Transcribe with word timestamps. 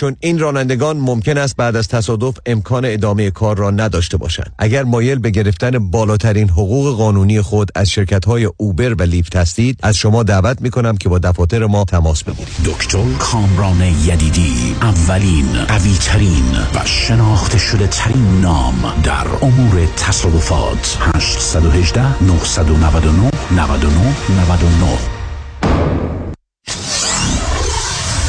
چون 0.00 0.16
این 0.20 0.38
رانندگان 0.38 0.96
ممکن 0.96 1.38
است 1.38 1.56
بعد 1.56 1.76
از 1.76 1.88
تصادف 1.88 2.38
امکان 2.46 2.84
ادامه 2.84 3.30
کار 3.30 3.56
را 3.56 3.70
نداشته 3.70 4.16
باشند. 4.16 4.52
اگر 4.58 4.82
مایل 4.82 5.18
به 5.18 5.30
گرفتن 5.30 5.90
بالاترین 5.90 6.48
حقوق 6.48 6.96
قانونی 6.96 7.40
خود 7.40 7.70
از 7.74 7.90
شرکت 7.90 8.24
های 8.24 8.50
اوبر 8.56 8.94
و 8.94 9.02
لیفت 9.02 9.36
هستید 9.36 9.78
از 9.82 9.96
شما 9.96 10.22
دعوت 10.22 10.60
می 10.60 10.70
کنم 10.70 10.96
که 10.96 11.08
با 11.08 11.18
دفاتر 11.18 11.66
ما 11.66 11.84
تماس 11.84 12.24
بگیرید. 12.24 12.48
دکتر 12.64 13.04
کامران 13.18 13.82
یدیدی 13.82 14.76
اولین 14.82 15.64
قوی 15.68 15.94
ترین 16.00 16.52
و 16.74 16.84
شناخته 16.84 17.58
شده 17.58 17.86
ترین 17.86 18.40
نام 18.40 18.92
در 19.04 19.26
امور 19.42 19.86
تصادفات. 19.96 20.98
818 21.14 22.22
999 22.22 23.30
99 23.50 24.14
99 24.50 25.20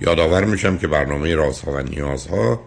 یادآور 0.00 0.44
میشم 0.44 0.78
که 0.78 0.86
برنامه 0.86 1.34
رازها 1.34 1.72
و 1.72 1.78
نیازها 1.78 2.60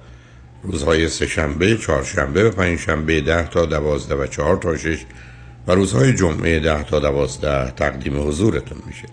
روزهای 0.64 1.10
سهشنبه، 1.10 1.78
چهارشنبه 1.78 2.50
و 2.50 2.52
پنجشنبه 2.52 3.22
ده 3.22 3.48
تا 3.48 3.66
دوازده 3.66 4.16
و 4.16 4.28
چهار 4.28 4.58
تا 4.58 4.78
شش 4.78 5.06
و 5.68 5.72
روزهای 5.72 6.14
جمعه 6.14 6.60
ده 6.60 6.84
تا 6.84 7.00
دوازده 7.00 7.72
تقدیم 7.72 8.28
حضورتون 8.28 8.78
میشه. 8.88 9.08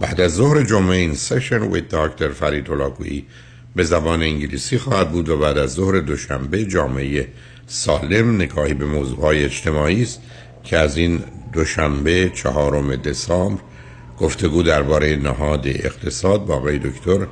بعد 0.00 0.20
از 0.20 0.34
ظهر 0.34 0.62
جمعه 0.62 0.96
این 0.96 1.14
سشن 1.14 1.62
ویت 1.62 1.88
داکتر 1.88 2.28
فرید 2.28 2.68
هلاکویی 2.68 3.26
به 3.76 3.84
زبان 3.84 4.22
انگلیسی 4.22 4.78
خواهد 4.78 5.10
بود 5.10 5.28
و 5.28 5.38
بعد 5.38 5.58
از 5.58 5.72
ظهر 5.72 6.00
دوشنبه 6.00 6.64
جامعه 6.64 7.28
سالم 7.66 8.34
نگاهی 8.34 8.74
به 8.74 8.86
موضوعهای 8.86 9.44
اجتماعی 9.44 10.02
است 10.02 10.20
که 10.64 10.76
از 10.76 10.96
این 10.96 11.24
دوشنبه 11.52 12.30
چهارم 12.34 12.96
دسامبر 12.96 13.62
گفتگو 14.18 14.62
درباره 14.62 15.16
نهاد 15.16 15.66
اقتصاد 15.66 16.46
با 16.46 16.54
آقای 16.54 16.78
دکتر 16.78 17.26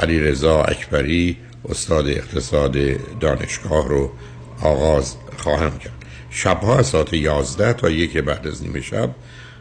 علی 0.00 0.20
رضا 0.20 0.62
اکبری 0.62 1.36
استاد 1.68 2.08
اقتصاد 2.08 2.76
دانشگاه 3.20 3.88
رو 3.88 4.12
آغاز 4.62 5.14
خواهم 5.36 5.78
کرد. 5.78 5.92
شبها 6.30 6.78
از 6.78 6.86
ساعت 6.86 7.12
11 7.12 7.72
تا 7.72 7.90
یک 7.90 8.16
بعد 8.16 8.46
از 8.46 8.62
نیمه 8.62 8.80
شب 8.80 9.10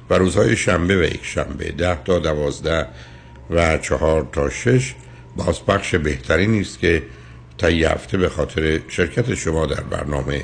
و 0.09 0.13
روزهای 0.13 0.55
شنبه 0.55 0.97
و 0.97 1.03
یک 1.03 1.25
شنبه 1.25 1.71
ده 1.71 2.03
تا 2.05 2.19
دوازده 2.19 2.87
و 3.49 3.77
چهار 3.77 4.27
تا 4.31 4.49
شش. 4.49 4.95
بازپخش 5.35 5.95
بهتری 5.95 6.47
نیست 6.47 6.79
که 6.79 7.03
تا 7.57 7.67
هفته 7.67 8.17
به 8.17 8.29
خاطر 8.29 8.79
شرکت 8.87 9.35
شما 9.35 9.65
در 9.65 9.81
برنامه 9.81 10.41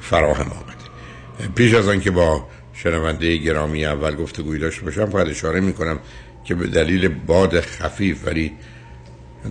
فراهم 0.00 0.46
آمده. 0.46 1.54
پیش 1.54 1.74
از 1.74 1.88
آنکه 1.88 2.10
با 2.10 2.46
شنونده 2.74 3.36
گرامی 3.36 3.84
اول 3.84 4.14
گفتگوی 4.16 4.58
داشته 4.58 4.84
باشم 4.84 5.06
فقط 5.06 5.26
اشاره 5.28 5.60
می 5.60 5.72
کنم 5.72 5.98
که 6.44 6.54
به 6.54 6.66
دلیل 6.66 7.08
باد 7.08 7.60
خفیف 7.60 8.26
ولی 8.26 8.52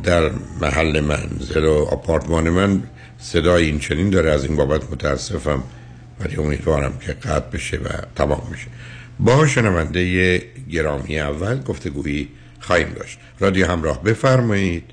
در 0.03 0.31
محل 0.61 0.99
منزل 0.99 1.65
و 1.65 1.73
آپارتمان 1.91 2.49
من 2.49 2.83
صدای 3.17 3.65
این 3.65 3.79
چنین 3.79 4.09
داره 4.09 4.31
از 4.31 4.45
این 4.45 4.55
بابت 4.55 4.91
متاسفم 4.91 5.63
ولی 6.19 6.35
امیدوارم 6.35 6.99
که 6.99 7.13
قطع 7.13 7.49
بشه 7.49 7.77
و 7.77 7.89
تمام 8.15 8.49
بشه. 8.53 8.67
با 9.19 9.47
شنونده 9.47 10.37
گرامی 10.71 11.19
اول 11.19 11.61
گفتگویی 11.63 12.29
خواهیم 12.59 12.89
داشت. 12.89 13.19
رادیو 13.39 13.67
همراه 13.67 14.03
بفرمایید. 14.03 14.91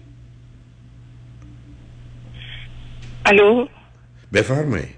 الو؟ 3.27 3.67
بفرمایید. 4.33 4.95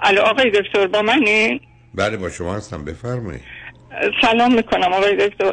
الو 0.00 0.20
آقای 0.20 0.50
دکتر 0.50 0.86
با 0.86 1.02
منی؟ 1.02 1.60
بله 1.94 2.16
با 2.16 2.30
شما 2.30 2.56
هستم. 2.56 2.84
بفرمایید. 2.84 3.42
سلام 4.22 4.54
می‌کنم 4.54 4.92
آقای 4.92 5.28
دکتر. 5.28 5.52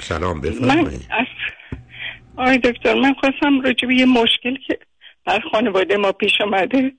سلام 0.00 0.36
من 0.36 0.40
بفرمایید 0.40 1.06
از 1.10 1.26
آقای 2.40 2.58
دکتر 2.58 2.94
من 2.94 3.14
خواستم 3.14 3.60
راجع 3.60 3.88
به 3.88 3.94
یه 3.94 4.06
مشکل 4.06 4.56
که 4.66 4.78
در 5.26 5.40
خانواده 5.52 5.96
ما 5.96 6.12
پیش 6.12 6.40
آمده 6.40 6.92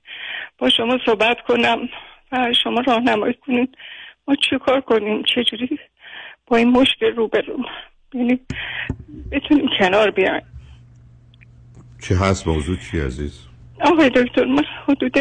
با 0.58 0.70
شما 0.70 0.98
صحبت 1.06 1.36
کنم 1.40 1.88
و 2.32 2.52
شما 2.64 2.80
راهنمایی 2.80 3.34
کنید 3.34 3.76
ما 4.28 4.34
چی 4.34 4.58
کار 4.66 4.80
کنیم؟ 4.80 5.22
چجوری 5.22 5.78
با 6.46 6.56
این 6.56 6.68
مشکل 6.68 7.16
رو 7.16 7.28
بریم 7.28 7.64
یعنی 8.14 8.40
بتونیم 9.32 9.68
کنار 9.78 10.10
بیایم. 10.10 10.42
چی 12.08 12.14
هست؟ 12.14 12.48
موضوع 12.48 12.76
چی 12.76 13.00
عزیز؟ 13.00 13.46
آقای 13.80 14.10
دکتر 14.10 14.44
من 14.44 14.64
حدود 14.88 15.18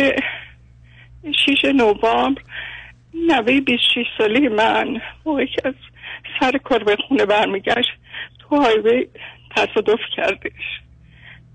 6 1.46 1.66
نوامبر 1.66 2.42
نوه 3.14 3.62
26 3.62 4.06
ساله 4.18 4.50
من 4.50 5.02
موقعی 5.26 5.48
که 5.48 5.68
از 5.68 5.74
سر 6.40 6.58
کار 6.58 6.84
به 6.84 6.96
خونه 7.08 7.26
برمیگشت 7.26 7.92
تو 8.40 8.56
هایوی 8.56 9.08
تصادف 9.56 10.00
کردش. 10.16 10.82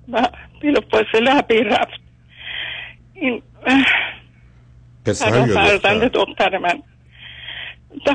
و 0.08 0.28
بلا 0.62 0.80
فاصله 0.90 1.42
به 1.42 1.62
رفت. 1.62 2.00
این 3.14 3.42
پسر 5.06 5.46
فرزند 5.46 6.04
دختر 6.04 6.58
من. 6.58 6.82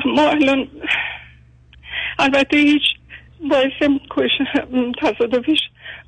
ما 0.06 0.28
الان 0.28 0.68
البته 2.18 2.56
هیچ 2.56 2.82
باعث 3.50 3.72
تصادفش 4.98 5.58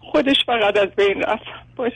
خودش 0.00 0.36
فقط 0.46 0.78
از 0.78 0.88
بین 0.88 1.22
رفت. 1.22 1.46
باعث 1.76 1.92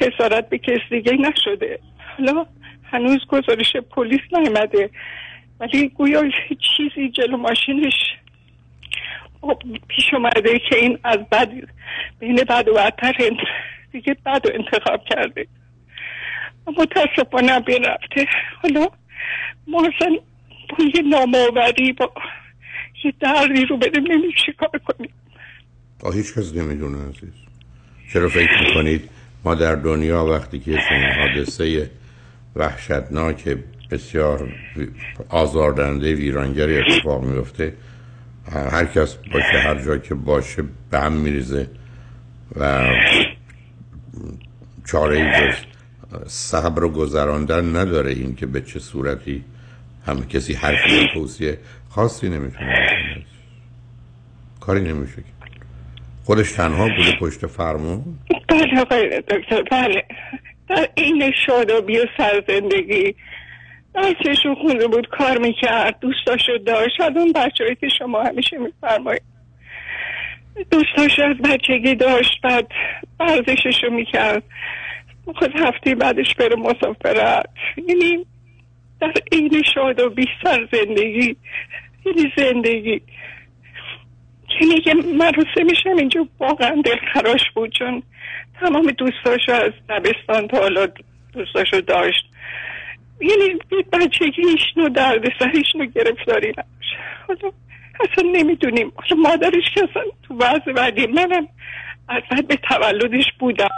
خسارت 0.00 0.48
به 0.48 0.58
کس 0.58 0.80
دیگه 0.90 1.12
نشده. 1.12 1.78
حالا 2.18 2.46
هنوز 2.84 3.26
گزارش 3.26 3.76
پلیس 3.76 4.20
نیامده. 4.32 4.90
ولی 5.60 5.88
گویا 5.88 6.22
چیزی 6.76 7.08
جلو 7.08 7.36
ماشینش 7.36 7.94
خب 9.46 9.62
پیش 9.88 10.14
اومده 10.14 10.58
که 10.58 10.76
این 10.76 10.98
از 11.04 11.18
بد 11.32 11.48
بین 12.18 12.36
بد 12.36 12.68
و 12.68 12.74
بدتر 12.74 13.12
دیگه 13.92 14.16
بد 14.26 14.46
و 14.46 14.50
انتخاب 14.54 15.04
کرده. 15.04 15.46
متاسفانه 16.66 17.60
بین 17.60 17.84
رفته 17.84 18.26
حالا 18.62 18.88
ما 19.66 19.78
اصلا 19.78 20.16
با 20.70 20.84
یه 20.94 21.02
نامآوری 21.02 21.92
با 21.92 22.12
یه 23.04 23.12
دردی 23.20 23.64
رو 23.64 23.76
بدیم 23.76 24.02
نمیم 24.02 24.30
چی 24.46 24.52
کار 24.52 24.80
کنیم. 24.86 25.10
آه 26.02 26.14
هیچ 26.14 26.34
کس 26.34 26.54
نمی‌دونه 26.54 26.98
عزیز. 27.08 27.32
چرا 28.12 28.28
فکر 28.28 28.62
می‌کنید 28.68 29.10
ما 29.44 29.54
در 29.54 29.74
دنیا 29.74 30.24
وقتی 30.24 30.58
که 30.58 30.70
چنین 30.88 31.10
حادثه 31.18 31.90
وحشتناک 32.56 33.56
بسیار 33.90 34.48
آزاردهنده 35.28 36.14
ویرانگری 36.14 36.78
اتفاق 36.78 37.24
میفته 37.24 37.72
هر 38.52 38.84
کس 38.84 39.16
باشه 39.32 39.58
هر 39.58 39.82
جا 39.84 39.98
که 39.98 40.14
باشه 40.14 40.64
به 40.90 40.98
هم 40.98 41.12
میریزه 41.12 41.70
و 42.56 42.86
چاره 44.84 45.16
ای 45.16 45.52
صبر 46.26 46.84
و 46.84 46.88
گذراندن 46.88 47.76
نداره 47.76 48.10
این 48.10 48.36
که 48.36 48.46
به 48.46 48.60
چه 48.60 48.78
صورتی 48.78 49.44
هم 50.06 50.26
کسی 50.28 50.54
حرفی 50.54 51.08
توصیه. 51.14 51.58
خاصی 51.90 52.28
نمی‌تونه 52.28 52.86
کاری 54.60 54.80
نمیشه 54.80 55.22
خودش 56.24 56.52
تنها 56.52 56.88
بوده 56.96 57.16
پشت 57.20 57.46
فرمون. 57.46 58.18
بله 58.48 58.80
آقای 58.80 59.20
دکتر 59.20 59.62
بله. 59.70 60.04
این 60.94 61.32
شادابی 61.46 61.98
و 61.98 62.06
سرزندگی 62.18 63.14
بچهشون 63.96 64.54
خونده 64.54 64.86
بود 64.86 65.08
کار 65.08 65.38
می‌کرد 65.38 65.98
دوستاشو 66.00 66.58
داشت. 66.66 67.00
از 67.00 67.16
اون 67.16 67.32
بچه 67.32 67.74
که 67.80 67.88
شما 67.98 68.22
همیشه 68.22 68.58
میفرمایید. 68.58 69.22
دوستاش 70.70 71.18
از 71.18 71.36
بچگی 71.36 71.94
داشت 71.94 72.40
بعد 72.42 72.66
ورزششو 73.20 73.90
می‌کرد. 73.90 74.42
خود 75.34 75.52
هفته 75.56 75.94
بعدش 75.94 76.34
بره 76.34 76.56
مسافرت. 76.56 77.46
یعنی 77.88 78.26
در 79.00 79.12
این 79.32 79.62
شاد 79.74 80.00
و 80.00 80.10
بیستر 80.10 80.68
زندگی. 80.72 81.36
یعنی 82.06 82.32
زندگی. 82.36 83.00
یعنی 84.60 84.80
که 84.80 84.92
روسه 85.36 85.62
میشم 85.64 85.96
اینجا 85.98 86.28
واقعا 86.40 86.82
دلخراش 86.84 87.40
بود 87.54 87.72
چون 87.78 88.02
تمام 88.60 88.90
دوستاشو 88.90 89.52
از 89.52 89.72
دبستان 89.88 90.48
تا 90.48 90.58
حالا 90.58 90.86
دوستاشو 91.32 91.80
داشت. 91.80 92.26
یعنی 93.20 93.58
بچگی 93.92 94.42
ایشنو 94.46 94.88
درد 94.88 95.22
سریشنو 95.38 95.86
گرفتاری 95.86 96.48
نباشه. 96.48 96.96
حالا 97.28 97.52
اصلا 98.00 98.30
نمی‌دونیم. 98.32 98.92
حالا 98.94 99.22
مادرش 99.22 99.64
که 99.74 99.80
اصلا 99.90 100.02
تو 100.22 100.34
وضع 100.34 100.72
بعدی 100.72 101.06
منم 101.06 101.48
اصلا 102.08 102.42
به 102.48 102.56
تولدش 102.56 103.24
بودم. 103.38 103.68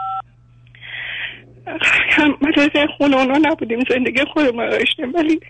هم 2.11 2.39
مدرسه 2.41 2.87
خونه 2.99 3.17
اونا 3.17 3.39
نبودیم 3.39 3.79
زندگی 3.91 4.25
خودمون 4.33 4.71
داشتیم 4.71 5.15
ولی 5.15 5.41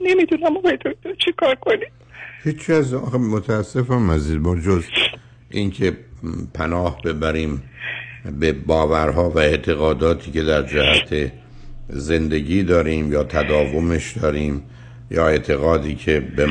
نمی‌دونم 0.00 0.56
آقای 0.56 0.76
دکتر 0.76 1.14
چی 1.24 1.32
کار 1.32 1.54
کنیم. 1.54 1.88
هیچی 2.44 2.72
از 2.72 2.94
آخه 2.94 3.18
متاسفم 3.18 4.10
عزیز 4.10 4.36
ما 4.36 4.56
جز 4.56 4.84
اینکه 5.50 5.96
پناه 6.54 7.02
ببریم 7.02 7.62
به 8.40 8.52
باورها 8.52 9.30
و 9.30 9.38
اعتقاداتی 9.38 10.30
که 10.30 10.42
در 10.42 10.62
جهت 10.62 11.32
زندگی 11.88 12.62
داریم 12.62 13.12
یا 13.12 13.24
تداومش 13.24 14.16
داریم 14.22 14.62
یا 15.10 15.28
اعتقادی 15.28 15.94
که 15.94 16.20
به 16.20 16.48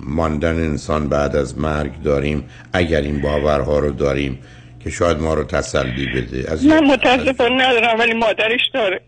ماندن 0.00 0.56
انسان 0.56 1.08
بعد 1.08 1.36
از 1.36 1.58
مرگ 1.58 2.02
داریم 2.02 2.44
اگر 2.72 3.00
این 3.00 3.20
باورها 3.20 3.78
رو 3.78 3.90
داریم 3.90 4.38
که 4.80 4.90
شاید 4.90 5.18
ما 5.18 5.34
رو 5.34 5.44
تسلی 5.44 6.06
بده. 6.06 6.52
از 6.52 6.66
من 6.66 6.84
متاسفانه 6.84 7.54
ندارم 7.54 7.98
ولی 7.98 8.14
مادرش 8.14 8.70
داره. 8.74 9.00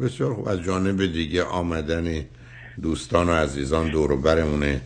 بسیار 0.00 0.34
خوب. 0.34 0.48
از 0.48 0.62
جانب 0.62 1.12
دیگه 1.12 1.42
آمدن 1.42 2.24
دوستان 2.82 3.28
و 3.28 3.32
عزیزان 3.32 3.88
دور 3.88 4.16
برمونه 4.16 4.80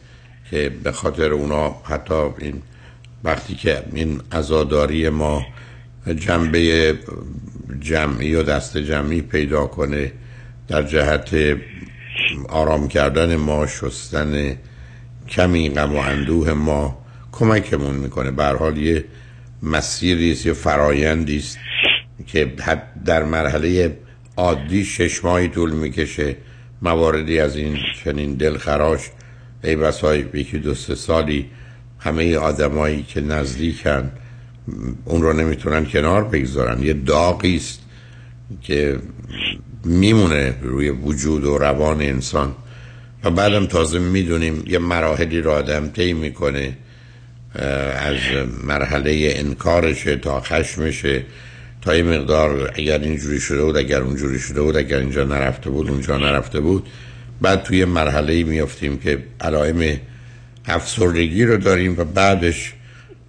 که 0.50 0.72
به 0.82 0.92
خاطر 0.92 1.32
اونا 1.32 1.76
حتی 1.84 2.14
این 2.38 2.62
وقتی 3.24 3.54
که 3.54 3.82
این 3.94 4.20
ازاداری 4.30 5.08
ما 5.08 5.46
جنبه 6.16 6.94
جمعی 7.80 8.34
و 8.34 8.42
دست 8.42 8.78
جمعی 8.78 9.20
پیدا 9.20 9.66
کنه 9.66 10.12
در 10.68 10.82
جهت 10.82 11.36
آرام 12.48 12.88
کردن 12.88 13.36
ما 13.36 13.66
شستن 13.66 14.56
کمی 15.28 15.68
غم 15.68 15.96
و 15.96 15.98
اندوه 15.98 16.52
ما 16.52 16.98
کمکمون 17.32 17.94
می‌کنه. 17.94 18.30
به 18.30 18.44
حال 18.44 18.76
یه 18.78 19.04
مسیری 19.62 20.32
است 20.32 20.46
یه 20.46 20.52
فرایندی 20.52 21.38
است 21.38 21.58
که 22.26 22.52
در 23.04 23.22
مرحله 23.24 23.98
عادی 24.36 24.84
شش 24.84 25.24
ماهی 25.24 25.48
طول 25.48 25.72
می‌کشه. 25.72 26.36
مواردی 26.82 27.38
از 27.38 27.56
این 27.56 27.76
چنین 28.04 28.34
دلخراش 28.34 29.00
ای 29.64 29.76
بسای 29.76 30.24
یکی 30.34 30.58
دو 30.58 30.74
سه 30.74 30.94
سالی 30.94 31.46
همه 31.98 32.36
آدمایی 32.36 33.02
که 33.02 33.20
نزدیکن 33.20 34.12
اون 35.04 35.22
رو 35.22 35.32
نمی‌تونن 35.32 35.86
کنار 35.86 36.24
بگذارن. 36.24 36.82
یه 36.82 36.92
داغی 36.92 37.56
است 37.56 37.80
که 38.62 38.98
میمونه 39.84 40.54
روی 40.62 40.90
وجود 40.90 41.44
و 41.44 41.58
روان 41.58 42.02
انسان. 42.02 42.54
و 43.24 43.30
بعدم 43.30 43.66
تازه 43.66 43.98
می‌دونیم 43.98 44.64
یه 44.66 44.78
مراحلی 44.78 45.40
رو 45.40 45.50
آدم 45.50 45.88
طی 45.88 46.12
می‌کنه 46.12 46.76
از 47.98 48.16
مرحله 48.64 49.32
انکارشه 49.36 50.16
تا 50.16 50.40
خشمشه 50.40 51.24
تا 51.82 51.96
یه 51.96 52.02
مقدار 52.02 52.72
اگر 52.74 52.98
اینجوری 52.98 53.40
شده 53.40 53.64
بود 53.64 53.76
اگر 53.76 54.00
اونجوری 54.00 54.38
شده 54.38 54.62
بود 54.62 54.76
اگر 54.76 54.98
اینجا 54.98 55.24
نرفته 55.24 55.70
بود 55.70 55.90
اونجا 55.90 56.18
نرفته 56.18 56.60
بود. 56.60 56.86
بعد 57.40 57.62
توی 57.62 57.84
مرحله 57.84 58.44
میافتیم 58.44 58.98
که 58.98 59.18
علائم 59.40 59.98
افسردگی 60.66 61.44
رو 61.44 61.56
داریم 61.56 61.98
و 61.98 62.04
بعدش 62.04 62.72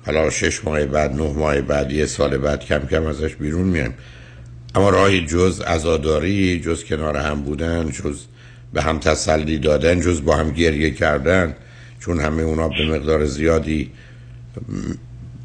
حالا 0.06 0.30
شش 0.30 0.64
ماه 0.64 0.86
بعد 0.86 1.12
نه 1.12 1.34
ماه 1.34 1.62
بعد 1.62 1.92
یه 1.92 2.06
سال 2.06 2.38
بعد 2.38 2.66
کم 2.66 2.80
کم 2.80 3.06
ازش 3.06 3.36
بیرون 3.36 3.68
میایم. 3.68 3.94
اما 4.76 4.90
راهی 4.90 5.26
جز 5.26 5.62
ازاداری 5.66 6.60
جز 6.60 6.84
کنار 6.84 7.18
هم 7.18 7.42
بودن 7.42 7.90
جز 7.90 8.20
به 8.74 8.82
هم 8.82 9.00
تسلی 9.00 9.58
دادن 9.58 10.02
جز 10.02 10.24
با 10.24 10.36
هم 10.36 10.52
گریه 10.52 10.92
کردن 10.92 11.56
چون 12.00 12.20
همه 12.20 12.44
اونا 12.44 12.68
به 12.68 12.86
مقدار 12.90 13.26
زیادی 13.26 13.92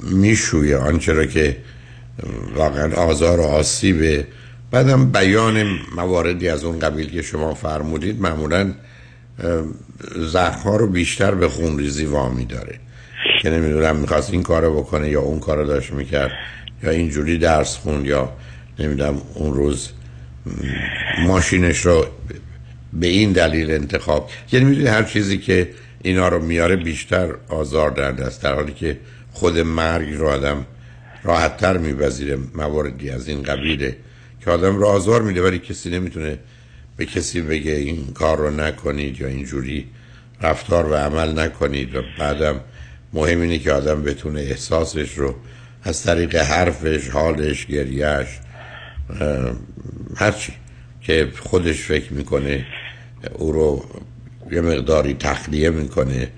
میشویه. 0.03 0.77
آنچه 0.77 1.13
را 1.13 1.27
که 1.27 1.57
واقعا 2.55 2.95
آزار 2.95 3.41
و 3.41 3.43
آسیبه. 3.43 4.27
بعدم 4.71 5.11
بیان 5.13 5.79
مواردی 5.97 6.49
از 6.49 6.65
اون 6.65 6.79
قبیل 6.79 7.11
که 7.11 7.23
شما 7.23 7.55
فرمودید 7.55 8.21
معمولا 8.21 8.73
زخم 10.17 10.61
ها 10.61 10.77
رو 10.77 10.87
بیشتر 10.87 11.35
به 11.35 11.49
خون 11.49 11.79
ریزی 11.79 12.05
وامی 12.05 12.45
داره. 12.45 12.79
که 13.43 13.51
نمی‌دونم 13.51 13.97
می‌خواست 13.97 14.31
این 14.31 14.43
کارو 14.43 14.81
بکنه 14.81 15.11
یا 15.11 15.21
اون 15.21 15.41
کارو 15.41 15.67
داشت 15.67 15.93
می‌کرد 15.93 16.31
یا 16.83 16.91
اینجوری 16.91 17.39
درس 17.39 17.77
خون 17.77 18.05
یا 18.05 18.33
نمی‌دونم 18.79 19.23
اون 19.35 19.55
روز 19.55 19.89
ماشینش 21.27 21.87
رو 21.87 22.07
به 22.93 23.07
این 23.07 23.33
دلیل 23.33 23.71
انتخاب 23.71 24.31
یعنی 24.53 24.67
می‌دونی 24.67 24.87
هر 24.87 25.03
چیزی 25.03 25.39
که 25.39 25.71
اینا 26.03 26.29
رو 26.29 26.43
میاره 26.43 26.77
بیشتر 26.77 27.35
آزار 27.49 27.91
در 27.91 28.23
است 28.23 28.43
در 28.43 28.55
حالی 28.55 28.73
که 28.73 28.99
خود 29.33 29.59
مرگ 29.59 30.15
رو 30.15 30.29
آدم 30.29 30.67
راحتتر 31.25 31.77
میبذیره 31.77 32.39
مواردی 32.55 33.11
از 33.11 33.29
این 33.29 33.43
قبیله 33.43 33.97
که 34.45 34.51
آدم 34.51 34.77
رو 34.77 34.87
آزار 34.87 35.23
میده 35.23 35.43
ولی 35.43 35.59
کسی 35.59 35.91
نمی‌تونه 35.91 36.39
به 36.97 37.07
کسی 37.07 37.41
بگه 37.41 37.73
این 37.73 38.07
کار 38.15 38.39
رو 38.39 38.51
نکنید 38.51 39.21
یا 39.21 39.29
اینجوری 39.29 39.87
رفتار 40.41 40.87
و 40.87 40.95
عمل 40.95 41.39
نکنید. 41.39 41.95
و 41.95 42.03
بعدم 42.19 42.61
مهم 43.13 43.41
اینه 43.41 43.59
که 43.59 43.73
آدم 43.73 44.03
بتونه 44.03 44.41
احساسش 44.41 45.19
رو 45.19 45.35
از 45.83 46.03
طریق 46.03 46.37
حرفش 46.37 47.09
حالش 47.09 47.67
گریهش 47.67 48.27
هرچی 50.17 50.53
که 51.03 51.29
خودش 51.39 51.81
فکر 51.81 52.13
می‌کنه 52.13 52.67
او 53.35 53.53
رو 53.53 53.85
یه 54.53 54.61
مقداری 54.61 55.15
تخلیه 55.15 55.71
می‌کنه 55.71 56.29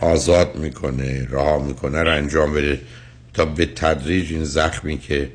آزاد 0.00 0.56
می‌کنه 0.56 1.26
رها 1.30 1.58
می‌کنه 1.58 2.02
رو 2.02 2.10
انجام 2.10 2.52
بده 2.52 2.80
تا 3.34 3.44
به 3.44 3.66
تدریج 3.66 4.32
این 4.32 4.44
زخمی 4.44 4.98
که 4.98 5.30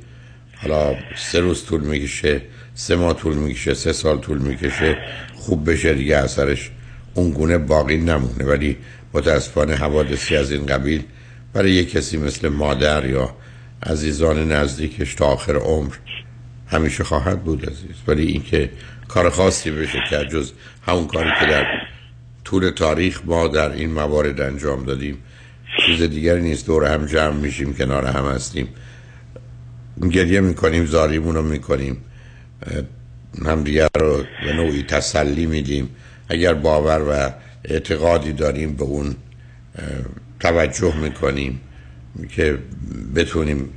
حالا 0.55 0.95
سه 1.15 1.39
روز 1.39 1.65
طول 1.65 1.81
می‌کشه 1.81 2.41
سه 2.75 2.95
ماه 2.95 3.13
طول 3.13 3.37
می‌کشه 3.37 3.73
سه 3.73 3.93
سال 3.93 4.17
طول 4.17 4.37
می‌کشه 4.37 4.97
خوب 5.35 5.71
بشه 5.71 5.93
دیگه 5.93 6.17
اثرش 6.17 6.71
اون 7.13 7.31
گونه 7.31 7.57
باقی 7.57 7.97
نمونه. 7.97 8.45
ولی 8.45 8.77
متاسفانه 9.13 9.75
حوادثی 9.75 10.35
از 10.35 10.51
این 10.51 10.65
قبیل 10.65 11.03
برای 11.53 11.71
یه 11.71 11.85
کسی 11.85 12.17
مثل 12.17 12.47
مادر 12.47 13.05
یا 13.05 13.35
عزیزان 13.83 14.51
نزدیکش 14.51 15.15
تا 15.15 15.25
آخر 15.25 15.55
عمر 15.55 15.93
همیشه 16.69 17.03
خواهد 17.03 17.43
بود 17.43 17.65
عزیز. 17.65 17.95
ولی 18.07 18.25
اینکه 18.25 18.69
کار 19.07 19.29
خاصی 19.29 19.71
بشه 19.71 19.99
که 20.09 20.25
جز 20.31 20.51
همون 20.87 21.07
کاری 21.07 21.29
که 21.39 21.45
در 21.45 21.65
طول 22.43 22.69
تاریخ 22.69 23.21
ما 23.25 23.47
در 23.47 23.71
این 23.71 23.91
موارد 23.91 24.41
انجام 24.41 24.85
دادیم 24.85 25.17
چیز 25.85 26.01
دیگری 26.01 26.41
نیست. 26.41 26.65
دور 26.65 26.93
هم 26.93 27.05
جمع 27.05 27.33
میشیم 27.33 27.73
کنار 27.73 28.05
هم 28.05 28.25
هستیم. 28.25 28.67
گریه 30.11 30.39
می‌کنیم 30.39 30.85
زاریمون 30.85 31.35
رو 31.35 31.41
می‌کنیم. 31.41 31.97
هم 33.45 33.63
دیگر 33.63 33.87
رو 33.99 34.23
به 34.43 34.53
نوعی 34.53 34.83
تسلی 34.83 35.45
میدیم. 35.45 35.89
اگر 36.29 36.53
باور 36.53 37.01
و 37.01 37.33
اعتقادی 37.65 38.33
داریم 38.33 38.73
به 38.73 38.83
اون 38.83 39.15
توجه 40.39 40.97
می‌کنیم 40.97 41.59
که 42.29 42.57
بتونیم 43.15 43.69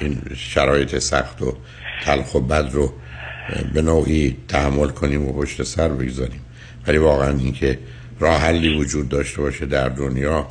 این 0.00 0.22
شرایط 0.36 0.98
سخت 0.98 1.42
و 1.42 1.56
تلخ 2.04 2.34
و 2.34 2.40
بد 2.40 2.68
رو 2.72 2.92
به 3.74 3.82
نوعی 3.82 4.36
تحمل 4.48 4.88
کنیم 4.88 5.28
و 5.28 5.32
پشت 5.32 5.62
سر 5.62 5.88
بگذاریم. 5.88 6.40
ولی 6.86 6.98
واقعا 6.98 7.38
اینکه 7.38 7.78
راه 8.20 8.40
حلی 8.40 8.78
وجود 8.78 9.08
داشته 9.08 9.42
باشه 9.42 9.66
در 9.66 9.88
دنیا 9.88 10.48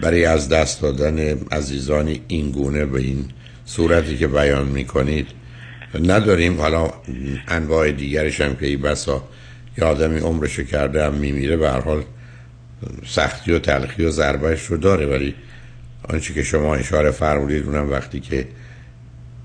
برای 0.00 0.24
از 0.24 0.48
دست 0.48 0.82
دادن 0.82 1.18
عزیزانی 1.52 2.20
این 2.28 2.50
گونه 2.50 2.84
به 2.84 3.00
این 3.00 3.24
صورتی 3.64 4.16
که 4.16 4.26
بیان 4.26 4.68
می‌کنید 4.68 5.26
نداریم. 6.02 6.60
حالا 6.60 6.90
انواع 7.48 7.92
دیگرش 7.92 8.40
هم 8.40 8.56
که 8.56 8.66
ای 8.66 8.76
بسا 8.76 9.28
یه 9.78 9.84
آدمی 9.84 10.18
عمرشو 10.18 10.64
کرده 10.64 11.04
هم 11.04 11.14
میمیره 11.14 11.56
به 11.56 11.70
حال 11.70 12.02
سختی 13.06 13.52
و 13.52 13.58
تلخی 13.58 14.04
و 14.04 14.10
ضربهش 14.10 14.66
رو 14.66 14.76
داره. 14.76 15.06
ولی 15.06 15.34
آنچه 16.08 16.34
که 16.34 16.42
شما 16.42 16.74
اشاره 16.74 17.10
فرمودید 17.10 17.66
اونم 17.66 17.90
وقتی 17.90 18.20
که 18.20 18.46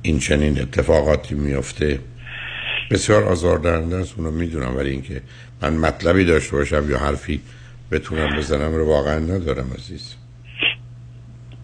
این 0.02 0.20
چنین 0.20 0.62
اتفاقاتی 0.62 1.36
میفته. 1.36 2.00
بسیار 2.92 3.24
آزاردهنده 3.24 3.96
است 3.96 4.14
اونو 4.18 4.32
می‌دونم 4.32 4.78
ولی 4.78 4.90
اینکه 4.90 5.22
من 5.62 5.74
مطلبی 5.74 6.26
داشته 6.26 6.58
باشم 6.58 6.92
یا 6.92 6.98
حرفی 6.98 7.42
بتونم 7.92 8.38
بزنم 8.38 8.76
رو 8.76 8.88
واقعا 8.88 9.20
ندارم 9.20 9.72
عزیز. 9.78 10.16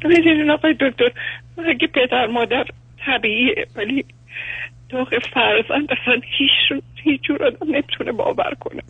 می‌دونین 0.05 0.51
آقای 0.51 0.73
دکتر 0.73 1.11
اگه 1.57 1.87
پدر 1.87 2.27
مادر 2.27 2.65
طبیعیه 3.05 3.67
ولی 3.75 4.05
داغ 4.89 5.19
فرزند 5.33 5.87
اصلا 5.91 6.21
هیچ 6.37 6.81
هیچ 7.03 7.21
جور 7.21 7.45
آدم 7.45 7.67
نمی‌تونه 7.71 8.11
باور 8.11 8.53
کنه. 8.59 8.81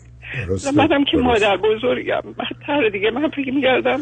منم 0.76 1.04
که 1.04 1.16
مادر 1.16 1.56
بزرگم 1.56 2.22
بدتر 2.38 2.88
دیگه 2.88 3.10
من 3.10 3.28
فکر 3.28 3.50
میگردم 3.50 4.00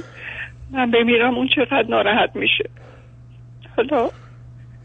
من 0.70 0.90
بمیرم 0.90 1.34
اون 1.34 1.48
چقدر 1.56 1.86
ناراحت 1.88 2.36
میشه. 2.36 2.70
حالا 3.76 4.10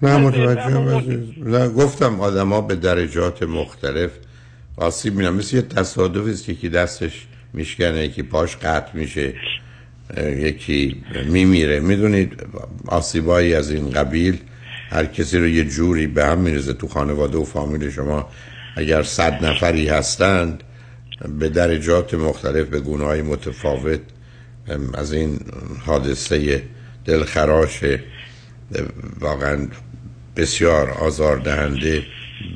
نه 0.02 0.18
متوجه 0.18 1.70
گفتم 1.70 2.22
آدما 2.22 2.62
به 2.62 2.76
درجات 2.76 3.44
مختلف 3.44 4.12
آسیب 4.78 5.16
میرن 5.16 5.34
مثل 5.34 5.56
یه 5.56 5.62
تصادفی 5.62 6.32
است 6.32 6.46
که 6.46 6.52
یکی 6.52 6.70
دستش 6.70 7.28
میشکنه 7.54 8.06
یکی 8.06 8.24
پاش 8.24 8.58
قطع 8.58 8.98
میشه 8.98 9.34
یکی 10.18 11.04
میمیره. 11.26 11.80
می‌دونید 11.80 12.44
آسیبایی 12.88 13.54
از 13.54 13.72
این 13.72 13.90
قبیل 13.90 14.40
هر 14.90 15.06
کسی 15.06 15.38
رو 15.38 15.48
یه 15.48 15.66
جوری 15.66 16.08
به 16.08 16.26
هم 16.26 16.40
میرزه 16.40 16.74
تو 16.74 16.88
خانواده 16.88 17.38
و 17.38 17.46
فامیل 17.46 17.90
شما 17.90 18.30
اگر 18.76 19.04
صد 19.04 19.46
نفری 19.46 19.88
هستند 19.88 20.64
به 21.40 21.50
درجات 21.50 22.14
مختلف 22.14 22.68
به 22.68 22.80
گونه 22.80 23.04
های 23.04 23.22
متفاوت 23.22 24.00
از 24.94 25.14
این 25.14 25.40
حادثه 25.86 26.64
دلخراش 27.06 27.84
واقعا 29.20 29.68
بسیار 30.36 30.90
آزاردهنده 30.90 32.02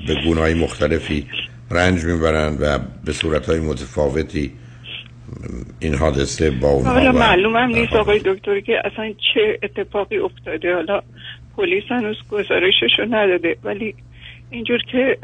به 0.08 0.16
گونه 0.26 0.42
های 0.42 0.54
مختلفی 0.54 1.28
رنج 1.72 2.04
می‌برند 2.04 2.58
و 2.62 2.80
به 3.06 3.14
صورت 3.14 3.50
های 3.50 3.60
متفاوتی 3.60 4.52
این 5.80 5.96
حادثه 5.96 6.52
با 6.52 6.68
اونها 6.68 6.94
حالا 6.94 7.12
معلوم 7.12 7.56
هم 7.56 7.70
نیست 7.70 7.94
آقای 7.94 8.22
دکتر 8.26 8.60
که 8.60 8.82
اصلا 8.86 9.14
چه 9.34 9.60
اتفاقی 9.64 10.18
افتاده. 10.18 10.76
حالا 10.76 11.02
پلیس 11.58 11.84
هنوز 11.90 12.18
گزارشش 12.30 13.00
رو 13.00 13.06
نداده 13.06 13.58
ولی 13.64 13.96
اینجور 14.50 14.82
که 14.92 15.18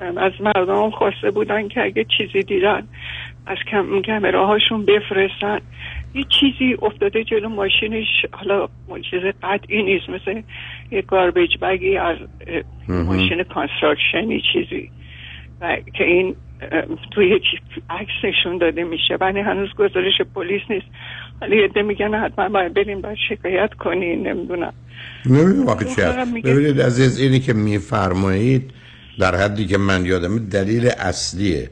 از 0.00 0.32
مردم 0.40 0.90
خواسته 0.90 1.30
بودن 1.30 1.68
که 1.68 1.82
اگه 1.82 2.06
چیزی 2.18 2.42
دیدن 2.42 2.88
از 3.46 3.58
کمره 4.06 4.46
هاشون 4.46 4.84
بفرستن 4.84 5.60
یه 6.14 6.24
چیزی 6.40 6.76
افتاده 6.82 7.24
جلو 7.24 7.48
ماشینش. 7.48 8.06
حالا 8.32 8.68
چیز 9.10 9.20
قطعی 9.42 9.82
نیست 9.82 10.08
مثل 10.08 10.42
یه 10.90 11.02
garbage 11.02 11.50
bag 11.62 11.88
ی 11.88 11.96
از 11.96 12.16
ماشین 12.88 13.42
construction 13.42 14.34
ی 14.34 14.42
چیزی. 14.52 14.90
و 15.60 15.76
که 15.98 16.04
این 16.04 16.36
توی 17.10 17.40
عکس 17.90 18.10
نشون 18.24 18.58
داده 18.58 18.84
میشه. 18.84 19.16
ولی 19.20 19.40
هنوز 19.40 19.68
گزارش 19.78 20.20
پلیس 20.34 20.62
نیست. 20.70 20.86
ولی 21.40 21.56
یه 21.56 21.82
میگن 21.82 22.14
حتما 22.14 22.48
باید 22.48 22.74
بریم 22.74 23.00
باید 23.00 23.18
شکایت 23.28 23.74
کنین 23.74 24.28
نمی‌دونم. 24.28 24.72
نمی‌دونم 25.26 25.66
واقعی 25.66 25.94
چی 25.94 26.02
ببینید 26.42 26.80
عزیز 26.80 27.20
اینی 27.20 27.40
که 27.40 27.52
میفرمایید 27.52 28.70
در 29.18 29.34
حدی 29.34 29.66
که 29.66 29.78
من 29.78 30.06
یادم 30.06 30.38
دلیل 30.38 30.86
اصلی 30.98 31.68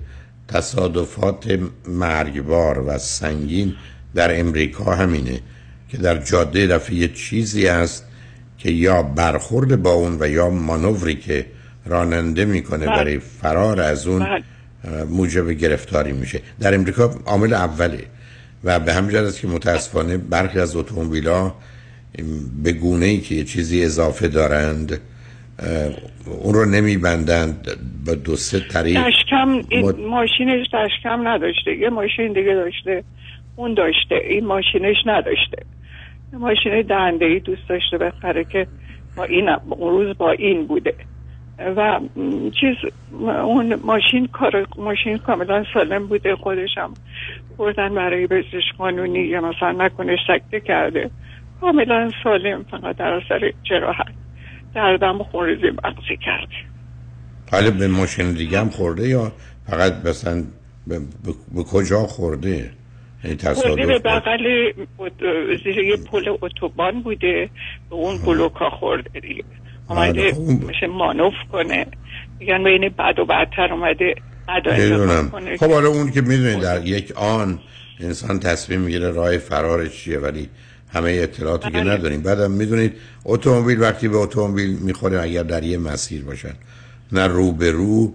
تصادفات 0.49 1.59
مرگبار 1.88 2.78
و 2.78 2.99
سنگین 2.99 3.75
در 4.14 4.40
امریکا 4.40 4.95
همینه 4.95 5.40
که 5.88 5.97
در 5.97 6.17
جاده 6.17 6.67
دفعه 6.67 7.09
چیزی 7.09 7.67
است 7.69 8.07
که 8.59 8.71
یا 8.71 9.02
برخورد 9.02 9.83
با 9.83 9.93
اون 9.93 10.17
و 10.21 10.29
یا 10.29 10.50
مانوری 10.50 11.14
که 11.14 11.47
راننده 11.87 12.45
می‌کنه 12.45 12.87
بله. 12.87 12.97
برای 12.97 13.19
فرار 13.19 13.81
از 13.81 14.07
اون 14.07 14.25
بله. 14.25 14.45
موجب 15.05 15.50
گرفتاری 15.50 16.12
میشه 16.12 16.40
در 16.61 16.75
امریکا 16.75 17.14
عامل 17.26 17.52
اوله 17.52 18.05
و 18.64 18.81
به 18.81 18.95
همین 18.95 19.17
است 19.17 19.40
که 19.40 19.49
متاسفانه 19.49 20.17
برخی 20.17 20.59
از 20.59 20.76
اتومبیلا 20.76 21.52
به 22.62 22.73
گونه 22.73 23.07
ای 23.07 23.21
که 23.21 23.35
یه 23.35 23.45
چیزی 23.45 23.85
اضافه 23.85 24.29
دارند 24.29 25.00
اون 26.26 26.55
رو 26.55 26.64
نمیبندند 26.64 27.69
با 28.07 28.14
دو 28.14 28.37
سه 28.37 28.61
طریق 28.61 29.07
دشکم 29.07 29.49
مد... 29.49 29.99
ماشینش 29.99 30.67
دشکم 30.73 31.29
نداشته 31.29 31.76
یه 31.76 31.88
ماشین 31.90 32.33
دیگه 32.33 32.55
داشته 32.55 33.05
اون 33.61 33.75
داشته 33.75 34.14
این 34.14 34.47
ماشینش 34.47 34.97
نداشته. 35.07 35.62
ماشین 36.33 36.83
دنده 36.83 37.25
ای 37.25 37.40
دوست 37.40 37.69
داشته 37.69 37.99
بخره 37.99 38.45
که 38.45 38.67
با 39.17 39.25
این 39.25 39.49
اون 39.49 39.90
روز 39.90 40.19
با 40.19 40.31
این 40.31 40.67
بوده. 40.67 40.95
و 41.76 42.00
چیز 42.61 42.76
اون 43.23 43.75
ماشین 43.75 44.26
کار 44.26 44.67
ماشین 44.79 45.19
کاملا 45.19 45.64
سالم 45.75 46.07
بوده 46.07 46.37
خودشم 46.37 46.95
بردن 47.59 47.95
برای 47.95 48.26
بزش 48.26 48.73
قانونی 48.79 49.21
یا 49.21 49.40
مثلا 49.40 49.73
نکنه 49.73 50.17
سکته 50.29 50.61
کرده. 50.61 51.11
کاملا 51.61 52.11
سالم 52.25 52.64
فقط 52.71 52.97
در 52.97 53.12
اثر 53.12 53.52
جراحت. 53.62 54.14
دردم 54.75 55.19
خونریزی 55.19 55.71
مغزی 55.85 56.17
کرده. 56.17 56.55
حالا 57.52 57.71
به 57.71 57.88
ماشین 57.88 58.33
دیگه 58.33 58.61
هم 58.61 58.69
خورده 58.69 59.09
یا 59.09 59.33
فقط 59.67 59.93
مثلا 60.07 60.45
به, 60.87 60.99
به, 61.55 61.62
کجا 61.62 61.99
خورده 61.99 62.49
یعنی 62.49 62.62
خورده؟ 62.62 62.80
به 63.23 63.99
بغل 63.99 64.73
زیر 65.65 65.79
یه 65.79 65.97
پل 65.97 66.37
اتوبان 66.43 67.03
بوده. 67.03 67.50
به 67.91 67.97
اون 67.97 68.19
بلوک 68.19 68.53
ها 68.53 68.71
خورده 68.71 69.21
دیگه. 69.21 69.45
اومده 69.89 70.33
میشه 70.69 70.87
مانوف 70.87 71.35
کنه. 71.53 71.87
میگن 72.39 72.65
بین 72.65 72.89
بد 72.89 73.19
و 73.19 73.25
بدتر 73.25 73.73
اومده. 73.73 74.15
خب 75.59 75.71
حالا 75.71 75.89
اون 75.89 76.11
که 76.11 76.21
می‌دونید 76.21 76.61
در 76.61 76.87
یک 76.87 77.12
آن 77.17 77.59
انسان 78.00 78.41
تصمیم 78.41 78.81
می‌گیره 78.81 79.11
راه 79.11 79.39
فرارش 79.39 80.05
چیه 80.05 80.19
ولی 80.19 80.49
همه 80.93 81.11
اطلاعاتی 81.11 81.71
که 81.71 81.79
بله. 81.79 81.93
نداریم. 81.93 82.23
بعدم 82.23 82.50
می‌دونید 82.50 82.93
اتومبیل 83.25 83.81
وقتی 83.81 84.09
به 84.09 84.17
اتومبیل 84.17 84.79
می‌خوره 84.81 85.23
اگر 85.23 85.43
در 85.43 85.62
یه 85.62 85.79
مسیر 85.79 86.25
باشن. 86.25 86.55
نه 87.12 87.27
رو 87.27 87.53
به 87.53 87.71
رو. 87.71 88.15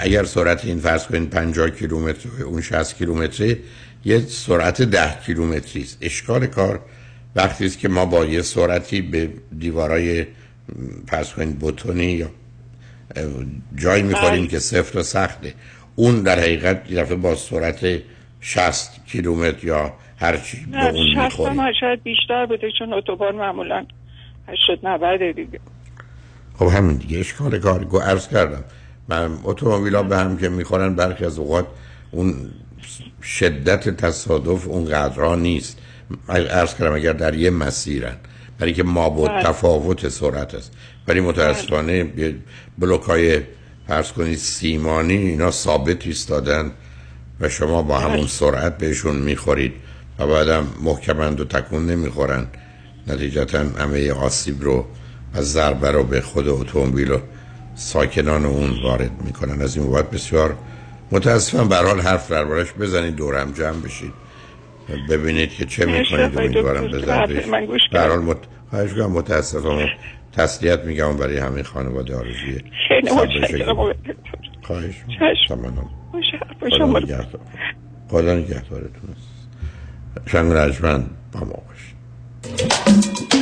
اگر 0.00 0.24
سرعت 0.24 0.64
این 0.64 0.78
فرض 0.78 1.06
کنید 1.06 1.30
50 1.30 1.70
کیلومتر 1.70 2.28
اون 2.46 2.60
60 2.60 2.98
کیلومتره 2.98 3.58
یه 4.04 4.18
سرعت 4.18 4.82
10 4.82 5.18
کیلومتری 5.26 5.82
است. 5.82 5.98
اشکال 6.00 6.46
کار 6.46 6.80
وقتی 7.36 7.66
است 7.66 7.78
که 7.78 7.88
ما 7.88 8.04
با 8.04 8.24
یه 8.24 8.42
سرعتی 8.42 9.02
به 9.02 9.30
دیوارای 9.58 10.26
فرض 11.08 11.32
کنید 11.32 11.58
بتونی 11.58 12.04
یا 12.04 12.30
جایی 13.74 14.02
می‌خوریم 14.02 14.40
بله. 14.40 14.46
که 14.46 14.58
صفر 14.58 14.98
و 14.98 15.02
سخته. 15.02 15.54
اون 15.96 16.22
در 16.22 16.38
حقیقت 16.38 16.90
یه 16.90 17.02
دفعه 17.02 17.16
با 17.16 17.34
سرعت 17.34 18.02
60 18.40 19.06
کیلومتر 19.06 19.66
یا 19.66 19.92
هر 20.18 20.36
چی 20.36 20.66
به 20.66 20.88
اون 20.88 21.24
می‌خوریم. 21.24 21.72
شاید 21.80 22.02
بیشتر 22.02 22.46
بده 22.46 22.68
چون 22.78 22.92
اتوبان 22.92 23.34
معمولا 23.36 23.86
80 24.48 24.86
90 24.86 25.36
دیگه. 25.36 25.60
خب 26.58 26.66
همین 26.66 26.96
دیگه 26.96 27.18
اشکال 27.18 27.58
کار. 27.58 27.84
گو 27.84 27.98
عرض 27.98 28.28
کردم 28.28 28.64
من 29.08 29.30
اتومبیلا 29.44 30.02
به 30.02 30.16
هم 30.16 30.36
که 30.36 30.48
می‌خورن 30.48 30.94
برخی 30.94 31.24
از 31.24 31.38
اوقات 31.38 31.66
اون 32.10 32.50
شدت 33.22 33.88
تصادف 33.88 34.68
اون 34.68 34.84
قدرها 34.84 35.34
نیست 35.34 35.78
عرض 36.28 36.74
کردم 36.74 36.94
اگر 36.94 37.12
در 37.12 37.34
یه 37.34 37.50
مسیرن 37.50 38.16
برای 38.58 38.72
که 38.72 38.82
ما 38.82 39.10
بود 39.10 39.30
بله. 39.30 39.42
تفاوت 39.42 40.08
سرعت 40.08 40.54
است. 40.54 40.72
ولی 41.08 41.20
متاسفانه 41.20 42.04
بلوک 42.78 43.02
های 43.02 43.40
فرض 43.88 44.12
کنید 44.12 44.38
سیمانی 44.38 45.16
اینا 45.16 45.50
ثابت 45.50 46.06
ایستادن 46.06 46.70
و 47.40 47.48
شما 47.48 47.82
با 47.82 47.98
همون 47.98 48.16
بله. 48.16 48.26
سرعت 48.26 48.78
بهشون 48.78 49.16
می‌خورید 49.16 49.72
و 50.18 50.26
بعدم 50.26 50.66
محکمند 50.82 51.40
و 51.40 51.44
تکون 51.44 51.86
نمی‌خورن. 51.86 52.46
نتیجتا 53.06 53.58
همه 53.58 54.12
آسیب 54.12 54.62
رو 54.62 54.86
از 55.34 55.52
ضربه 55.52 55.90
رو 55.90 56.04
به 56.04 56.20
خود 56.20 56.48
اتومبیل 56.48 57.10
و 57.10 57.18
ساکنان 57.74 58.44
اون 58.44 58.82
وارد 58.82 59.10
می‌کنن. 59.24 59.62
از 59.62 59.76
این 59.76 59.86
وقت 59.86 60.10
بسیار 60.10 60.56
متاسفم 61.12 61.68
به 61.68 61.76
حال 61.76 62.00
حرف 62.00 62.30
دربارش 62.30 62.72
بزنید 62.72 63.16
دورم 63.16 63.52
جمع 63.52 63.80
بشید. 63.80 64.12
ببینید 65.10 65.50
که 65.50 65.64
چه 65.64 65.86
می‌کنید 65.86 66.38
امیدوارم 66.38 66.90
به 66.90 66.98
در 67.92 68.08
حال 68.08 68.18
مت... 68.22 68.36
متاسفم. 68.98 69.88
تسلیت 70.32 70.84
میگم 70.84 71.16
برای 71.16 71.38
همه 71.38 71.62
خانواده 71.62 72.16
آرزوی 72.16 72.60
خواهش 74.62 74.94
خدا 78.08 78.34
نگهدارتون. 78.34 79.10
است 79.10 79.48
شنگ 80.26 80.52
رجمن 80.52 81.04
با 81.32 81.40
ما 81.40 81.62
باشید. 81.68 83.39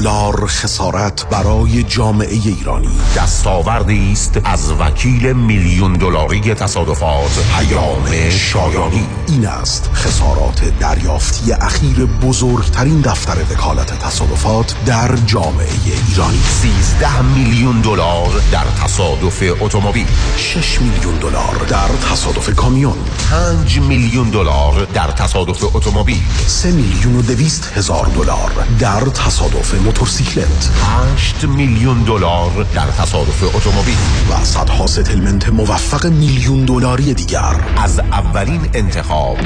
دلار 0.00 0.46
خسارت 0.46 1.26
برای 1.30 1.82
جامعه 1.82 2.34
ایرانی. 2.34 2.88
دستاوردی 3.16 4.12
است 4.12 4.40
از 4.44 4.72
وکیل 4.72 5.32
میلیون 5.32 5.92
دلاری 5.92 6.54
تصادفات. 6.54 7.46
پیام 7.58 8.30
شایانی. 8.30 9.06
این 9.28 9.46
است 9.46 9.90
خسارات 9.98 10.78
دریافتی 10.80 11.52
اخیر 11.52 12.04
بزرگترین 12.06 13.00
دفتر 13.00 13.36
وکالت 13.50 13.98
تصادفات 13.98 14.74
در 14.86 15.16
جامعه 15.26 15.68
ایرانی. 16.08 16.40
13 16.62 17.22
میلیون 17.22 17.80
دلار 17.80 18.30
در 18.52 18.64
تصادف 18.84 19.42
اتومبیل. 19.60 20.06
6 20.36 20.80
میلیون 20.80 21.14
دلار 21.14 21.66
در 21.68 21.88
تصادف 22.12 22.54
کامیون. 22.54 22.96
5 23.30 23.78
میلیون 23.80 24.30
دلار 24.30 24.86
در 24.94 25.06
تصادف 25.06 25.76
اتومبیل. 25.76 26.22
3 26.46 26.70
میلیون 26.70 27.16
و 27.16 27.22
دویست 27.22 27.72
هزار 27.74 28.06
دلار 28.06 28.50
در 28.78 29.00
تصادف 29.00 29.74
موتورسیکلت. 29.74 30.70
8 31.14 31.44
میلیون 31.44 32.02
دلار 32.02 32.66
در 32.74 32.86
تصادف 32.86 33.54
اتومبیل. 33.56 33.96
و 34.30 34.44
صدها 34.44 34.86
ستلمنت 34.86 35.48
موفق 35.48 36.06
میلیون 36.06 36.64
دلاری 36.64 37.14
دیگر. 37.14 37.56
از 37.76 37.98
اولین 37.98 38.60
انتخاب 38.74 39.38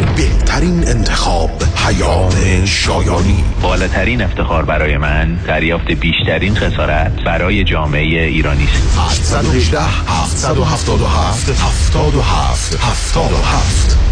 بهترین 0.45 0.89
انتخاب 0.89 1.51
پیام 1.77 2.31
شایانی. 2.65 3.45
بالاترین 3.63 4.23
افتخار 4.23 4.65
برای 4.65 4.97
من 4.97 5.35
دریافت 5.35 5.91
بیشترین 5.91 6.55
خسارت 6.55 7.13
برای 7.27 7.65
جامعه 7.65 8.27
ایرانی 8.27 8.65
است. 8.65 9.35
818 9.35 9.81
777 9.81 11.51
77 11.51 12.75
77 12.75 14.12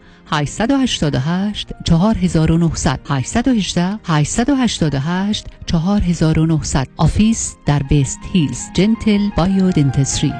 888 0.31 1.71
4900 1.83 2.99
818 3.09 3.99
888 4.03 5.45
4900 5.65 6.87
office 6.97 7.55
در 7.65 7.83
West 7.83 8.19
Hills 8.33 8.59
Gentle 8.75 9.29
Biodentistry 9.37 10.33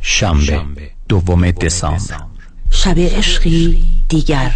شنبه 0.00 0.90
دوم 1.08 1.50
دسامبر. 1.50 2.16
شب 2.70 2.98
عشقی 2.98 3.84
دیگر. 4.08 4.50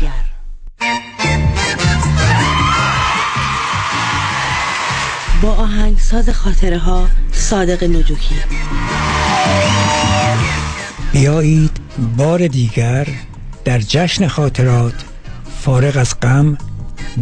با 5.42 5.50
آهنگساز 5.50 6.30
خاطره 6.30 6.78
ها 6.78 7.08
صادق 7.32 7.84
نجوکی. 7.84 8.34
بیایید 11.12 11.80
بار 12.16 12.46
دیگر 12.46 13.06
در 13.64 13.78
جشن 13.78 14.28
خاطرات 14.28 14.94
فارغ 15.60 15.96
از 15.96 16.20
غم 16.20 16.58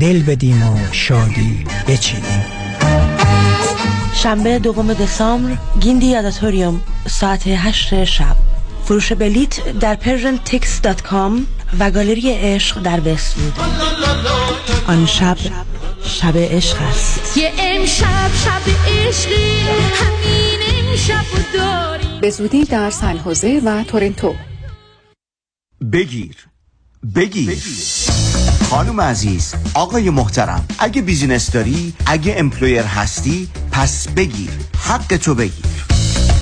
دل 0.01 0.23
بدیم 0.23 0.63
و 0.63 0.79
شادی 0.93 1.65
بچینیم. 1.89 2.45
شنبه 4.15 4.59
دوم 4.59 4.93
دسامبر 4.93 5.57
گیندی 5.81 6.17
آداتوریوم 6.17 6.81
ساعت 7.09 7.47
هشت 7.47 8.05
شب. 8.05 8.37
فروش 8.85 9.13
بلیت 9.13 9.79
در 9.81 9.97
persiantix.com 9.97 11.33
و 11.79 11.91
گالری 11.91 12.31
عشق 12.31 12.83
در 12.83 13.01
وستوود 13.01 13.53
آن 14.87 15.07
شب 15.07 15.37
شب 16.05 16.37
عشق 16.37 16.77
است. 16.91 17.37
یه 17.37 17.53
امشب 17.59 18.31
شب 18.45 18.63
عشقی 18.89 19.61
همین 19.95 20.89
امشب 20.91 21.25
داری. 21.55 22.06
به 22.21 22.31
زودی 22.31 22.65
در 22.65 22.91
سنحوزه 22.91 23.63
و 23.65 23.85
تورنتو. 23.85 24.35
بگیر. 25.93 26.37
بگیر. 27.15 27.59
خانم 28.71 29.01
عزیز 29.01 29.55
آقای 29.75 30.11
محترم 30.11 30.67
اگه 30.79 31.03
business 31.03 31.51
داری 31.51 31.95
اگه 32.07 32.35
employer 32.39 32.83
هستی 32.83 33.49
پس 33.73 34.09
بگیر. 34.09 34.51
حق 34.79 35.17
تو 35.17 35.35
بگیر. 35.35 35.96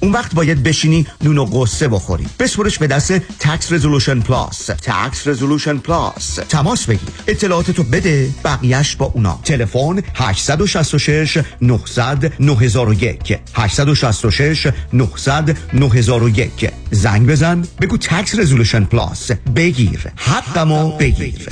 اون 0.00 0.12
وقت 0.12 0.34
باید 0.34 0.62
بشینی 0.62 1.06
نون 1.22 1.38
و 1.38 1.44
غصه 1.44 1.88
بخوری. 1.88 2.26
بسپرش 2.38 2.78
به 2.78 2.86
دست 2.86 3.12
Tax 3.18 3.72
Resolution 3.72 4.20
Plus 4.20 4.66
Tax 4.66 5.26
Resolution 5.26 5.78
Plus 5.78 6.34
تماس 6.48 6.86
بگیر. 6.86 7.08
اطلاعاتتو 7.26 7.82
بده 7.82 8.30
بقیهش 8.44 8.96
با 8.96 9.06
اونا. 9.06 9.40
تلفن 9.44 10.02
866 10.14 11.38
900 11.62 12.32
9001 12.40 13.38
866 13.54 14.66
900 14.92 15.56
9001 15.72 16.70
زنگ 16.90 17.26
بزن. 17.26 17.64
بگو 17.80 17.96
Tax 17.96 18.38
Resolution 18.38 18.84
Plus 18.84 19.30
بگیر. 19.30 20.00
حقمو 20.16 20.96
بگیر. 20.96 21.48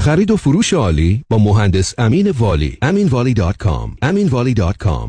خرید 0.00 0.30
و 0.30 0.36
فروش 0.36 0.72
عالی 0.72 1.24
با 1.30 1.38
مهندس 1.38 1.94
امین 1.98 2.30
والی. 2.30 2.78
aminvali.com 2.84 4.08
aminvali.com 4.08 5.08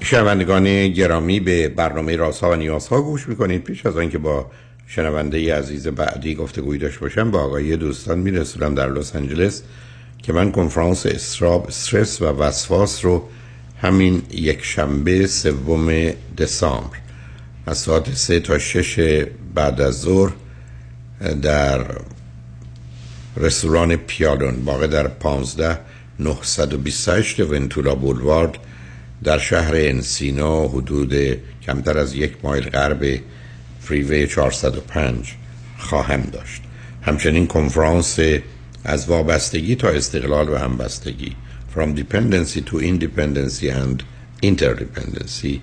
شنوندگان 0.00 0.88
گرامی 0.88 1.40
به 1.40 1.68
برنامه 1.68 2.16
رازها 2.16 2.50
و 2.50 2.54
نیازها 2.54 3.02
گوش 3.02 3.28
می‌کنید. 3.28 3.64
پیش 3.64 3.86
از 3.86 3.96
آنکه 3.96 4.18
با 4.18 4.50
شنونده 4.86 5.54
عزیز 5.54 5.88
بعدی 5.88 6.34
گفتگوی 6.34 6.78
داشته 6.78 7.00
باشم 7.00 7.30
با 7.30 7.40
آقای 7.40 7.76
دوستان 7.76 8.18
میرسونم 8.18 8.74
در 8.74 8.88
لس 8.88 9.16
آنجلس 9.16 9.62
که 10.22 10.32
من 10.32 10.52
کنفرانس 10.52 11.06
استراب 11.06 11.66
استرس 11.66 12.22
و 12.22 12.24
وسواس 12.24 13.04
رو 13.04 13.28
همین 13.82 14.22
یک 14.30 14.64
شنبه 14.64 15.26
سوم 15.26 16.12
دسامبر 16.38 17.03
از 17.66 17.78
ساعت 17.78 18.14
سه 18.14 18.40
تا 18.40 18.58
شش 18.58 19.24
بعد 19.54 19.80
از 19.80 20.00
ظهر 20.00 20.32
در 21.42 21.84
رستوران 23.36 23.96
پیالون 23.96 24.54
واقع 24.64 24.86
در 24.86 25.06
15 25.08 25.78
928 26.18 27.40
ونتولا 27.40 27.94
بولوارد 27.94 28.58
در 29.24 29.38
شهر 29.38 29.74
انسینا 29.74 30.68
حدود 30.68 31.14
کمتر 31.66 31.98
از 31.98 32.14
یک 32.14 32.32
مایل 32.42 32.64
غرب 32.64 33.20
فریوی 33.80 34.26
405 34.26 35.34
خواهم 35.78 36.20
داشت. 36.20 36.62
همچنین 37.02 37.46
کنفرانس 37.46 38.18
از 38.84 39.08
وابستگی 39.08 39.76
تا 39.76 39.88
استقلال 39.88 40.48
و 40.48 40.56
همبستگی 40.56 41.36
From 41.74 41.96
Dependency 41.96 42.60
to 42.60 42.78
Independency 42.78 43.68
and 43.68 44.04
Interdependency 44.44 45.60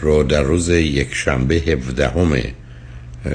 رو 0.00 0.22
در 0.22 0.42
روز 0.42 0.68
یک 0.68 1.14
شنبه 1.14 1.54
17 1.54 2.54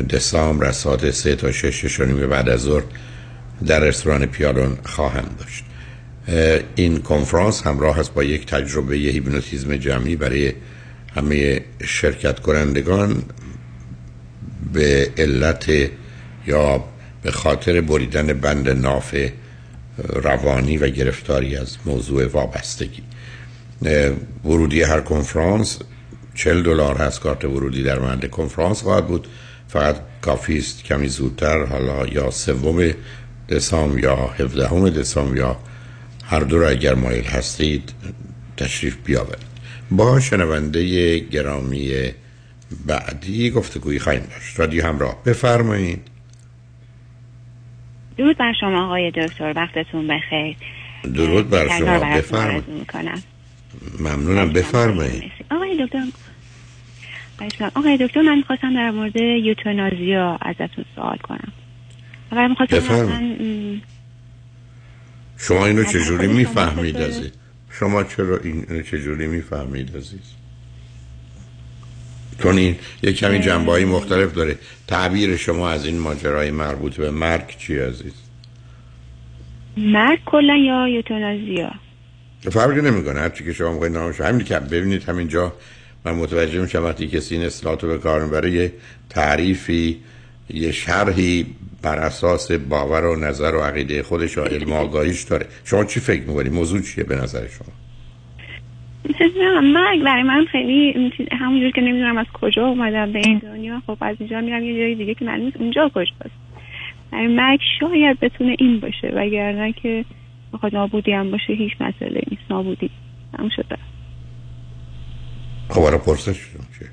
دسامبر 0.09 0.65
از 0.65 0.75
ساعت 0.75 1.11
3 1.11 1.35
تا 1.35 1.51
6 1.51 1.85
شنیم 1.85 2.27
بعد 2.27 2.49
از 2.49 2.61
ظهر 2.61 2.83
در 3.65 3.79
رستوران 3.79 4.25
پیالون 4.25 4.77
خواهم 4.83 5.25
داشت. 5.39 5.63
این 6.75 7.01
کنفرانس 7.01 7.67
همراه 7.67 7.99
است 7.99 8.13
با 8.13 8.23
یک 8.23 8.45
تجربه 8.45 8.95
هیپنوتیزم 8.95 9.75
جمعی 9.75 10.15
برای 10.15 10.53
همه 11.15 11.61
شرکت 11.83 12.39
کنندگان 12.39 13.23
به 14.73 15.11
علت 15.17 15.71
یا 16.47 16.83
به 17.21 17.31
خاطر 17.31 17.81
بریدن 17.81 18.27
بند 18.33 18.69
ناف 18.69 19.15
روانی 19.97 20.77
و 20.77 20.89
گرفتاری 20.89 21.57
از 21.57 21.77
موضوع 21.85 22.25
وابستگی. 22.25 23.03
ورودی 24.45 24.81
هر 24.81 25.01
کنفرانس 25.01 25.79
40 26.35 26.63
دلار 26.63 26.97
هست 26.97 27.19
کارت 27.19 27.45
ورودی 27.45 27.83
در 27.83 27.99
محل 27.99 28.27
کنفرانس 28.27 28.81
خواهد 28.83 29.07
بود. 29.07 29.27
فقط 29.67 29.95
کافی 30.21 30.57
است 30.57 30.83
کمی 30.83 31.07
زودتر 31.07 31.65
حالا 31.65 32.07
یا 32.07 32.31
سوم 32.31 32.91
دسامبر 33.49 33.99
یا 33.99 34.15
17 34.15 34.89
دسامبر 34.89 35.37
یا 35.37 35.57
هر 36.25 36.39
دو 36.39 36.59
را 36.59 36.69
اگر 36.69 36.95
مایل 36.95 37.25
هستید 37.25 37.93
تشریف 38.57 38.97
بیاورید. 39.05 39.55
با 39.91 40.19
شنونده 40.19 41.19
گرامی 41.19 42.11
بعدی 42.85 43.49
گفتگویی 43.49 43.99
خواهیم 43.99 44.21
داشت. 44.21 44.59
رادیو 44.59 44.85
همراه 44.85 45.23
بفرمایید. 45.25 46.07
درود 48.17 48.37
بر 48.37 48.53
شما 48.59 48.85
آقای 48.85 49.11
دکتر 49.11 49.53
وقتتون 49.55 50.07
بخیر. 50.07 50.57
درود 51.13 51.49
بر 51.49 51.79
شما 51.79 51.99
بفرمایید. 51.99 52.63
ممنونم 53.99 54.53
بفرمایید. 54.53 55.31
آقای 55.51 55.85
دکتر 55.85 56.03
آقای 57.75 57.97
دکتر 57.97 58.21
من 58.21 58.37
می‌خواستم 58.37 58.73
در 58.73 58.91
مورد 58.91 59.15
یوتونازیا 59.15 60.37
ازتون 60.41 60.85
سوال 60.95 61.17
کنم. 61.17 61.51
اگر 62.31 62.47
می‌خواستم 62.47 63.81
شما 65.37 65.65
اینو 65.65 65.83
چجوری 65.83 66.27
می‌فهمید 66.27 66.97
عزیز؟ 66.97 67.31
شما 67.71 68.03
چرا 68.03 68.37
اینو 68.37 68.81
چجوری 68.81 69.27
می‌فهمید 69.27 69.97
عزیز؟ 69.97 70.33
چون 72.43 72.57
این 72.57 72.75
یک 73.03 73.17
کمی 73.17 73.39
جنبه 73.39 73.85
مختلف 73.85 74.33
داره. 74.33 74.57
تعبیر 74.87 75.37
شما 75.37 75.69
از 75.69 75.85
این 75.85 75.99
ماجرای 75.99 76.51
مربوط 76.51 76.95
به 76.95 77.11
مرگ 77.11 77.57
چی 77.57 77.79
عزیز؟ 77.79 78.13
مرگ 79.77 80.19
کلا 80.25 80.55
یا 80.55 80.87
یوتونازیا 80.87 81.71
فرقی 82.51 82.81
نمی‌کنه. 82.81 83.19
هرچی 83.19 83.43
که 83.43 83.53
شما 83.53 83.71
می‌خواید 83.71 83.93
نامش 83.93 84.21
همین 84.21 84.45
که 84.45 84.59
ببینید 84.59 85.09
همینجا 85.09 85.53
من 86.05 86.11
متوجه 86.11 86.61
میشم 86.61 86.83
وقتی 86.83 87.07
کسی 87.07 87.35
این 87.35 87.45
اصطلاحات 87.45 87.83
رو 87.83 87.89
به 87.89 87.97
کار 87.97 88.25
می‌بره 88.25 88.51
یه 88.51 88.73
تعریفی 89.09 89.97
یه 90.53 90.71
شرحی 90.71 91.45
بر 91.81 91.99
اساس 91.99 92.51
باور 92.51 93.05
و 93.05 93.15
نظر 93.15 93.55
و 93.55 93.61
عقیده 93.61 94.03
خودش 94.03 94.37
و 94.37 94.41
علم 94.41 94.71
آگاهیش 94.71 95.23
داره. 95.23 95.45
شما 95.63 95.85
چی 95.85 95.99
فکر 95.99 96.21
می‌کنید 96.21 96.53
موضوع 96.53 96.81
چیه 96.81 97.03
به 97.03 97.15
نظر 97.15 97.47
شما؟ 97.47 97.67
مرگ 99.61 100.03
برای 100.03 100.23
من 100.23 100.45
خیلی 100.51 101.11
همونجور 101.31 101.71
که 101.71 101.81
نمی‌دونم 101.81 102.17
از 102.17 102.25
کجا 102.33 102.67
اومدم 102.67 103.11
به 103.11 103.19
این 103.19 103.37
دنیا. 103.37 103.81
خب 103.87 103.97
از 104.01 104.15
اینجا 104.19 104.41
میرم 104.41 104.63
یه 104.63 104.77
جای 104.77 104.95
دیگه 104.95 105.13
که 105.13 105.25
معلوم 105.25 105.45
نیست. 105.45 105.57
اونجا 105.57 105.91
کجاست؟ 105.95 106.35
برای 107.11 107.27
مرگ 107.27 107.59
شاید 107.79 108.19
بتونه 108.19 108.55
این 108.59 108.79
باشه 108.79 109.07
وگرنه 109.15 109.73
که 109.73 110.05
بخواد 110.53 110.75
نابودی 110.75 111.11
هم 111.11 111.31
باشه 111.31 111.53
هیچ 111.53 111.71
مسئله 111.79 112.21
نیست. 112.31 112.43
نابودی. 112.49 112.89
هم 113.39 113.49
شده 113.49 113.77
خب 115.69 115.81
برای 115.81 115.97
پرسش 115.97 116.33
چیه 116.79 116.89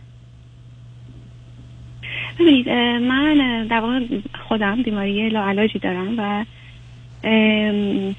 ببینید 2.41 2.69
من 3.09 3.67
در 3.67 3.81
واقع 3.81 4.01
خودم 4.49 4.83
بیماری 4.83 5.29
لاعلاجی 5.29 5.79
دارم 5.79 6.15
و 6.19 6.45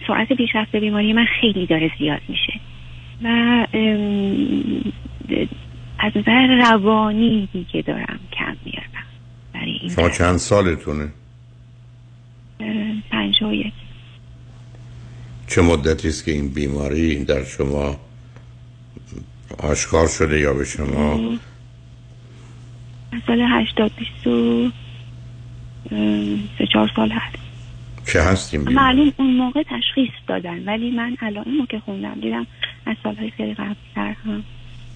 سرعت 0.07 0.33
پیشرفت 0.33 0.75
بیماری 0.75 1.13
من 1.13 1.25
خیلی 1.41 1.65
داره 1.65 1.91
زیاد 1.99 2.21
میشه. 2.27 2.53
و 3.23 3.27
از 5.99 6.11
نظر 6.15 6.47
روانی 6.71 7.49
دیگه 7.53 7.81
دارم 7.81 8.19
کم 8.31 8.55
میارم 8.65 9.05
برای 9.53 9.71
این 9.81 9.89
شما 9.89 10.09
چند 10.09 10.37
سالتونه؟ 10.37 11.07
پنج 13.11 13.43
و 13.43 13.53
یک. 13.53 13.73
چه 15.47 15.61
مدتی 15.61 16.07
است 16.07 16.25
که 16.25 16.31
این 16.31 16.49
بیماری 16.49 17.25
در 17.25 17.43
شما 17.43 17.95
آشکار 19.57 20.07
شده 20.07 20.39
یا 20.39 20.53
به 20.53 20.65
شما؟ 20.65 21.37
سال 23.27 23.41
هشتاد 23.41 23.91
سه 26.57 26.67
چهار 26.73 26.91
سال 26.95 27.11
هست. 27.11 27.37
چه 28.05 28.21
هستیم؟ 28.21 28.61
معلوم 28.61 29.13
اون 29.17 29.37
موقع 29.37 29.63
تشخیص 29.63 30.11
دادن 30.27 30.63
ولی 30.63 30.91
من 30.91 31.17
الان 31.21 31.43
اینو 31.47 31.65
که 31.65 31.79
خوندم 31.79 32.19
دیدم 32.21 32.47
از 32.85 32.95
سالهای 33.03 33.29
خیلی 33.29 33.53
قبل 33.53 33.75
تر 33.95 34.15
هم 34.25 34.43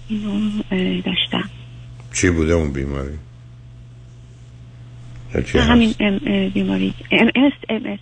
اینو 0.09 0.61
داشتم. 1.01 1.49
چی 2.13 2.29
بوده 2.29 2.53
اون 2.53 2.71
بیماری؟ 2.71 3.17
همین 5.55 5.93
بیماری. 6.53 6.93
ام 7.11 7.27
اس 7.35 7.53
ام 7.69 7.85
اس. 7.85 7.99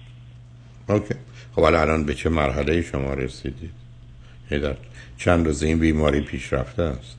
OK. 0.89 1.15
خب 1.55 1.63
الان 1.63 2.05
به 2.05 2.13
چه 2.13 2.29
مرحله 2.29 2.81
شما 2.81 3.13
رسیدید؟ 3.13 3.71
در 4.49 4.75
چند 5.17 5.45
روز 5.45 5.63
این 5.63 5.80
بیماری 5.80 6.21
پیشرفته 6.21 6.84
است؟ 6.84 7.17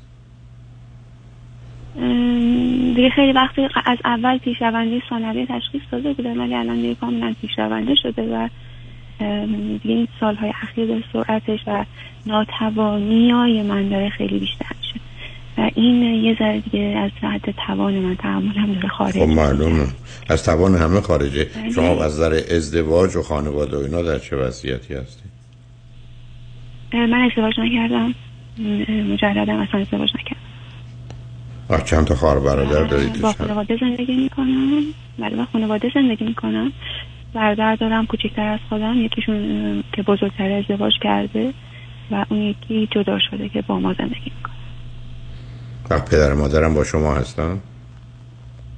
دیگه 2.97 3.11
خیلی 3.11 3.33
وقتی 3.33 3.69
از 3.85 3.99
اول 4.05 4.39
پیشرونده 4.39 5.03
ثانویه 5.11 5.47
تشخیص 5.47 5.83
داده 5.93 6.13
بودم 6.13 6.41
ولی 6.41 6.55
الان 6.55 6.77
دیگه 6.77 6.95
کاملا 6.95 7.35
پیشرونده 7.41 7.95
شده 8.03 8.23
و 8.23 8.49
دیگه 9.83 9.95
این 9.95 10.09
سالهای 10.21 10.53
اخیر 10.63 11.05
سرعتش 11.13 11.61
و 11.67 11.85
ناتوانی 12.27 13.31
های 13.31 13.63
من 13.63 13.89
داره 13.89 14.09
خیلی 14.09 14.39
بیشتر 14.39 14.67
میشه. 14.81 15.01
و 15.59 15.71
این 15.75 16.03
یه 16.25 16.37
ذره 16.39 16.61
دیگه 16.61 16.81
از 16.81 17.11
حد 17.23 17.55
توان 17.67 17.95
من 17.95 18.17
هم 18.17 18.73
داره 18.75 18.89
خارج 18.89 19.13
خب 19.13 19.29
معلومه. 19.29 19.87
از 20.29 20.45
توان 20.45 20.75
همه 20.75 21.01
خارجه. 21.01 21.47
شما 21.75 22.05
از 22.05 22.15
نظر 22.15 22.41
ازدواج 22.51 23.17
و 23.17 23.23
خانواده 23.23 23.77
و 23.77 23.81
اینا 23.81 24.03
در 24.03 24.19
چه 24.19 24.37
وضعیتی 24.37 24.95
هستی؟ 24.95 25.26
من 26.93 27.29
ازدواج 27.31 27.55
نکردم. 27.61 28.15
مجردم 29.13 29.61
اصلا 29.61 29.81
ازدواج 29.81 30.11
نکردم. 30.15 30.41
آه 31.69 31.85
چند 31.85 32.05
تا 32.05 32.15
خواهر 32.15 32.39
برادر 32.39 32.85
دارید؟ 32.85 33.21
با 33.21 33.33
خانواده 33.33 33.77
زندگی 33.81 34.17
می‌کنم. 34.17 34.83
بله 35.19 35.37
با 35.37 35.45
خانواده 35.45 35.91
زندگی 35.95 36.25
می‌کنم. 36.25 36.73
برادر 37.35 37.77
دارم 37.77 38.07
کوچکتر 38.07 38.49
از 38.49 38.61
خودم. 38.69 38.95
یکیشون 38.95 39.85
که 39.93 40.03
بزرگتر 40.03 40.53
ازدواج 40.53 40.93
کرده 41.03 41.53
و 42.11 42.25
اون 42.29 42.43
یکی 42.43 42.89
جدا 42.91 43.19
شده 43.31 43.49
که 43.49 43.63
با 43.63 43.81
ما 43.81 43.95
زندگی 43.99 44.33
می‌کنه. 44.37 44.55
و 45.91 46.01
پدر 46.01 46.33
مادرم 46.35 46.75
با 46.75 46.85
شما 46.85 47.15
هستن؟ 47.15 47.61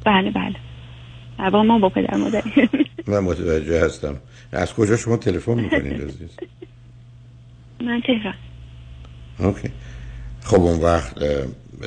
بله 0.05 0.31
بله. 0.31 0.55
با 1.51 1.63
ما 1.63 1.79
با 1.79 1.89
پدر 1.89 2.17
مادری 2.17 2.69
من 3.07 3.19
متوجه 3.19 3.85
هستم. 3.85 4.17
از 4.53 4.75
کجا 4.75 4.97
شما 4.97 5.17
تلفن 5.17 5.55
می‌کنید 5.55 6.03
عزیز؟ 6.03 6.31
من 7.81 8.01
تهران. 8.01 8.35
اوکی. 9.39 9.71
خب 10.45 10.61
اون 10.61 10.81
وقت 10.81 11.15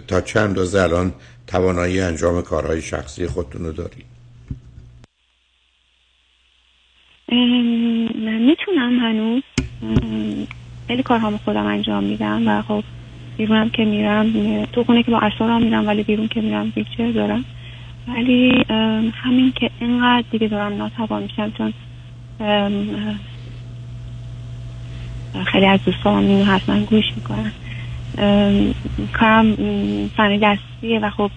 تا 0.08 0.22
چند 0.22 0.58
روز 0.58 0.76
الان 0.76 1.14
توانایی 1.48 2.02
انجام 2.02 2.42
کارهای 2.42 2.82
شخصی 2.82 3.28
خودتون 3.28 3.66
رو 3.66 3.72
دارید؟ 3.72 4.06
می‌تونم 8.40 9.00
هنوز. 9.00 9.44
خیلی 10.88 11.04
کارهامو 11.04 11.38
خودم 11.38 11.66
انجام 11.66 12.04
میدم 12.04 12.48
و 12.48 12.62
خب 12.62 12.84
بیرونم 13.38 13.70
که 13.70 13.86
میرم 13.86 14.66
تو 14.66 14.84
خونه 14.84 15.04
که 15.04 15.12
با 15.12 15.20
اصارم 15.20 15.64
میرم 15.64 15.88
ولی 15.88 16.04
بیرون 16.04 16.28
که 16.28 16.42
میرم 16.42 16.74
ویلچر 16.76 17.12
دارم. 17.12 17.46
ولی 18.08 18.66
همین 19.14 19.52
که 19.56 19.72
اینقدر 19.80 20.26
دیگه 20.32 20.48
دارم 20.48 20.78
ناتوان 20.78 21.24
میشم 21.24 21.52
چون 21.58 21.74
خیلی 25.52 25.66
از 25.66 25.80
دوستان 25.86 26.26
اینو 26.26 26.46
حتما 26.46 26.80
گوش 26.80 27.06
می‌کنن. 27.16 27.52
کارم 29.14 29.56
فنی 30.18 30.40
دستیه 30.44 31.00
و 31.00 31.10
خب 31.10 31.32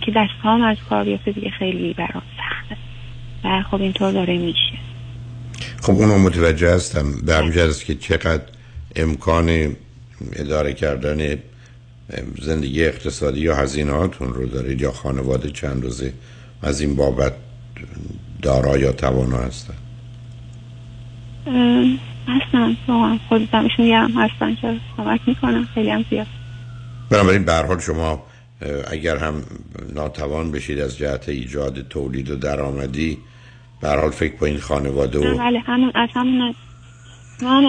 که 0.00 0.12
دست 0.16 0.30
هم 0.42 0.62
از 0.62 0.76
کار 0.88 1.04
بیفته 1.04 1.32
دیگه 1.32 1.50
خیلی 1.50 1.94
برام 1.94 2.22
سخته. 2.36 2.76
و 3.44 3.62
خب 3.70 3.80
اینطور 3.80 4.12
داره 4.12 4.38
میشه. 4.38 4.78
خب 5.82 5.92
اونو 5.92 6.18
متوجه 6.18 6.74
هستم. 6.74 7.12
به 7.26 7.34
همین 7.34 7.58
است 7.58 7.84
که 7.84 7.94
چقدر 7.94 8.42
امکان 8.96 9.76
اداره 10.32 10.72
کردن 10.72 11.38
زندگی 12.42 12.84
اقتصادی 12.84 13.40
یا 13.40 13.56
هزینهاتون 13.56 14.34
رو 14.34 14.46
دارید 14.46 14.80
یا 14.80 14.92
خانواده 14.92 15.50
چند 15.50 15.82
روزه 15.82 16.12
از 16.62 16.80
این 16.80 16.96
بابت 16.96 17.32
دارا 18.42 18.78
یا 18.78 18.92
توانا 18.92 19.36
هستن؟ 19.36 19.74
هستن 22.28 22.76
واقعا 22.88 23.18
خودم 23.28 23.64
ایشون 23.64 24.12
هستن 24.16 24.54
که 24.54 24.76
کمک 24.96 25.20
می‌کنن. 25.26 25.64
خیلی 25.74 25.90
هم 25.90 26.04
زیاد. 26.10 26.26
بنابراین 27.10 27.44
به 27.44 27.52
حال 27.52 27.78
شما 27.78 28.22
اگر 28.90 29.16
هم 29.16 29.34
ناتوان 29.94 30.52
بشید 30.52 30.80
از 30.80 30.98
جهت 30.98 31.28
ایجاد 31.28 31.88
تولید 31.88 32.30
و 32.30 32.36
درآمدی 32.36 33.18
به 33.80 33.88
حال 33.88 34.10
فکر 34.10 34.36
با 34.36 34.46
این 34.46 34.58
خانواده 34.58 35.18
و 35.18 35.38
بله 35.38 35.58
همون 35.58 35.92
از 35.94 36.08
همون 36.14 36.54
من 37.42 37.64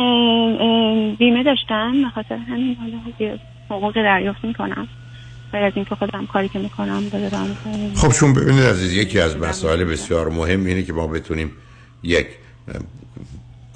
بیمه 1.15 1.43
داشتم 1.43 2.01
به 2.01 2.09
خاطر 2.09 2.35
همین 2.35 2.75
حالا 2.75 2.97
حقوق 3.69 3.95
دریافت 3.95 4.45
می‌کنم. 4.45 4.87
غیر 5.51 5.63
از 5.63 5.73
اینکه 5.75 5.95
خودم 5.95 6.25
کاری 6.25 6.49
که 6.49 6.59
می‌کنم 6.59 7.03
دارم 7.09 7.57
خب 7.95 8.11
چون 8.11 8.33
ببینید 8.33 8.63
عزیز 8.63 8.93
یکی 8.93 9.19
از 9.19 9.37
مسائل 9.37 9.83
بسیار 9.83 10.29
مهم 10.29 10.65
اینه 10.65 10.83
که 10.83 10.93
ما 10.93 11.07
بتونیم 11.07 11.51
یک 12.03 12.27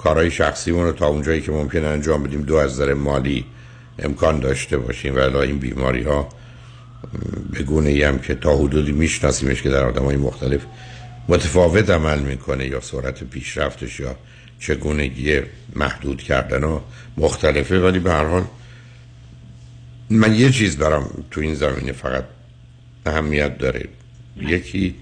کارهای 0.06 0.32
شخصیمون 0.32 0.86
رو 0.86 0.92
تا 0.92 1.08
اونجایی 1.08 1.42
که 1.42 1.52
ممکن 1.52 1.84
انجام 1.84 2.24
بدیم 2.24 2.42
دو 2.42 2.56
از 2.56 2.72
نظر 2.72 2.94
مالی 2.94 3.46
امکان 4.00 4.40
داشته 4.40 4.78
باشیم. 4.78 5.16
و 5.16 5.36
این 5.36 5.60
بیماری 5.60 6.04
ها 6.04 6.30
به 7.52 7.64
گونه 7.64 7.90
ای 7.90 8.04
هم 8.04 8.20
که 8.20 8.36
تا 8.36 8.58
حدودی 8.58 8.92
میشناسیمش 8.92 9.62
که 9.62 9.70
در 9.70 9.84
آدم 9.84 10.06
های 10.06 10.18
مختلف 10.18 10.62
متفاوت 11.28 11.90
عمل 11.90 12.20
می‌کنه 12.20 12.68
یا 12.68 12.80
سرعت 12.82 13.24
پیشرفتش 13.24 14.00
یا 14.00 14.16
چگونگی 14.60 15.42
محدود 15.76 16.22
کردن 16.22 16.64
ها 16.64 16.84
مختلفه. 17.18 17.80
ولی 17.80 18.00
به 18.00 18.12
هر 18.12 18.26
حال 18.26 18.44
من 20.10 20.36
یه 20.36 20.50
چیز 20.50 20.78
دارم 20.78 21.10
تو 21.32 21.42
این 21.42 21.56
زمینه 21.56 21.92
فقط 21.92 22.24
اهمیت 23.06 23.58
داره. 23.58 23.86
یکی 24.38 24.96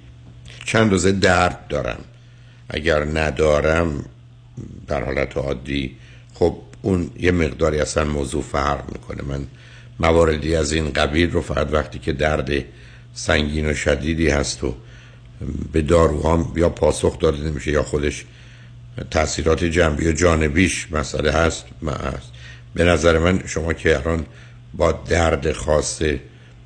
چند 0.65 0.91
روزه 0.91 1.11
درد 1.11 1.67
دارم. 1.67 1.99
اگر 2.69 3.05
ندارم 3.05 4.05
در 4.87 5.03
حالت 5.03 5.37
عادی. 5.37 5.95
خب 6.33 6.57
اون 6.81 7.09
یه 7.19 7.31
مقداری 7.31 7.79
اصلا 7.79 8.05
موضوع 8.05 8.41
فرق 8.41 8.91
می‌کنه. 8.91 9.23
من 9.23 9.47
مواردی 9.99 10.55
از 10.55 10.73
این 10.73 10.93
قبیل 10.93 11.31
رو 11.31 11.41
فقط 11.41 11.73
وقتی 11.73 11.99
که 11.99 12.13
درد 12.13 12.49
سنگین 13.13 13.69
و 13.69 13.73
شدیدی 13.73 14.29
هست 14.29 14.63
و 14.63 14.75
به 15.71 15.81
داروها 15.81 16.53
یا 16.55 16.69
پاسخ 16.69 17.19
داده 17.19 17.49
نمیشه 17.49 17.71
یا 17.71 17.83
خودش 17.83 18.25
تاثیرات 19.11 19.63
جنبی 19.63 20.07
و 20.07 20.11
جانبیش 20.11 20.87
مسئله 20.91 21.31
هست 21.31 21.65
به 22.75 22.83
نظر 22.83 23.19
من 23.19 23.43
شما 23.47 23.73
که 23.73 23.95
الان 23.99 24.25
با 24.73 24.91
درد 24.91 25.51
خاص 25.51 26.01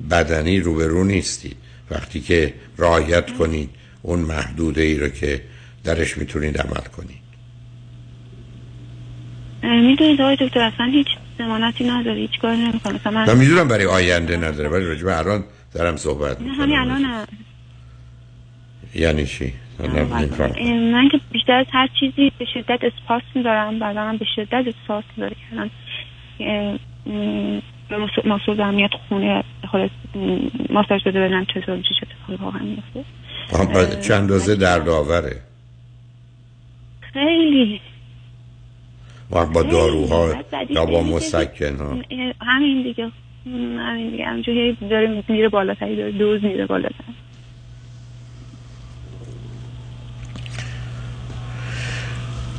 بدنی 0.10 0.60
روبرو 0.60 1.04
نیستید 1.04 1.58
وقتی 1.92 2.22
که 2.22 2.54
رعایت 2.78 3.38
کنید 3.38 3.70
اون 4.02 4.20
محدوده 4.20 4.82
ای 4.82 4.98
رو 4.98 5.10
که 5.10 5.42
درش 5.84 6.18
می‌تونید 6.18 6.58
عمل 6.58 6.86
کنید 6.98 7.27
می‌دونید 9.64 10.22
آقای 10.22 10.38
دکتر 10.40 10.60
اصلا 10.60 10.86
هیچ 10.86 11.08
زمانتی 11.38 11.90
نداره 11.90 12.18
هیچ 12.18 12.40
کاری 12.40 12.58
نمی‌کنه. 12.58 13.00
من 13.06 13.38
می‌دونم 13.38 13.68
برای 13.68 13.86
آینده 13.86 14.38
نداره 14.38 14.70
ولی 14.70 14.86
راجب 14.86 15.08
الان 15.08 15.44
دارم 15.74 15.96
صحبت 15.96 16.42
می‌کنم. 16.42 16.62
همین 16.62 16.78
الان 16.78 17.26
یعنی 18.96 19.26
چی؟ 19.26 19.54
من 20.94 21.10
که 21.12 21.20
بیشتر 21.32 21.54
از 21.54 21.66
هر 21.72 21.90
چیزی 22.00 22.32
به 22.40 22.46
شدت 22.54 22.80
اسپاس 22.84 23.22
میدارم 23.36 23.80
بعدا 23.80 24.18
به 24.20 24.26
شدت 24.36 24.66
اسپاس 24.68 25.04
میداره 25.18 25.36
کردن 25.52 25.70
مسئول 28.26 28.62
امنیت 28.62 28.92
خونه 29.10 29.44
خلاص 29.72 29.90
ماساژ 30.70 31.04
بده 31.04 31.20
ببینم 31.20 31.46
چطور 31.46 31.76
میشه 31.76 31.90
چطور 31.96 32.42
واقعا 32.42 32.62
میفته 32.64 33.06
چند 34.02 34.12
اندازه 34.12 34.56
درد 34.56 34.90
آوره 34.90 35.42
خیلی 37.14 37.82
با 39.30 39.64
داروها 39.64 40.36
یا 40.70 40.86
با 40.86 41.04
مسکن 41.04 41.76
ها. 41.76 41.98
همین 42.42 42.84
دیگه. 42.84 43.12
همین 43.80 44.12
دیگه. 44.12 44.26
همینجوری 44.26 44.78
داره 44.90 45.24
میره 45.30 45.50
بالاتری 45.50 45.96
داره 45.96 46.12
دوز 46.12 46.44
میره 46.44 46.66
بالاتر 46.66 47.04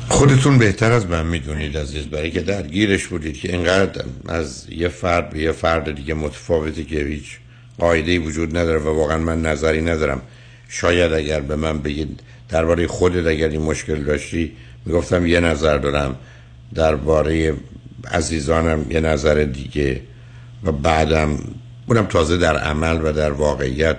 خودتون 0.07 0.57
بهتر 0.57 0.91
از 0.91 1.07
من 1.07 1.25
می‌دونید 1.25 1.77
عزیز 1.77 2.07
برای 2.07 2.31
که 2.31 2.41
درگیرش 2.41 3.07
بودید 3.07 3.37
که 3.37 3.51
اینقدر 3.51 4.03
از 4.29 4.67
یه 4.71 4.87
فرد 4.87 5.29
به 5.29 5.39
یه 5.39 5.51
فرد 5.51 5.95
دیگه 5.95 6.13
متفاوتی 6.13 6.85
که 6.85 6.99
هیچ 6.99 7.37
قاعده 7.79 8.19
وجود 8.19 8.57
نداره 8.57 8.79
و 8.79 8.95
واقعا 8.95 9.17
من 9.17 9.41
نظری 9.41 9.81
ندارم. 9.81 10.21
شاید 10.69 11.13
اگر 11.13 11.39
به 11.39 11.55
من 11.55 11.79
بگید 11.79 12.19
درباره 12.49 12.87
خودت 12.87 13.27
اگر 13.27 13.49
این 13.49 13.61
مشکل 13.61 14.03
داشتی 14.03 14.51
می‌گفتم 14.85 15.25
یه 15.25 15.39
نظر 15.39 15.77
دارم. 15.77 16.15
درباره 16.75 17.53
عزیزانم 18.11 18.91
یه 18.91 18.99
نظر 18.99 19.43
دیگه 19.43 20.01
و 20.63 20.71
بعدم 20.71 21.39
اونم 21.87 22.05
تازه 22.05 22.37
در 22.37 22.57
عمل 22.57 22.99
و 23.03 23.13
در 23.13 23.31
واقعیت 23.31 23.97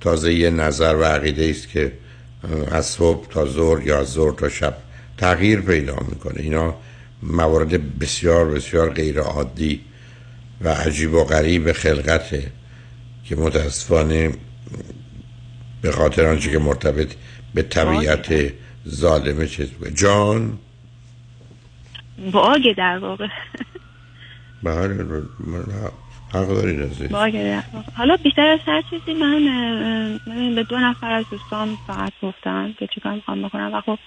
تازه 0.00 0.34
یه 0.34 0.50
نظر 0.50 0.94
و 0.94 1.04
عقیده 1.04 1.50
است 1.50 1.68
که 1.68 1.92
از 2.70 2.86
صبح 2.86 3.28
تا 3.28 3.46
ظهر 3.46 3.86
یا 3.86 4.04
ظهر 4.04 4.32
تا 4.32 4.48
شب 4.48 4.76
تغییر 5.18 5.60
پیدا 5.60 5.96
می‌کنه. 6.08 6.40
اینا 6.40 6.74
موارد 7.22 7.98
بسیار 7.98 8.50
بسیار 8.50 8.90
غیر 8.90 9.20
عادی 9.20 9.80
و 10.60 10.68
عجیب 10.68 11.14
و 11.14 11.24
غریب 11.24 11.72
خلقته 11.72 12.50
که 13.24 13.36
متاسفانه 13.36 14.32
به 15.82 15.92
خاطر 15.92 16.26
آنچه 16.26 16.50
که 16.50 16.58
مرتبط 16.58 17.08
به 17.54 17.62
طبیعت 17.62 18.52
ظالمه 18.88 19.46
چیز 19.46 19.68
جان 19.94 20.58
باگ 22.32 22.72
در 22.76 22.98
واقع. 22.98 23.26
بله 24.62 24.94
حق 26.34 26.48
دارید 26.48 26.80
عزیز 26.80 27.12
حالا 27.96 28.16
بیشتر 28.16 28.46
از 28.46 28.60
هر 28.66 28.82
چیزی 28.90 29.14
من 29.14 30.54
به 30.54 30.62
دو 30.62 30.78
نفر 30.78 31.12
از 31.12 31.24
دوستان 31.30 31.68
فقط 31.86 32.12
گفتم 32.22 32.74
که 32.78 32.86
چیکار 32.86 33.12
می‌خوام 33.12 33.42
بکنم. 33.42 33.74
و 33.74 33.80
خب 33.80 33.98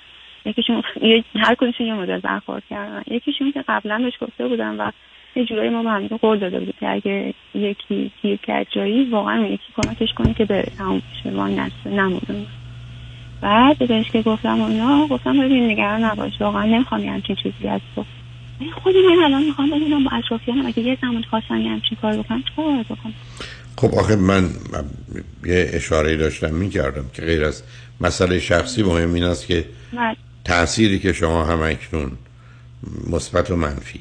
یکیشون 0.46 0.84
هر 1.46 1.56
کدومشون 1.56 1.88
یه 1.88 1.94
مدل 1.94 2.20
برخورد 2.20 2.64
کردن. 2.70 3.04
یکیشون 3.08 3.52
که 3.52 3.64
قبلا 3.68 3.98
بهش 3.98 4.14
گفته 4.22 4.48
بودم 4.48 4.80
و 4.80 4.92
یه 5.36 5.46
جورایی 5.46 5.70
ما 5.70 5.84
به 5.84 5.90
هم 5.90 6.08
قول 6.08 6.40
داده 6.40 6.60
بودیم 6.60 6.76
که 6.80 6.90
اگه 6.90 7.34
یکی 7.54 8.12
گیر 8.22 8.38
کرد 8.38 8.68
جایی 8.70 9.10
واقعا 9.10 9.48
یکی 9.48 9.74
کمکش 9.82 10.14
کنه 10.14 10.34
که 10.34 10.46
بره. 10.46 10.72
تموم 10.78 11.02
بشه 11.14 11.36
وای 11.36 11.62
نمونه 11.86 12.46
بعد 13.42 13.88
بهش 13.88 14.12
که 14.12 14.22
گفتم 14.22 14.62
اونا 14.62 15.08
گفتم 15.08 15.40
ببین 15.40 15.72
نگران 15.72 16.04
نباش 16.04 16.32
واقعا 16.42 16.66
نمی‌خوام 16.66 17.04
یه 17.04 17.12
همچین 17.12 17.36
چیزی 17.36 17.68
از 17.68 17.82
تو. 17.96 18.06
خود 18.84 18.96
من 18.96 19.24
الان 19.24 19.44
می‌خوام 19.44 19.70
بدونم 19.70 20.04
با 20.04 20.12
اطرافیانم 20.18 20.66
اگه 20.66 20.80
یه 20.80 20.98
زمان 21.02 21.24
خواستن 21.30 21.58
یه 21.58 21.72
همچین 21.72 21.98
کار 22.02 22.18
بکنم 22.18 22.44
چه 22.56 22.84
بکنم؟ 22.96 23.14
خب 23.78 23.96
آخه 23.96 24.16
من 24.16 24.50
یه 25.46 25.70
اشاره 25.74 26.18
داشتم 26.18 26.54
می‌کردم 26.54 27.06
که 27.14 27.22
غیر 27.22 27.46
از 27.46 27.64
مسئله 28.02 28.40
شخصی 28.40 28.84
مهم 28.84 29.14
این 29.14 29.24
است 29.24 29.48
که 29.48 29.66
بله. 29.94 30.16
تأثیری 30.46 31.00
که 31.00 31.14
شما 31.14 31.46
هم 31.46 31.62
اکنون 31.62 32.12
مثبت 33.10 33.52
و 33.52 33.56
منفی 33.56 34.00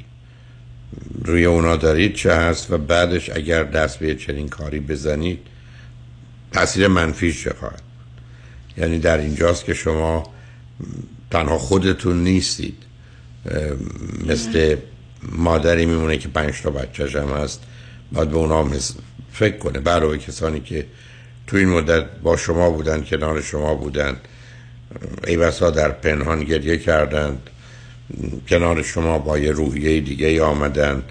روی 1.24 1.44
اونا 1.44 1.76
دارید 1.76 2.14
چه 2.14 2.32
هست 2.32 2.70
و 2.70 2.78
بعدش 2.78 3.30
اگر 3.30 3.64
دست 3.64 3.98
به 3.98 4.14
چنین 4.14 4.48
کاری 4.48 4.80
بزنید 4.80 5.38
تاثیر 6.52 6.88
منفیش 6.88 7.44
چه 7.44 7.54
خواهد؟ 7.60 7.87
یعنی 8.78 8.98
در 8.98 9.18
اینجاست 9.18 9.64
که 9.64 9.74
شما 9.74 10.32
تنها 11.30 11.58
خودتون 11.58 12.24
نیستید. 12.24 12.76
مثل 14.26 14.76
مادری 15.32 15.86
میمونه 15.86 16.18
که 16.18 16.28
پنج 16.28 16.62
تا 16.62 16.70
بچهش 16.70 17.16
هم 17.16 17.28
هست. 17.28 17.60
باید 18.12 18.30
به 18.30 18.36
اونا 18.36 18.70
فکر 19.32 19.56
کنه. 19.56 19.80
برای 19.80 20.18
کسانی 20.18 20.60
که 20.60 20.86
تو 21.46 21.56
این 21.56 21.68
مدت 21.68 22.04
با 22.22 22.36
شما 22.36 22.70
بودن 22.70 23.04
کنار 23.04 23.40
شما 23.40 23.74
بودن. 23.74 24.16
ای 25.26 25.36
بسا 25.36 25.70
در 25.70 25.88
پنهان 25.88 26.44
گریه 26.44 26.78
کردند. 26.78 27.50
کنار 28.48 28.82
شما 28.82 29.18
با 29.18 29.38
یه 29.38 29.50
روحیه 29.50 30.00
دیگه 30.00 30.42
آمدن. 30.42 31.02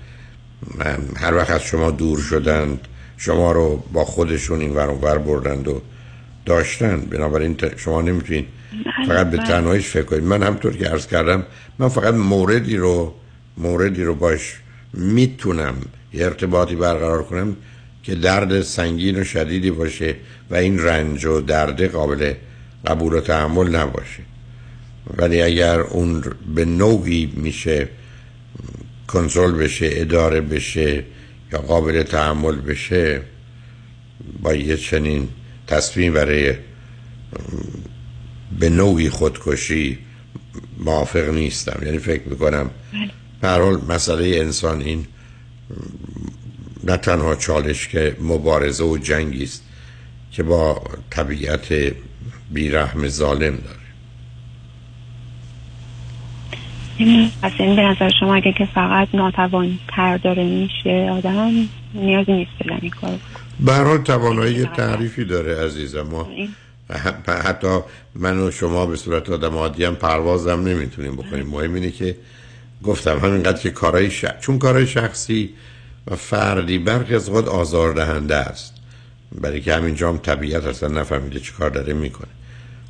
هر 1.16 1.36
وقت 1.36 1.50
از 1.50 1.62
شما 1.62 1.92
دور 1.92 2.20
شدند 2.20 2.80
شما 3.18 3.52
رو 3.52 3.84
با 3.94 4.06
خودشون 4.06 4.62
این 4.62 4.74
ور 4.74 5.18
بردند 5.18 5.68
و 5.68 5.82
داشتن. 6.48 6.98
بنابراین 6.98 7.58
شما 7.78 8.02
نمی‌تونید 8.02 8.46
بله، 8.72 9.08
فقط 9.08 9.30
به 9.30 9.38
بله. 9.38 9.48
تنهایش 9.48 9.88
فکر 9.88 10.04
کنید. 10.04 10.24
من 10.24 10.44
همطور 10.44 10.74
که 10.78 10.86
عرض 10.86 11.08
کردم 11.08 11.44
من 11.80 11.90
فقط 11.90 12.14
موردی 12.14 12.78
رو 12.78 13.14
موردی 13.58 14.04
رو 14.04 14.16
باش 14.16 14.56
می‌تونم 14.94 15.76
یه 16.14 16.26
ارتباطی 16.26 16.76
برقرار 16.76 17.24
کنم 17.24 17.56
که 18.04 18.16
درد 18.16 18.62
سنگین 18.62 19.20
و 19.20 19.24
شدیدی 19.24 19.72
باشه 19.72 20.16
و 20.50 20.56
این 20.56 20.80
رنج 20.80 21.26
و 21.26 21.42
درد 21.42 21.92
قابل 21.92 22.34
قبول 22.86 23.14
و 23.14 23.22
تحمل 23.22 23.76
نباشه. 23.76 24.24
ولی 25.18 25.42
اگر 25.42 25.80
اون 25.80 26.24
به 26.56 26.66
نوعی 26.66 27.34
میشه 27.36 27.90
کنترل 29.08 29.52
بشه 29.52 29.90
اداره 29.92 30.42
بشه 30.42 31.04
یا 31.54 31.60
قابل 31.60 32.04
تحمل 32.04 32.56
بشه 32.56 33.22
با 34.42 34.54
یه 34.54 34.78
چنین 34.78 35.28
تصمیم 35.68 36.14
برای 36.14 36.54
به 38.60 38.70
نوعی 38.70 39.10
خودکشی 39.10 39.98
موافق 40.80 41.30
نیستم. 41.30 41.86
یعنی 41.86 41.98
فکر 41.98 42.30
می‌کنم 42.30 42.70
به 43.42 43.48
حال 43.50 43.82
مسئله 43.90 44.38
انسان 44.40 44.82
این 44.82 45.06
نه 46.84 46.98
تنها 46.98 47.36
چالش 47.36 47.88
که 47.88 48.18
مبارزه 48.22 48.84
و 48.84 48.98
جنگی 48.98 49.44
است 49.44 49.64
که 50.32 50.44
با 50.44 50.82
طبیعت 51.10 51.94
بیرحم 52.52 53.08
ظالم 53.08 53.56
داره. 53.56 53.78
پس 57.42 57.52
این 57.60 57.76
به 57.76 57.82
نظر 57.82 58.10
شما 58.20 58.36
اگه 58.36 58.54
که 58.54 58.66
فقط 58.66 59.08
ناتوان 59.14 59.80
تر 59.88 60.18
داره 60.18 60.44
میشه 60.44 61.10
آدم 61.12 61.52
نیازی 61.94 62.34
نیست 62.34 62.52
بلن 62.60 62.80
این 62.82 62.92
کار 62.92 63.20
برحال 63.60 63.98
توانایی 63.98 64.66
تعریفی 64.66 65.26
داره 65.26 65.66
عزیزم. 65.66 66.02
ما 66.02 66.30
حتی 67.28 67.80
من 68.16 68.40
و 68.40 68.52
شما 68.52 68.86
به 68.86 68.96
صورت 68.96 69.30
آدم 69.30 69.56
عادی 69.56 69.84
هم 69.84 69.96
پروازم 69.96 70.68
نمی‌تونیم 70.68 71.16
بکنیم. 71.16 71.48
مهم 71.48 71.74
اینه 71.74 71.92
که 71.92 72.18
گفتم 72.84 73.20
همینقدر 73.20 73.62
که 73.62 73.72
کارهای 73.72 74.12
ش... 74.12 74.26
چون 74.42 74.60
کارهای 74.60 74.88
شخصی 74.88 75.54
و 76.08 76.16
فردی 76.16 76.78
برخی 76.78 77.16
از 77.16 77.30
اوقات 77.30 77.48
آزار 77.48 77.94
دهنده 77.94 78.36
است. 78.36 78.74
برای 79.42 79.62
که 79.62 79.74
همینجا 79.74 80.10
هم 80.10 80.18
طبیعت 80.18 80.66
اصلا 80.66 80.90
نفهمیده 80.90 81.40
چی 81.40 81.54
کار 81.54 81.70
داره 81.70 81.94
می‌کنه. 81.94 82.28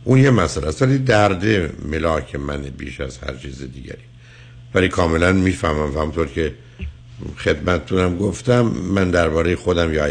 اون 0.04 0.20
یه 0.20 0.30
مسئله 0.30 0.68
است. 0.68 0.82
ولی 0.82 0.98
درد 0.98 1.46
ملاک 1.86 2.36
من 2.36 2.62
بیش 2.62 3.02
از 3.02 3.18
هر 3.18 3.36
چیز 3.36 3.72
دیگری. 3.74 4.04
ولی 4.74 4.88
کاملا 4.88 5.34
می‌فهمم 5.34 5.96
و 5.96 6.02
همطور 6.02 6.28
که 6.28 6.54
خدمتتونم 7.38 8.18
گفتم 8.18 8.62
من 8.62 9.12
درباره 9.12 9.56
خودم 9.56 9.94
یا 9.94 10.04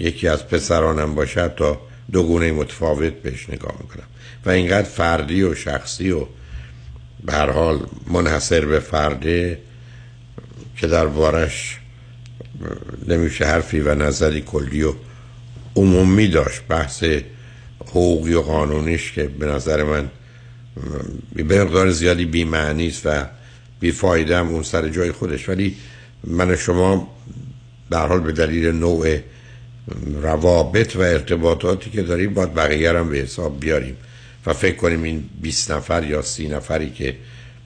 یکی 0.00 0.28
از 0.28 0.48
پسرانم 0.48 1.14
باشد 1.14 1.54
تا 1.56 1.80
دو 2.12 2.22
گونه 2.22 2.52
متفاوت 2.52 3.12
بهش 3.12 3.50
نگاه 3.50 3.74
می‌کنم. 3.80 4.06
و 4.46 4.50
اینقدر 4.50 4.88
فردی 4.88 5.42
و 5.42 5.54
شخصی 5.54 6.10
و 6.10 6.26
به 7.24 7.32
هر 7.32 7.50
حال 7.50 7.86
منحصر 8.06 8.66
به 8.66 8.80
فرده 8.80 9.58
که 10.76 10.86
در 10.86 11.06
بارش 11.06 11.78
نمیشه 13.08 13.44
حرفی 13.44 13.80
و 13.80 13.94
نظری 13.94 14.40
کلی 14.40 14.82
و 14.82 14.94
عمومی 15.76 16.28
داشت. 16.28 16.60
بحث 16.68 17.04
حقوقی 17.86 18.34
و 18.34 18.40
قانونیش 18.40 19.12
که 19.12 19.24
به 19.24 19.46
نظر 19.46 19.82
من 19.82 20.10
به 21.34 21.42
مقدار 21.42 21.90
زیادی 21.90 22.24
بیمعنی 22.24 22.88
است 22.88 23.02
و 23.04 23.24
بیفایده 23.80 24.38
هم 24.38 24.48
اون 24.48 24.62
سر 24.62 24.88
جای 24.88 25.12
خودش. 25.12 25.48
ولی 25.48 25.76
من 26.24 26.56
شما 26.56 27.08
در 27.90 28.06
حال 28.06 28.20
به 28.20 28.32
دلیل 28.32 28.66
نوع 28.66 29.18
روابط 30.22 30.96
و 30.96 31.00
ارتباطاتی 31.00 31.90
که 31.90 32.02
داریم 32.02 32.34
باید 32.34 32.54
بقیه 32.54 32.90
هم 32.90 33.08
به 33.08 33.16
حساب 33.16 33.60
بیاریم. 33.60 33.96
و 34.46 34.52
فکر 34.52 34.76
کنیم 34.76 35.02
این 35.02 35.30
20 35.40 35.70
نفر 35.70 36.04
یا 36.04 36.22
سی 36.22 36.48
نفری 36.48 36.90
که 36.90 37.16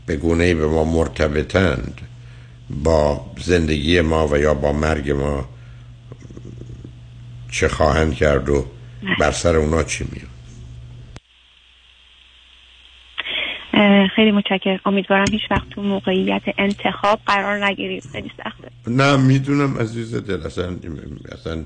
به 0.06 0.16
گونه 0.16 0.54
به 0.54 0.66
ما 0.66 0.84
مرتبطند 0.84 2.00
با 2.70 3.26
زندگی 3.44 4.00
ما 4.00 4.28
و 4.28 4.38
یا 4.38 4.54
با 4.54 4.72
مرگ 4.72 5.10
ما 5.10 5.48
چه 7.50 7.68
خواهند 7.68 8.14
کرد 8.14 8.48
و 8.48 8.66
بر 9.20 9.32
سر 9.32 9.56
اونا 9.56 9.82
چی 9.82 10.06
میاد 10.12 10.33
خیلی 14.16 14.32
متشکرم. 14.32 14.80
امیدوارم 14.86 15.24
هیچ 15.30 15.42
وقت 15.50 15.70
تو 15.70 15.82
موقعیت 15.82 16.42
انتخاب 16.58 17.20
قرار 17.26 17.64
نگیرید 17.64 18.04
خیلی 18.12 18.30
سخته. 18.44 18.68
نه 18.86 19.16
می‌دونم 19.16 19.78
عزیز 19.78 20.14
دل. 20.14 20.46
اصلا, 20.46 20.76
اصلا 21.32 21.64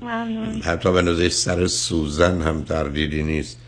حتی 0.63 0.93
به 0.93 1.01
نظر 1.01 1.29
سر 1.29 1.67
سوزن 1.67 2.41
هم 2.41 2.61
تردیدی 2.61 3.23
نیست. 3.23 3.61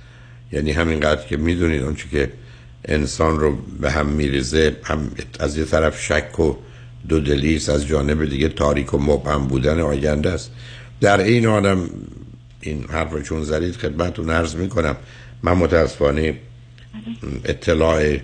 یعنی 0.51 0.71
همینقدر 0.71 1.27
که 1.27 1.37
می‌دونید 1.37 1.81
اون 1.81 1.95
که 2.11 2.31
انسان 2.85 3.39
رو 3.39 3.57
به 3.81 3.91
هم 3.91 4.05
میریزه 4.05 4.77
هم 4.83 5.11
از 5.39 5.57
یه 5.57 5.65
طرف 5.65 6.01
شک 6.01 6.39
و 6.39 6.55
دو 7.09 7.19
دلیست 7.19 7.69
از 7.69 7.87
جانب 7.87 8.25
دیگه 8.25 8.49
تاریک 8.49 8.93
و 8.93 8.97
مبهم 8.97 9.47
بودن 9.47 9.79
آینده 9.79 10.29
است. 10.29 10.51
در 11.01 11.19
این 11.19 11.47
آدم 11.47 11.89
این 12.61 12.85
حرف 12.89 13.23
چون 13.23 13.43
زدید 13.43 13.75
خدمتتون 13.75 14.29
عرض 14.29 14.55
می‌کنم. 14.55 14.95
من 15.43 15.53
متاسفانه 15.53 16.35
اطلاع 17.45 18.17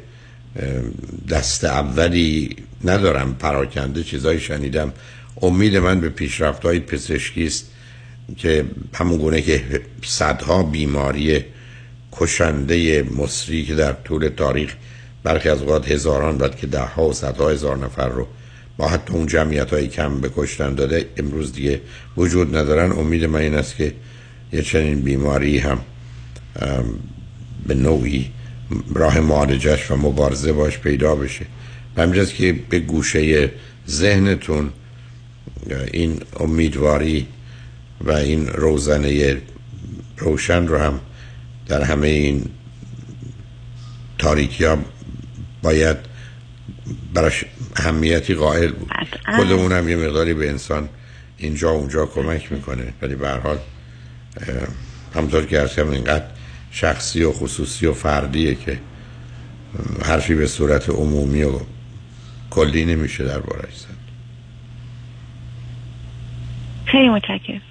دست 1.30 1.64
اولی 1.64 2.56
ندارم 2.84 3.36
پراکنده 3.36 4.04
چیزایی 4.04 4.40
شنیدم. 4.40 4.94
امید 5.42 5.78
من 5.78 6.02
به 6.02 6.10
پیشرفت 6.10 6.64
های 6.66 6.80
پزشکی 6.80 7.46
است 7.46 7.72
که 8.38 8.66
همون 8.94 9.18
گونه 9.18 9.42
که 9.42 9.82
صدها 10.04 10.64
بیماری 10.64 11.46
کشنده 12.12 13.04
مصری 13.04 13.66
که 13.66 13.76
در 13.76 13.94
طول 13.94 14.28
تاریخ 14.28 14.76
برخی 15.24 15.50
از 15.50 15.62
اوقات 15.62 15.92
هزاران 15.92 16.38
بعد 16.38 16.56
که 16.56 16.68
ده 16.68 16.82
ها 16.82 17.10
و 17.10 17.14
صدها 17.14 17.50
هزار 17.50 17.78
نفر 17.78 18.10
رو 18.10 18.28
با 18.78 18.88
حتی 18.88 19.14
اون 19.14 19.26
جمعیت 19.26 19.74
های 19.74 19.88
کم 19.88 20.22
به 20.22 20.32
کشتن 20.36 20.76
داده 20.76 21.06
امروز 21.18 21.54
دیگه 21.54 21.82
وجود 22.18 22.56
ندارن. 22.56 22.92
امید 22.92 23.26
من 23.26 23.40
این 23.40 23.56
است 23.56 23.76
که 23.76 23.94
یه 24.54 24.62
چنین 24.62 25.02
بیماری 25.02 25.58
هم 25.58 25.80
به 27.68 27.74
نوعی 27.76 28.32
راه 28.94 29.20
معالجش 29.20 29.92
و 29.92 29.96
مبارزه 29.96 30.54
باش 30.54 30.78
پیدا 30.78 31.16
بشه. 31.16 31.46
همینجاست 31.98 32.36
که 32.36 32.60
به 32.70 32.80
گوشه 32.80 33.52
ذهنتون 33.90 34.72
این 35.94 36.20
امیدواری 36.40 37.28
و 38.02 38.12
این 38.12 38.48
روزنه 38.48 39.38
روشن 40.18 40.68
رو 40.68 40.78
هم 40.78 41.00
در 41.68 41.82
همه 41.82 42.08
این 42.08 42.46
تاریکی 44.18 44.66
ها 44.66 44.78
باید 45.62 45.98
براش 47.14 47.46
اهمیتی 47.76 48.34
قائل 48.34 48.72
بود. 48.72 48.92
خودمون 49.36 49.72
هم 49.72 49.90
یه 49.90 49.96
مقداری 49.96 50.34
به 50.34 50.50
انسان 50.50 50.90
اینجا 51.38 51.70
اونجا 51.70 52.06
کمک 52.06 52.52
می‌کنه. 52.52 52.94
ولی 53.02 53.16
به 53.16 53.28
هر 53.28 53.40
حال 53.40 53.58
همطور 55.16 55.46
که 55.46 55.62
ارسیم 55.62 55.90
اینقدر 55.90 56.26
شخصی 56.80 57.24
و 57.24 57.32
خصوصی 57.32 57.86
و 57.86 57.94
فردیه 57.94 58.56
که 58.56 58.80
حرفی 60.06 60.36
به 60.36 60.48
صورت 60.48 60.90
عمومی 60.90 61.44
و 61.44 61.60
کلی 62.50 62.86
نمیشه 62.86 63.24
در 63.24 63.40
بارش 63.40 63.78
زد. 63.78 63.88
خیلی 66.86 67.10
متشکرم. 67.10 67.62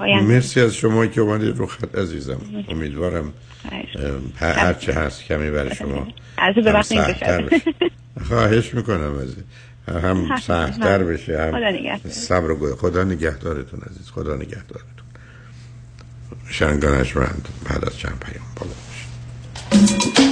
مرسی 0.00 0.60
از 0.60 0.74
شما 0.74 1.06
که 1.06 1.20
اومدید 1.20 1.56
رو 1.56 1.66
خط 1.66 1.94
عزیزم. 1.98 2.40
امیدوارم 2.68 3.32
هر 4.36 4.72
چه 4.72 4.92
هست 4.92 5.24
کمی 5.24 5.50
برای 5.50 5.74
شما 5.74 6.06
از 6.38 6.54
به 6.54 6.82
خواهش 8.28 8.74
می‌کنم 8.74 9.18
از 9.18 9.36
هم 10.02 10.36
سختتر 10.36 11.04
بشه 11.04 11.42
هم 11.42 12.00
صبر 12.08 12.50
و 12.50 12.56
گوی 12.56 12.74
خدا 12.74 13.04
نگهدارتون 13.04 13.80
عزیز. 13.90 14.10
خدا 14.10 14.36
نگهدارتون. 14.36 15.01
شنگانش 16.48 17.16
رند 17.16 17.48
بعد 17.64 17.84
از 17.84 17.98
چند 17.98 18.18
پیام 18.20 18.46
بالا 18.56 18.72
پیامی 19.70 20.31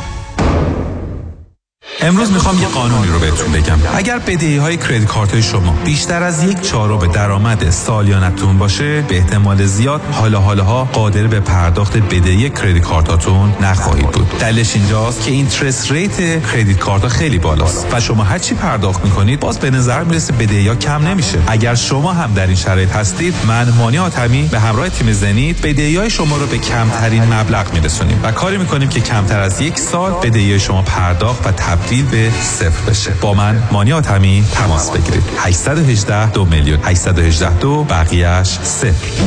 امروز 2.01 2.31
می‌خوام 2.31 2.61
یه 2.61 2.67
قانونی 2.67 3.07
رو 3.07 3.19
بهتون 3.19 3.51
بگم. 3.51 3.77
اگر 3.95 4.19
بدهی 4.19 4.57
های 4.57 4.77
credit 4.77 5.07
card 5.07 5.41
شما 5.41 5.71
بیشتر 5.85 6.23
از 6.23 6.43
یک 6.43 6.61
چهارم 6.61 7.11
درآمد 7.11 7.69
سالیانتون 7.69 8.57
باشه 8.57 9.01
به 9.01 9.17
احتمال 9.17 9.65
زیاد 9.65 10.01
حالا 10.11 10.39
حالاها 10.39 10.83
قادر 10.83 11.27
به 11.27 11.39
پرداخت 11.39 11.97
بدهی 11.97 12.49
credit 12.49 12.83
card 12.83 13.23
اتون 13.23 13.53
نخواهید 13.61 14.11
بود. 14.11 14.29
دلیلش 14.39 14.75
اینجاست 14.75 15.25
که 15.25 15.31
interest 15.31 15.91
rate 15.91 16.47
credit 16.51 16.77
card 16.77 17.07
خیلی 17.07 17.37
بالاست 17.37 17.87
و 17.91 17.99
شما 17.99 18.23
هر 18.23 18.39
چی 18.39 18.55
پرداخت 18.55 19.05
می‌کنید 19.05 19.39
باز 19.39 19.59
به 19.59 19.69
نظر 19.69 20.03
می‌رسه 20.03 20.33
بدهی 20.33 20.67
ها 20.67 20.75
کم 20.75 21.07
نمیشه. 21.07 21.39
اگر 21.47 21.75
شما 21.75 22.13
هم 22.13 22.33
در 22.33 22.47
این 22.47 22.55
شرایط 22.55 22.91
هستید 22.91 23.35
من 23.47 23.69
مانی 23.69 23.97
آتمی 23.97 24.43
به 24.43 24.59
همراه 24.59 24.89
تیم 24.89 25.13
زنید 25.13 25.61
بدهی 25.61 25.95
های 25.95 26.09
شما 26.09 26.37
رو 26.37 26.45
به 26.45 26.57
کمترین 26.57 27.33
مبلغ 27.33 27.73
میرسونیم 27.73 28.19
و 28.23 28.31
کاری 28.31 28.57
می‌کنیم 28.57 28.89
که 28.89 29.01
کمتر 29.01 29.39
از 29.39 29.61
یک 29.61 29.79
سال 29.79 30.11
بدهی 30.11 30.59
شما 30.59 30.81
پرداخت 30.81 31.47
و 31.47 31.51
تبدیل 31.71 32.05
به 32.05 32.31
صفر 32.41 32.89
بشه. 32.89 33.11
با 33.21 33.33
من 33.33 33.63
مانی 33.71 33.93
آتمی 33.93 34.43
تماس 34.53 34.91
بگیرید. 34.91 35.23
818 35.37 36.31
دو 36.31 36.45
میلیون. 36.45 36.79
818 36.83 37.57
دو 37.57 37.83
بقیهش 37.83 38.47
صفر 38.47 39.23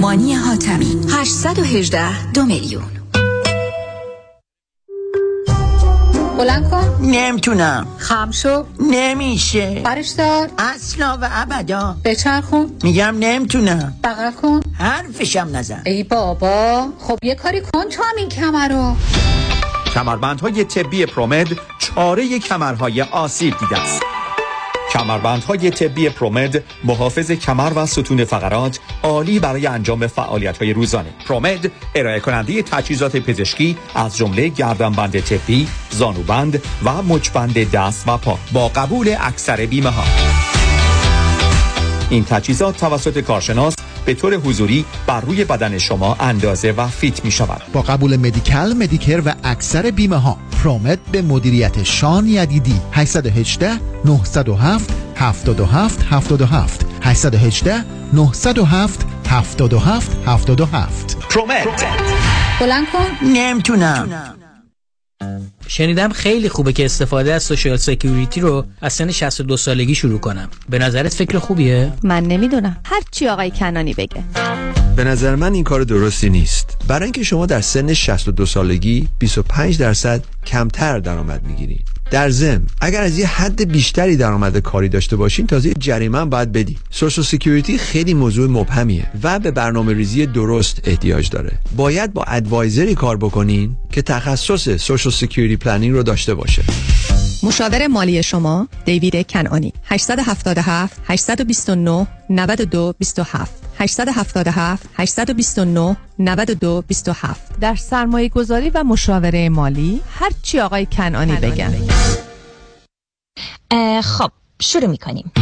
مانی 0.00 0.34
حاتمی 0.34 0.96
818 1.10 2.32
دو 2.32 2.44
میلیون. 2.44 2.84
بلند 6.38 6.70
کن. 6.70 6.98
نمی‌تونم. 7.02 7.86
خم 7.98 8.30
شو. 8.30 8.64
نمیشه. 8.80 9.82
برش 9.84 10.08
دار. 10.08 10.48
اصلا 10.58 11.18
و 11.22 11.28
ابدا. 11.32 11.96
بچرخون. 12.04 12.70
میگم 12.82 13.14
نمی‌تونم. 13.18 13.94
بغل 14.04 14.30
کن. 14.30 14.60
حرفشم 14.78 15.48
نزن. 15.52 15.82
ای 15.86 16.02
بابا 16.02 16.88
خب 16.98 17.18
یه 17.22 17.34
کاری 17.34 17.60
کن 17.60 17.88
تو 17.88 18.02
هم 18.02 18.16
این 18.18 18.28
کمر 18.28 18.68
رو. 18.68 18.96
کمربندهای 19.94 20.64
طبی 20.64 21.06
پرومد 21.06 21.48
چاره 21.78 22.38
کمرهای 22.38 23.02
آسیب 23.02 23.54
دیده 23.58 23.80
است. 23.80 24.02
کمربندهای 24.92 25.70
طبی 25.70 26.08
پرومد 26.08 26.62
محافظ 26.84 27.30
کمر 27.30 27.72
و 27.76 27.86
ستون 27.86 28.24
فقرات 28.24 28.78
عالی 29.02 29.38
برای 29.38 29.66
انجام 29.66 30.06
فعالیت 30.06 30.58
های 30.58 30.72
روزانه. 30.72 31.10
پرومد 31.28 31.70
ارائه 31.94 32.20
کننده 32.20 32.62
تجهیزات 32.62 33.16
پزشکی 33.16 33.76
از 33.94 34.16
جمله 34.16 34.48
گردنبند 34.48 35.20
طبی 35.20 35.68
زانوبند 35.90 36.62
و 36.84 37.02
مچبند 37.02 37.70
دست 37.70 38.08
و 38.08 38.16
پا 38.16 38.38
با 38.52 38.68
قبول 38.68 39.16
اکثر 39.20 39.66
بیمه 39.66 39.90
ها 39.90 40.04
این 42.10 42.24
تجهیزات 42.24 42.76
توسط 42.76 43.20
کارشناس 43.20 43.74
به 44.06 44.14
طور 44.14 44.34
حضوری 44.34 44.84
بر 45.06 45.20
روی 45.20 45.44
بدن 45.44 45.78
شما 45.78 46.16
اندازه 46.20 46.70
و 46.72 46.86
fit 46.88 47.24
می 47.24 47.30
شود. 47.30 47.62
با 47.72 47.82
قبول 47.82 48.16
Medi-Cal 48.16 48.72
Medicare 48.72 49.22
و 49.26 49.34
اکثر 49.44 49.90
بیمه 49.90 50.16
ها 50.16 50.38
پرومت 50.62 50.98
به 51.12 51.22
مدیریت 51.22 51.82
شان 51.82 52.26
یدیدی. 52.26 52.80
818 52.92 53.70
907 54.04 54.90
77 55.16 56.02
77 56.10 56.86
818 57.02 57.84
907 58.12 59.06
77 59.28 60.16
77 60.26 61.16
پرومت. 61.30 61.84
بلند 62.60 62.86
کن. 62.92 63.26
نمی‌تونم. 63.26 64.34
شنیدم 65.68 66.08
خیلی 66.08 66.48
خوبه 66.48 66.72
که 66.72 66.84
استفاده 66.84 67.34
از 67.34 67.42
Social 67.42 67.76
Security 67.76 68.40
رو 68.40 68.66
از 68.80 68.92
سن 68.92 69.10
62 69.10 69.56
سالگی 69.56 69.94
شروع 69.94 70.20
کنم. 70.20 70.48
به 70.68 70.78
نظرت 70.78 71.14
فکر 71.14 71.38
خوبیه؟ 71.38 71.92
من 72.02 72.22
نمی‌دونم. 72.22 72.76
هر 72.84 73.00
چی 73.10 73.28
آقای 73.28 73.50
کنانی 73.50 73.94
بگه. 73.94 74.24
به 74.96 75.04
نظر 75.04 75.34
من 75.34 75.54
این 75.54 75.64
کار 75.64 75.84
درستی 75.84 76.30
نیست. 76.30 76.76
برای 76.88 77.04
اینکه 77.04 77.22
شما 77.22 77.46
در 77.46 77.60
سن 77.60 77.94
62 77.94 78.46
سالگی 78.46 79.08
25 79.18 79.78
درصد 79.78 80.22
کمتر 80.46 80.98
درآمد 80.98 81.46
می‌گیرید. 81.46 81.80
در 82.10 82.30
ضمن 82.30 82.66
اگر 82.80 83.02
از 83.02 83.18
یه 83.18 83.26
حد 83.26 83.72
بیشتری 83.72 84.16
درآمد 84.16 84.58
کاری 84.58 84.88
داشته 84.88 85.16
باشین 85.16 85.46
تازه 85.46 85.74
جریمه 85.74 86.24
باید 86.24 86.52
بدی 86.52 86.78
Social 86.90 87.24
Security 87.24 87.78
خیلی 87.78 88.14
موضوع 88.14 88.50
مبهمیه 88.50 89.06
و 89.22 89.38
به 89.38 89.50
برنامه 89.50 89.92
ریزی 89.92 90.26
درست 90.26 90.80
احتیاج 90.84 91.30
داره. 91.30 91.52
باید 91.76 92.12
با 92.12 92.24
advisor 92.24 92.85
ی 92.85 92.94
کار 92.94 93.16
بکنین 93.16 93.76
که 93.92 94.02
تخصص 94.02 94.76
Social 94.76 95.12
Security 95.12 95.56
planning 95.56 95.94
رو 95.94 96.02
داشته 96.02 96.34
باشه. 96.34 96.62
مشاور 97.42 97.86
مالی 97.86 98.22
شما 98.22 98.68
دیوید 98.84 99.26
کنانی 99.26 99.72
877 99.84 101.00
829 101.06 102.06
92 102.30 102.94
27 102.98 103.63
877 103.78 104.86
829 104.94 105.96
92 106.18 106.84
27 106.88 107.60
در 107.60 107.74
سرمایه 107.74 108.28
گذاری 108.28 108.70
و 108.70 108.84
مشاوره 108.84 109.48
مالی 109.48 110.00
هر 110.18 110.30
چی 110.42 110.60
آقای 110.60 110.86
کنانی 110.86 111.36
بگن. 111.36 111.74
خب 114.02 114.30
شروع 114.60 114.86
می‌کنیم. 114.86 115.32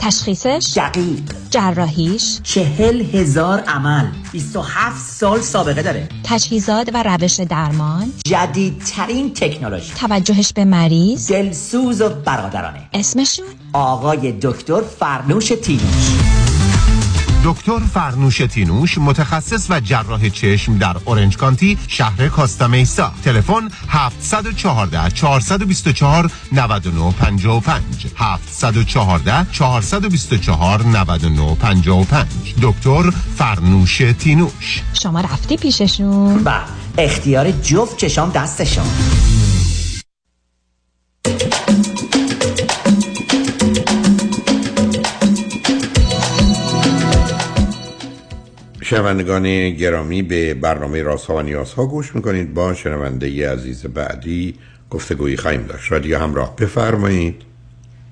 تشخیصش؟ 0.00 0.72
دقیق. 0.76 1.20
جراحیش؟ 1.50 2.40
چهل 2.42 3.00
هزار 3.00 3.60
عمل. 3.60 4.06
27 4.32 5.10
سال 5.10 5.40
سابقه 5.40 5.82
داره. 5.82 6.08
تجهیزات 6.24 6.90
و 6.94 7.02
روش 7.02 7.40
درمان؟ 7.40 8.12
جدیدترین 8.26 9.34
تکنولوژی. 9.34 9.92
توجهش 9.94 10.52
به 10.52 10.64
مریض؟ 10.64 11.32
دلسوز 11.32 12.00
و 12.00 12.08
برادرانه. 12.08 12.88
اسمشون؟ 12.92 13.46
آقای 13.72 14.32
دکتر 14.42 14.80
فرنوش 14.80 15.48
تینوش 15.48 16.33
دکتر 17.44 17.78
فرنوش 17.78 18.38
تینوش 18.38 18.98
متخصص 18.98 19.70
و 19.70 19.80
جراح 19.80 20.28
چشم 20.28 20.78
در 20.78 20.96
اورنج 21.04 21.36
کانتی 21.36 21.78
شهر 21.88 22.28
کاستامیسا 22.28 23.12
تلفن 23.24 23.68
714 23.88 25.10
424 25.10 26.30
9955 26.52 28.06
714 28.16 29.46
424 29.52 30.82
9955 30.82 32.26
دکتر 32.62 33.10
فرنوش 33.10 34.02
تینوش. 34.18 34.82
شما 34.92 35.20
رفتی 35.20 35.56
پیششون؟ 35.56 36.42
و 36.44 36.60
اختیار 36.98 37.50
جفت 37.50 37.96
چشام 37.96 38.30
دستشون. 38.30 38.86
شنوندگان 48.84 49.70
گرامی 49.70 50.22
به 50.22 50.54
برنامه 50.54 51.02
راست 51.02 51.26
ها 51.26 51.36
و 51.36 51.42
نیاز 51.42 51.72
ها 51.72 51.86
گوش 51.86 52.14
می‌کنید. 52.14 52.54
با 52.54 52.74
شنونده 52.74 53.30
ی 53.30 53.42
عزیز 53.42 53.86
بعدی 53.86 54.54
گفتگویی 54.90 55.36
خواهیم 55.36 55.62
داشت. 55.62 55.92
رادیو 55.92 56.18
همراه 56.18 56.56
بفرمایید. 56.56 57.42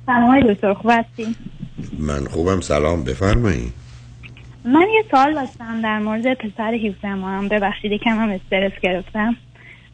سلام 0.07 0.31
های 0.31 0.55
دکتر 0.55 0.75
خوب 0.75 0.91
هستی 0.91 1.37
من 1.99 2.25
خوبم 2.25 2.61
سلام 2.61 3.05
بفرمایید. 3.05 3.73
من 4.65 4.87
یه 4.95 5.05
سوال 5.11 5.35
داشتم 5.35 5.83
در 5.83 5.99
مورد 5.99 6.35
پسر 6.35 6.75
17 6.75 7.15
ماهم 7.15 7.49
ببخشید 7.49 7.93
یکم 7.93 8.11
هم 8.11 8.31
استرس 8.31 8.73
گرفتم. 8.83 9.37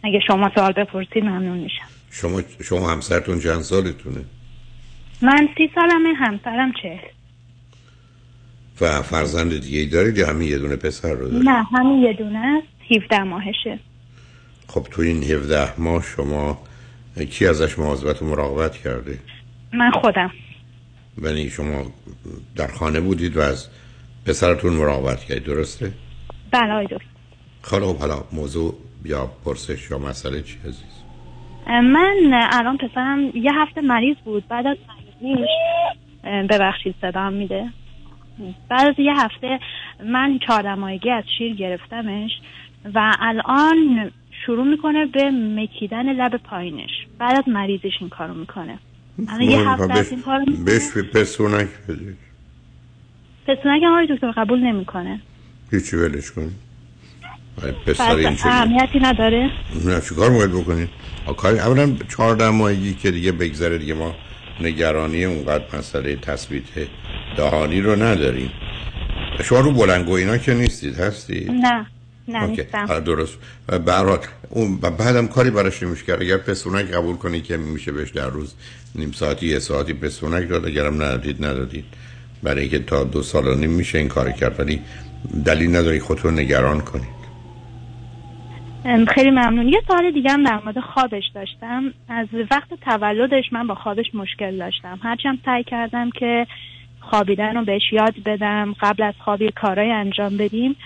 اگه 0.04 0.20
شما 0.26 0.50
سوال 0.54 0.72
بپرسید 0.72 1.24
ممنون 1.24 1.58
میشم. 1.58 1.88
شما 2.10 2.42
شما 2.62 2.90
همسرتون 2.90 3.40
چند 3.40 3.60
سالتونه؟ 3.60 4.20
من 5.22 5.48
سی 5.56 5.70
سالمه 5.74 6.14
همسرم 6.14 6.72
چهل. 6.82 7.17
و 8.80 9.02
فرزند 9.02 9.60
دیگه 9.60 9.78
ای 9.78 9.86
دارید 9.86 10.18
یا 10.18 10.28
همین 10.28 10.48
یه 10.48 10.58
دونه 10.58 10.76
پسر 10.76 11.12
رو 11.12 11.28
دارید؟ 11.28 11.48
نه 11.48 11.62
همین 11.72 12.02
یه 12.02 12.12
دونه 12.12 12.38
است. 12.38 12.66
17 13.02 13.22
ماهشه. 13.22 13.78
خب 14.68 14.86
تو 14.90 15.02
این 15.02 15.22
17 15.22 15.80
ماه 15.80 16.02
شما 16.02 16.58
کی 17.30 17.46
ازش 17.46 17.78
مواظبت 17.78 18.22
و 18.22 18.24
مراقبت 18.24 18.76
کرده؟ 18.76 19.18
من 19.72 19.90
خودم. 19.90 20.30
یعنی 21.22 21.50
شما 21.50 21.82
در 22.56 22.66
خانه 22.66 23.00
بودید 23.00 23.36
و 23.36 23.40
از 23.40 23.68
پسرتون 24.26 24.72
مراقبت 24.72 25.20
کردید 25.20 25.44
درسته؟ 25.44 25.92
بله 26.50 26.72
آقای 26.72 26.84
دکتر. 26.84 27.04
خب 27.62 27.98
حالا 27.98 28.24
موضوع 28.32 28.74
یا 29.04 29.30
پرسش 29.44 29.90
یا 29.90 29.98
مسئله 29.98 30.42
چی 30.42 30.58
عزیز؟ 30.58 30.98
من 31.66 32.48
الان 32.52 32.76
پسرم 32.76 33.30
یه 33.34 33.50
هفته 33.54 33.80
مریض 33.80 34.16
بود. 34.24 34.48
بعد 34.48 34.66
از 34.66 34.76
مریضیش 34.88 35.48
ببخشید 36.50 36.94
صدام 37.00 37.32
میده. 37.32 37.68
بعد 38.68 38.88
از 38.88 38.94
یه 38.98 39.12
هفته 39.16 39.60
من 40.04 40.38
چهارده 40.46 40.74
ماهگی 40.74 41.10
از 41.10 41.24
شیر 41.38 41.54
گرفتمش 41.54 42.30
و 42.94 43.16
الان 43.20 44.10
شروع 44.46 44.66
می‌کنه 44.66 45.06
به 45.06 45.30
مکیدن 45.30 46.12
لب 46.12 46.36
پایینش. 46.36 46.90
بعد 47.18 47.38
از 47.38 47.44
مریضش 47.46 47.96
این 48.00 48.10
کارو 48.10 48.34
می‌کنه. 48.34 48.78
الان 49.28 49.42
یه. 49.42 49.68
هفته 49.68 49.98
از 49.98 50.10
این 50.10 50.22
کارو 50.22 50.44
می‌کنه. 50.46 50.64
بهش 50.64 50.96
پسونک 51.14 51.68
بدید 51.88 52.16
پسونک 53.46 53.82
هم 53.82 54.06
دکتر 54.06 54.30
قبول 54.30 54.58
نمی‌کنه. 54.58 55.20
هیچی 55.70 55.96
ولش 55.96 56.30
کن. 56.30 56.50
آره، 57.62 57.72
پسر 57.86 58.14
این 58.14 58.36
اهمیتی 58.44 58.98
نداره. 59.00 59.50
نه 59.86 60.00
چی 60.00 60.14
کار 60.14 60.30
باید 60.30 60.50
بکنید 60.50 60.88
کاری 61.36 61.58
اولا 61.58 61.96
چهارده 62.08 62.50
ماهگی 62.50 62.94
که 62.94 63.10
دیگه 63.10 63.32
بگذره 63.32 63.78
دیگه 63.78 63.94
ما 63.94 64.14
نگرانی 64.60 65.24
اونقدر 65.24 65.64
مسئله 65.78 66.16
تثبیت 66.16 66.64
دهانی 67.38 67.80
رو 67.80 68.02
نداریم. 68.02 68.50
شما 69.44 69.60
رو 69.60 69.72
بلنگو 69.72 70.12
اینا 70.12 70.38
که 70.38 70.54
نیستید 70.54 71.00
هستید 71.00 71.50
نه 71.50 71.86
نه 72.28 72.42
اوکی. 72.42 72.62
نیستم. 72.62 72.86
آره، 72.88 73.00
درست. 73.00 73.38
حال 73.88 74.18
اون 74.50 74.78
و 74.82 74.90
بعدم 74.90 75.26
کاری 75.26 75.50
براش 75.50 75.82
نمیشه 75.82 76.04
کرد. 76.04 76.22
اگر 76.22 76.36
پسونک 76.36 76.86
قبول 76.90 77.16
کنید 77.16 77.44
که 77.44 77.56
میشه 77.56 77.92
بهش 77.92 78.10
در 78.10 78.26
روز 78.26 78.54
نیم 78.94 79.12
ساعتی 79.12 79.46
یه 79.46 79.58
ساعتی 79.58 79.94
پسونک 79.94 80.48
داد 80.48 80.66
اگرم 80.66 80.94
ندادید 80.94 81.44
ندادید. 81.44 81.84
برای 82.42 82.60
اینکه 82.60 82.78
تا 82.78 83.04
دو 83.04 83.22
سال 83.22 83.46
و 83.46 83.54
نیم 83.54 83.70
میشه 83.70 83.98
این 83.98 84.08
کار 84.08 84.30
کرد. 84.30 84.60
ولی 84.60 84.80
دلیل 85.44 85.76
نداری 85.76 86.00
خودتون 86.00 86.38
نگران 86.38 86.80
کنید 86.80 87.18
خیلی 89.14 89.30
ممنون. 89.30 89.68
یه 89.68 89.82
سوال 89.86 90.10
دیگه 90.10 90.30
هم 90.30 90.44
در 90.44 90.60
مورد 90.64 90.80
خوابش 90.80 91.24
داشتم. 91.34 91.82
از 92.08 92.26
وقت 92.50 92.68
تولدش 92.84 93.52
من 93.52 93.66
با 93.66 93.74
خوابش 93.74 94.06
مشکل 94.14 94.58
داشتم. 94.58 94.98
هرچند 95.02 95.38
سعی 95.44 95.64
کردم 95.64 96.10
که 96.10 96.46
خوابیدن 97.10 97.56
رو 97.56 97.64
بهش 97.64 97.92
یاد 97.92 98.14
بدم 98.26 98.74
قبل 98.80 99.02
از 99.02 99.14
خواب 99.24 99.50
کارای 99.50 99.90
انجام 99.90 100.36
بدیم. 100.36 100.76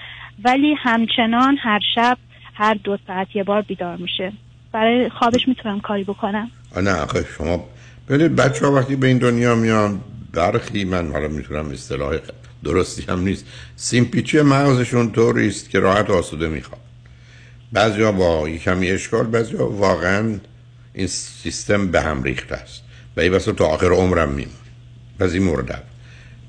ولی 0.45 0.75
همچنان 0.79 1.57
هر 1.61 1.81
شب 1.95 2.19
هر 2.55 2.75
دو 2.75 2.99
ساعت 3.07 3.37
یه 3.37 3.45
بار 3.45 3.63
بیدار 3.63 3.97
میشه. 3.97 4.33
برای 4.73 5.09
خوابش 5.09 5.49
می‌تونم 5.49 5.81
کاری 5.81 6.05
بکنم. 6.05 6.51
نه 6.77 6.93
آخه 6.93 7.27
شما 7.39 7.65
ببینید 8.09 8.37
بچه 8.37 8.67
ها 8.67 8.73
وقتی 8.73 8.97
به 8.97 9.07
این 9.07 9.19
دنیا 9.19 9.55
میان 9.55 10.01
برخی 10.33 10.85
من 10.85 11.13
حالا 11.13 11.29
می‌تونم 11.29 11.71
اصطلاح 11.71 12.17
درستی 12.65 13.05
هم 13.09 13.21
نیست. 13.21 13.47
سیمپیچی 13.77 14.41
مغزشون 14.41 15.13
طوری 15.13 15.49
است 15.49 15.71
که 15.71 15.81
راحت 15.81 16.11
آسوده 16.11 16.49
می‌خواد. 16.49 16.81
بعضی 17.73 18.13
با 18.13 18.49
یه 18.49 18.59
کمی 18.59 18.91
اشکال 18.91 19.27
بعضی 19.27 19.55
واقعا 19.57 20.39
این 20.95 21.07
سیستم 21.07 21.91
به 21.91 22.01
هم 22.01 22.23
ریخته 22.23 22.55
است. 22.55 22.83
و 23.17 23.21
این 23.21 23.39
تا 23.39 23.67
آخر 23.67 23.87
عمرم 23.93 24.29
میمونه. 24.29 24.57
این 25.21 25.43
مورد 25.43 25.73
اول. 25.73 25.92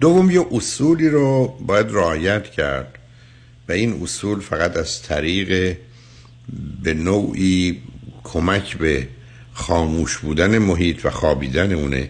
دوم 0.04 0.32
یه 0.32 0.46
اصولی 0.52 1.10
رو 1.10 1.58
باید 1.60 1.88
رعایت 1.90 2.44
کرد 2.52 3.00
و 3.70 3.72
این 3.72 4.04
اصول 4.04 4.40
فقط 4.40 4.78
از 4.78 5.02
طریق 5.02 5.78
به 6.84 6.94
نوعی 6.94 7.82
کمک 8.24 8.78
به 8.78 9.08
خاموش 9.54 10.18
بودن 10.18 10.58
محیط 10.58 11.06
و 11.06 11.10
خوابیدن 11.10 11.72
اونه 11.72 12.10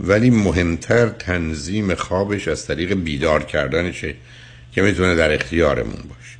ولی 0.00 0.30
مهمتر 0.30 1.08
تنظیم 1.08 1.94
خوابش 1.94 2.48
از 2.48 2.66
طریق 2.66 2.94
بیدار 2.94 3.44
کردنشه 3.44 4.14
که 4.72 4.82
می‌تونه 4.82 5.14
در 5.14 5.34
اختیارمون 5.34 6.02
باشه. 6.08 6.36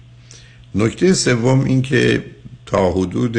نکته 0.74 1.14
سوم 1.14 1.64
این 1.64 1.82
که 1.82 2.24
تا 2.66 2.92
حدود 2.92 3.38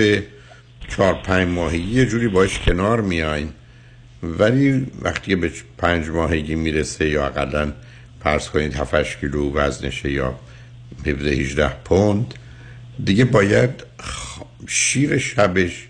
چهار 0.90 1.14
پنج 1.14 1.48
ماهگی 1.48 1.92
یه 1.92 2.06
جوری 2.06 2.28
باش 2.28 2.60
کنار 2.60 3.02
میایم 3.02 3.54
ولی 4.24 4.88
وقتی 5.02 5.36
به 5.36 5.52
پنج 5.78 6.10
ماهگی 6.10 6.56
می‌رسه 6.56 7.10
یا 7.10 7.26
اقلا 7.26 7.72
پرس 8.20 8.50
کنید 8.50 8.74
7 8.74 9.20
کیلو 9.20 9.54
وزنشه 9.54 10.12
یا 10.12 10.40
17 11.06 11.30
18 11.30 11.70
پوند 11.86 12.34
دیگه 13.06 13.26
باید 13.26 13.70
شیر 14.68 15.18
شبش 15.18 15.88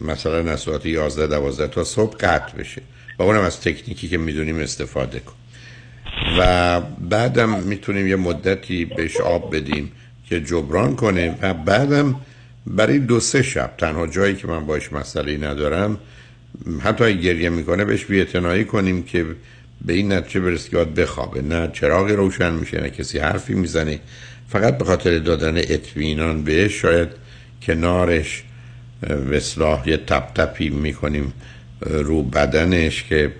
مثلا 0.00 0.52
از 0.52 0.60
ساعت 0.60 0.86
11 0.86 1.26
12 1.26 1.68
تا 1.68 1.84
صبح 1.84 2.16
قطع 2.16 2.56
بشه 2.58 2.82
و 3.18 3.22
اونم 3.22 3.40
از 3.40 3.60
تکنیکی 3.60 4.08
که 4.08 4.18
می‌دونیم 4.18 4.58
استفاده 4.58 5.20
کن. 5.20 5.32
و 6.38 6.80
بعدم 6.80 7.58
می‌تونیم 7.58 8.06
یه 8.06 8.16
مدتی 8.16 8.84
بهش 8.84 9.16
آب 9.16 9.56
بدیم 9.56 9.92
که 10.28 10.40
جبران 10.40 10.96
کنه 10.96 11.38
و 11.42 11.54
بعدم 11.54 12.20
برای 12.66 12.98
دو 12.98 13.20
سه 13.20 13.42
شب 13.42 13.74
تنها 13.78 14.06
جایی 14.06 14.36
که 14.36 14.46
من 14.46 14.66
باش 14.66 14.92
مسئله 14.92 15.36
ندارم 15.36 15.98
حتی 16.80 17.04
اگه 17.04 17.16
گریه 17.16 17.48
می‌کنه 17.48 17.84
بهش 17.84 18.04
بیعتنائی 18.04 18.64
کنیم 18.64 19.02
که 19.02 19.26
به 19.84 19.92
این 19.92 20.12
نتیجه 20.12 20.40
برسه 20.40 20.70
که 20.70 20.76
بخوابه. 20.76 21.42
نه 21.42 21.70
چراغی 21.72 22.12
روشن 22.12 22.52
میشه 22.52 22.80
نه 22.80 22.90
کسی 22.90 23.18
حرفی 23.18 23.54
می‌زنه. 23.54 24.00
فقط 24.48 24.78
به 24.78 24.84
خاطر 24.84 25.18
دادن 25.18 25.56
اطمینان 25.56 26.44
بهش 26.44 26.72
شاید 26.72 27.08
کنارش 27.62 28.42
اصلاح 29.32 29.88
یه 29.88 29.96
تپ 29.96 30.34
تپی 30.34 30.68
می‌کنیم 30.70 31.32
رو 31.80 32.22
بدنش 32.22 33.04
که 33.04 33.32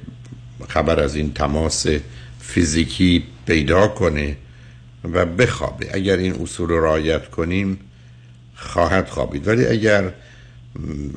خبر 0.69 1.01
از 1.01 1.17
این 1.17 1.33
تماس 1.33 1.87
فیزیکی 2.41 3.25
پیدا 3.47 3.89
کنه 3.89 4.37
و 5.13 5.27
بخوابه. 5.27 5.89
اگر 5.93 6.17
این 6.17 6.33
اصول 6.43 6.69
رو 6.69 6.85
رعایت 6.85 7.31
کنیم 7.31 7.79
خواهد 8.55 9.09
خوابید. 9.09 9.49
ولی 9.49 9.67
اگر 9.67 10.13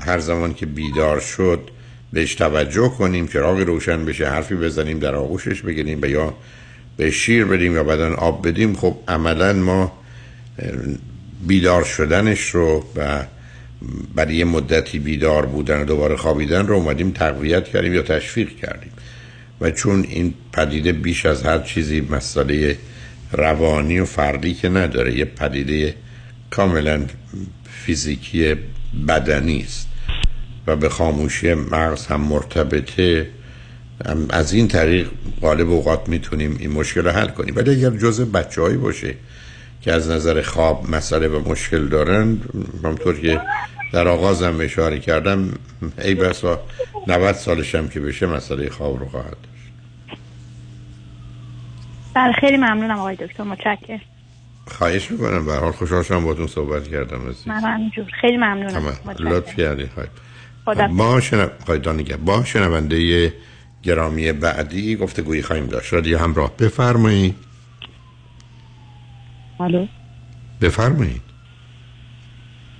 هر 0.01 0.19
زمان 0.19 0.53
که 0.53 0.65
بیدار 0.65 1.19
شد 1.19 1.69
بهش 2.13 2.35
توجه 2.35 2.89
کنیم 2.89 3.27
چراغ 3.27 3.59
روشن 3.59 4.05
بشه 4.05 4.29
حرفی 4.29 4.55
بزنیم 4.55 4.99
در 4.99 5.15
آغوشش 5.15 5.61
بگیریم 5.61 5.99
و 6.01 6.05
یا 6.05 6.33
به 6.97 7.11
شیر 7.11 7.45
بدیم 7.45 7.73
یا 7.73 7.83
بدن 7.83 8.13
آب 8.13 8.47
بدیم. 8.47 8.75
خب 8.75 8.97
عملا 9.07 9.53
ما 9.53 9.91
بیدار 11.47 11.83
شدنش 11.83 12.49
رو 12.49 12.85
و 12.95 13.23
برای 14.15 14.35
یه 14.35 14.45
مدتی 14.45 14.99
بیدار 14.99 15.45
بودن 15.45 15.81
و 15.81 15.85
دوباره 15.85 16.15
خوابیدن 16.15 16.67
رو 16.67 16.75
اومدیم 16.75 17.11
تقویت 17.11 17.67
کردیم 17.67 17.93
یا 17.93 18.01
تشویق 18.01 18.49
کردیم. 18.55 18.91
و 19.61 19.71
چون 19.71 20.05
این 20.09 20.33
پدیده 20.53 20.91
بیش 20.91 21.25
از 21.25 21.43
هر 21.43 21.59
چیزی 21.59 22.01
مسئله 22.01 22.77
روانی 23.31 23.99
و 23.99 24.05
فردی 24.05 24.53
که 24.53 24.69
نداره 24.69 25.17
یه 25.17 25.25
پدیده 25.25 25.95
کاملا 26.49 27.01
فیزیکی 27.85 28.55
بدنی 29.07 29.61
است. 29.61 29.87
و 30.67 30.75
به 30.75 30.89
خاموشی 30.89 31.53
مغز 31.53 32.07
هم 32.07 32.21
مرتبطه 32.21 33.29
هم 34.05 34.27
از 34.29 34.53
این 34.53 34.67
طریق 34.67 35.09
غالب 35.41 35.71
اوقات 35.71 36.09
می‌تونیم 36.09 36.57
این 36.59 36.71
مشکل 36.71 37.01
رو 37.01 37.11
حل 37.11 37.27
کنیم. 37.27 37.55
ولی 37.55 37.71
اگر 37.71 37.89
جزء 37.89 38.25
بچه 38.25 38.77
باشه 38.77 39.15
که 39.81 39.93
از 39.93 40.09
نظر 40.09 40.41
خواب 40.41 40.89
مسئله 40.89 41.27
و 41.27 41.49
مشکل 41.49 41.87
دارن 41.87 42.37
همطور 42.83 43.19
که 43.19 43.41
در 43.93 44.07
آغازم 44.07 44.57
اشاره 44.61 44.99
کردم 44.99 45.53
ای 46.01 46.15
بسا 46.15 46.59
90 47.07 47.35
سالشم 47.35 47.87
که 47.87 47.99
بشه 47.99 48.25
مسئله 48.25 48.69
خواب 48.69 48.99
رو 48.99 49.09
خواهد 49.09 49.37
داشت. 49.43 49.73
بله 52.13 52.33
خیلی 52.33 52.57
ممنونم 52.57 52.99
آقای 52.99 53.15
دکتر 53.15 53.43
متشکرم. 53.43 54.01
خواهش 54.67 55.11
می‌کنم. 55.11 55.45
به 55.45 55.53
هر 55.53 55.59
حال 55.59 55.71
خوشحال 55.71 56.03
شدم 56.03 56.25
باتون 56.25 56.47
صحبت 56.47 56.87
کردم 56.87 57.29
عزیز. 57.29 57.47
من 57.47 57.59
همینجور 57.59 58.05
خیلی 58.21 58.37
ممنونم. 58.37 58.69
تمام. 58.69 58.93
متشکرم. 59.05 59.89
خدا 60.65 60.87
با 60.87 61.21
شنو... 61.21 61.47
با 62.25 62.43
شنونده 62.43 63.33
گرامی 63.83 64.31
بعدی 64.31 64.95
گفته 64.95 65.21
گویی 65.21 65.41
خواهیم 65.41 65.65
داشت. 65.65 65.93
رادیو 65.93 66.17
همراه. 66.17 66.57
بفرمایید. 66.57 67.35
الو؟ 69.59 69.87
بفرمایید. 70.61 71.21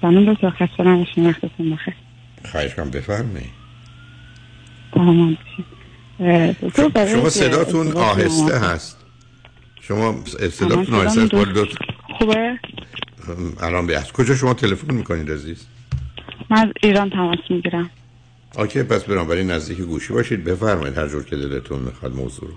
سلام 0.02 0.34
دکتر. 0.34 0.50
خسته 0.50 0.84
نباشین. 0.84 1.28
وقتتون 1.30 1.70
بخیر. 1.70 1.94
خواهش 2.52 2.74
کنم 2.74 2.90
بفرمایید. 2.90 3.64
تمام 4.94 5.38
شما 7.12 7.30
صداتون 7.30 7.92
آهسته 7.92 8.60
هست. 8.60 8.98
شما 9.82 10.24
صداتون 10.52 10.96
آهسته. 10.96 11.38
ولی 11.38 11.54
دو- 11.54 11.66
خوبه؟ 12.20 12.60
الان 13.62 13.88
به 13.88 13.98
از 13.98 14.12
کجا 14.12 14.36
شما 14.36 14.54
تلفن 14.54 14.94
می‌کنید 14.94 15.32
عزیز؟ 15.32 15.66
من 16.50 16.58
از 16.58 16.74
ایران 16.84 17.10
تماس 17.10 17.39
می‌گیرم. 17.50 17.89
اوکی 18.58 18.84
پس 18.84 19.04
بنابراین 19.04 19.52
نزدیک 19.52 19.78
گوشی 19.78 20.14
باشید. 20.14 20.44
بفرمایید 20.44 20.98
هر 20.98 21.08
جور 21.08 21.26
که 21.26 21.36
دلتون 21.36 21.80
می‌خواد 21.80 22.16
موضوع 22.16 22.50
رو. 22.50 22.56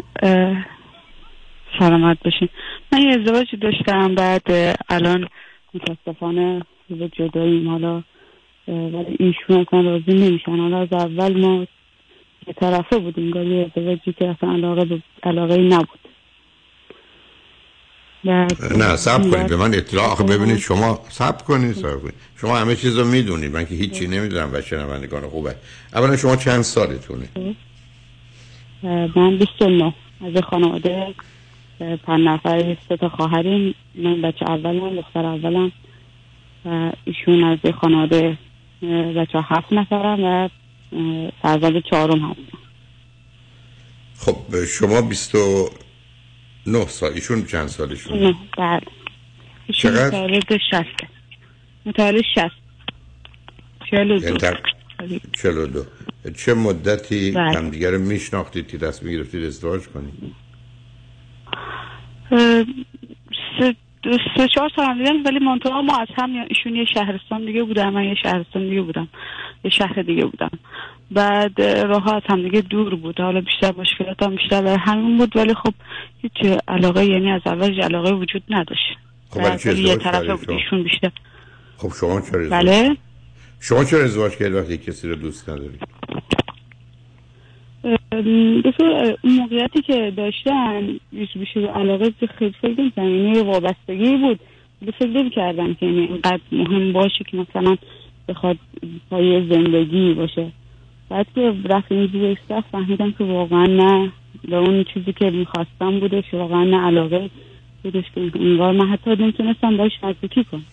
سلامت 1.78 2.18
باشین. 2.24 2.48
من 2.92 3.02
یه 3.02 3.08
ازدواجی 3.08 3.56
داشتم 3.56 4.14
بعد 4.14 4.76
الان 4.88 5.28
متاسفانه 5.74 6.62
به 6.90 7.08
جداییم. 7.08 7.68
حالا 7.68 8.02
ولی 8.68 9.16
ایشون 9.18 9.60
اصلا 9.66 9.80
راضی 9.80 10.12
نمیشن. 10.12 10.56
حالا 10.56 10.80
از 10.80 10.92
اول 10.92 11.40
ما 11.40 11.66
یه 12.46 12.54
طرفه 12.60 12.98
بود 12.98 13.14
انگار 13.18 13.46
یه 13.46 13.64
ازدواجی 13.66 14.12
که 14.12 14.28
اصلا 14.28 14.52
علاقه 14.52 14.84
به 14.84 15.02
علاقه 15.22 15.56
نبود. 15.56 16.05
نه 18.24 18.96
سب 18.96 19.30
کنید 19.30 19.46
به 19.46 19.56
من 19.56 19.74
اطلاع 19.74 20.04
آخه 20.04 20.24
ببینید 20.24 20.58
شما 20.58 21.00
سب 21.08 21.44
کنید 21.44 21.72
سب 21.74 22.00
کنید. 22.00 22.14
شما 22.40 22.58
همه 22.58 22.76
چیز 22.76 22.98
رو 22.98 23.04
می‌دونید 23.04 23.52
من 23.52 23.66
که 23.66 23.74
هیچی 23.74 24.06
نمی‌دونم 24.06 24.50
و 24.52 24.60
شنوندگان 24.60 25.28
خوبه. 25.28 25.56
اولا 25.94 26.16
شما 26.16 26.36
چند 26.36 26.62
سالتونه؟ 26.62 27.28
من 29.16 29.38
29 29.38 29.94
از 30.20 30.42
خانواده 30.50 31.14
پنج 31.78 32.20
نفر 32.26 32.76
سه 32.88 32.96
تا 32.96 33.08
خواهریم. 33.08 33.74
من 33.94 34.22
بچه 34.22 34.44
اولم 34.48 34.96
دختر 34.96 35.24
اولم. 35.24 35.72
و 36.64 36.92
ایشون 37.04 37.44
از 37.44 37.58
خانواده 37.80 38.38
بچه 39.16 39.38
هفت 39.44 39.72
نفرم 39.72 40.24
و 40.24 40.48
فرزند 41.42 41.82
چهارم 41.90 42.20
هستم. 42.20 42.58
خب 44.18 44.64
شما 44.64 45.00
29 46.66 46.86
سال 46.86 47.12
ایشون 47.12 47.44
چند 47.44 47.66
سالشون؟ 47.68 48.18
نه 48.18 48.34
بله 48.58 48.80
ایشون 49.66 49.90
چقدر؟ 49.92 50.06
متولد 50.06 50.56
شسته 50.70 51.08
متولد 51.86 52.22
شست. 52.34 52.66
چهل 53.90 54.10
و 54.10 54.14
یعنی 54.14 54.30
دو. 54.30 54.36
تق... 54.36 54.56
42 55.32 55.84
چه 56.36 56.54
مدتی 56.54 57.30
بله. 57.30 57.58
همدیگه 57.58 57.90
رو 57.90 57.98
میشناختید 57.98 58.68
که 58.68 58.78
تصمیم 58.78 59.12
گرفتید 59.12 59.44
ازدواج 59.44 59.82
کنید؟ 59.88 60.14
سه, 63.60 63.74
دو- 64.02 64.18
سه 64.36 64.48
چهار 64.54 64.70
سال 64.76 64.84
هم 64.84 64.98
دیدم 64.98 65.24
ولی 65.24 65.38
منطقه 65.38 65.80
ما 65.80 65.98
از 65.98 66.08
هم 66.18 66.30
ایشون 66.48 66.76
یه 66.76 66.84
شهرستان 66.94 67.44
دیگه 67.46 67.62
بودم 67.62 67.92
من 67.92 68.04
یه 68.04 68.14
شهرستان 68.22 68.68
دیگه 68.68 68.82
بودم. 68.82 69.08
یه 69.64 69.70
شهر 69.70 70.02
دیگه 70.02 70.24
بودم. 70.24 70.50
بعد 71.10 71.60
اه، 71.60 71.82
راه 71.82 72.14
از 72.14 72.22
هم 72.28 72.42
دیگه 72.42 72.60
دور 72.60 72.94
بود. 72.94 73.20
حالا 73.20 73.40
بیشتر 73.40 73.72
مشکلات 73.78 74.22
هم 74.22 74.36
بیشتر 74.36 74.62
برای 74.62 74.78
همین 74.80 75.18
بود 75.18 75.36
ولی 75.36 75.54
خب 75.54 75.74
هیچ 76.22 76.58
علاقه 76.68 77.06
یعنی 77.06 77.30
از 77.30 77.42
اول 77.46 77.80
علاقه 77.80 78.12
وجود 78.14 78.42
نداشت. 78.50 78.96
خب 79.30 79.40
یه 79.76 79.96
کردید 79.96 80.30
بود؟ 80.30 80.50
ایشون 80.50 80.82
بیشتر. 80.82 81.10
خب 81.76 81.88
شما 82.00 82.20
چرا 82.20 82.40
ازدواج 82.40 82.50
بله؟ 82.50 82.96
شما 83.60 83.84
چرا 83.84 84.04
ازدواج 84.04 84.32
کردید 84.32 84.54
وقتی 84.54 84.78
کسی 84.78 85.08
رو 85.08 85.14
دوست 85.14 85.48
ندارید 85.48 85.80
بسیار 88.64 89.16
اون 89.24 89.32
موقعیتی 89.32 89.82
که 89.82 90.12
داشتن 90.16 90.98
بیش 91.12 91.28
بیش 91.38 91.54
به 91.54 91.68
علاقه 91.68 92.12
خیلی 92.38 92.54
فکر 92.62 92.80
نمی‌کردم 92.80 93.08
یعنی 93.08 93.36
یه 93.36 93.42
وابستگی 93.42 94.16
بود. 94.16 94.40
ولی 94.82 94.92
فکر 94.92 95.08
نمی‌کردم 95.08 95.74
که 95.74 95.86
یعنی 95.86 95.98
اینقدر 95.98 96.40
مهم 96.52 96.92
باشه 96.92 97.24
که 97.24 97.36
مثلا 97.36 97.76
بخواد 98.28 98.56
پای 99.10 99.48
زندگی 99.48 100.14
باشه. 100.14 100.52
بعد 101.08 101.26
که 101.34 101.54
رفتیم 101.64 102.10
روی 102.12 102.26
استخ 102.42 102.64
فهمیدم 102.72 103.12
که 103.12 103.24
واقعا 103.24 103.66
نه 103.66 104.12
به 104.48 104.56
اون 104.56 104.84
چیزی 104.94 105.12
که 105.12 105.30
می‌خواستم 105.30 106.00
بودش 106.00 106.24
واقعا 106.34 106.64
نه 106.64 106.76
علاقه 106.80 107.30
بودش 107.82 108.04
که 108.14 108.20
انگار 108.34 108.72
من 108.72 108.88
حتی 108.88 109.10
نمی‌تونستم 109.10 109.76
باش 109.76 109.92
نزدیکی 110.02 110.44
کنم. 110.44 110.64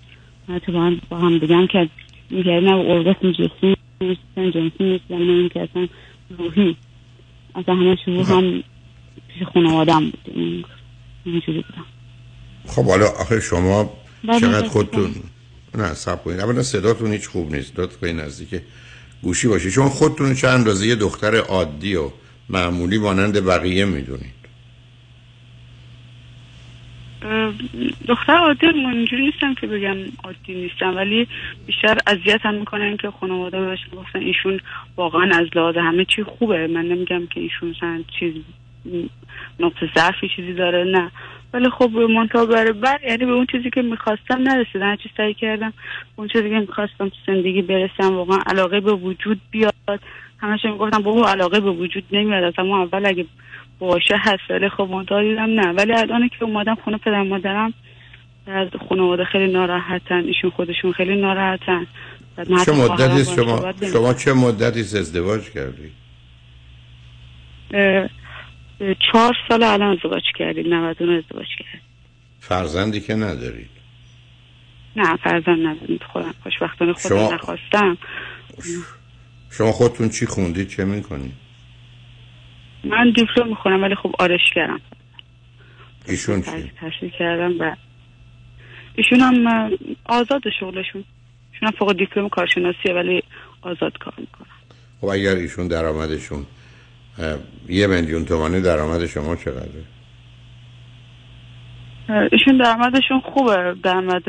حتی 0.49 0.71
با 0.71 0.81
هم, 0.81 1.01
با 1.09 1.17
هم 1.17 1.39
بگم 1.39 1.67
که 1.67 1.89
میگه 2.29 2.59
نه 2.59 2.71
ارگاسم 2.75 3.31
جنسی 3.31 3.75
نیستن 4.01 4.51
جنسی 4.51 4.83
نیستن 4.83 5.17
نه 5.17 5.49
که 5.49 5.61
اصلا 5.61 5.87
روحی. 6.37 6.75
اصلا 7.55 7.75
همه 7.75 7.95
شروع 8.05 8.25
هم 8.25 8.63
پیش 9.27 9.43
خانوادم 9.53 9.99
بود. 9.99 10.19
این- 10.35 10.65
اینجوری 11.25 11.61
بودم. 11.61 11.85
خب 12.67 12.85
حالا 12.85 13.05
آخه 13.05 13.39
شما 13.39 13.89
چقدر. 14.39 14.67
خودتون 14.67 15.11
نه 15.75 15.93
سب 15.93 16.23
کنید. 16.23 16.39
اولا 16.39 16.63
صداتون 16.63 17.11
هیچ 17.11 17.27
خوب 17.27 17.55
نیست. 17.55 17.79
لطف 17.79 17.97
کنید 17.97 18.15
نزدیک 18.15 18.61
گوشی 19.23 19.47
باشید 19.47 19.71
شما 19.71 19.89
خودتون 19.89 20.33
چه 20.33 20.47
اندازه 20.47 20.87
یه 20.87 20.95
دختر 20.95 21.35
عادی 21.35 21.95
و 21.95 22.09
معمولی 22.49 22.97
مانند 22.97 23.45
بقیه 23.45 23.85
می‌دونید. 23.85 24.43
دختر 28.07 28.37
عادی 28.37 28.67
اینجوری 28.67 29.25
نیستم 29.25 29.53
که 29.53 29.67
بگم 29.67 29.97
عادی 30.23 30.53
نیستم 30.53 30.95
ولی 30.95 31.27
بیشتر 31.65 31.97
اذیت 32.07 32.39
هم 32.43 32.55
می‌کنن 32.55 32.97
که 32.97 33.11
خانواده 33.19 33.65
بهش 33.65 33.79
گفتن 33.97 34.19
ایشون 34.19 34.59
واقعا 34.97 35.29
از 35.33 35.47
لحاظ 35.55 35.75
همه 35.77 36.05
چی 36.05 36.23
خوبه. 36.23 36.67
من 36.67 36.85
نمیگم 36.85 37.27
که 37.27 37.39
ایشون 37.39 37.75
چیز 38.19 38.33
نقطه 39.59 39.89
ضعفی 39.95 40.29
چیزی 40.35 40.53
داره 40.53 40.83
نه. 40.83 41.11
ولی 41.53 41.69
خب 41.69 41.89
منتها 41.91 42.45
برای 42.45 42.71
بر 42.71 42.99
یعنی 43.07 43.25
به 43.25 43.31
اون 43.31 43.45
چیزی 43.51 43.69
که 43.69 43.81
می‌خواستم 43.81 44.41
نرسیدم 44.41 44.89
هر 44.89 44.95
چی 44.95 45.09
سعی 45.17 45.33
کردم 45.33 45.73
اون 46.15 46.27
چیزی 46.27 46.49
که 46.49 46.59
می‌خواستم 46.59 47.09
تو 47.09 47.15
زندگی 47.27 47.61
برسم 47.61 48.15
واقعا 48.15 48.39
علاقه 48.45 48.79
به 48.79 48.93
وجود 48.93 49.41
بیاد. 49.51 49.99
همش 50.37 50.65
می‌گفتم 50.65 51.01
بابا 51.01 51.29
علاقه 51.29 51.59
به 51.59 51.71
وجود 51.71 52.03
نمیاد 52.11 52.43
از 52.43 52.53
همون 52.57 52.79
اول 52.79 53.05
اگه 53.05 53.25
باشه 53.79 54.17
هست. 54.17 54.43
ولی 54.49 54.69
خب 54.69 54.87
منتها 54.91 55.21
دیدم 55.21 55.59
نه. 55.59 55.67
ولی 55.67 55.93
الان 55.93 56.29
که 56.29 56.43
اومدم 56.43 56.75
خونه 56.75 56.97
پدر 56.97 57.23
مادرم 57.23 57.73
از 58.47 58.67
خانواده 58.89 59.25
خیلی 59.25 59.53
ناراحتن 59.53 60.23
ایشون 60.23 60.49
خودشون 60.49 60.91
خیلی 60.91 61.21
ناراحتن. 61.21 61.87
چه 62.65 62.71
مدتی 62.71 63.25
شما. 63.25 63.73
شما 63.93 64.13
چه 64.13 64.33
مدتی 64.33 64.79
ازدواج 64.79 65.41
اه، 67.73 68.09
چهار 69.11 69.33
سال 69.49 69.63
الان 69.63 69.91
ازدواج 69.97 70.23
کردیم 70.39 70.73
99 70.73 71.17
ازدواج 71.17 71.47
کردیم 71.59 71.81
فرزندی 72.39 73.01
که 73.01 73.15
ندارید؟ 73.15 73.69
نه 74.95 75.15
فرزند 75.17 75.67
نداریم 75.67 75.99
خودم 76.11 76.33
خوشبختانه 76.43 76.93
خودم 76.93 77.15
شما- 77.15 77.33
نخواستم. 77.33 77.97
شما 79.51 79.71
خودتون 79.71 80.09
چی 80.09 80.25
خوندید؟ 80.25 80.67
چه 80.67 80.85
می‌کنید؟ 80.85 81.33
من 82.83 83.11
دیپلم 83.15 83.47
می‌خونم 83.47 83.83
ولی 83.83 83.95
خب 83.95 84.15
آرشگرم 84.19 84.79
ایشون 86.07 86.41
چی؟ 86.41 86.71
تحصیل 86.79 87.09
کردم 87.19 87.55
و 87.59 87.75
ایشون 88.95 89.19
هم 89.19 89.71
آزاد 90.05 90.41
شغلشون. 90.59 91.03
ایشون 91.53 91.67
هم 91.67 91.71
فوق 91.79 91.93
دیپلم 91.97 92.29
کارشناسیه 92.29 92.93
ولی 92.95 93.23
آزاد 93.61 93.97
کار 93.97 94.13
می‌کنن. 94.17 94.47
خب 95.01 95.07
اگر 95.07 95.35
ایشون 95.35 95.67
درآمدشون 95.67 96.45
یه 97.69 97.87
میلیون 97.87 98.25
تومانی 98.25 98.61
درآمد 98.61 99.05
شما 99.05 99.35
چقدره؟ 99.35 99.83
ایشون 102.31 102.57
درآمدشون 102.57 103.19
خوبه 103.19 103.75
درآمد 103.83 104.23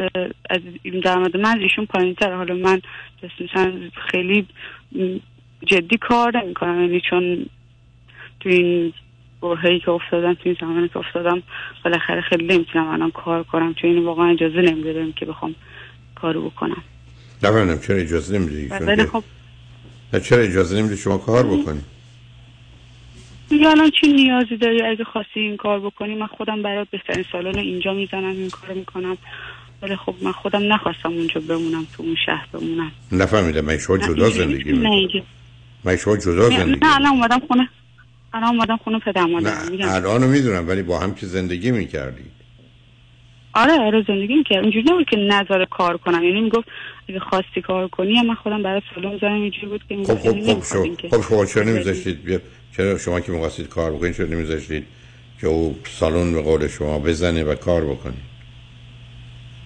از 0.51 0.61
این 0.83 1.01
درآمد 1.01 1.37
من 1.37 1.59
ایشون 1.61 1.87
پایین 1.87 2.15
تر 2.15 2.35
حالا 2.35 2.55
من 2.55 2.81
مثلا 3.41 3.73
خیلی 4.11 4.47
جدی 5.67 5.97
کار 5.97 6.37
نمی‌کنم. 6.45 6.81
یعنی 6.81 7.03
چون 7.11 7.47
تو 8.41 8.49
این 8.49 8.93
برهه‌ای 9.43 9.81
که 9.81 9.91
افتادم 9.91 10.35
تو 10.35 10.41
این 10.45 10.57
زمانی 10.61 10.89
که 10.89 10.97
افتادم 10.97 11.43
بالاخره 11.85 12.21
خیلی 12.21 12.47
نمی‌تونم 12.47 12.89
الان 12.89 13.11
کار 13.11 13.43
کنم. 13.43 13.75
چون 13.75 13.91
این 13.91 14.05
واقعا 14.05 14.31
اجازه 14.31 14.61
نمیده 14.61 15.13
که 15.17 15.27
بخوام 15.27 15.55
کارو 16.15 16.51
بکنم. 16.51 16.83
نفهمیدم 17.43 17.79
چرا 17.81 17.97
اجازه 17.97 18.67
که- 18.69 19.07
خب 19.07 19.25
چرا 20.19 20.43
اجازه 20.43 20.79
نمیده 20.79 20.97
شما 20.97 21.19
کار 21.19 21.47
بکنید 21.47 21.94
میگه 23.51 23.69
الان 23.69 23.91
چی 24.01 24.13
نیازی 24.13 24.57
داری 24.57 24.83
اگه 24.83 25.05
خواستی 25.05 25.41
این 25.41 25.57
کار 25.57 25.81
بکنی؟ 25.81 26.15
من 26.15 26.27
خودم 26.27 26.63
برات 26.63 26.89
بهترین 26.91 27.25
سالن 27.33 27.59
اینجا 27.59 27.95
می‌زنم 27.95 28.25
این 28.25 28.51
کار 28.51 28.73
می‌کنم. 28.73 29.17
ولی 29.83 29.97
خب 29.97 30.15
من 30.23 30.33
خودم 30.33 30.73
نخواستم 30.73 31.13
اونجا 31.13 31.41
بمونم 31.49 31.87
تو 31.97 32.03
اون 32.03 32.17
شهر 32.27 32.47
بمونم. 32.53 32.93
نفهمیدم. 33.13 33.61
من 33.61 33.79
شما 33.79 33.99
جدا 33.99 34.31
زندگی 34.31 34.73
اینجا. 34.73 35.21
من 35.85 35.97
شما 35.97 36.17
جدا 36.17 36.51
زندگی 36.51 36.81
نه، 36.83 36.97
الان 36.97 37.13
اومدم 37.13 37.39
خونه. 37.49 37.69
الان 38.35 38.49
اومدم 38.57 38.77
خونه 38.77 38.99
پدر 38.99 39.25
مادرم 39.25 39.71
میگم 39.71 39.89
الانو 39.89 40.27
می‌دونم 40.29 40.69
ولی 40.69 40.83
با 40.83 40.99
هم 40.99 41.15
که 41.15 41.27
زندگی 41.27 41.71
می‌کردید 41.71 42.35
آره 43.55 43.73
آره 43.73 44.05
زندگی 44.09 44.35
می‌کرد 44.35 44.63
اینجوری 44.63 44.85
نبود 44.91 45.09
که 45.11 45.17
نظر 45.17 45.65
کار 45.65 45.97
کنم. 45.97 46.25
یعنی 46.25 46.41
می‌گفت 46.41 46.69
اگه 47.09 47.21
خواستی 47.21 47.61
کار 47.63 47.89
کنی 47.89 48.23
من 48.23 48.35
خودم 48.35 48.63
برای 48.63 48.83
سالن 48.95 49.19
زنم 49.19 49.43
اینجوری 49.43 49.67
بود 49.67 49.81
که 49.89 49.97
خب 49.97 50.15
خب 50.15 50.19
خب 50.19 50.37
نمی‌خواد 50.37 50.63
شما 50.63 51.11
خب 51.11 51.29
شما 51.29 51.47
چرا 51.47 51.63
نمیذاشتید 51.63 52.43
چرا 52.77 52.99
شما 52.99 53.21
که 53.21 53.33
می‌خواستید 53.33 53.69
کار 53.69 53.93
بکنید 53.93 54.17
چرا 54.17 54.27
نمیذاشتید 54.27 54.87
که 55.41 55.47
او 55.47 55.79
سالن 55.85 56.33
به 56.33 56.43
قول 56.43 56.69
شما 56.69 56.99
بزنه 56.99 57.45
و 57.45 57.55
کار 57.55 57.85
بکنه؟ 57.85 58.15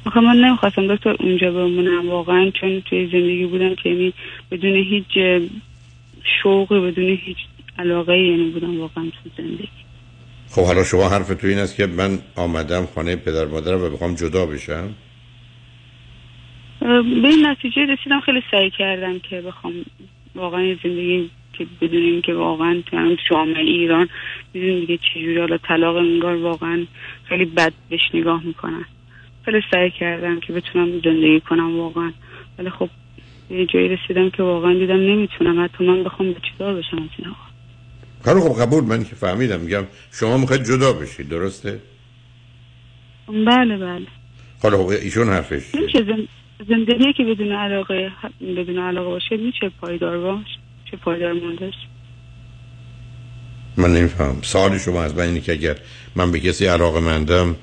آخه 0.07 0.21
من 0.21 0.37
نمی‌خواستم. 0.37 0.95
دکتر 0.95 1.17
اونجا 1.21 1.51
بمونم 1.51 2.11
واقعا 2.11 2.51
چون 2.61 2.81
توی 2.81 3.07
زندگی 3.07 3.47
بودم 3.47 3.75
که 3.75 3.89
یعنی 3.89 4.15
بدون 4.51 4.75
هیچ 4.75 5.43
شوقی 6.43 6.81
بدون 6.81 7.05
هیچ 7.05 7.37
علاقه 7.79 8.19
یعنی 8.19 8.51
بودم 8.51 8.81
واقعا 8.81 9.05
تو 9.05 9.31
زندگی. 9.43 9.69
خب 10.51 10.65
حالا 10.65 10.85
شما 10.85 11.09
حرف 11.09 11.29
تو 11.29 11.47
این 11.47 11.59
است 11.59 11.77
که 11.77 11.87
من 11.87 12.19
آمدم 12.37 12.87
خانه 12.95 13.17
پدر 13.17 13.45
مادرم 13.45 13.83
و 13.83 13.91
بخوام 13.91 14.15
جدا 14.15 14.47
بشم؟ 14.47 14.95
به 16.81 17.29
این 17.29 17.47
نتیجه 17.47 17.83
رسیدم 17.83 18.21
خیلی 18.21 18.43
سعی 18.51 18.71
کردم 18.79 19.19
که 19.19 19.41
بخوام 19.41 19.73
واقعا 20.35 20.77
زندگی 20.83 21.31
که 21.59 21.67
بدون 21.81 22.03
اینکه 22.03 22.35
واقعا 22.35 22.83
تو 22.87 23.17
جامعه 23.31 23.63
ایران 23.63 24.09
می‌دونی 24.55 24.81
دیگه 24.81 24.99
چجوری 24.99 25.39
حالا 25.39 25.59
طلاق 25.59 25.97
انگار 25.97 26.37
واقعا 26.37 26.87
خیلی 27.25 27.45
بد 27.45 27.73
بهش 27.91 28.01
نگاه 28.15 28.43
می‌کنن. 28.45 28.85
خیلی 29.45 29.61
سعی 29.71 29.91
کردم 29.91 30.41
که 30.41 30.53
بتونم 30.53 31.01
زندگی 31.05 31.41
کنم 31.41 31.79
واقعا. 31.79 32.13
ولی 32.59 32.71
خب 32.71 32.89
یه 33.51 33.67
جایی 33.67 33.89
رسیدم 33.89 34.31
که 34.31 34.43
واقعا 34.43 34.75
دیدم 34.75 34.97
نمی‌تونم. 35.01 35.65
حتی 35.65 35.85
من 35.85 36.05
بخوام 36.05 36.33
به 36.33 36.41
جدا 36.41 36.75
بشم 36.75 36.97
از 36.97 37.09
این 37.19 37.29
آقا؟ 37.29 37.49
کارو 38.25 38.41
خب 38.41 38.63
قبول 38.63 38.85
من 38.85 39.05
که 39.05 39.15
فهمیدم. 39.15 39.61
میگم 39.61 39.85
شما 40.13 40.37
می‌خواید 40.39 40.63
جدا 40.63 40.93
بشید 40.93 41.29
درسته؟ 41.29 41.81
بله 43.29 43.77
بله. 43.77 44.07
حالا 44.63 44.77
خب 44.79 44.89
ایشون 44.89 45.29
حرفش؟ 45.29 45.75
میشه 45.75 46.05
زن- 46.05 46.29
زندگی 46.69 47.13
که 47.13 47.25
بدون 47.25 47.53
علاقه 47.53 48.13
بدون 48.41 48.79
علاقه 48.79 49.09
باشه 49.09 49.37
میشه 49.37 49.71
پایدار 49.81 50.19
باش. 50.19 50.47
چه 50.91 50.97
پایدار 50.97 51.32
مونده 51.32 51.72
من 53.76 53.95
نمیفهم 53.95 54.43
سوال 54.43 54.78
شما 54.78 55.03
از 55.03 55.14
من 55.14 55.24
اینه 55.24 55.41
که 55.41 55.53
اگر 55.53 55.76
من 56.16 56.32
به 56.32 56.41
کسی 56.41 56.66
علاقه 56.66 57.01
مندم 57.01 57.57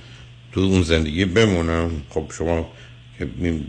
تو 0.51 0.61
اون 0.61 0.81
زندگی 0.81 1.25
بمونم. 1.25 1.91
خب 2.09 2.31
شما 2.37 2.71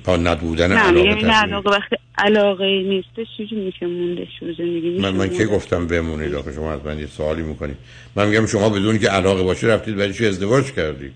با 0.04 0.16
نبودن 0.16 0.72
نه 0.72 0.78
علاقه 0.78 1.08
این 1.08 1.16
تصمیم 1.16 1.30
علاقه 1.30 1.70
وقتی 1.70 1.96
علاقه 2.18 2.64
نیستش 2.64 3.26
چیزی 3.36 3.54
میشه 3.54 3.86
موندش 3.86 4.28
رو 4.40 4.54
زندگی 4.54 4.88
میشه 4.88 5.02
من 5.02 5.16
من. 5.16 5.30
که 5.30 5.46
گفتم 5.46 5.86
بمونید؟ 5.86 6.34
آخه 6.34 6.52
شما 6.52 6.72
از 6.72 6.80
من 6.84 6.98
یه 6.98 7.06
سوالی 7.06 7.42
می‌کنید. 7.42 7.76
من 8.16 8.28
میگم 8.28 8.46
شما 8.46 8.68
بدون 8.68 8.98
که 8.98 9.08
علاقه 9.08 9.42
باشه 9.42 9.66
رفتید 9.66 9.96
برای 9.96 10.12
چی 10.12 10.26
ازدواج 10.26 10.72
کردید 10.72 11.12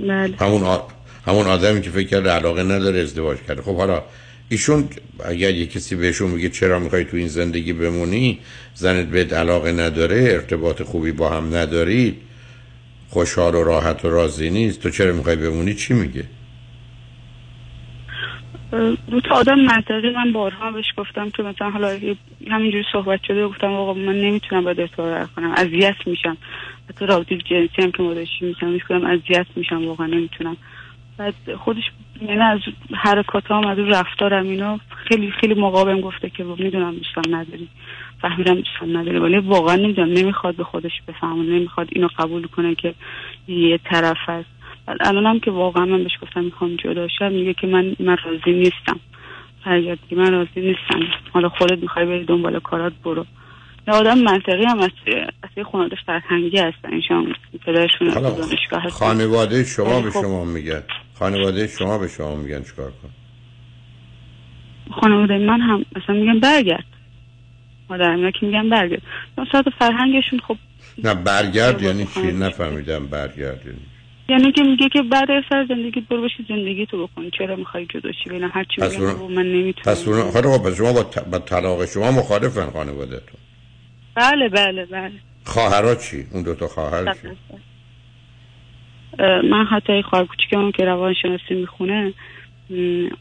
بله. 0.00 0.36
همون 0.36 0.62
آ... 0.62 0.78
همون 1.26 1.46
آدمی 1.46 1.80
که 1.80 1.90
فکر 1.90 2.08
کرده 2.08 2.30
علاقه 2.30 2.62
نداره 2.62 3.00
ازدواج 3.00 3.38
کرده. 3.48 3.62
خب 3.62 3.76
حالا 3.76 4.02
ایشون 4.48 4.88
اگر 5.24 5.50
یه 5.50 5.66
کسی 5.66 5.96
بهشون 5.96 6.30
میگه 6.30 6.48
چرا 6.48 6.78
می‌خوای 6.78 7.04
تو 7.04 7.16
این 7.16 7.28
زندگی 7.28 7.72
بمونی 7.72 8.38
زنت 8.74 9.06
بهت 9.06 9.32
علاقه 9.32 9.72
نداره 9.72 10.16
ارتباط 10.16 10.82
خوبی 10.82 11.12
با 11.12 11.30
هم 11.30 11.54
ندارید 11.54 12.16
خوشحال 13.08 13.54
و 13.54 13.64
راحت 13.64 14.04
و 14.04 14.10
راضی 14.10 14.50
نیست 14.50 14.82
تو 14.82 14.90
چرا 14.90 15.12
می‌خوای 15.12 15.36
بمونی؟ 15.36 15.74
چی 15.74 15.94
میگه؟ 15.94 16.24
دو 19.10 19.20
تا 19.20 19.34
آدم 19.34 19.60
منطقی 19.60 20.10
من 20.10 20.32
بارها 20.32 20.72
بهش 20.72 20.92
گفتم 20.96 21.30
که 21.30 21.42
مثلا 21.42 21.70
حالا 21.70 21.98
همینجوری 22.50 22.84
صحبت 22.92 23.20
شده 23.28 23.46
گفتم 23.46 23.72
آقا 23.72 23.94
من 23.94 24.20
نمی‌تونم 24.20 24.64
باید 24.64 24.80
ارتباط 24.80 25.28
کنم 25.36 25.54
اذیت 25.56 25.96
میشم. 26.06 26.36
حتی 26.88 27.06
رابطه 27.06 27.36
جنسی 27.36 27.82
هم 27.82 27.92
که 27.92 28.02
ما 28.02 28.14
داشتیم 28.14 28.48
میشم 28.48 28.68
میش 28.68 28.82
کنم 28.88 29.04
اذیت 29.04 29.46
میشم 29.56 29.86
واقعا 29.86 30.06
نمی‌تونم. 30.06 30.56
بعد 31.18 31.34
خودش 31.64 31.82
یعنی 32.22 32.40
از 32.40 32.58
حرکات 32.94 33.50
هم 33.50 33.66
از 33.66 33.78
اون 33.78 33.88
رفتارم 33.88 34.48
اینا 34.48 34.80
خیلی 35.08 35.30
خیلی 35.40 35.54
مقابل 35.54 36.00
گفته 36.00 36.30
که 36.30 36.44
می‌دونم 36.44 36.94
دوستم 36.94 37.36
نداری. 37.36 37.68
فهمیدم 38.22 38.54
دوستم 38.54 38.98
نداری 38.98 39.18
ولی 39.18 39.38
واقعا 39.38 39.76
نمی‌دونم. 39.76 40.12
نمی‌خواد 40.12 40.56
به 40.56 40.64
خودش 40.64 40.92
بفهمه. 41.08 41.42
نمی‌خواد 41.42 41.88
اینو 41.92 42.08
قبول 42.18 42.46
کنه 42.46 42.74
که 42.74 42.94
یه 43.48 43.78
طرف 43.84 44.16
هست. 44.26 44.48
بعد 44.86 44.96
الانم 45.00 45.40
که 45.40 45.50
واقعا 45.50 45.84
من 45.84 46.02
بهش 46.02 46.18
گفتم 46.22 46.44
می‌خوام 46.44 46.76
جدا 46.76 47.08
شم 47.18 47.32
میگه 47.32 47.54
که 47.54 47.66
من 47.66 47.96
من 48.00 48.16
راضی 48.24 48.52
نیستم. 48.58 49.00
فریاد 49.64 49.98
که 50.10 50.16
من 50.16 50.32
راضی 50.32 50.60
نیستم. 50.60 51.00
حالا 51.32 51.48
خودت 51.48 51.78
می‌خوای 51.82 52.06
بری 52.06 52.24
دنبال 52.24 52.60
کارات 52.60 52.92
برو. 53.04 53.26
یه 53.88 53.94
آدم 53.94 54.18
منطقی 54.18 54.64
هم 54.64 54.78
از 54.78 54.90
یه 55.56 55.64
خانواده 55.64 55.96
فرهنگی 56.06 56.58
هستن. 56.58 56.92
ایشان 56.92 57.34
پدرشون 57.66 58.10
خانواده 58.90 59.64
شما 59.64 60.00
به 60.00 60.10
خب- 60.10 60.22
شما 60.22 60.44
میگن. 60.44 60.82
خانواده 61.18 61.66
شما 61.66 61.98
به 61.98 62.08
شما 62.08 62.34
میگن 62.34 62.62
چیکار 62.62 62.90
کن 62.90 63.10
خانواده 65.00 65.38
من 65.38 65.60
هم 65.60 65.84
مثلا 65.96 66.14
میگن 66.14 66.40
برگرد. 66.40 66.84
مادر 67.90 68.10
اینا 68.10 68.30
که 68.30 68.46
میگن 68.46 68.70
برگرد. 68.70 69.02
مثلا 69.38 69.62
فرهنگشون 69.78 70.40
خب 70.48 70.56
نه 71.04 71.14
برگرد 71.14 71.82
یعنی 71.82 72.04
چی؟ 72.04 72.10
خانواده. 72.10 72.46
نفهمیدم 72.46 73.06
برگرد 73.06 73.66
یعنی 73.66 73.78
یعنی 74.28 74.52
که 74.52 74.62
میگه 74.62 74.88
که 74.88 75.02
بعد 75.02 75.30
از 75.30 75.42
سر 75.50 75.66
زندگیت 75.68 76.04
برو 76.08 76.22
بشی 76.22 76.46
زندگی 76.48 76.86
تو 76.86 77.06
بکن. 77.06 77.30
چرا 77.38 77.56
می‌خوای 77.56 77.86
جدا 77.86 78.12
شی؟ 78.12 78.30
ببینم 78.30 78.50
هر 78.54 78.64
چی 78.64 78.80
بگم 78.80 79.02
اون- 79.02 79.32
من 79.32 79.46
نمی‌تونم. 79.46 79.96
پس 79.96 80.08
اون 80.08 80.30
خب، 80.30 80.70
پس 80.70 80.76
شما 80.76 80.92
با, 80.92 81.02
ت... 81.02 81.18
با 81.18 81.38
طلاق 81.38 81.84
شما 81.84 82.10
مخالفن 82.10 82.70
خانوادهتون. 82.70 83.40
بله 84.14 84.48
بله 84.48 84.86
بله. 84.86 85.12
خواهرها 85.44 85.94
چی؟ 85.94 86.26
اون 86.32 86.42
دو 86.42 86.54
تا 86.54 86.68
خواهر 86.68 87.04
چی؟ 87.14 87.28
اه، 87.28 87.34
من 89.18 89.66
حتی 89.70 90.02
خواهر 90.02 90.24
کوچیکمون 90.24 90.72
که 90.72 90.84
روانشناسی 90.84 91.54
می‌خونه 91.54 92.12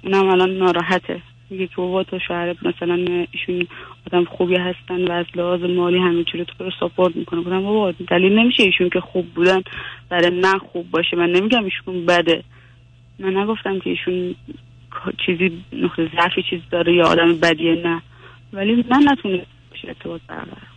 اونم 0.03 0.29
الان 0.29 0.57
ناراحته. 0.57 1.21
میگه 1.49 1.67
که 1.67 1.75
بابا 1.75 2.03
تو 2.03 2.19
شوهرت 2.19 2.57
مثلا 2.63 3.25
ایشون 3.31 3.67
آدم 4.07 4.25
خوبی 4.25 4.55
هستن 4.55 5.07
و 5.07 5.11
از 5.11 5.25
لحاظ 5.35 5.63
مالی 5.63 5.97
همه 5.97 6.23
چی 6.23 6.37
رو 6.37 6.43
تو 6.43 6.63
رو 6.63 6.71
ساپورت 6.79 7.15
می‌کنه. 7.15 7.41
گفتم 7.41 7.63
بابا 7.63 7.91
دلیل 7.91 8.39
نمیشه 8.39 8.63
ایشون 8.63 8.89
که 8.89 8.99
خوب 8.99 9.25
بودن 9.33 9.61
برای 10.09 10.29
من 10.29 10.57
خوب 10.57 10.91
باشه. 10.91 11.17
من 11.17 11.29
نمیگم 11.29 11.63
ایشون 11.63 12.05
بده. 12.05 12.43
من 13.19 13.37
نگفتم 13.37 13.79
که 13.79 13.89
ایشون 13.89 14.35
چیزی 15.25 15.63
نقطه 15.73 16.09
ضعفی 16.15 16.43
چیزی 16.43 16.63
داره 16.71 16.93
یا 16.93 17.05
آدم 17.07 17.39
بدیه 17.39 17.75
نه. 17.75 18.01
ولی 18.53 18.85
من 18.89 19.05
باشه 19.71 19.87
ارتباط 19.87 20.21
برقرار. 20.27 20.76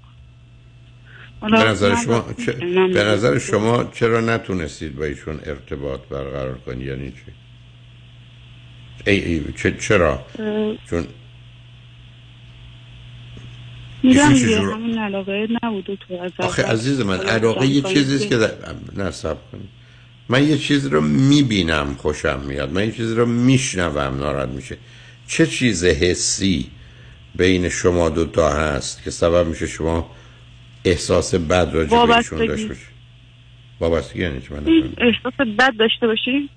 به 1.40 1.48
نظر 1.48 1.96
شما 2.04 2.24
چه... 2.46 2.52
به 2.92 3.04
نظر 3.04 3.38
شما 3.38 3.84
چرا 3.84 4.20
نتونستید 4.20 4.96
با 4.96 5.04
ایشون 5.04 5.40
ارتباط 5.44 6.00
برقرار 6.00 6.58
کنی 6.58 6.84
یعنی 6.84 7.10
چی؟ 7.10 7.32
ای 9.06 9.24
ای 9.24 9.44
چه 9.56 9.76
چرا؟ 9.76 10.12
اه، 10.38 10.76
چون 10.90 11.06
میگم 14.02 14.72
همین 14.72 14.98
علاقه 14.98 15.48
نبود 15.62 15.98
تو 16.08 16.14
از 16.14 16.32
آخه. 16.38 16.62
عزیز 16.62 17.00
من 17.00 17.20
علاقه 17.20 17.66
یه 17.66 17.82
چیزیست 17.82 18.28
که 18.28 18.36
کنید 18.36 18.36
در... 18.36 18.50
نصب 18.96 19.36
کنید. 19.52 19.68
من 20.28 20.48
یه 20.48 20.58
چیز 20.58 20.86
رو 20.86 21.00
می‌بینم 21.00 21.94
خوشم 21.98 22.40
میاد. 22.40 22.72
من 22.72 22.84
یه 22.84 22.92
چیز 22.92 23.12
رو 23.12 23.26
میشنوم 23.26 24.18
ناراحت 24.18 24.48
میشه. 24.48 24.76
چه 25.26 25.46
چیز 25.46 25.84
حسی 25.84 26.70
بین 27.34 27.68
شما 27.68 28.08
دوتا 28.08 28.50
هست 28.50 29.02
که 29.02 29.10
سبب 29.10 29.46
میشه 29.46 29.66
شما 29.66 30.10
احساس 30.84 31.34
بد 31.34 31.70
راجع 31.72 31.90
به 31.90 32.16
ایشون 32.16 32.38
وابستگی. 32.38 32.46
داشته 32.46 32.68
باشی 32.68 32.80
وابستگی 33.80 34.22
یعنی 34.22 34.40
چی؟ 34.40 34.54
من. 34.54 34.66
احساس 34.98 35.46
بد 35.58 35.76
داشته 35.76 36.06
باشی؟ 36.06 36.50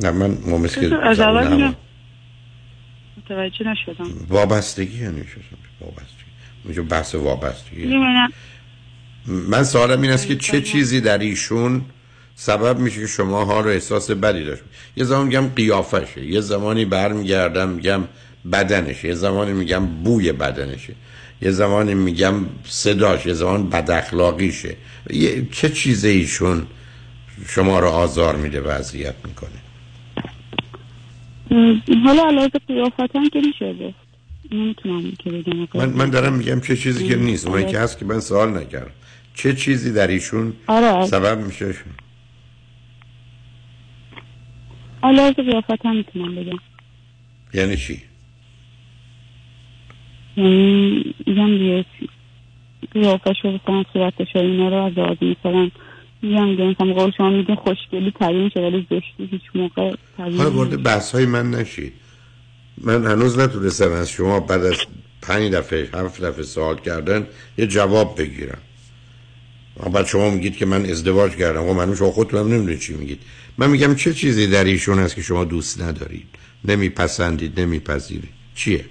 نه 0.00 0.10
من 0.10 0.38
ممیز 0.46 0.74
که 0.74 0.96
از 0.96 1.20
اول 1.20 1.72
متوجه 3.16 3.66
نشدم. 3.66 4.06
وابستگی 4.28 5.02
یعنی 5.02 5.20
چی؟ 5.20 5.40
وابستگی. 5.80 6.22
میشه 6.64 6.82
بحث 6.82 7.14
وابستگی. 7.14 7.76
می‌بینم 7.76 8.28
من 9.26 9.64
سوالم 9.64 10.02
این 10.02 10.10
است 10.10 10.26
که 10.26 10.36
چه 10.36 10.62
چیزی 10.62 11.00
در 11.00 11.18
ایشون 11.18 11.82
سبب 12.34 12.78
میشه 12.78 13.00
که 13.00 13.06
شما 13.06 13.44
حال 13.44 13.64
و 13.64 13.68
احساس 13.68 14.10
بدی 14.10 14.44
داشت؟ 14.44 14.62
یه 14.96 15.04
زمان 15.04 15.26
میگم 15.26 15.48
قیافشه 15.48 16.26
یه 16.26 16.40
زمانی 16.40 16.84
برمیگردم 16.84 17.68
میگم 17.68 18.04
بدنشه 18.52 19.08
یه 19.08 19.14
زمانی 19.14 19.52
میگم 19.52 19.86
بوی 19.86 20.32
بدنشه. 20.32 20.94
یه 21.42 21.50
زمانی 21.50 21.94
میگم 21.94 22.34
صداش 22.64 23.26
یه 23.26 23.34
زمان 23.34 23.68
بد 23.70 23.90
اخلاقیشه. 23.90 24.76
یه 25.10 25.46
چه 25.52 25.68
چیزی 25.68 26.08
ایشون 26.08 26.66
شما 27.48 27.80
رو 27.80 27.88
آزار 27.88 28.36
میده 28.36 28.60
و 28.60 28.68
اذیت 28.68 29.14
می‌کنه؟ 29.24 29.50
حالا 32.04 32.22
علاوه 32.28 32.48
قیافتن 32.68 33.28
که 33.32 33.40
میشه 33.40 33.72
گفت 33.72 33.94
نمی‌تونم 34.52 35.12
که 35.18 35.30
بگم. 35.30 35.68
من 35.74 35.88
من 35.88 36.10
دارم 36.10 36.32
میگم 36.32 36.60
چه 36.60 36.76
چیزی 36.76 37.08
که 37.08 37.16
نیست. 37.16 37.46
اون 37.46 37.66
که 37.66 37.78
هست 37.78 37.98
که 37.98 38.04
من 38.04 38.20
سوال 38.20 38.58
نکردم. 38.58 38.90
چه 39.34 39.54
چیزی 39.54 39.92
در 39.92 40.06
ایشون 40.06 40.52
آره. 40.66 41.06
سبب 41.06 41.38
میشه؟ 41.38 41.74
علاوه 45.02 45.32
قیافتن 45.32 45.96
می‌تونم 45.96 46.34
بگم. 46.34 46.58
یعنی 47.54 47.76
چی؟ 47.76 48.02
یعنی 50.36 51.14
میگم 51.26 51.58
دیگه 51.58 51.84
قیافش 52.92 53.36
رو 53.44 53.58
بکنم 53.58 53.84
صورتش 53.92 54.36
اینا 54.36 54.68
رو 54.68 54.76
از 54.76 54.92
لحاظ 54.98 55.16
مثلا 55.22 55.70
میگم 56.22 56.50
دیگه 56.50 56.64
مثلا 56.64 56.92
قول 56.94 57.12
شما 57.16 57.30
میگه 57.30 57.54
خوشگلی 57.54 58.12
تبیین 58.20 58.48
شده 58.48 58.66
ولی 58.66 58.86
زشتی 58.90 59.28
هیچ 59.30 59.42
موقع 59.54 59.94
حالا 60.18 60.50
وارد 60.50 60.82
بحث 60.82 61.14
های 61.14 61.26
من 61.26 61.50
نشید 61.50 61.92
من 62.78 63.06
هنوز 63.06 63.38
نتونستم 63.38 63.92
از 63.92 64.10
شما 64.10 64.40
بعد 64.40 64.64
از 64.64 64.76
پنج 65.22 65.52
دفعه 65.52 65.88
هفت 65.94 66.20
دفعه 66.20 66.42
سوال 66.42 66.76
کردن 66.76 67.26
یه 67.58 67.66
جواب 67.66 68.18
بگیرم. 68.18 68.58
بعد 69.92 70.06
شما 70.06 70.30
میگید 70.30 70.56
که 70.56 70.66
من 70.66 70.86
ازدواج 70.86 71.32
کردم. 71.32 71.64
و 71.64 71.74
من 71.74 71.94
شما 71.94 72.10
خودتون 72.10 72.40
هم 72.40 72.48
نمی‌دونید 72.48 72.78
چی 72.78 72.94
میگید. 72.94 73.20
من 73.58 73.70
میگم 73.70 73.94
چه 73.94 74.14
چیزی 74.14 74.46
در 74.46 74.64
ایشون 74.64 74.98
هست 74.98 75.14
که 75.14 75.22
شما 75.22 75.44
دوست 75.44 75.82
ندارید؟ 75.82 76.26
نمیپسندید 76.64 77.60
نمیپذیرید. 77.60 78.32
چیه؟ 78.54 78.84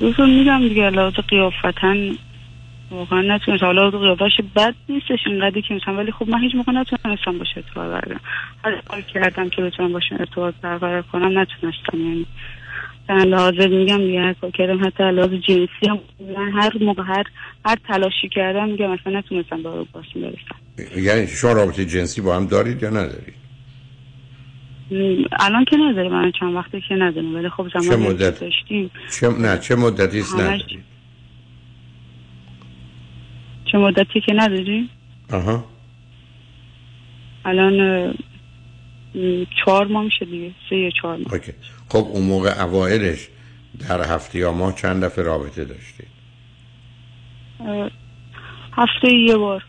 دوستان 0.00 0.30
میگم 0.30 0.68
دیگه 0.68 0.90
لحاظ 0.90 1.12
قیافتن. 1.12 2.16
واقعا 2.90 3.22
نتونست. 3.22 3.62
حالا 3.62 3.90
قیافش 3.90 4.40
بد 4.56 4.74
نیستش 4.88 5.18
اینقدر 5.26 5.60
که 5.60 5.74
مثلا 5.74 5.94
ولی 5.94 6.12
خب 6.12 6.28
من 6.28 6.40
هیچ 6.40 6.54
موقع 6.54 6.72
نتونستم 6.72 7.38
باشه 7.38 7.56
ارتباط 7.56 7.86
برقرار 7.86 8.20
هر 8.64 8.80
کار 8.88 9.00
کردم 9.00 9.48
که 9.48 9.62
بتونم 9.62 9.92
باشه 9.92 10.16
ارتباط 10.20 10.54
برقرار 10.62 11.02
کنم 11.02 11.38
نتونستم. 11.38 11.98
یعنی 11.98 12.26
در 13.08 13.14
لحاظ 13.14 13.54
میگم 13.54 13.98
دیگه 13.98 14.20
هر 14.20 14.32
کار 14.32 14.50
کردم 14.50 14.86
حتی 14.86 15.02
لحاظ 15.02 15.30
جنسی 15.30 15.88
هم 15.88 15.98
من 16.36 16.52
هر 16.52 16.72
موقع 16.80 17.02
هر 17.02 17.24
هر 17.64 17.76
تلاشی 17.88 18.28
کردم 18.28 18.68
میگم 18.68 18.90
مثلا 18.90 19.18
نتونستم 19.18 19.62
به 19.62 19.70
باشیم 19.92 20.22
برسم 20.22 21.00
یعنی 21.00 21.26
شما 21.26 21.52
رابطه 21.52 21.84
جنسی 21.84 22.20
با 22.20 22.36
هم 22.36 22.46
دارید 22.46 22.82
یا 22.82 22.90
ندارید. 22.90 23.43
الان 25.40 25.64
که 25.64 25.76
نداره 25.76 26.08
من 26.08 26.32
چند 26.40 26.54
وقته 26.54 26.80
که 26.88 26.94
نداریم 26.94 27.34
ولی 27.34 27.48
خب 27.48 27.68
چه 27.68 27.78
زمانی 27.80 28.04
که 28.06 28.10
مدت؟ 28.10 28.40
داشتیم. 28.40 28.90
چه 29.20 29.28
نه 29.28 29.58
چه 29.58 29.74
مدتی 29.74 30.20
است 30.20 30.34
همش- 30.34 30.62
چه 33.72 33.78
مدتی 33.78 34.20
که 34.20 34.32
نداریم؟ 34.32 34.90
آها. 35.32 35.64
الان 37.44 38.14
چهار 39.64 39.86
ماه 39.86 40.04
میشه 40.04 40.24
دیگه 40.24 40.50
سه 40.70 40.76
یا 40.76 40.90
چهار 40.90 41.16
ماه. 41.16 41.32
اوکی. 41.34 41.52
خب 41.88 41.98
اون 42.12 42.24
موقع 42.26 42.62
اوایلش 42.62 43.28
در 43.88 44.00
هفته 44.14 44.38
یا 44.38 44.52
ماه 44.52 44.74
چند 44.74 45.04
دفعه 45.04 45.24
رابطه 45.24 45.64
داشتید؟ 45.64 46.06
هفته 48.72 49.12
یه 49.14 49.36
بار. 49.36 49.64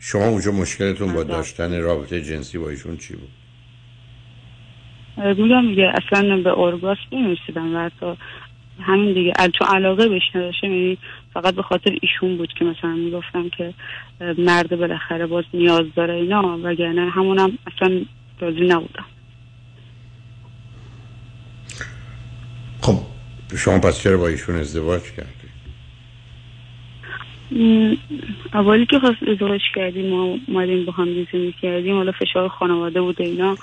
شما 0.00 0.24
اونجا 0.26 0.52
مشکلتون 0.52 1.12
با 1.12 1.22
داشتن 1.24 1.80
رابطه 1.80 2.22
جنسی 2.22 2.58
با 2.58 2.70
ایشون 2.70 2.96
چی 2.96 3.14
بود؟ 3.16 3.28
میگم 5.16 5.68
دیگه 5.68 5.92
اصلا 5.94 6.36
به 6.36 6.58
ارگاس 6.58 6.98
نمی‌رسیدم 7.12 7.76
و 7.76 7.78
حتی 7.78 8.06
همین 8.80 9.12
دیگه 9.12 9.32
چون 9.58 9.68
علاقه 9.68 10.08
بهش 10.08 10.22
نداشتم 10.34 10.66
یعنی 10.66 10.98
فقط 11.34 11.54
به 11.54 11.62
خاطر 11.62 11.98
ایشون 12.02 12.36
بود 12.36 12.52
که 12.52 12.64
مثلا 12.64 12.90
می‌گفتم 12.90 13.48
که 13.48 13.74
مرد 14.38 14.76
بالاخره 14.78 15.26
باز 15.26 15.44
نیاز 15.54 15.86
داره 15.96 16.14
اینا 16.14 16.58
وگرنه 16.62 17.10
همونم 17.10 17.58
اصلا 17.66 18.00
راضی 18.40 18.60
نبودم. 18.60 19.04
خب 22.80 22.98
شما 23.56 23.78
پس 23.78 24.02
چرا 24.02 24.16
با 24.16 24.28
ایشون 24.28 24.56
ازدواج 24.56 25.02
کردید 25.02 25.44
م، 27.50 27.94
اولی 28.54 28.86
که 28.86 28.98
خواست 28.98 29.22
ازدواج 29.28 29.60
کردیم 29.74 30.10
ما 30.10 30.38
اومدیم 30.48 30.84
با 30.84 30.92
هم 30.92 31.04
زندگی 31.04 31.54
کردیم 31.62 31.96
حالا 31.96 32.12
فشار 32.12 32.48
خانواده 32.48 33.00
بود 33.00 33.22
اینا. 33.22 33.56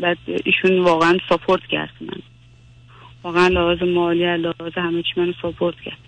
بعد 0.00 0.18
ایشون 0.44 0.78
واقعا 0.78 1.18
ساپورت 1.28 1.66
کرد 1.66 1.92
من. 2.00 2.22
واقعا 3.22 3.48
لحاظ 3.48 3.82
مالی 3.82 4.36
لحاظ 4.36 4.72
همه 4.76 5.02
چی 5.02 5.20
منو 5.20 5.32
ساپورت 5.42 5.80
کرد. 5.80 5.98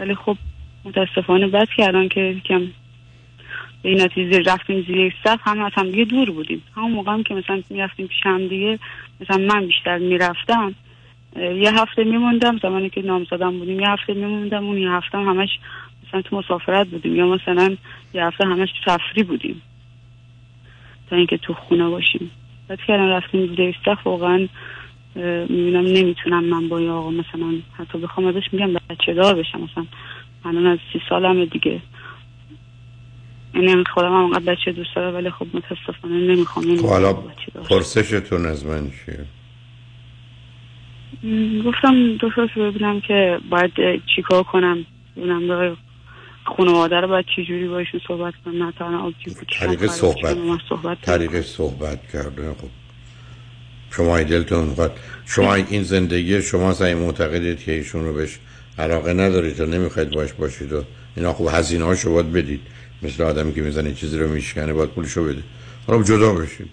ولی 0.00 0.14
خب 0.14 0.36
متاسفانه 0.84 1.46
بعد 1.46 1.68
کردن 1.76 2.08
که 2.08 2.20
یکم 2.20 2.66
به 3.82 3.88
این 3.88 4.00
نتیجه 4.00 4.42
رفتیم 4.46 4.82
زیر 4.82 4.96
یک 4.96 5.14
سقف 5.24 5.40
هم 5.48 5.60
از 5.60 5.72
هم 5.74 5.90
دیگه 5.90 6.04
دور 6.04 6.30
بودیم. 6.30 6.62
همون 6.76 6.90
موقع 6.90 7.12
هم 7.12 7.22
که 7.22 7.34
مثلا 7.34 7.62
می‌رفتیم 7.70 8.06
پیش 8.06 8.18
هم 8.22 8.48
دیگه 8.48 8.78
مثلا 9.20 9.38
من 9.38 9.66
بیشتر 9.66 9.98
می‌رفتم 9.98 10.74
یه 11.36 11.80
هفته 11.80 12.04
میموندم. 12.04 12.58
زمانی 12.58 12.90
که 12.90 13.02
نامزدم 13.02 13.58
بودیم 13.58 13.80
یه 13.80 13.88
هفته 13.90 14.14
میموندم. 14.14 14.64
اون 14.64 14.78
یه 14.78 14.90
هفته 14.90 15.18
هم 15.18 15.28
همش 15.28 15.58
مثلا 16.08 16.22
تو 16.22 16.36
مسافرت 16.36 16.86
بودیم 16.86 17.16
یا 17.16 17.26
مثلا 17.26 17.76
یه 18.14 18.24
هفته 18.24 18.44
همش 18.44 18.68
تو 18.72 18.90
تفریح 18.90 19.26
بودیم. 19.26 19.62
تا 21.10 21.16
اینکه 21.16 21.38
تو 21.38 21.54
خونه 21.54 21.88
باشیم. 21.88 22.30
بعد 22.68 22.78
الان 22.88 23.08
رفتیم 23.08 23.46
زیر 23.46 23.60
یک 23.60 23.76
سقف 23.84 24.06
واقعا 24.06 24.48
می‌بینم 25.48 25.86
نمی‌تونم 25.86 26.44
من 26.44 26.68
با 26.68 26.80
یه 26.80 26.90
آقا 26.90 27.10
مثلا 27.10 27.54
حتی 27.78 27.98
بخوام 27.98 28.26
ازش 28.26 28.42
میگم 28.52 28.72
بچه 28.90 29.14
دار 29.14 29.34
بشم 29.34 29.60
مثلا 29.60 29.86
الان 30.44 30.66
از 30.66 30.78
سی 30.92 31.00
سالمه 31.08 31.46
دیگه. 31.46 31.80
یعنی 33.54 33.84
خودم 33.94 34.08
هم 34.08 34.24
انقدر 34.24 34.54
بچه 34.54 34.72
دوست 34.72 34.96
دارم 34.96 35.14
ولی 35.14 35.30
خب 35.30 35.46
متاسفانه 35.54 36.14
نمی‌خوام 36.14 36.76
خب 36.76 36.88
حالا 36.88 37.12
پرسشتون 37.68 38.46
از 38.46 38.66
من 38.66 38.90
چیه؟ 38.90 39.24
گفتم 41.64 42.16
دو 42.16 42.30
سال 42.36 42.48
ببینم 42.56 43.00
که 43.00 43.38
باید 43.50 43.72
چیکار 44.16 44.42
کنم. 44.42 44.86
ببینم. 45.16 45.76
خانواده 46.44 46.96
رو 46.96 47.08
باید 47.08 47.24
چجوری 47.36 47.68
باشون 47.68 48.00
صحبت 48.08 48.34
کنم؟ 48.44 48.62
نه 48.62 48.72
تنها 48.78 49.12
طریق 49.60 49.86
صحبت. 49.86 50.36
صحبت 50.68 51.00
طریق 51.02 51.40
صحبت 51.40 51.98
کردن 52.12 52.52
خب. 52.52 52.68
شما 53.90 54.16
ای 54.16 54.24
دلتون 54.24 54.64
می‌خواد. 54.64 54.96
شما 55.26 55.54
این 55.54 55.82
زندگی 55.82 56.42
شما 56.42 56.74
سعی 56.74 56.94
معتقدید 56.94 57.58
که 57.58 57.72
ایشون 57.72 58.04
رو 58.04 58.12
بهش 58.14 58.38
علاقه 58.78 59.12
ندارید 59.12 59.60
و 59.60 59.66
نمی‌خواید 59.66 60.10
باش 60.10 60.32
باشید 60.32 60.72
و 60.72 60.84
اینا 61.16 61.32
خوب 61.32 61.48
هزینه 61.52 61.84
هاشو 61.84 62.12
باید 62.12 62.32
بدید. 62.32 62.60
مثل 63.02 63.22
آدمی 63.22 63.54
که 63.54 63.62
می‌زنه 63.62 63.94
چیزی 63.94 64.18
رو 64.18 64.28
میشکنه 64.28 64.72
باید 64.72 64.90
پولشو 64.90 65.24
بده. 65.24 65.42
حالا 65.86 66.02
جدا 66.02 66.32
بشید. 66.32 66.68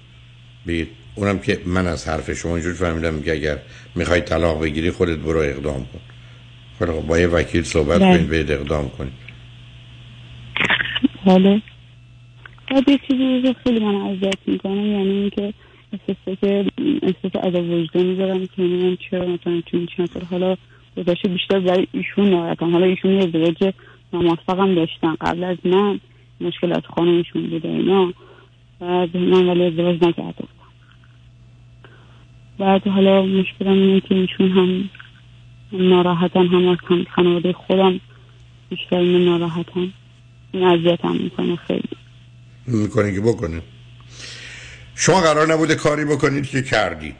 بگید 0.68 0.88
اونم 1.16 1.40
که 1.40 1.62
من 1.66 1.88
از 1.88 2.08
حرف 2.08 2.34
شما 2.34 2.56
اینجور 2.56 2.74
فهمیدم 2.74 3.22
که 3.22 3.32
اگر 3.32 3.58
می‌خوای 3.96 4.22
طلاق 4.22 4.62
بگیری 4.62 4.92
خودت 4.92 5.18
برو 5.18 5.40
اقدام 5.40 5.86
کن. 5.94 6.00
خب 6.80 7.08
با 7.08 7.20
یه 7.20 7.28
وکیل 7.28 7.64
صحبت 7.64 8.00
بله. 8.00 8.18
کنید 8.18 8.30
برید 8.30 8.52
اقدام 8.52 8.90
کنید. 8.90 9.14
حالا. 11.26 11.62
بعد 12.72 12.90
یه 12.90 13.00
چیزی 13.08 13.42
که 13.42 13.56
خیلی 13.64 13.86
من 13.86 13.96
اذیت 13.96 14.38
می‌کنم 14.46 14.86
یعنی 14.86 15.12
اینکه 15.12 15.54
احساس 15.94 16.38
که 16.42 16.66
احساس 17.02 17.36
عذاب 17.36 17.70
وجدانی 17.70 18.16
دارم 18.16 18.46
که 18.46 18.62
من 18.62 18.98
چرا 19.10 19.26
مثلا 19.26 19.62
این 19.74 19.88
چند 19.98 20.06
سال 20.06 20.24
حالا 20.32 20.58
گذشته 20.98 21.30
بیشتر 21.30 21.60
برای 21.60 21.88
ایشون 21.92 22.30
ناراحتم. 22.30 22.72
حالا 22.72 22.86
ایشون 22.86 23.12
یه 23.12 23.18
ازدواج 23.18 23.74
ناموفقم 24.14 24.76
داشتن. 24.76 25.16
قبل 25.22 25.44
از 25.44 25.58
من 25.64 26.00
مشکلات 26.42 26.86
خانمشون 26.86 27.50
بوده 27.50 27.70
اینا. 27.70 28.14
بعد 28.80 29.18
من 29.18 29.50
ولی 29.50 29.64
ازدواج 29.66 29.96
نکرده 29.96 30.34
بودم. 30.38 30.72
بعد 32.58 32.88
حالا 32.88 33.22
مشکلم 33.22 33.72
اینه 33.72 34.00
که 34.00 34.16
ایشون 34.16 34.52
هم 34.52 34.90
ناراحتن 35.72 36.48
هم 36.48 36.68
از 36.68 36.78
خانواده 37.16 37.54
خودم 37.54 38.00
بیشتر 38.70 38.98
این 38.98 39.26
ناراحتن. 39.26 39.94
این 40.52 40.64
اذیتم 40.64 41.16
می‌کنه 41.16 41.56
خیلی. 41.56 41.90
می‌کنه 42.68 43.14
که 43.14 43.22
بکنه 43.22 43.62
شما 44.96 45.22
قرار 45.22 45.54
نبوده 45.54 45.76
کاری 45.76 46.06
بکنید 46.06 46.48
که 46.48 46.62
کردید. 46.62 47.16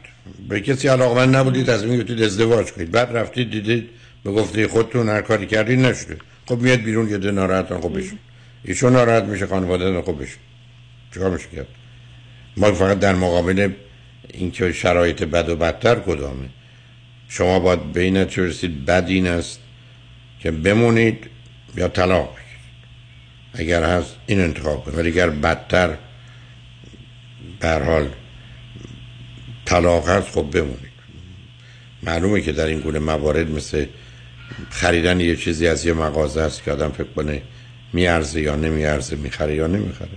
به 0.48 0.60
کسی 0.60 0.88
علاقمند 0.88 1.36
نبودید 1.36 1.70
از 1.70 1.84
این 1.84 2.00
گفتید 2.00 2.22
ازدواج 2.22 2.72
کنید. 2.72 2.90
بعد 2.90 3.16
رفتید 3.16 3.50
دیدید 3.50 3.88
به 4.24 4.30
گفته 4.30 4.68
خودتون 4.68 5.08
هر 5.08 5.20
کاری 5.20 5.46
کردید 5.46 5.78
نشده. 5.78 6.18
خب 6.46 6.58
میاد 6.58 6.78
بیرون 6.78 7.08
یه 7.08 7.18
ده 7.18 7.30
ناراحتن 7.30 7.80
خب 7.80 7.98
بشون 7.98 8.18
ایشون 8.64 8.92
ناراحت 8.92 9.24
میشه 9.24 9.46
خانواده 9.46 10.02
خب 10.02 10.22
بشون 10.22 10.42
چیکار 11.14 11.30
میشه 11.30 11.48
کرد؟ 11.56 11.66
ما 12.56 12.72
فقط 12.72 12.98
در 12.98 13.14
مقابل 13.14 13.72
اینکه 14.34 14.72
شرایط 14.72 15.22
بد 15.22 15.48
و 15.48 15.56
بدتر 15.56 15.94
کدامه. 15.94 16.48
شما 17.28 17.58
باید 17.58 17.98
این 17.98 18.16
نتیجه 18.16 18.46
رسید 18.46 18.84
بد 18.84 19.04
این 19.08 19.26
است 19.26 19.60
که 20.40 20.50
بمونید 20.50 21.26
یا 21.76 21.88
طلاق 21.88 22.36
اگر 23.54 23.84
هست 23.84 24.16
این 24.26 24.40
انتخاب 24.40 24.84
کنید 24.84 24.98
ولی 24.98 25.08
اگر 25.08 25.30
بدتر 25.30 25.96
هر 27.62 27.82
حال 27.82 28.08
طلاق 29.64 30.08
هست 30.08 30.28
خب 30.28 30.50
بمونید 30.50 30.92
معلومه 32.02 32.40
که 32.40 32.52
در 32.52 32.66
این 32.66 32.80
گونه 32.80 32.98
موارد 32.98 33.50
مثل 33.50 33.86
خریدن 34.70 35.20
یه 35.20 35.36
چیزی 35.36 35.68
از 35.68 35.86
یه 35.86 35.92
مغازه 35.92 36.40
است 36.40 36.62
که 36.62 36.72
آدم 36.72 36.88
فکر 36.88 37.12
کنه 37.16 37.42
میارزه 37.92 38.40
یا 38.40 38.56
نمیارزه 38.56 39.16
می‌خره 39.16 39.54
یا 39.54 39.66
نمی‌خره. 39.66 40.08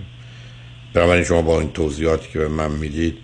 بنابراین 0.94 1.24
شما 1.24 1.42
با 1.42 1.60
این 1.60 1.72
توضیحاتی 1.72 2.28
که 2.32 2.38
به 2.38 2.48
من 2.48 2.72
می‌دید 2.72 3.18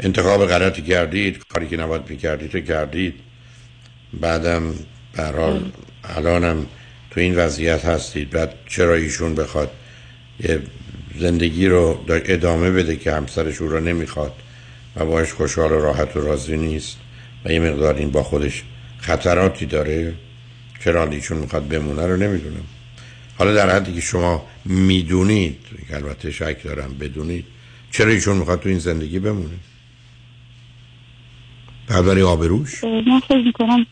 انتخاب 0.00 0.46
غلطی 0.46 0.82
کردید 0.82 1.42
کاری 1.48 1.68
که 1.68 1.76
نباید 1.76 2.10
می‌کردید 2.10 2.54
رو 2.54 2.60
کردید. 2.60 3.14
بعدم 4.20 4.74
به 5.12 5.22
هر 5.22 5.36
حال 5.36 5.72
الانم 6.04 6.66
تو 7.10 7.20
این 7.20 7.36
وضعیت 7.36 7.84
هستید 7.84 8.30
بعد 8.30 8.54
چرا 8.68 8.94
ایشون 8.94 9.34
بخواد 9.34 9.70
یه 10.40 10.62
زندگی 11.18 11.66
رو 11.66 12.04
دا- 12.06 12.10
ادامه 12.24 12.70
بده 12.70 12.96
که 12.96 13.12
همسرش 13.12 13.62
او 13.62 13.68
رو 13.68 13.80
نمی‌خواد 13.80 14.32
و 14.96 15.04
باش 15.04 15.32
خوشحال 15.32 15.72
و 15.72 15.80
راحت 15.80 16.16
و 16.16 16.20
راضی 16.20 16.56
نیست 16.56 16.98
و 17.44 17.52
یه 17.52 17.60
مقدار 17.60 17.94
این 17.94 18.10
با 18.10 18.22
خودش 18.22 18.62
خطراتی 18.98 19.66
داره؟ 19.66 20.14
چرا 20.84 21.06
ایشون 21.06 21.38
می‌خواد 21.38 21.68
بمونه 21.68 22.06
رو 22.06 22.16
نمی‌دونم. 22.16 22.64
حالا 23.38 23.54
در 23.54 23.70
حدی 23.70 23.94
که 23.94 24.00
شما 24.00 24.46
می‌دونید 24.64 25.58
که 25.88 25.96
البته 25.96 26.30
شک 26.30 26.62
دارم 26.64 26.94
بدونید 27.00 27.44
چرا 27.90 28.10
ایشون 28.10 28.36
می‌خواد 28.36 28.60
تو 28.60 28.68
این 28.68 28.78
زندگی 28.78 29.18
بمونه؟ 29.18 29.56
برای 31.88 32.22
آبروش؟ 32.22 32.84
من 32.84 33.20
فکر 33.20 33.44
می‌کنم 33.44 33.86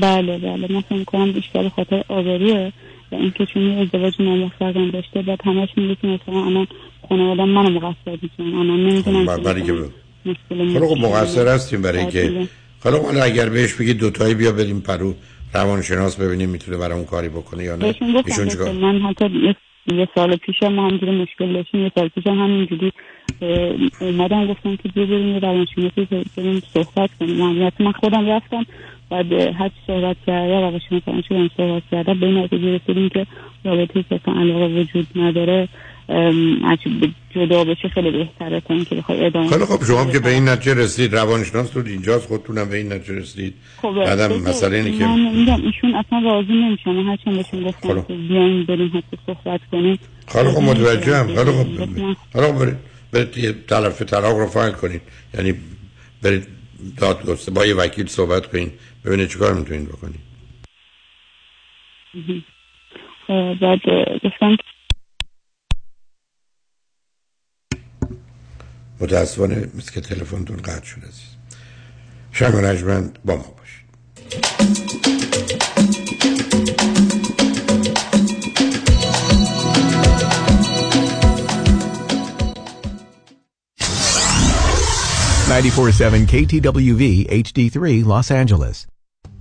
بله 0.00 0.38
بله 0.38 0.72
من 0.72 0.80
فکر 0.80 0.94
می‌کنم 0.94 1.32
بیشتر 1.32 1.68
خاطر 1.68 2.04
آبروه 2.08 2.72
و 3.12 3.14
اینکه 3.14 3.46
چون 3.46 3.62
یه 3.62 3.78
ازدواج 3.78 4.14
ناموفقم 4.20 4.90
داشته 4.90 5.22
بعد 5.22 5.40
همش 5.44 5.68
میگه 5.76 5.94
که 5.94 6.06
مثلا 6.06 6.46
الان 6.46 6.66
خانوادم 7.08 7.48
منو 7.48 7.70
مقصر 7.70 8.18
می‌کنم 8.22 8.58
الان 8.58 8.86
نمی‌دونم 8.86 9.26
خب، 9.26 9.42
برای 9.42 9.62
که 9.62 10.80
خب 10.80 10.98
مقصر 10.98 11.48
هستیم 11.48 11.82
برای 11.82 12.02
بله. 12.02 12.10
که 12.10 12.48
خب 12.80 12.90
حالا 12.90 13.22
اگر 13.22 13.48
بهش 13.48 13.74
بگید 13.74 13.98
دوتایی 13.98 14.34
بیا 14.34 14.52
بریم 14.52 14.80
پرو 14.80 15.14
روانشناس 15.54 16.16
ببینیم 16.16 16.50
می‌تونه 16.50 16.76
برای 16.76 16.96
اون 16.96 17.04
کاری 17.04 17.28
بکنه 17.28 17.64
یا 17.64 17.76
نه. 17.76 17.94
ایشون 18.26 18.48
چیکار؟ 18.48 18.72
من 18.72 19.02
حتی 19.02 19.56
یه, 19.86 20.08
سال 20.14 20.36
پیش 20.36 20.62
ما 20.62 20.88
همجوری 20.88 21.22
مشکل 21.22 21.52
داشتیم 21.52 21.80
یه 21.80 21.92
سال 21.94 22.08
پیش 22.08 22.26
هم 22.26 22.38
همینجوری 22.38 22.92
اومدم 24.00 24.46
گفتم 24.46 24.76
که 24.76 24.88
بیا 24.94 25.06
بریم 25.06 25.28
یه 25.28 25.38
روانشناسی 25.38 26.08
بریم 26.36 26.62
صحبت 26.74 27.10
کنیم. 27.20 27.36
من 27.80 27.92
خودم 27.92 28.28
رفتم 28.28 28.66
بعد 29.10 29.32
هر 29.32 29.68
چی 29.68 29.74
صحبت 29.86 30.16
کرده 30.26 30.52
روانشناس 30.60 31.02
هم 31.06 31.50
صحبت 31.56 31.82
کرده 31.90 32.14
به 32.14 32.26
این 32.26 32.38
نتیجه 32.38 32.74
رسیدیم 32.74 33.08
که 33.08 33.26
رابطه 33.64 34.02
که 34.02 34.14
اصلا 34.14 34.34
علاقه 34.40 34.66
وجود 34.66 35.06
نداره 35.16 35.68
جدا 37.34 37.64
بشه 37.64 37.88
خیلی 37.88 38.10
بهتره 38.10 38.60
تا 38.60 38.74
اینکه 38.74 38.94
بخوای 38.94 39.26
ادامه 39.26 39.48
خیلی 39.48 39.64
خب 39.64 39.84
شما. 39.84 40.04
که 40.12 40.18
به 40.18 40.30
این 40.30 40.48
نتیجه 40.48 40.74
رسید 40.74 41.16
روانشناس 41.16 41.70
تو 41.70 41.82
اینجاست 41.86 42.26
خودتونم 42.28 42.68
به 42.68 42.76
این 42.76 42.92
نتیجه 42.92 43.14
رسید 43.14 43.54
خب 43.82 43.94
بعدم. 43.94 44.32
مسئله 44.36 44.76
اینه 44.76 44.98
که 44.98 45.04
من 45.06 45.34
میگم 45.36 45.62
ایشون 45.66 45.94
اصلا 45.94 46.18
راضی 46.24 46.52
نمیشن 46.52 46.90
من 46.90 47.06
هرچند 47.10 47.36
بهشون 47.36 47.62
گفتم 47.62 48.00
خب. 48.00 48.06
که 48.08 48.14
بیاین 48.14 48.64
بریم 48.64 48.88
حتی 48.88 49.16
صحبت 49.26 49.60
کنیم 49.72 49.98
خیلی 50.28 50.48
خب 50.48 50.60
متوجهم 50.62 51.26
خیلی 51.26 51.50
خب 51.52 51.98
من- 52.00 52.16
حالا 52.34 52.52
برید 52.52 52.76
برید 53.12 53.66
طرف 53.66 54.02
طلاق 54.02 54.38
رو 54.38 54.46
فایل 54.46 54.72
کنید 54.72 55.00
یعنی 55.34 55.54
برید 56.22 56.46
دادگسته 56.96 57.50
با 57.50 57.66
یه 57.66 57.74
وکیل 57.74 58.06
صحبت 58.06 58.46
کنید 58.46 58.72
ببینید 59.04 59.28
چیکار 59.28 59.54
می‌تونید 59.54 59.88
بکنید. 59.88 60.20
بعد 63.60 63.80
گفتم 64.24 64.56
متاسفانه 69.00 69.68
مثل 69.74 69.92
که 69.92 70.00
تلفنتون 70.00 70.56
قطع 70.56 70.84
شده 70.84 71.06
عزیز 71.06 71.36
شنگ 72.32 72.54
و 72.54 72.58
رجمند 72.58 73.18
با 73.24 73.36
ما 73.36 73.54
باشید. 73.58 73.80
Ninety-four-seven 85.50 86.22
KTWV 86.32 87.02
HD3 87.44 87.76
Los 88.12 88.28
Angeles. 88.30 88.89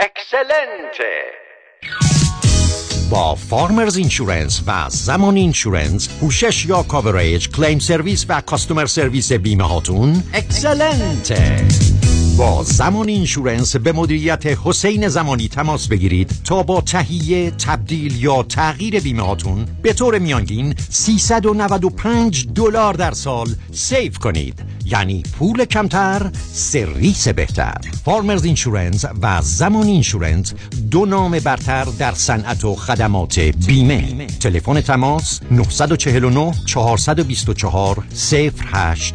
excellent 0.00 1.12
ه 1.12 1.24
با 3.10 3.34
Farmers 3.34 3.96
Insurance 3.96 4.62
و 4.66 4.86
زمانی 4.88 5.36
Insurance 5.36 6.08
پوشش 6.20 6.66
یا 6.66 6.82
coverage 6.82 7.48
claim 7.48 7.78
service 7.78 8.26
و 8.28 8.40
customer 8.40 8.86
service 8.86 9.32
بیمه 9.32 9.64
هاتون 9.64 10.22
excellent 10.34 11.53
ه 11.53 11.66
با 12.38 12.62
زمانی 12.62 13.08
Insurance 13.08 13.76
به 13.76 13.92
مدیریت 13.92 14.46
حسین 14.46 15.08
زمانی 15.08 15.48
تماس 15.48 15.88
بگیرید 15.88 16.30
تا 16.44 16.62
با 16.62 16.80
تهیه 16.80 17.50
تبدیل 17.50 18.22
یا 18.22 18.42
تغییر 18.42 19.00
بیمه 19.00 19.22
هاتون 19.22 19.66
به 19.82 19.92
طور 19.92 20.18
میانگین 20.18 20.74
395 20.90 22.48
دلار 22.54 22.94
در 22.94 23.10
سال 23.10 23.48
save 23.72 24.18
کنید. 24.18 24.62
یعنی 24.90 25.22
پول 25.38 25.64
کمتر 25.64 26.30
سرویس 26.52 27.28
بهتر. 27.28 27.74
Farmers 28.04 28.44
Insurance 28.44 29.04
و 29.22 29.42
زمانی 29.42 29.86
Insurance 29.86 30.54
دو 30.90 31.06
نام 31.06 31.38
برتر 31.38 31.84
در 31.84 32.12
صنعت 32.12 32.64
و 32.64 32.74
خدمات 32.74 33.38
بیمه. 33.38 34.26
تلفن 34.26 34.80
تماس 34.80 35.40
949 35.50 36.52
424 36.66 38.04
0808 38.22 39.14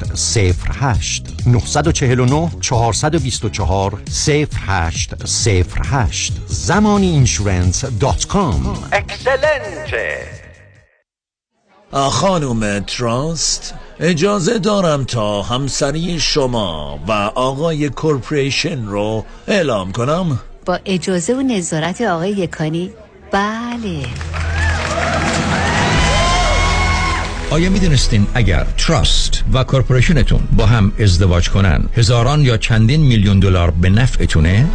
949 1.46 2.52
424 2.62 4.02
0808 4.28 6.34
زمانی 6.48 7.10
Insurance 7.10 7.86
dot 7.86 8.26
com. 8.26 8.78
excellent 8.92 10.27
ه 10.27 10.43
خانم 11.94 12.80
Trust 12.80 13.74
اجازه 14.00 14.60
دارم 14.60 15.04
تا 15.04 15.42
همسری 15.42 16.20
شما 16.20 17.00
و 17.08 17.12
آقای 17.36 17.90
Corporation 17.90 18.86
رو 18.86 19.26
اعلام 19.48 19.92
کنم. 19.92 20.40
با 20.66 20.80
اجازه 20.86 21.34
و 21.34 21.42
نظارت 21.42 22.02
آقای 22.02 22.32
یکانی. 22.32 22.92
بله. 23.32 24.06
آیا 27.50 27.70
می 27.70 27.80
دونستین 27.80 28.28
اگر 28.34 28.66
trust 28.78 29.44
و 29.54 29.64
corporation 29.64 30.23
تون 30.23 30.40
با 30.58 30.66
هم 30.66 30.92
ازدواج 31.00 31.50
کنن 31.50 31.86
هزاران 31.96 32.42
یا 32.42 32.58
چندین 32.58 33.02
میلیون 33.02 33.40
دلار 33.40 33.72
به 33.72 33.90
نفعتونه؟ 33.90 34.66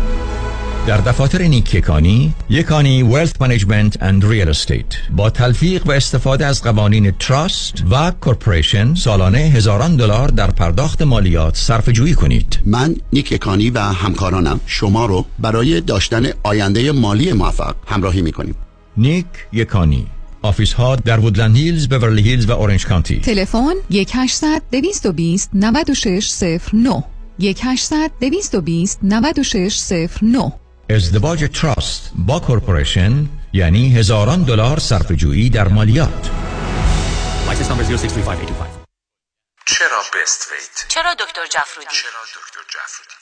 در 0.89 0.97
دفاتر 0.97 1.43
نیک 1.43 1.75
یکانی 1.75 2.35
یکانی 2.51 3.03
Wealth 3.03 3.33
Management 3.41 4.03
and 4.03 4.27
Real 4.27 4.49
Estate 4.49 4.87
با 5.17 5.31
تلفیق 5.31 5.87
و 5.87 5.93
استفاده 5.93 6.47
از 6.47 6.63
قوانین 6.63 7.11
trust 7.11 7.85
و 7.91 8.13
corporation 8.21 8.95
سالانه 8.95 9.39
هزاران 9.39 9.97
دلار 9.97 10.29
در 10.29 10.51
پرداخت 10.51 11.03
مالیات 11.03 11.57
صرفه 11.57 11.89
جویی 11.89 12.15
کنید. 12.15 12.61
من 12.67 12.97
نیک 13.13 13.33
یکانی 13.33 13.71
و 13.71 13.79
همکارانم. 13.81 14.61
شما 14.67 15.07
رو 15.07 15.25
برای 15.39 15.81
داشتن 15.81 16.27
آینده 16.43 16.93
مالی 16.93 17.33
موفق 17.33 17.75
همراهی 17.87 18.23
می‌کنیم. 18.23 18.55
نیک 18.97 19.27
یکانی. 19.53 20.07
office 20.43 20.73
ها 20.73 20.97
در 20.97 21.21
وودلند 21.21 21.57
هیلز، 21.57 21.89
بورلی 21.89 22.23
هیلز 22.23 22.49
و 22.49 22.53
اورنج 22.53 22.87
کانتی 22.87 23.21
تلفن 23.21 23.75
1800 23.91 24.63
220 24.73 25.51
9609 25.55 27.05
1800 27.41 28.11
220 28.21 28.99
9609 29.03 30.53
ازدواج 30.91 31.45
trust 31.45 32.13
با 32.15 32.41
corporation 32.41 33.27
یعنی 33.53 33.95
هزاران 33.95 34.43
دلار 34.43 34.79
صرفه 34.79 35.13
جویی 35.13 35.51
در 35.51 35.69
مالیات. 35.69 36.31
License 37.49 37.71
number 37.71 37.85
0635825. 37.85 37.99
چرا 39.67 40.03
Best 40.15 40.49
Weight؟ 40.53 40.89
چرا 40.89 41.15
دکتر 41.15 41.47
جفرودی؟ 41.51 41.89
چرا 41.91 42.21
دکتر 42.37 42.61
جفرودی؟ 42.75 43.19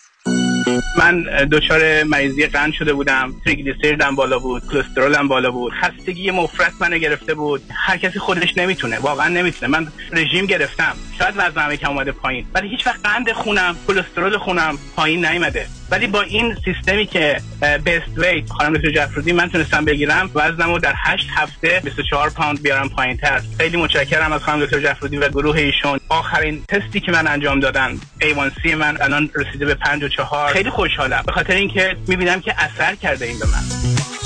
من 0.98 1.22
دچار 1.52 2.04
مریضی 2.04 2.46
قند 2.46 2.72
شده 2.72 2.92
بودم. 2.92 3.34
تریگلیسیریدم 3.44 4.16
بالا 4.16 4.38
بود 4.38 4.62
کلسترولم 4.70 5.28
بالا 5.28 5.50
بود. 5.50 5.72
خستگی 5.82 6.30
مفرط 6.30 6.72
منو 6.80 6.98
گرفته 6.98 7.34
بود. 7.34 7.62
هر 7.74 7.98
کسی 7.98 8.18
خودش 8.18 8.48
نمی‌تونه. 8.56 8.98
واقعا 8.98 9.28
نمی‌تونه. 9.28 9.78
من 9.78 9.92
رژیم 10.12 10.46
گرفتم. 10.46 10.96
شاید 11.18 11.34
وزنم 11.36 11.72
یکم 11.72 11.90
اومده 11.90 12.12
پایین. 12.12 12.46
ولی 12.54 12.68
هیچ 12.68 12.86
وقت 12.86 13.00
قند 13.04 13.32
خونم 13.32 13.76
کلسترول 13.86 14.38
خونم 14.38 14.78
پایین 14.96 15.26
نیومده. 15.26 15.66
ولی 15.90 16.06
با 16.06 16.22
این 16.22 16.56
سیستمی 16.64 17.06
که 17.06 17.40
بست 17.62 18.18
ویت 18.18 18.50
خانم 18.50 18.76
دکتر 18.76 18.90
جفرودی 18.90 19.32
من 19.32 19.48
تونستم 19.48 19.84
بگیرم 19.84 20.30
وزنم 20.34 20.70
رو 20.70 20.78
در 20.78 20.94
8 20.96 21.26
هفته 21.36 21.80
24 21.84 22.30
پوند 22.30 22.62
بیارم 22.62 22.88
پایین 22.88 23.16
تر. 23.16 23.40
خیلی 23.58 23.76
متشکرم 23.76 24.32
از 24.32 24.40
خانم 24.40 24.64
دکتر 24.64 24.80
جفرودی 24.80 25.16
و 25.16 25.28
گروه 25.28 25.56
ایشون. 25.56 26.00
آخرین 26.08 26.64
تستی 26.68 27.00
که 27.00 27.12
من 27.12 27.26
انجام 27.26 27.60
دادن 27.60 28.00
A1C 28.20 28.74
من 28.74 28.96
الان 29.00 29.30
رسیده 29.34 29.66
به 29.66 29.74
54 29.74 30.52
خیلی 30.52 30.70
خوشحالم. 30.70 31.22
به 31.26 31.32
خاطر 31.32 31.54
اینکه 31.54 31.96
می‌بینم 32.08 32.40
که 32.40 32.54
اثر 32.58 32.94
کرده 32.94 33.26
این 33.26 33.38
به 33.38 33.46
من. 33.46 34.25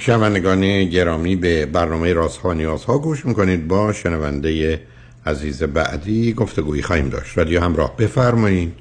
شنوندگان 0.00 0.84
گرامی 0.84 1.36
به 1.36 1.66
برنامه 1.66 2.12
رازها 2.12 2.52
نیازها 2.52 2.98
گوش 2.98 3.26
می‌کنید. 3.26 3.68
با 3.68 3.92
شنونده 3.92 4.80
عزیز 5.26 5.62
بعدی 5.62 6.32
گفتگویی 6.32 6.82
خواهیم 6.82 7.08
داشت. 7.08 7.38
رادیو 7.38 7.60
همراه 7.60 7.96
بفرمایید. 7.96 8.74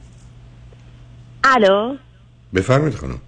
الو؟ 1.44 1.96
بفرمایید 2.56 2.96
خانم. 2.96 3.20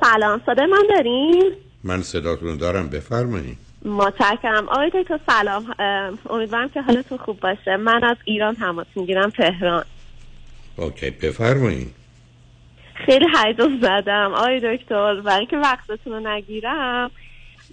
سلام 0.00 0.40
صدای 0.46 0.66
من 0.66 0.82
دارین؟ 0.90 1.52
من 1.84 2.02
صداتون 2.02 2.56
دارم. 2.56 2.88
بفرمایید. 2.88 3.58
متشکرم. 3.84 4.68
آقای 4.68 4.90
دکتر 4.94 5.20
سلام. 5.26 5.74
امیدوارم 6.30 6.68
که 6.68 6.82
حالتون 6.82 7.18
خوب 7.18 7.40
باشه. 7.40 7.76
من 7.76 8.04
از 8.04 8.16
ایران 8.24 8.54
تماس 8.54 8.86
می‌گیرم 8.96 9.30
تهران. 9.30 9.84
اوکی 10.76 11.10
بفرمایید. 11.10 11.97
خیلی 13.06 13.26
هیجان 13.44 13.78
زدم. 13.82 14.32
آقای 14.34 14.76
دکتر 14.76 15.20
برای 15.20 15.38
اینکه 15.38 15.56
وقتتون 15.56 16.12
رو 16.12 16.20
نگیرم. 16.28 17.10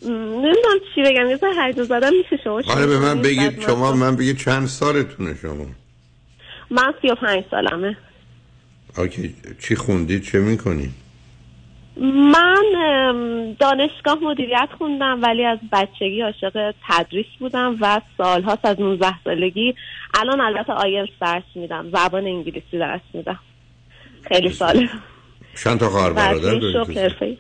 نمی‌دونم 0.06 0.80
چی 0.96 1.02
بگم. 1.02 1.30
یه 1.30 1.40
هیجان 1.64 1.86
زدم 1.86 2.12
میشه 2.18 2.44
شما 2.44 2.62
حالا 2.62 2.88
به 2.88 3.00
من 3.00 3.22
بگید 3.22 3.62
شما 3.62 3.92
من- 3.92 4.16
بگید 4.16 4.38
چند 4.38 4.66
سالتونه 4.68 5.36
شما؟ 5.42 5.66
من 6.72 6.94
سی 7.02 7.08
و 7.12 7.16
پنج 7.16 7.44
سالمه. 7.52 7.98
OK. 8.98 9.36
چی 9.60 9.76
خوندید؟ 9.76 10.24
چه 10.24 10.40
می‌کنید؟ 10.40 10.90
من 12.34 12.64
دانشگاه 13.60 14.18
مدیریت 14.22 14.70
خوندم 14.78 15.20
ولی 15.24 15.46
از 15.46 15.60
بچگی 15.72 16.22
عاشق 16.22 16.74
تدریس 16.88 17.26
بودم 17.40 17.78
و 17.82 18.02
سالهاست 18.18 18.66
از 18.66 18.80
19 18.80 19.24
سالگی 19.24 19.76
الان 20.14 20.42
البته 20.42 20.74
آیلتس 20.74 21.12
درس 21.22 21.44
میدم. 21.56 21.90
زبان 21.94 22.26
انگلیسی 22.26 22.80
درس 22.80 23.02
میدم. 23.14 23.40
خیلی 24.28 24.50
ساله. 24.50 24.90
چند 25.64 25.80
تا 25.80 25.90
خواهر 25.90 26.14
برادر 26.14 26.56
دارید. 26.56 27.38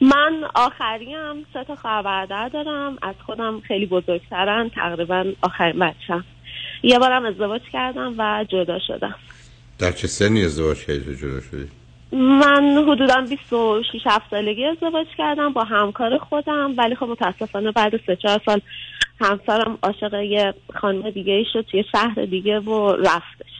من 0.00 0.44
آخریم 0.54 1.46
سه 1.52 1.64
تا 1.64 1.76
خواهر 1.76 2.02
برادر 2.02 2.48
دارم. 2.48 2.98
از 3.02 3.14
خودم 3.26 3.60
خیلی 3.60 3.86
بزرگترن 3.86 4.70
تقریبا 4.74 5.24
آخرین 5.42 5.78
بچم 5.78 6.24
یه 6.82 6.98
بارم 6.98 7.24
ازدواج 7.24 7.62
کردم 7.72 8.14
و 8.18 8.44
جدا 8.48 8.78
شدم. 8.78 9.14
در 9.78 9.92
چه 9.92 10.06
سنی 10.06 10.44
ازدواج 10.44 10.84
کردید 10.84 11.08
و 11.08 11.14
جدا 11.14 11.40
شدید 11.40 11.86
من 12.12 12.84
حدودا 12.88 13.20
26 13.30 14.00
7 14.06 14.30
سالگی 14.30 14.64
ازدواج 14.64 15.06
کردم 15.18 15.52
با 15.52 15.64
همکار 15.64 16.18
خودم 16.18 16.74
ولی 16.78 16.94
خب 16.94 17.06
متاسفانه 17.06 17.72
بعد 17.72 17.92
سه 18.06 18.16
چهار 18.16 18.40
سال 18.46 18.60
همسرم 19.20 19.78
عاشق 19.82 20.14
یه 20.14 20.54
خانم 20.80 21.10
دیگه 21.10 21.32
ای 21.32 21.44
شد 21.52 21.66
توی 21.70 21.84
شهر 21.92 22.24
دیگه 22.24 22.60
و 22.60 22.92
رفتش 22.92 23.55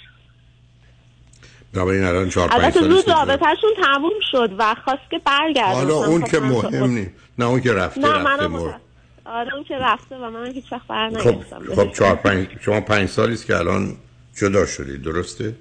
بنابراین 1.76 2.04
الان 2.04 2.28
چهار 2.28 2.48
پنج 2.48 2.60
البته 2.60 2.80
سال 2.80 2.90
زود 2.90 3.08
رابطهشون 3.08 3.70
تموم 3.82 4.12
شد 4.30 4.54
و 4.58 4.74
خواست 4.84 5.10
که 5.10 5.20
برگرده. 5.24 5.74
حالا 5.76 5.94
اون 5.94 6.20
خب 6.24 6.30
که 6.30 6.40
من 6.40 6.54
خب- 6.54 6.74
مهم 6.74 6.90
نیست 6.90 7.10
نه 7.38 7.44
اون 7.44 7.60
که 7.60 7.72
رفته 7.72 8.00
نه 8.00 8.08
رفته 8.08 8.46
متاسفم. 8.46 8.80
آره 9.24 9.54
اون 9.54 9.64
که 9.64 9.78
رفته 9.78 10.16
و 10.16 10.30
من 10.30 10.52
هیچ 10.52 10.72
وقت 10.72 10.86
بر 10.86 11.10
خب 11.10 11.28
نگشتم 11.28 11.62
خب 11.76 11.92
چهار 11.92 12.14
پنج 12.14 12.46
شما 12.60 12.80
پنج 12.80 13.08
سالی 13.08 13.32
است 13.32 13.46
که 13.46 13.56
الان 13.56 13.96
جدا 14.40 14.66
شدید 14.66 15.02
درسته؟ 15.02 15.54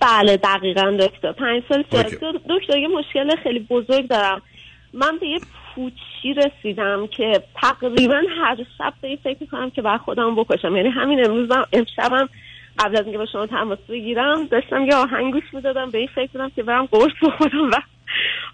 بله 0.00 0.36
دقیقا 0.36 0.96
دکتر 1.00 1.32
پنج 1.32 1.62
سال. 1.68 1.82
دکتر 1.82 2.78
یه 2.78 2.88
مشکل 2.88 3.36
خیلی 3.42 3.58
بزرگ 3.58 4.08
دارم. 4.08 4.42
من 4.92 5.18
به 5.20 5.26
یه 5.26 5.40
پوچی 5.74 6.34
رسیدم 6.36 7.06
که 7.06 7.42
تقریبا 7.62 8.20
هر 8.40 8.56
شب 8.78 8.92
به 9.00 9.18
فکر 9.24 9.36
می‌کنم 9.40 9.70
که 9.70 9.82
بر 9.82 9.98
خودم 9.98 10.34
بکشم. 10.36 10.76
یعنی 10.76 10.88
همین 10.88 11.24
امروزم 11.24 11.66
امشبم 11.72 12.28
قبل 12.78 12.96
از 12.96 13.04
اینکه 13.04 13.18
با 13.18 13.26
شما 13.26 13.46
تماس 13.46 13.78
بگیرم 13.88 14.46
داشتم 14.46 14.86
یه 14.86 14.94
آهنگ 14.94 15.32
گوش 15.32 15.44
می‌دادم 15.52 15.90
به 15.90 15.98
این 15.98 16.08
فکر 16.14 16.30
بودم 16.32 16.50
که 16.56 16.62
برم 16.62 16.86
قرص 16.86 17.12
بخورم 17.22 17.70
و 17.70 17.76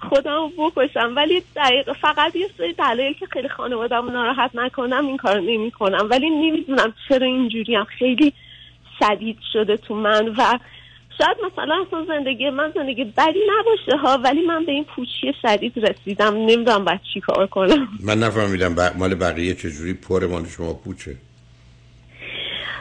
خودم 0.09 0.51
بکشم. 0.59 1.13
ولی 1.17 1.43
دقیق 1.57 1.93
فقط 1.93 2.37
یه 2.37 2.49
سری 2.59 2.73
دلایل 2.73 3.13
که 3.13 3.27
خیلی 3.27 3.49
خانوادم 3.49 4.11
ناراحت 4.11 4.51
نکنم 4.55 5.07
این 5.07 5.17
کار 5.17 5.41
نمی 5.41 5.71
کنم 5.71 6.07
ولی 6.11 6.31
نمی‌دونم 6.31 6.93
چرا 7.09 7.27
اینجوریم. 7.27 7.85
خیلی 7.85 8.33
شدید 8.99 9.39
شده 9.53 9.77
تو 9.77 9.95
من 9.95 10.29
و 10.29 10.59
شاید 11.19 11.37
مثلا 11.53 11.85
اصلا 11.87 12.05
زندگی 12.05 12.51
من 12.51 12.73
زندگی 12.75 13.05
بدی 13.05 13.41
نباشه 13.59 13.97
ها 13.97 14.19
ولی 14.19 14.43
من 14.43 14.65
به 14.65 14.73
این 14.73 14.85
پوچی 14.85 15.35
شدید 15.43 15.73
رسیدم. 15.77 16.35
نمی‌دونم 16.35 16.85
باید 16.85 17.01
چی 17.15 17.21
کار 17.21 17.47
کنم. 17.47 17.89
من 18.05 18.19
نفهمیدم. 18.19 18.93
مال 18.99 19.15
بقیه 19.15 19.55
چجوری 19.55 19.95
پره 19.95 20.27
مال 20.27 20.47
شما 20.47 20.73
پوچه. 20.73 21.17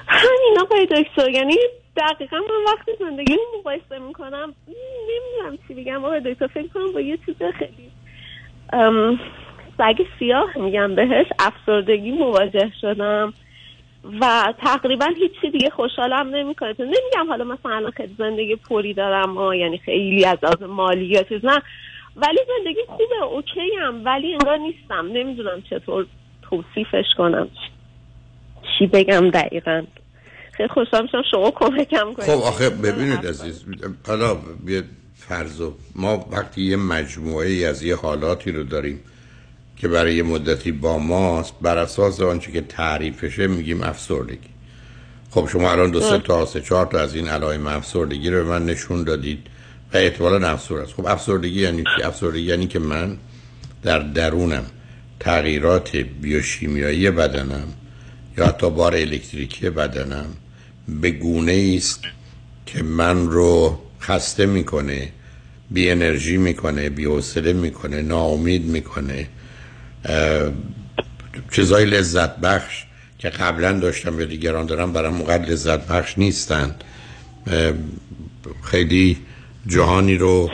همین 0.08 0.60
آقای 0.62 0.86
دکتر 0.86 1.30
یعنی 1.30 1.55
دقیقا 1.97 2.38
من 2.38 2.74
وقتی 2.74 2.91
زندگی 2.99 3.34
رو 3.34 3.60
مقایسه 3.60 3.99
می‌کنم. 3.99 4.53
نمی‌دونم 4.68 5.58
چی 5.68 5.74
بگم. 5.74 6.05
آقای 6.05 6.20
دکتر 6.20 6.47
فکر 6.47 6.68
کنم 6.68 6.91
با 6.93 7.01
یه 7.01 7.18
چیز 7.26 7.36
خیلی 7.60 7.91
سگ 9.78 10.05
سیاه 10.20 10.58
میگم 10.58 10.95
بهش. 10.95 11.28
افسردگی 11.39 12.12
مواجه 12.12 12.72
شدم 12.82 13.34
و 14.22 14.53
تقریبا 14.60 15.05
هیچی 15.05 15.49
دیگه 15.51 15.70
خوشحالم 15.70 16.36
نمی‌کنه. 16.36 16.76
نمیگم 16.80 17.28
حالا 17.30 17.43
مثلا 17.43 17.91
خیلی 17.91 18.16
زندگی 18.18 18.55
پری 18.55 18.93
دارم 18.93 19.38
و 19.38 19.53
یعنی 19.53 19.78
خیلی 19.78 20.26
از 20.26 20.38
لحاظ 20.43 20.64
مالی 20.64 21.05
یا 21.05 21.24
چیز 21.24 21.45
نه. 21.45 21.62
ولی 22.16 22.39
زندگی 22.47 22.82
خوبه 22.88 23.24
اوکی 23.24 23.76
هم 23.82 24.05
ولی 24.05 24.32
انگار 24.34 24.58
نیستم. 24.58 25.08
نمی‌دونم 25.08 25.62
چطور 25.70 26.05
توصیفش 26.41 27.05
کنم. 27.18 27.49
چی 28.80 28.88
بگم 28.88 29.30
دقیقا؟ 29.30 29.84
خیلی 30.51 30.69
خوشحال 30.69 31.01
میشم 31.01 31.21
شما 31.32 31.51
کمکم 31.51 32.13
کنید. 32.13 32.30
خب 32.30 32.43
آخه 32.43 32.69
ببینید 32.69 33.28
عزیز 33.28 33.65
حالا 34.07 34.38
فرض 35.15 35.61
ما 35.95 36.28
وقتی 36.32 36.61
یه 36.61 36.75
مجموعه 36.75 37.47
ای 37.47 37.65
از 37.65 37.84
یه 37.84 37.95
حالاتی 37.95 38.51
رو 38.51 38.63
داریم 38.63 38.99
که 39.78 39.88
برای 39.88 40.15
یه 40.15 40.23
مدتی 40.23 40.71
با 40.71 40.97
ماست 40.97 41.53
بر 41.61 41.78
اساس 41.78 42.21
آنچه 42.21 42.51
که 42.51 42.61
تعریفشه 42.61 43.47
میگیم 43.47 43.84
افسردگی. 43.84 44.49
خب 45.32 45.47
شما 45.51 45.71
الان 45.71 45.91
دو 45.91 46.01
سه 46.01 46.17
تا 46.17 46.45
سه 46.45 46.61
چهار 46.61 46.86
تا 46.86 46.99
از 46.99 47.15
این 47.15 47.28
علائم 47.28 47.67
افسردگی 47.67 48.30
رو 48.30 48.43
به 48.43 48.49
من 48.49 48.65
نشون 48.65 49.03
دادید 49.03 49.47
و 49.93 49.97
احتمالا 49.97 50.47
افسرده 50.47 50.82
است. 50.82 50.93
خب 50.93 51.05
افسردگی 51.05 51.61
یعنی 51.61 51.84
چی؟ 51.84 52.03
افسردگی 52.03 52.41
یعنی 52.41 52.67
که 52.67 52.80
من 52.80 53.17
در 53.84 53.99
درونم 53.99 54.65
تغییرات 55.19 55.95
بیوشیمیایی 55.95 57.11
بدنم 57.11 57.67
یا 58.38 58.47
حتی 58.47 58.69
بار 58.69 58.95
الکتریکی 58.95 59.69
بدنم 59.69 60.25
به 61.01 61.11
گونه 61.11 61.73
است 61.77 61.99
که 62.65 62.83
من 62.83 63.27
رو 63.27 63.79
خسته 64.01 64.45
می‌کنه 64.45 65.11
بی 65.71 65.89
انرژی 65.89 66.38
می‌کنه 66.38 66.89
بی 66.89 67.05
حوصله 67.05 67.53
می‌کنه 67.53 68.01
ناامید 68.01 68.65
می‌کنه. 68.65 69.27
چیزای 71.51 71.85
لذت 71.85 72.38
بخش 72.38 72.83
که 73.19 73.29
قبلا 73.29 73.79
داشتم 73.79 74.19
یا 74.19 74.25
دیگران 74.25 74.65
دارم 74.65 74.93
برام 74.93 75.13
اونقدر 75.13 75.45
لذت 75.49 75.88
بخش 75.88 76.17
نیستند 76.17 76.83
اه، 77.47 77.73
خیلی 78.63 79.17
جهانی 79.67 80.15
رو 80.15 80.49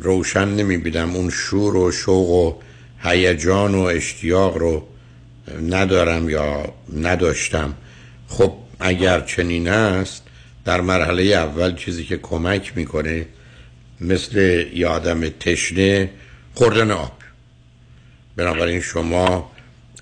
روشن 0.00 0.48
نمی‌بینم. 0.48 1.14
اون 1.14 1.30
شور 1.30 1.76
و 1.76 1.92
شوق 1.92 2.30
و 2.30 2.54
هیجان 3.02 3.74
و 3.74 3.80
اشتیاق 3.80 4.56
رو 4.56 4.86
ندارم 5.62 6.28
یا 6.28 6.74
نداشتم. 6.96 7.74
خب 8.28 8.52
اگر 8.80 9.20
چنین 9.20 9.68
است 9.68 10.22
در 10.64 10.80
مرحله 10.80 11.22
اول 11.22 11.74
چیزی 11.74 12.04
که 12.04 12.16
کمک 12.16 12.72
می‌کنه 12.76 13.26
مثل 14.00 14.66
یه 14.74 14.86
آدم 14.86 15.28
تشنه 15.28 16.10
خوردن 16.54 16.90
آب. 16.90 17.12
بنابراین 18.36 18.80
شما 18.80 19.50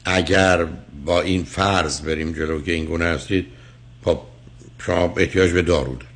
اگر 0.04 0.66
با 1.04 1.20
این 1.20 1.44
فرض 1.44 2.00
بریم 2.00 2.32
جلو 2.32 2.62
که 2.62 2.72
این 2.72 2.84
گونه 2.84 3.04
هستید 3.04 3.46
خب 4.04 4.20
شما 4.78 5.14
احتیاج 5.16 5.50
به 5.50 5.62
دارو 5.62 5.92
دارید. 5.92 6.08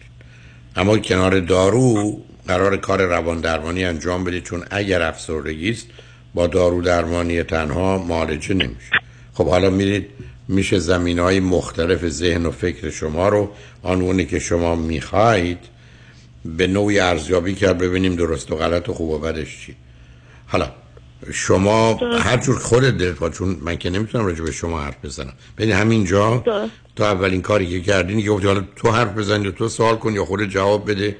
اما 0.76 0.98
کنار 0.98 1.40
دارو 1.40 2.20
قرار 2.48 2.76
کار 2.76 3.02
روان 3.02 3.40
درمانی 3.40 3.84
انجام 3.84 4.24
بدید 4.24 4.42
چون 4.42 4.64
اگر 4.70 5.02
افسردگی 5.02 5.70
است 5.70 5.86
با 6.34 6.46
دارو 6.46 6.82
درمانی 6.82 7.42
تنها 7.42 7.98
معالجه 7.98 8.54
نمیشه. 8.54 8.90
خب 9.34 9.48
حالا 9.48 9.70
میرید 9.70 10.06
میشه 10.48 10.78
زمین 10.78 11.18
های 11.18 11.40
مختلف 11.40 12.08
ذهن 12.08 12.46
و 12.46 12.50
فکر 12.50 12.90
شما 12.90 13.28
رو 13.28 13.50
آنونه 13.82 14.24
که 14.24 14.38
شما 14.38 14.74
می‌خواهید 14.76 15.58
به 16.44 16.66
نوعی 16.66 16.98
ارزیابی 17.00 17.54
کرد 17.54 17.78
ببینیم 17.78 18.16
درست 18.16 18.52
و 18.52 18.56
غلط 18.56 18.88
و 18.88 18.94
خوب 18.94 19.10
و 19.10 19.18
بدش 19.18 19.66
چی. 19.66 19.76
حالا 20.46 20.70
شما 21.32 21.94
هر 22.18 22.36
جور 22.36 22.58
خودت 22.58 22.98
دلت 22.98 23.32
چون 23.34 23.56
من 23.60 23.76
که 23.76 23.90
نمی‌تونم 23.90 24.26
راجع 24.26 24.44
به 24.44 24.52
شما 24.52 24.80
حرف 24.80 25.04
بزنم. 25.04 25.32
ببین 25.58 25.72
همینجا 25.72 26.42
تو 26.96 27.04
اولین 27.04 27.42
کاری 27.42 27.66
که 27.66 27.80
کردین 27.80 28.22
که 28.22 28.30
گفتی 28.30 28.46
حالا 28.46 28.64
تو 28.76 28.90
حرف 28.90 29.14
بزنی 29.14 29.52
تو 29.52 29.68
سوال 29.68 29.96
کن 29.96 30.12
یا 30.12 30.24
خودت 30.24 30.48
جواب 30.48 30.90
بده. 30.90 31.16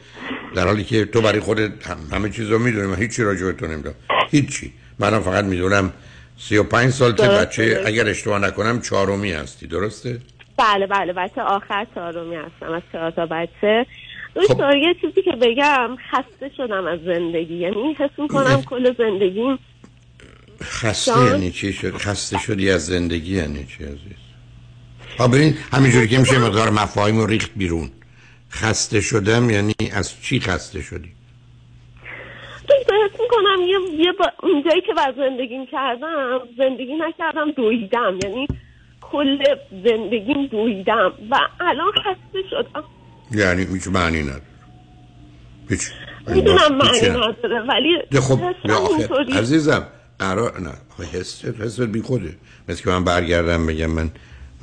در 0.54 0.66
حالی 0.66 0.84
که 0.84 1.04
تو 1.04 1.20
برای 1.20 1.40
خودت 1.40 1.86
هم- 1.86 1.98
همه 2.12 2.30
چیز 2.30 2.48
رو 2.48 2.58
می‌دونی 2.58 2.86
من 2.86 2.96
هیچی 2.96 3.22
راجع 3.22 3.44
به 3.46 3.52
تو 3.52 3.66
نمی‌دونم. 3.66 3.94
هیچی. 4.30 4.72
منم 4.98 5.20
فقط 5.22 5.44
می‌دونم 5.44 5.92
سی 6.38 6.56
و 6.56 6.62
پنج 6.62 6.90
سال 6.90 7.12
درسته. 7.12 7.44
بچه 7.44 7.82
اگر 7.86 8.08
اشتباه 8.08 8.38
نکنم 8.38 8.80
چهارمی 8.80 9.32
هستی 9.32 9.66
درسته؟ 9.66 10.18
بله 10.58 10.86
بله 10.86 11.12
بچه 11.12 11.42
آخر 11.42 11.86
چهارمی 11.94 12.36
هستم 12.36 12.72
از 12.72 12.82
چهار 12.92 13.10
تا 13.10 13.26
بچه. 13.26 13.86
دکتر 14.36 14.76
یه 14.76 14.94
چیزی 15.00 15.22
که 15.22 15.32
بگم 15.40 15.96
خسته 16.10 16.50
شدم 16.56 16.86
از 16.86 16.98
زندگی. 17.04 17.54
یعنی 17.54 17.96
حس 17.98 18.18
می‌کنم 18.18 18.62
کل 18.62 18.94
زندگیم 18.98 19.58
خسته 20.62 21.12
جان؟ 21.12 21.26
یعنی 21.26 21.50
چی 21.50 21.72
شد؟ 21.72 21.96
خسته 21.96 22.38
شدی 22.38 22.70
از 22.70 22.86
زندگی 22.86 23.36
یعنی 23.36 23.66
چی 23.66 23.84
عزیز؟ 23.84 24.22
ها 25.18 25.28
ببین 25.28 25.54
همینجوری 25.72 26.08
که 26.08 26.18
میشه 26.18 26.38
مقدار 26.38 26.70
مفاهیم 26.70 27.18
رو 27.18 27.26
ریخت 27.26 27.50
بیرون. 27.56 27.90
خسته 28.50 29.00
شدم 29.00 29.50
یعنی 29.50 29.74
از 29.92 30.22
چی 30.22 30.40
خسته 30.40 30.82
شدی؟ 30.82 31.12
حس 32.70 33.20
می‌کنم. 33.20 33.62
یه, 33.66 34.04
یه 34.06 34.12
با... 34.12 34.26
اونجایی 34.42 34.80
که 34.80 34.94
بعد 34.96 35.16
زندگیم 35.16 35.66
کردم 35.66 36.40
زندگی 36.58 36.94
نکردم 36.94 37.50
دویدم. 37.50 38.18
یعنی 38.24 38.48
کل 39.00 39.38
زندگیم 39.70 40.46
دویدم. 40.46 41.12
و 41.30 41.38
الان 41.60 41.92
خسته 41.92 42.42
شدم. 42.50 42.84
یعنی 43.30 43.64
هیچ 43.64 43.88
معنی 43.88 44.22
نداره. 44.22 44.42
هیچ. 45.68 45.80
می‌دونم 46.26 46.82
هیچ 46.82 47.04
معنی. 47.04 47.08
نداره 47.08 47.60
ولی 47.68 48.20
خب. 48.20 48.38
عزیزم 49.38 49.86
قرار 50.18 50.60
نه 50.60 50.72
حس 51.12 51.44
حس 51.44 51.80
بی 51.80 52.02
خوده. 52.02 52.36
مثل 52.68 52.82
که 52.82 52.90
من 52.90 53.04
برگردم 53.04 53.66
بگم 53.66 53.90
من 53.90 54.10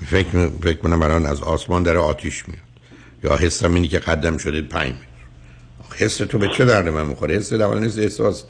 فکر 0.06 0.50
فکر 0.64 0.78
کنم 0.78 1.02
الان 1.02 1.26
از 1.26 1.44
آسمان 1.44 1.84
در 1.84 1.98
آتیش 1.98 2.44
میاد. 2.48 2.62
یا 3.24 3.36
حسم 3.36 3.74
اینی 3.74 3.88
که 3.88 4.00
قدم 4.00 4.38
شده 4.38 4.62
پنج 4.62 4.94
حس 5.96 6.18
تو 6.18 6.38
به 6.38 6.50
چه 6.58 6.66
درد 6.66 6.88
من 6.88 7.06
می‌خوره؟ 7.06 7.36
حس 7.36 7.54
اول 7.54 7.80
نیست 7.80 8.00
احساسه 8.00 8.46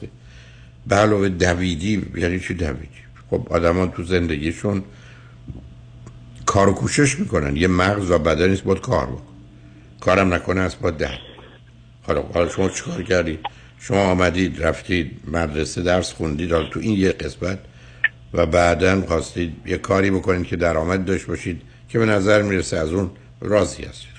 به 0.86 0.96
علاوه 0.96 1.28
دویدی 1.28 2.06
یعنی 2.16 2.40
چی 2.40 2.54
دویدی 2.54 2.88
خب 3.30 3.46
آدما 3.50 3.86
تو 3.86 4.04
زندگیشون 4.04 4.82
کار 6.46 6.68
و 6.68 6.72
کوشش 6.72 7.18
می‌کنن. 7.18 7.56
یه 7.56 7.68
مغز 7.68 8.10
و 8.10 8.18
بدن 8.18 8.50
نیست 8.50 8.62
باید 8.62 8.80
کار 8.80 9.06
بکن. 9.06 9.22
کارم 10.00 10.34
نکنه 10.34 10.60
است 10.60 10.80
باید 10.80 10.96
درد 10.96 11.18
حالا 12.02 12.22
حالا 12.22 12.48
شما 12.48 12.68
چیکار 12.68 13.02
کردید 13.02 13.40
شما 13.78 14.02
آمدید 14.02 14.62
رفتید 14.62 15.10
مدرسه 15.32 15.82
درس 15.82 16.12
خوندید 16.12 16.52
حالا 16.52 16.68
تو 16.68 16.80
این 16.80 16.98
یه 16.98 17.12
قسمت 17.12 17.58
و 18.32 18.46
بعدا 18.46 19.00
خواستید 19.06 19.52
یه 19.66 19.78
کاری 19.78 20.10
بکنید 20.10 20.46
که 20.46 20.56
درآمد 20.56 21.04
داشت 21.04 21.26
باشید 21.26 21.62
که 21.88 21.98
به 21.98 22.06
نظر 22.06 22.42
می‌رسه 22.42 22.76
از 22.76 22.92
اون 22.92 23.10
راضی 23.40 23.82
هستید. 23.82 24.09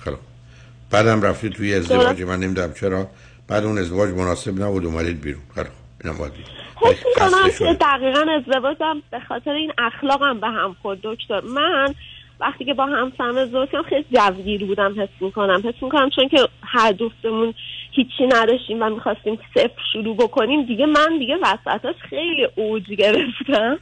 بعدم 0.91 1.21
رفتید 1.21 1.51
توی 1.51 1.73
ازدواج 1.73 2.21
من 2.21 2.39
نمی‌دونم 2.39 2.73
چرا. 2.73 3.07
بعد 3.47 3.63
اون 3.63 3.77
ازدواج 3.77 4.09
مناسب 4.09 4.63
نبود 4.63 4.85
اومدید 4.85 5.21
بیرون. 5.21 5.41
خلاص 5.55 5.67
اینم 6.03 6.17
باید. 6.17 6.33
حس 6.81 7.05
می‌کنم 7.05 7.49
که. 7.59 7.77
دقیقا 7.81 8.25
ازدواجم 8.37 9.01
به 9.11 9.19
خاطر 9.19 9.51
این 9.51 9.71
اخلاقم 9.77 10.39
به 10.39 10.47
هم 10.47 10.75
خورد 10.81 10.99
دکتر. 11.03 11.41
من 11.41 11.93
وقتی 12.39 12.65
که 12.65 12.73
با 12.73 12.85
همسرم 12.85 13.37
ازدواج 13.37 13.69
کردم 13.69 13.89
خیلی 13.89 14.05
جوگیر 14.13 14.65
بودم 14.65 15.01
حس 15.01 15.09
می‌کنم. 15.21 15.61
حس 15.65 15.83
می‌کنم 15.83 16.09
چون 16.09 16.27
که 16.27 16.47
هر 16.63 16.91
دوستمون 16.91 17.53
هیچی 17.91 18.27
نداشتیم 18.27 18.81
و 18.81 18.89
می‌خواستیم 18.89 19.39
صفر 19.53 19.81
شروع 19.93 20.17
بکنیم 20.17 20.65
دیگه 20.65 20.85
من 20.85 21.17
دیگه 21.19 21.37
وسطاش 21.41 21.95
خیلی 22.09 22.47
اوج 22.55 22.89
گرفتم. 22.89 23.79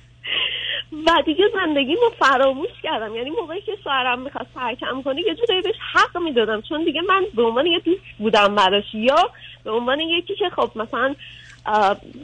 و 0.92 1.12
دیگه 1.26 1.44
زندگیمو 1.54 2.10
فراموش 2.20 2.70
کردم. 2.84 3.16
یعنی 3.16 3.30
موقعی 3.30 3.62
که 3.62 3.72
شوهرم 3.84 4.22
می‌خواست 4.22 4.54
ترکم 4.56 5.02
کنه 5.02 5.22
یه 5.22 5.36
جورایی 5.36 5.62
بهش 5.62 5.76
حق 5.94 6.18
می‌دادم. 6.18 6.62
چون 6.62 6.86
دیگه 6.86 7.02
من 7.02 7.26
به 7.36 7.44
عنوان 7.44 7.66
یه 7.66 7.80
دوست 7.80 8.02
بودم 8.18 8.56
براش 8.56 8.84
یا 8.94 9.30
به 9.64 9.72
عنوان 9.72 10.00
یکی 10.00 10.36
که 10.36 10.50
خب 10.56 10.72
مثلا 10.76 11.16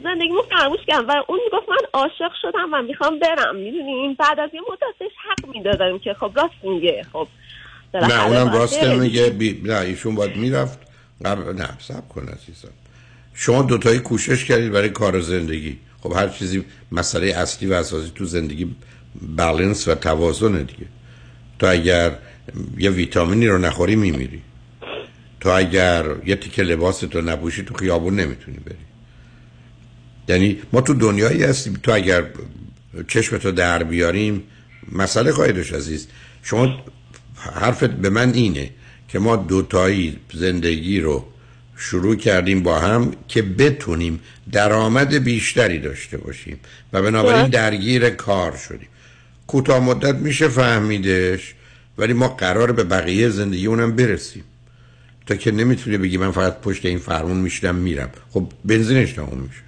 زندگیمو 0.02 0.42
فراموش 0.42 0.80
کردم. 0.86 1.08
و 1.08 1.12
اون 1.28 1.40
می‌گفت 1.44 1.68
من 1.68 1.76
عاشق 1.92 2.32
شدم 2.42 2.68
و 2.72 2.82
می‌خوام 2.82 3.18
برم. 3.18 3.56
می‌دونین 3.56 4.14
بعد 4.14 4.40
از 4.40 4.50
یه 4.54 4.60
مدت 4.60 4.98
بهش 4.98 5.12
حق 5.28 5.54
می‌دادم 5.54 5.98
که 5.98 6.14
خب 6.14 6.30
راست 6.36 6.64
میگه. 6.64 7.06
خب 7.12 7.28
نه 7.94 8.26
اونم 8.26 8.52
راست. 8.52 8.84
میگه. 8.84 9.30
بی... 9.30 9.62
نه 9.64 9.80
ایشون 9.80 10.14
باید 10.14 10.36
می‌رفت. 10.36 10.78
قبل 11.24 11.42
نه 11.42 11.78
سب 11.78 12.08
کن 12.08 12.28
عزیزم. 12.28 12.72
شما 13.34 13.62
دوتایی 13.62 13.98
کوشش 13.98 14.44
کردید 14.44 14.72
برای 14.72 14.88
کار 14.88 15.20
زندگی. 15.20 15.78
خب 16.06 16.16
هر 16.16 16.28
چیزی 16.28 16.64
مسئله 16.92 17.26
اصلی 17.26 17.68
و 17.68 17.72
اساسی 17.72 18.12
تو 18.14 18.24
زندگی 18.24 18.76
بالانس 19.36 19.88
و 19.88 19.94
توازن 19.94 20.62
دیگه. 20.62 20.86
تو 21.58 21.66
اگر 21.66 22.18
یه 22.78 22.90
ویتامینی 22.90 23.46
رو 23.46 23.58
نخوری 23.58 23.96
میمیری. 23.96 24.42
تو 25.40 25.48
اگر 25.48 26.04
یه 26.26 26.36
تیکه 26.36 26.62
لباس 26.62 26.98
تو 26.98 27.20
نپوشی 27.20 27.62
تو 27.62 27.74
خیابون 27.74 28.20
نمی‌تونی 28.20 28.56
بری. 28.56 28.76
یعنی 30.28 30.58
ما 30.72 30.80
تو 30.80 30.94
دنیایی 30.94 31.42
هستیم. 31.42 31.78
تو 31.82 31.92
اگر 31.92 32.24
چشمتو 33.08 33.52
در 33.52 33.82
بیاریم 33.82 34.42
مسئله 34.92 35.32
قایدش 35.32 35.72
عزیز. 35.72 36.06
شما 36.42 36.84
حرفت 37.36 37.90
به 37.90 38.10
من 38.10 38.32
اینه 38.32 38.70
که 39.08 39.18
ما 39.18 39.36
دوتایی 39.36 40.16
زندگی 40.34 41.00
رو 41.00 41.24
شروع 41.76 42.16
کردیم 42.16 42.62
با 42.62 42.78
هم 42.78 43.12
که 43.28 43.42
بتونیم 43.42 44.20
درآمد 44.52 45.14
بیشتری 45.14 45.78
داشته 45.78 46.16
باشیم 46.16 46.60
و 46.92 47.02
بنابراین. 47.02 47.48
درگیر 47.48 48.10
کار 48.10 48.56
شدیم. 48.56 48.88
کوتاه 49.46 49.80
مدت 49.80 50.14
میشه 50.14 50.48
فهمیدش 50.48 51.54
ولی 51.98 52.12
ما 52.12 52.28
قرار 52.28 52.72
به 52.72 52.84
بقیه 52.84 53.28
زندگی 53.28 53.66
اونم 53.66 53.96
برسیم. 53.96 54.44
تا 55.26 55.34
که 55.34 55.50
نمی‌تونی 55.50 55.96
بگی 55.96 56.16
من 56.16 56.30
فقط 56.30 56.60
پشت 56.60 56.86
این 56.86 56.98
فرمون 56.98 57.36
میشنم 57.36 57.74
میرم. 57.74 58.10
خب 58.30 58.46
بنزینش 58.64 59.12
تموم 59.12 59.38
میشه. 59.38 59.60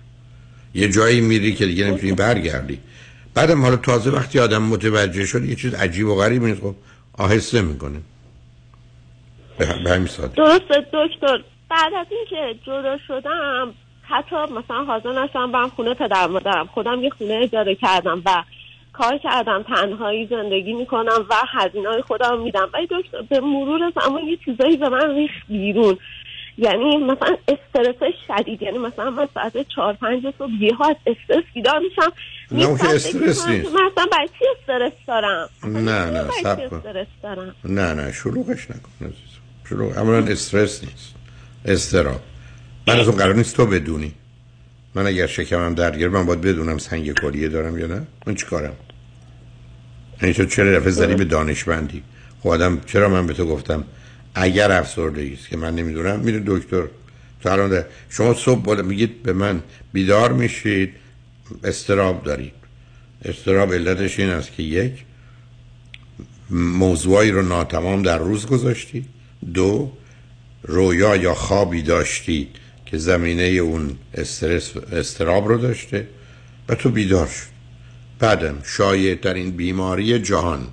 یه 0.74 0.88
جایی 0.88 1.20
میری 1.20 1.54
که 1.54 1.66
دیگه 1.66 1.86
نمی‌تونی 1.86 2.12
برگردی. 2.12 2.78
بعدم 3.34 3.62
حالا 3.62 3.76
تازه 3.76 4.10
وقتی 4.10 4.38
آدم 4.38 4.62
متوجه 4.62 5.26
شد 5.26 5.44
یه 5.44 5.54
چیز 5.54 5.74
عجیب 5.74 6.06
و 6.06 6.14
غریب 6.14 6.44
نیست 6.44 6.60
خب 6.60 6.74
آهسته 7.12 7.62
می‌کنه. 7.62 7.98
به 9.58 9.74
به 9.84 9.90
همین 9.90 10.06
ساده 10.06 10.34
درسته 10.36 10.86
دکتر. 10.92 11.44
بعد 11.70 11.94
از 11.94 12.06
اینکه 12.10 12.60
جدا 12.66 12.98
شدم 13.08 13.74
حتی 14.02 14.36
مثلا 14.36 14.84
حاضر 14.84 15.24
نشدم 15.24 15.52
برم 15.52 15.68
خونه 15.68 15.94
پدر 15.94 16.26
مادرم. 16.26 16.66
خودم 16.66 17.02
یه 17.02 17.10
خونه 17.10 17.40
اجاره 17.42 17.74
کردم 17.74 18.22
و 18.24 18.42
کار 18.92 19.18
کردم 19.18 19.62
تنهایی 19.62 20.26
زندگی 20.26 20.72
می‌کنم 20.72 21.26
و 21.30 21.34
هزینه 21.48 21.88
های 21.88 22.02
خودم 22.02 22.40
میدم. 22.40 22.68
ولی 22.74 22.88
دکتر 22.90 23.22
به 23.22 23.40
مرور 23.40 23.92
زمان 24.02 24.22
یه 24.24 24.38
چیزایی 24.44 24.76
به 24.76 24.88
من 24.88 25.14
ریخت 25.14 25.46
بیرون. 25.48 25.98
یعنی 26.58 26.96
مثلا 26.96 27.36
استرس 27.48 28.14
شدید. 28.28 28.62
یعنی 28.62 28.78
مثلا 28.78 29.10
من 29.10 29.28
ساعت 29.34 29.68
چهار 29.68 29.92
پنج 29.92 30.22
صبح 30.38 30.50
یه 30.60 30.74
ها 30.74 30.88
از 30.88 30.96
استرس 31.06 31.44
بیدار 31.54 31.78
میشم. 31.78 32.12
نه، 32.50 32.64
اون 32.64 32.78
که 32.78 32.84
استرس 32.84 33.48
نیست. 33.48 33.66
اصلا 33.66 34.06
برای 34.12 34.28
چی 34.38 34.44
استرس 34.60 34.92
دارم؟ 35.06 35.48
نه 35.64 36.10
نه 36.10 36.24
سب 36.42 36.70
کن. 36.70 36.82
نه 37.64 37.94
نه 37.94 38.12
شلوغش 38.12 38.70
نکن 38.70 39.12
شلوغ 39.68 39.98
اولا 39.98 40.26
استرس 40.26 40.84
نیست. 40.84 41.17
استراب 41.64 42.20
من 42.86 43.00
از 43.00 43.08
اون 43.08 43.16
قرار 43.16 43.34
نیست 43.34 43.56
تو 43.56 43.66
بدونی. 43.66 44.12
من 44.94 45.06
اگر 45.06 45.26
شکمم 45.26 45.74
درگیر 45.74 46.08
من 46.08 46.26
باید 46.26 46.40
بدونم 46.40 46.78
سنگ 46.78 47.12
کلیه 47.12 47.48
دارم 47.48 47.78
یا 47.78 47.86
نه. 47.86 48.06
من 48.26 48.34
چیکارم 48.34 48.72
یعنی 50.22 50.34
تو 50.34 50.44
چرا 50.44 50.78
دفعه 50.78 50.90
زدی 50.90 51.14
به 51.14 51.24
دانشمندی؟ 51.24 52.02
خب 52.40 52.48
آدم 52.48 52.80
چرا 52.86 53.08
من 53.08 53.26
به 53.26 53.34
تو 53.34 53.46
گفتم؟ 53.46 53.84
اگر 54.34 54.72
افسردگی 54.72 55.34
است 55.34 55.48
که 55.48 55.56
من 55.56 55.74
نمی‌دونم 55.74 56.20
میره 56.20 56.42
دکتر. 56.46 56.84
تو 57.42 57.82
شما 58.08 58.34
صبح 58.34 58.62
بالا 58.62 58.82
میگید 58.82 59.22
به 59.22 59.32
من 59.32 59.62
بیدار 59.92 60.32
میشید. 60.32 60.92
استراب 61.64 62.24
دارید. 62.24 62.52
استراب 63.24 63.74
علتش 63.74 64.20
این 64.20 64.30
است 64.30 64.52
که 64.52 64.62
یک 64.62 64.92
موضوعی 66.50 67.30
رو 67.30 67.42
ناتمام 67.42 68.02
در 68.02 68.18
روز 68.18 68.46
گذاشتید 68.46 69.06
دو 69.54 69.92
رویا 70.62 71.16
یا 71.16 71.34
خوابی 71.34 71.82
داشتید 71.82 72.56
که 72.86 72.98
زمینه 72.98 73.42
اون 73.42 73.98
استرس 74.14 74.76
استراب 74.76 75.48
رو 75.48 75.58
داشته 75.58 76.08
و 76.68 76.74
تو 76.74 76.90
بیدار 76.90 77.26
شد. 77.26 77.58
بعدم 78.18 78.58
شایع 78.64 79.14
ترین 79.14 79.50
بیماری 79.50 80.18
جهان 80.18 80.66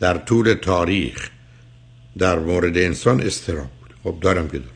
در 0.00 0.18
طول 0.18 0.54
تاریخ 0.54 1.30
در 2.18 2.38
مورد 2.38 2.78
انسان 2.78 3.20
استراب 3.20 3.70
بود. 3.80 3.94
خب 4.02 4.20
دارم 4.20 4.48
که 4.48 4.58
دارم. 4.58 4.70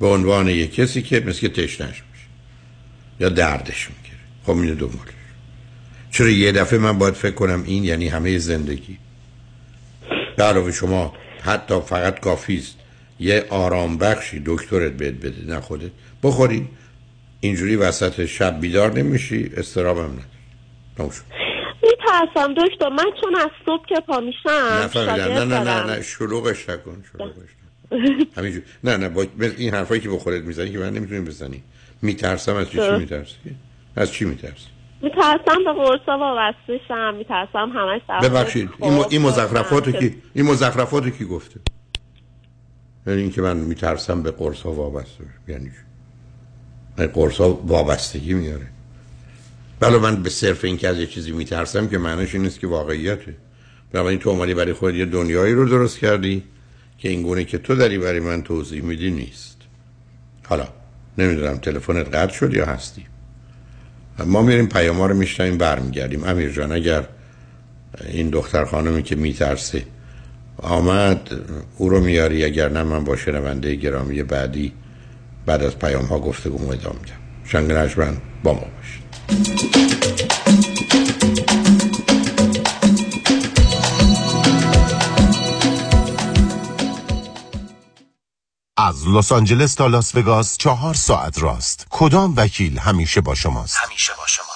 به 0.00 0.06
عنوان 0.06 0.48
یک 0.48 0.74
کسی 0.74 1.02
که 1.02 1.20
مثل 1.20 1.48
تشنش 1.48 2.02
میشه 2.12 2.26
یا 3.20 3.28
دردش 3.28 3.88
می‌گیره. 3.90 4.18
خب 4.44 4.52
اینو 4.52 4.74
دنبالش 4.74 5.16
چرا 6.10 6.28
یه 6.28 6.52
دفعه 6.52 6.78
من 6.78 6.98
باید 6.98 7.14
فکر 7.14 7.34
کنم 7.34 7.62
این 7.66 7.84
یعنی 7.84 8.08
همه 8.08 8.38
زندگی؟ 8.38 8.98
به 10.36 10.44
علاوه 10.44 10.72
شما 10.72 11.12
حتی 11.42 11.80
فقط 11.80 12.20
کافی 12.20 12.58
است. 12.58 12.74
یه 13.20 13.46
آرام 13.50 13.98
بخشی 13.98 14.42
دکترت 14.46 14.92
بهت 14.92 15.14
بده. 15.14 15.54
نه 15.54 15.60
خودت. 15.60 15.90
بخوری. 16.22 16.68
اینجوری 17.40 17.76
وسط 17.76 18.24
شب 18.24 18.60
بیدار 18.60 18.92
نمیشی 18.92 19.50
استرابم 19.56 20.04
نداری 20.04 20.22
تموم 20.96 21.10
شد. 21.10 21.22
میترسم 21.82 22.54
دکتر. 22.54 22.88
من 22.88 23.04
چون 23.20 23.36
از 23.36 23.50
صبح 23.66 23.86
که 23.88 24.00
پا 24.06 24.20
میشم 24.20 24.50
نه 24.50 25.28
نه 25.28 25.44
نه 25.44 25.64
دارم. 25.64 25.90
نه. 25.90 26.02
شلوغش 26.02 26.68
نکن 26.68 27.04
شلوغش 27.12 27.48
همینجور. 28.36 28.62
نه 28.84 28.96
نه 28.96 29.08
با 29.08 29.26
این 29.38 29.74
حرفایی 29.74 30.00
که 30.00 30.08
با 30.08 30.18
خودت 30.18 30.42
می‌زنی 30.42 30.72
که 30.72 30.78
من 30.78 30.90
نمی‌تونی 30.92 31.20
بزنی. 31.20 31.62
میترسم. 32.02 32.56
از 32.56 32.70
چی. 32.70 32.78
میترسی؟ 32.98 33.36
از 33.96 34.12
چی 34.12 34.24
میترسی؟ 34.24 34.66
میترسم 35.02 35.64
به 35.64 35.72
قرصا 35.72 36.18
وابسته 36.18 36.80
شم. 36.88 37.14
میترسم 37.18 37.72
همش 37.74 38.00
ببخشید. 38.22 38.70
این, 39.10 39.22
مزخرفاتو. 39.22 39.92
کی 39.92 40.14
این 40.34 40.46
مزخرفاتو 40.46 41.10
کی 41.10 41.24
گفته؟ 41.24 41.60
یعنی 43.06 43.22
اینکه 43.22 43.42
من 43.42 43.56
میترسم 43.56 44.22
به 44.22 44.30
قرص 44.30 44.60
ها 44.60 44.72
وابسته 44.72 45.24
بشم. 45.24 45.52
یعنی؟ 45.52 45.70
من 46.98 47.06
قرص 47.06 47.36
ها 47.36 47.54
وابستگی 47.54 48.34
میاره. 48.34 48.66
بله 49.80 49.98
من 49.98 50.22
به 50.22 50.30
صرف 50.30 50.64
این 50.64 50.76
که 50.76 50.88
از 50.88 50.98
یه 50.98 51.06
چیزی 51.06 51.32
میترسم 51.32 51.88
که 51.88 51.98
معنیش 51.98 52.34
این 52.34 52.42
نیست 52.42 52.60
که 52.60 52.66
واقعیته. 52.66 53.36
بنابراین 53.92 54.18
تو 54.18 54.30
اومدی 54.30 54.54
برای 54.54 54.72
خود 54.72 54.94
یه 54.94 55.06
دنیایی 55.06 55.54
رو 55.54 55.68
درست 55.68 55.98
کردی 55.98 56.42
که 56.98 57.08
این 57.08 57.22
گونه 57.22 57.44
که 57.44 57.58
تو 57.58 57.74
داری 57.74 57.98
برای 57.98 58.20
من 58.20 58.42
توضیح 58.42 58.82
میدی 58.82 59.10
نیست. 59.10 59.56
حالا 60.44 60.68
نمی‌دونم 61.18 61.58
تلفنت 61.58 62.14
قطع 62.14 62.32
شد 62.32 62.54
یا 62.54 62.66
هستی. 62.66 63.06
ما 64.26 64.42
میریم 64.42 64.66
پیام 64.66 65.02
رو 65.02 65.14
میشنیم 65.14 65.58
برمیگردیم. 65.58 66.24
امیر 66.24 66.50
جان 66.52 66.72
اگر 66.72 67.08
این 68.04 68.30
دختر 68.30 68.64
خانمی 68.64 69.02
که 69.02 69.16
میترسه 69.16 69.82
آمد 70.62 71.30
او 71.76 71.88
رو 71.88 72.00
میاری 72.00 72.44
اگر 72.44 72.68
نه 72.68 72.82
من 72.82 73.04
با 73.04 73.16
شنونده 73.16 73.74
گرامی 73.74 74.22
بعدی 74.22 74.72
بعد 75.46 75.62
از 75.62 75.78
پیام 75.78 76.04
ها 76.04 76.18
گفتگو 76.18 76.72
ادامه 76.72 77.00
میدم. 77.00 77.16
شنگ 77.44 77.72
نجمن 77.72 78.16
با 78.42 78.52
ما 78.52 78.60
باشید. 78.76 79.06
از 88.78 89.08
لس 89.08 89.32
آنجلس 89.32 89.74
تا 89.74 89.86
لاس 89.86 90.14
وگاس 90.14 90.58
چهار 90.58 90.94
ساعت 90.94 91.42
راست. 91.42 91.86
کدام 91.90 92.34
وکیل 92.36 92.78
همیشه 92.78 93.20
با 93.20 93.34
شماست؟ 93.34 93.76
همیشه 93.76 94.12
با 94.18 94.26
شماست. 94.26 94.55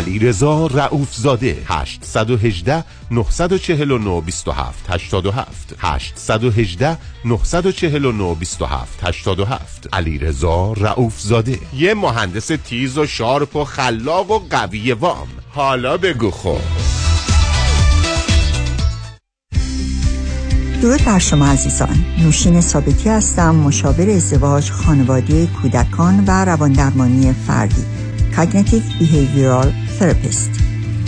رضا 0.00 0.66
رئوف 0.66 1.14
زاده 1.14 1.56
818 1.66 2.84
949 3.10 4.20
27 4.20 4.90
87 4.90 5.74
818 5.78 6.98
949 7.24 8.34
27 8.34 9.04
87 9.04 9.88
علی 9.92 10.18
رضا 10.18 10.72
رئوف 10.72 11.20
زاده 11.20 11.58
یه 11.76 11.94
مهندس 11.94 12.46
تیز 12.46 12.98
و 12.98 13.06
sharp 13.06 13.56
و 13.56 13.64
خلاق 13.64 14.30
و 14.30 14.38
قوی 14.50 14.92
وام. 14.92 15.28
حالا 15.50 15.96
بگو 15.96 16.30
خب. 16.30 16.58
درود 20.82 21.04
بر 21.04 21.18
شما 21.18 21.46
عزیزان. 21.46 22.04
نوشین 22.18 22.60
ثابتی 22.60 23.08
هستم 23.08 23.54
مشاور 23.54 24.10
ازدواج 24.10 24.70
خانواده 24.70 25.46
کودکان 25.46 26.24
و 26.26 26.44
رواندرمانی 26.44 27.32
فردی. 27.32 27.84
Cognitive 28.36 28.84
Behavioral 28.98 29.68
Therapist. 29.98 30.50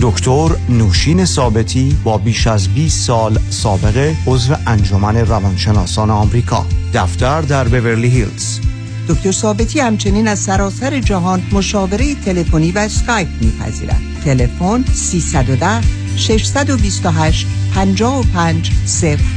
دکتر 0.00 0.50
نوشین 0.68 1.24
ثابتی 1.24 1.96
با 2.04 2.18
بیش 2.18 2.46
از 2.46 2.68
20 2.68 3.06
سال 3.06 3.38
سابقه 3.50 4.16
عضو 4.26 4.54
انجمن 4.66 5.16
روانشناسان 5.16 6.10
آمریکا. 6.10 6.66
دفتر 6.94 7.40
در 7.40 7.68
بورلی 7.68 8.08
هیلز. 8.08 8.60
دکتر 9.08 9.32
ثابتی 9.32 9.80
همچنین 9.80 10.28
از 10.28 10.38
سراسر 10.38 11.00
جهان 11.00 11.42
مشاوره 11.52 12.14
تلفنی 12.14 12.72
و 12.72 12.78
اسکایپ 12.78 13.28
میپذیرند 13.40 14.02
تلفن 14.24 14.84
310 14.92 15.80
628 16.16 17.46
55 17.74 18.70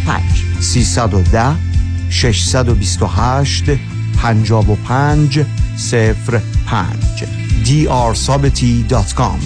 05 0.06 0.44
310 0.60 1.56
628 2.10 3.97
55 4.18 5.46
05 6.66 7.24
drsobety.com 7.66 9.40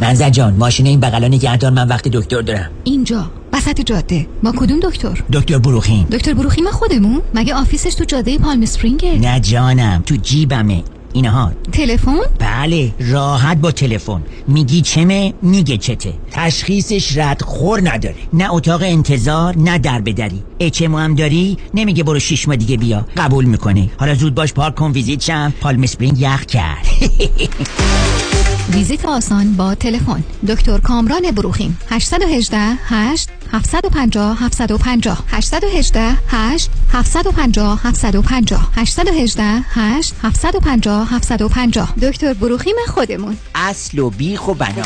منزل 0.00 0.30
جان 0.30 0.54
ماشین 0.54 0.86
این 0.86 1.00
بغلا 1.00 1.28
نگهدار 1.28 1.70
من 1.70 1.88
وقت 1.88 2.08
دکتر 2.08 2.40
دارم. 2.40 2.70
اینجا 2.84 3.30
وسط 3.52 3.80
جاده. 3.80 4.26
با 4.42 4.52
کدوم 4.52 4.80
دکتر؟ 4.80 5.22
دکتر 5.32 5.58
بروخیم. 5.58 6.06
دکتر 6.12 6.34
بروخیم 6.34 6.70
خودمون؟ 6.70 7.22
مگه 7.34 7.54
آفیسش 7.54 7.94
تو 7.94 8.04
جاده 8.04 8.38
پالم 8.38 8.62
اسپرینگه 8.62 9.18
نه 9.18 9.40
جانم 9.40 10.02
تو 10.06 10.16
جیبمه. 10.16 10.82
اینها. 11.12 11.52
تلفن؟ 11.72 12.18
بله 12.38 12.92
راحت 13.00 13.56
با 13.56 13.70
تلفن. 13.70 14.22
میگی 14.48 14.80
چمه 14.80 15.34
میگه 15.42 15.76
چته. 15.78 16.12
تشخیصش 16.30 17.16
رد 17.18 17.42
خور 17.42 17.80
نداره. 17.90 18.14
نه 18.32 18.52
اتاق 18.54 18.80
انتظار 18.84 19.58
نه 19.58 19.78
در 19.78 20.00
بدری 20.00 20.42
HMO 20.60 20.98
هم 20.98 21.14
داری؟ 21.14 21.56
نمیگه 21.74 22.02
برو 22.04 22.18
شیش 22.18 22.48
ماه 22.48 22.56
دیگه 22.56 22.76
بیا. 22.76 23.06
قبول 23.16 23.44
می‌کنه. 23.44 23.90
حالا 23.98 24.14
زود 24.14 24.34
باش 24.34 24.52
پارک 24.52 24.74
کن 24.74 24.90
ویزیت 24.90 25.20
شم. 25.22 25.52
پالم 25.60 25.82
اسپرینگ 25.82 26.20
یخ 26.20 26.44
کرد. 26.46 26.86
ویزیت 28.74 29.04
آسان 29.04 29.52
با 29.52 29.74
تلفن. 29.74 30.24
دکتر 30.48 30.78
کامران 30.78 31.30
بروخیم. 31.30 31.78
818 31.90 32.58
8 32.84 33.28
750 33.52 34.36
750 34.36 35.24
818 35.28 36.00
8 36.28 36.70
750 36.92 37.80
750 37.86 38.68
818 38.76 39.44
8 39.70 40.14
750 40.22 41.14
750 41.14 41.94
دکتر 42.02 42.34
بروخیم 42.34 42.76
خودمون. 42.88 43.36
اصل 43.54 43.98
و 43.98 44.10
بیخ 44.10 44.48
و 44.48 44.54
بنا. 44.54 44.82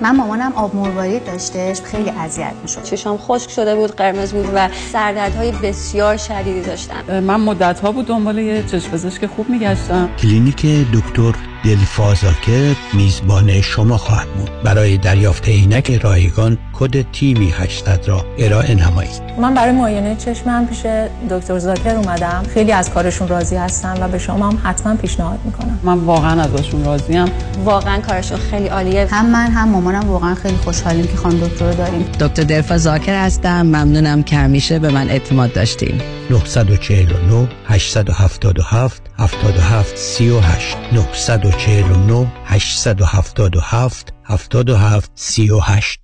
من 0.00 0.16
مامانم 0.16 0.52
آب 0.52 0.76
مروارید 0.76 1.24
داشتش 1.24 1.80
خیلی 1.80 2.10
اذیت 2.10 2.52
می‌شد. 2.62 2.82
چشام 2.82 3.18
خشک 3.18 3.50
شده 3.50 3.74
بود 3.76 3.90
قرمز 3.90 4.32
بود 4.32 4.48
و 4.54 4.68
سردردهای 4.92 5.52
بسیار 5.52 6.16
شدیدی 6.16 6.62
داشتم. 6.62 7.20
من 7.20 7.40
مدت 7.40 7.80
ها 7.80 7.92
بود 7.92 8.06
دنبال 8.06 8.38
یه 8.38 8.62
چشم 8.62 8.90
پزشک 8.90 9.26
خوب 9.26 9.50
میگشتم. 9.50 10.08
کلینیک 10.18 10.66
دکتر 10.66 11.34
دلفازاکر 11.64 12.76
میزبان 12.92 13.60
شما 13.60 13.96
خواهد 13.96 14.28
بود. 14.28 14.50
برای 14.62 14.98
دریافت 14.98 15.48
عینک 15.48 15.90
رایگان 15.90 16.58
کد 16.78 17.12
تیمی 17.12 17.50
800 17.50 18.08
را 18.08 18.24
ارائه 18.38 18.74
نمایید. 18.74 19.22
من 19.40 19.54
برای 19.54 19.72
معاینه 19.72 20.16
چشمم 20.16 20.66
پیش 20.66 20.86
دکتر 21.30 21.58
زاکر 21.58 21.96
اومدم. 21.96 22.42
خیلی 22.54 22.72
از 22.72 22.90
کارشون 22.90 23.28
راضی 23.28 23.56
هستم 23.56 23.94
و 24.00 24.08
به 24.08 24.18
شما 24.18 24.48
هم 24.48 24.58
حتما 24.64 24.94
پیشنهاد 24.96 25.38
می‌کنم. 25.44 25.80
من 25.82 25.98
واقعا 25.98 26.42
ازشون 26.42 26.84
راضیم. 26.84 27.24
واقعا 27.64 28.00
کارشون 28.00 28.38
خیلی 28.38 28.68
عالیه. 28.68 29.06
هم 29.10 29.26
من 29.26 29.50
هم 29.50 29.68
مامانم 29.68 30.10
واقعا 30.10 30.34
خیلی 30.34 30.56
خوشحالیم 30.56 31.06
که 31.06 31.16
خانم 31.16 31.40
دکتر 31.40 31.64
رو 31.64 31.74
داریم. 31.74 32.02
دکتر 32.20 32.42
دلفا 32.42 32.78
زاکر 32.78 33.24
هستم. 33.24 33.62
ممنونم 33.62 34.22
که 34.22 34.36
همیشه 34.36 34.78
به 34.78 34.90
من 34.90 35.10
اعتماد 35.10 35.52
داشتیم. 35.52 36.00
949 36.30 37.48
877 37.66 39.02
77 39.18 39.96
38 39.96 40.76
949 40.92 42.26
877 42.44 44.12
77 44.28 45.10
38 45.14 46.03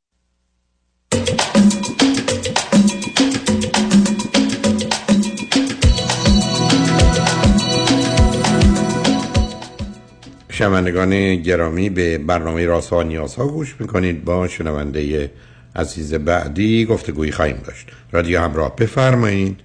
شنوندگان 10.61 11.35
گرامی 11.35 11.89
به 11.89 12.17
برنامه 12.17 12.65
راسا 12.65 12.97
و 12.97 13.03
نیازها 13.03 13.47
گوش 13.47 13.75
می‌کنید. 13.79 14.25
با 14.25 14.47
شنونده 14.47 15.31
عزیز 15.75 16.13
بعدی 16.13 16.85
گفتگویی 16.85 17.31
خواهیم 17.31 17.61
داشت. 17.67 17.87
رادیو 18.11 18.41
همراه 18.41 18.75
بفرمایید. 18.75 19.59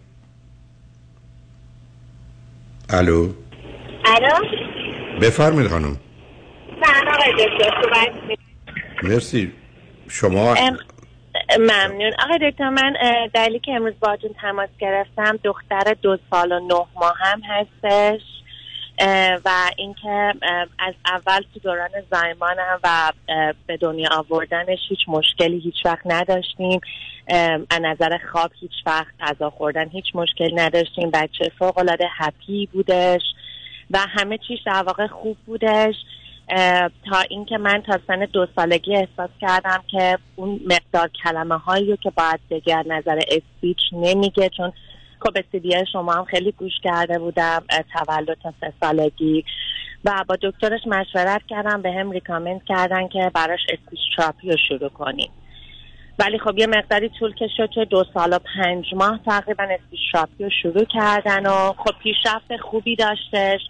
الو. 2.90 3.32
الو. 4.06 4.48
بفرمایید 5.20 5.70
خانم؟ 5.70 5.96
مرسی. 9.02 9.52
شما 10.08 10.54
ممنون. 11.58 12.12
آقای 12.24 12.50
دکتر 12.50 12.70
من 12.70 12.92
دلیلی 13.34 13.58
که 13.58 13.72
امروز 13.72 13.94
باهاتون 14.00 14.30
تماس 14.42 14.68
گرفتم 14.78 15.38
دختر 15.44 15.96
دو 16.02 16.18
سال 16.30 16.52
و 16.52 16.60
نه 16.60 16.86
ماه 16.94 17.14
هم 17.20 17.40
هستش. 17.44 18.20
و 19.44 19.50
اینکه 19.76 20.32
از 20.78 20.94
اول 21.06 21.40
تو 21.54 21.60
دوران 21.62 21.90
زایمانم 22.12 22.80
و 22.84 23.12
به 23.66 23.76
دنیا 23.76 24.08
آوردنش 24.12 24.78
هیچ 24.88 24.98
مشکلی 25.08 25.58
هیچ 25.58 25.74
وقت 25.84 26.02
نداشتیم. 26.04 26.80
از 27.70 27.80
نظر 27.82 28.18
خواب 28.32 28.50
هیچ 28.60 28.72
وقت 28.86 29.14
غذا 29.20 29.50
خوردن 29.50 29.88
هیچ 29.88 30.04
مشکلی 30.14 30.54
نداشتیم. 30.54 31.10
بچه 31.10 31.52
فوق 31.58 31.78
العاده 31.78 32.08
هپی 32.16 32.68
بودش 32.72 33.22
و 33.90 33.98
همه 33.98 34.38
چیز 34.38 34.58
در 34.66 34.82
واقع 34.82 35.06
خوب 35.06 35.36
بودش. 35.46 35.94
تا 37.10 37.20
اینکه 37.30 37.58
من 37.58 37.82
تا 37.82 37.98
سن 38.06 38.18
دو 38.32 38.46
سالگی 38.56 38.96
احساس 38.96 39.30
کردم 39.40 39.84
که 39.90 40.18
اون 40.36 40.60
مقدار 40.66 41.10
کلمه 41.24 41.58
هایی 41.58 41.96
که 41.96 42.10
باید 42.10 42.40
بگه 42.50 42.82
نظر 42.86 43.20
اسپیچ 43.28 43.78
نمیگه 43.92 44.48
چون 44.48 44.72
خب 45.26 45.60
به 45.60 45.84
شما 45.92 46.12
هم 46.12 46.24
خیلی 46.24 46.52
گوش 46.52 46.72
کرده 46.82 47.18
بودم 47.18 47.64
تولد 47.92 48.38
تا 48.42 48.54
سه 48.60 48.72
سالگی 48.80 49.44
و 50.04 50.24
با 50.28 50.36
دکترش 50.42 50.80
مشورت 50.86 51.42
کردم 51.48 51.82
به 51.82 51.92
هم 51.92 52.10
ریکامند 52.10 52.60
کردن 52.68 53.08
که 53.08 53.30
براش 53.34 53.60
اسپیچ 53.72 54.00
تراپی 54.16 54.50
رو 54.50 54.56
شروع 54.68 54.88
کنیم 54.88 55.30
ولی 56.18 56.38
خب 56.38 56.58
یه 56.58 56.66
مقداری 56.66 57.10
طول 57.18 57.34
کشید 57.34 57.70
که 57.70 57.84
دو 57.84 58.04
سال 58.14 58.32
و 58.32 58.38
پنج 58.56 58.84
ماه 58.94 59.20
تقریبا 59.26 59.64
اسپیچ 59.64 60.00
تراپی 60.12 60.44
رو 60.44 60.50
شروع 60.62 60.84
کردن 60.84 61.46
و 61.46 61.72
خب 61.72 61.92
پیشرفت 62.02 62.56
خوبی 62.62 62.96
داشتش 62.96 63.60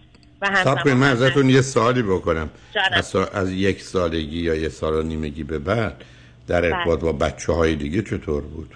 و 0.43 0.47
کنید 0.47 0.89
من 0.89 1.11
همزمان 1.11 1.11
ازتون 1.11 1.51
یه 1.51 1.61
سوالی 1.61 2.03
بکنم. 2.03 2.51
از, 2.93 3.15
سا- 3.15 3.35
از 3.35 3.53
یک 3.53 3.83
سالگی 3.83 4.43
یا 4.43 4.55
یه 4.55 4.69
سال 4.69 4.95
و 4.95 5.03
نیمگی 5.03 5.45
به 5.45 5.59
بعد 5.59 6.05
در 6.47 6.61
بله. 6.61 6.77
ارتباط 6.77 7.01
با 7.01 7.13
بچه 7.13 7.53
های 7.53 7.77
دیگه 7.77 8.03
چطور 8.03 8.43
بود؟ 8.43 8.75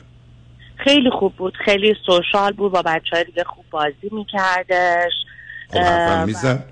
خیلی 0.84 1.10
خوب 1.10 1.36
بود 1.36 1.56
خیلی 1.64 1.96
سوشال 2.06 2.52
بود 2.52 2.72
با 2.72 2.82
بچه 2.82 3.16
های 3.16 3.24
دیگه 3.24 3.44
خوب 3.44 3.64
بازی 3.70 4.10
میکردش. 4.12 5.12
خب 5.70 6.26
می‌زد؟ 6.26 6.64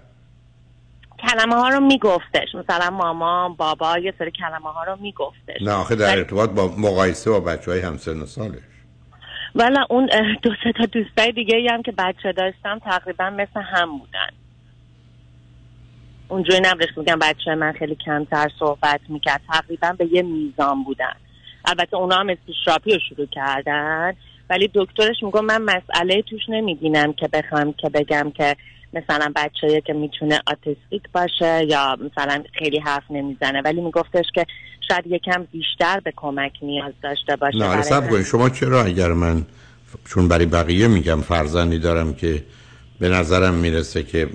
کلمه 1.18 1.54
ها 1.54 1.68
رو 1.68 1.80
میگفتش. 1.80 2.54
مثلا 2.54 2.90
مامان 2.90 3.54
بابا 3.54 3.98
یه 3.98 4.14
سری 4.18 4.30
کلمه 4.30 4.72
ها 4.72 4.84
رو 4.84 4.96
میگفتش. 5.00 5.62
نه 5.62 5.72
آخه 5.72 5.96
در 5.96 6.18
ارتباط 6.18 6.50
با 6.50 6.74
مقایسه 6.78 7.30
با 7.30 7.40
بچه 7.40 7.70
های 7.70 7.80
همسن 7.80 8.20
و 8.20 8.26
سالش. 8.26 8.58
ولی 9.54 9.76
اون 9.90 10.08
دو 10.42 10.50
سه 10.64 10.72
تا 10.72 10.84
دوستای 10.84 11.32
دیگه 11.32 11.56
ای 11.56 11.68
هم 11.68 11.82
که 11.82 11.92
بچه 11.92 12.32
داشتم 12.32 12.78
تقریبا 12.78 13.30
مثل 13.30 13.60
هم 13.60 13.98
بودن. 13.98 14.30
اونجوری 16.28 16.60
نبودش 16.64 16.88
که 16.94 17.00
میگم 17.00 17.18
بچه 17.18 17.54
من 17.54 17.72
خیلی 17.72 17.94
کمتر 17.94 18.48
صحبت 18.58 19.00
می‌کرد. 19.08 19.40
تقریبا 19.48 19.92
به 19.98 20.08
یه 20.12 20.22
میزان 20.22 20.84
بودن. 20.84 21.16
البته 21.64 21.96
اونا 21.96 22.16
هم 22.16 22.28
استشراپی 22.28 22.92
رو 22.92 22.98
شروع 23.08 23.26
کردن 23.26 24.12
ولی 24.50 24.70
دکترش 24.74 25.16
میگم 25.22 25.44
من 25.44 25.62
مسئله 25.62 26.22
توش 26.22 26.40
نمی‌بینم 26.48 27.12
که 27.12 27.28
بخوام 27.28 27.72
که 27.72 27.88
بگم 27.88 28.32
که 28.36 28.56
مثلا 28.92 29.32
بچه 29.36 29.80
که 29.80 29.92
می‌تونه 29.92 30.40
آتیستیک 30.46 31.02
باشه 31.12 31.64
یا 31.68 31.96
مثلا 32.00 32.42
خیلی 32.52 32.78
حرف 32.78 33.02
نمی‌زنه. 33.10 33.62
ولی 33.64 33.80
میگفتش 33.80 34.24
که 34.34 34.46
شاید 34.88 35.06
یکم 35.06 35.46
بیشتر 35.52 36.00
به 36.00 36.12
کمک 36.16 36.52
نیاز 36.62 36.92
داشته 37.02 37.36
باشه 37.36 37.58
نه 37.58 37.82
صبر 37.82 38.08
کنید. 38.08 38.24
شما 38.24 38.48
چرا 38.48 38.84
اگر 38.84 39.12
من 39.12 39.46
چون 40.04 40.28
برای 40.28 40.46
بقیه 40.46 40.88
میگم 40.88 41.20
فرزندی 41.20 41.78
دارم 41.78 42.14
که 42.14 42.44
به 43.00 43.08
نظرم 43.08 43.54
می‌رسه 43.54 44.02
که 44.02 44.28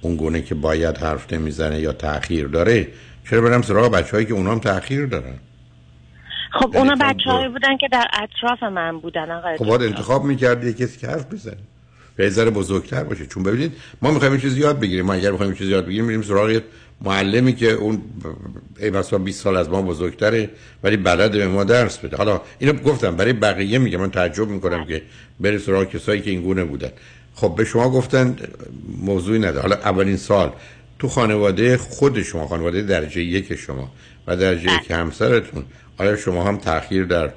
اون 0.00 0.16
گونه 0.16 0.42
که 0.42 0.54
باید 0.54 0.96
حرف 0.96 1.32
نمی‌زنه 1.32 1.80
یا 1.80 1.92
تاخیر 1.92 2.46
داره 2.46 2.88
چرا 3.30 3.40
برم 3.40 3.62
سراغ 3.62 3.92
بچه 3.92 4.10
هایی 4.10 4.26
که 4.26 4.34
اونا 4.34 4.52
هم 4.52 4.58
تاخیر 4.58 5.06
دارن؟ 5.06 5.38
خب 6.60 6.70
یعنی 6.74 6.90
اونا 6.90 6.94
تو- 6.94 7.14
بچه 7.14 7.30
هایی 7.30 7.48
بودن 7.48 7.76
که 7.76 7.88
در 7.92 8.06
اطراف 8.22 8.62
من 8.62 8.98
بودن 8.98 9.30
آقای 9.30 9.56
خب 9.56 9.64
باید 9.64 9.80
دکتر. 9.80 9.96
انتخاب 9.96 10.24
می‌کردی 10.24 10.72
کسی 10.72 10.98
که 10.98 11.06
حرف 11.06 11.32
بزنه. 11.32 11.56
به 12.16 12.30
ذره 12.30 12.50
بزرگتر 12.50 13.04
باشه. 13.04 13.26
چون 13.26 13.42
ببینید 13.42 13.72
ما 14.02 14.10
می‌خوایم 14.10 14.34
یه 14.34 14.40
چیزی 14.40 14.60
یاد 14.60 14.80
بگیریم. 14.80 15.04
ما 15.06 15.12
اگر 15.12 15.30
می‌خوایم 15.30 15.52
یه 15.52 15.58
چیزی 15.58 15.70
یاد 15.70 15.86
بگیریم 15.86 16.04
میریم 16.04 16.22
سراغ 16.22 16.50
یه 16.50 16.62
معلمی 17.00 17.54
که 17.54 17.70
اون 17.70 18.02
ای 18.78 18.90
بسا 18.90 19.18
20 19.18 19.42
سال 19.42 19.56
از 19.56 19.68
ما 19.68 19.82
بزرگتره 19.82 20.50
ولی 20.82 20.96
بلده 20.96 21.38
به 21.38 21.48
ما 21.48 21.64
درس 21.64 21.98
بده. 21.98 22.16
حالا 22.16 22.40
اینو 22.58 22.72
گفتم 22.72 23.16
برای 23.16 23.32
بقیه 23.32 23.78
میگم. 23.78 24.00
من 24.00 24.10
تعجب 24.10 24.48
می‌کنم 24.48 24.84
که 24.84 25.02
بری 25.40 25.58
سراغ 25.58 25.84
کسایی 25.84 26.20
که 26.22 26.30
این 26.30 26.42
گونه 26.42 26.64
بودن. 26.64 26.90
خب 27.34 27.54
به 27.56 27.64
شما 27.64 27.90
گفتن 27.90 28.36
موضوعی 29.02 29.38
نداره. 29.38 29.60
حالا 29.60 29.76
اولین 29.76 30.16
سال 30.16 30.52
تو 30.98 31.08
خانواده 31.08 31.76
خود 31.76 32.22
شما 32.22 32.46
خانواده 32.46 32.82
درجه 32.82 33.22
یک 33.22 33.54
شما 33.54 33.92
و 34.26 34.36
درجه 34.36 34.74
یک 34.74 34.90
همسرتون 34.90 35.64
آیا 35.98 36.16
شما 36.16 36.44
هم 36.44 36.56
تاخیر 36.56 37.04
در 37.04 37.30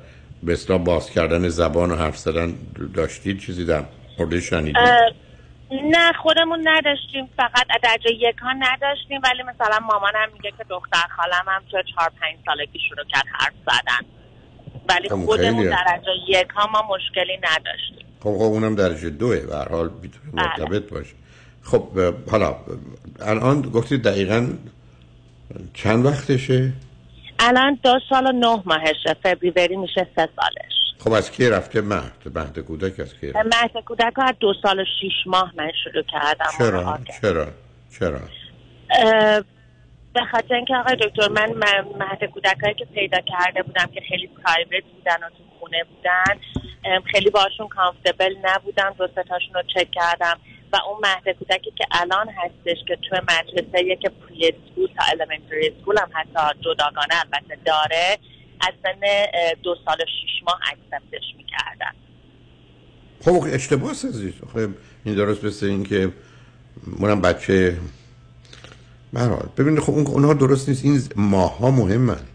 به 0.44 0.54
اصطلاح 0.54 0.80
باز 0.80 1.10
کردن 1.10 1.50
زبان 1.50 1.92
و 1.92 1.96
حرف 1.96 2.18
زدن 2.18 2.56
داشتید؟ 2.94 3.40
چیزی 3.40 3.66
در 3.66 3.84
مورد 4.20 4.40
شنیدید؟ 4.40 4.78
نه 5.72 6.14
خودمون 6.24 6.68
نداشتیم. 6.68 7.30
فقط 7.38 7.68
درجه 7.84 8.12
یک 8.12 8.36
ها 8.42 8.54
نداشتیم. 8.54 9.22
ولی 9.24 9.44
مثلا 9.44 9.80
مامانم 9.80 10.28
میگه 10.34 10.52
که 10.58 10.64
دختر 10.70 11.08
خالم 11.18 11.44
هم 11.48 11.62
چه 11.72 11.78
چهار 11.96 12.12
پنج 12.22 12.36
سالگی 12.46 12.80
شروع 12.90 13.06
کرد 13.14 13.26
حرف 13.40 13.54
زدن. 13.66 14.08
ولی 14.90 15.10
خب، 15.10 15.26
خودمون. 15.26 15.64
درجه 15.66 16.12
یک 16.28 16.48
ها 16.56 16.68
ما 16.72 16.96
مشکلی 16.96 17.38
نداشتیم. 17.38 18.08
خب 18.20 18.38
خب 18.38 18.42
اونم 18.42 18.76
درجه 18.76 19.10
دوه. 19.10 19.40
به 19.40 19.56
هر 19.56 19.70
حال 19.70 19.90
می‌تونه 20.02 20.32
بله. 20.34 20.44
مرتبط 20.46 20.90
باشه. 20.90 21.14
خب 21.64 22.00
حالا 22.32 22.56
الان 23.20 23.62
گفتید 23.62 24.04
دقیقا 24.04 24.48
چند 25.74 26.06
وقتشه؟ 26.06 26.74
الان 27.40 27.80
دو 27.84 28.00
سال 28.10 28.28
و 28.28 28.32
نه 28.32 28.64
ماهشه 28.66 29.16
فبریوری 29.24 29.76
میشه 29.76 30.08
سه 30.16 30.30
سالش. 30.36 30.74
خب 31.00 31.12
از 31.14 31.32
کی 31.32 31.50
رفته 31.50 31.82
مهد؟ 31.82 32.38
مهد 32.38 32.60
کودک 32.60 33.00
از 33.00 33.20
کی 33.20 33.28
رفته؟ 33.28 33.44
مهد 33.44 33.84
کودک 33.86 34.14
از 34.18 34.34
دو 34.40 34.54
سال 34.64 34.80
و 34.80 34.86
شیش 35.02 35.14
ماه 35.26 35.54
من 35.58 35.72
شروع 35.84 36.04
کردم. 36.04 36.46
چرا. 36.58 37.00
چرا؟ 37.22 37.48
چرا؟ 38.00 38.20
به 40.14 40.26
خاطر 40.32 40.56
اینکه 40.56 40.76
آقای 40.76 40.96
دکتر 40.96 41.30
من 41.30 41.54
مهد 42.00 42.24
کودکایی 42.34 42.74
که 42.74 42.86
پیدا 42.86 43.18
کرده 43.22 43.64
بودم 43.64 43.86
که 43.86 44.02
خیلی 44.10 44.28
پرایوت 44.28 44.84
بودن 44.96 45.16
و 45.16 45.30
تو 45.30 45.44
خونه 45.60 45.84
بودن 45.84 46.42
خیلی 47.12 47.30
باشون 47.30 47.68
comfortable 47.68 48.36
نبودم. 48.44 48.96
دو 48.98 49.08
تاشون 49.08 49.54
رو 49.54 49.62
چک 49.76 49.92
کردم. 49.92 50.40
و 50.74 50.78
اون 50.90 50.98
مهد 51.04 51.38
کودکی 51.40 51.72
که 51.78 51.86
الان 51.92 52.28
هستش 52.30 52.78
که 52.88 52.98
تو 53.10 53.16
مدرسه 53.16 53.96
که 54.02 54.10
preschool 54.10 54.88
تا 54.98 55.04
elementary 55.12 55.68
school 55.68 55.96
هم 56.00 56.10
حتی 56.14 56.60
جداگانه 56.60 57.16
البته 57.26 57.58
داره 57.66 58.18
از 58.62 58.74
سن 58.84 59.00
دو 59.64 59.76
سال 59.86 59.96
و 59.96 60.06
شیش 60.06 60.44
ماه 60.48 60.60
accept 60.72 61.11
ش 61.11 61.24
می‌کردن. 61.38 61.92
خب 63.26 63.48
اشتباه 63.54 63.92
عزیز 63.92 64.34
خب 64.54 64.70
این 65.06 65.16
درست 65.16 65.44
مثل 65.44 65.66
این 65.66 65.84
که 65.84 66.12
منم 67.00 67.22
بچه 67.22 67.78
برحال. 69.14 69.50
ببینید 69.58 69.80
خب 69.80 69.94
اون- 69.94 70.08
اونها 70.08 70.34
درست 70.34 70.70
نیست. 70.70 70.86
این 70.86 71.02
ماه 71.16 71.58
ها 71.58 71.72
مهمند 71.72 72.28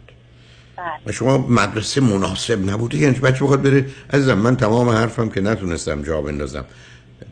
و 1.06 1.12
شما 1.12 1.38
مدرسه 1.38 2.00
مناسب 2.00 2.70
نبوده. 2.70 2.98
یعنی 2.98 3.18
بچه 3.18 3.44
بخواد 3.44 3.62
بره؟ 3.62 3.86
عزیزم 4.12 4.34
من 4.38 4.56
تمام 4.56 4.88
حرفم 4.88 5.28
که 5.28 5.40
نتونستم 5.40 6.02
جا 6.02 6.22
بندازم. 6.22 6.64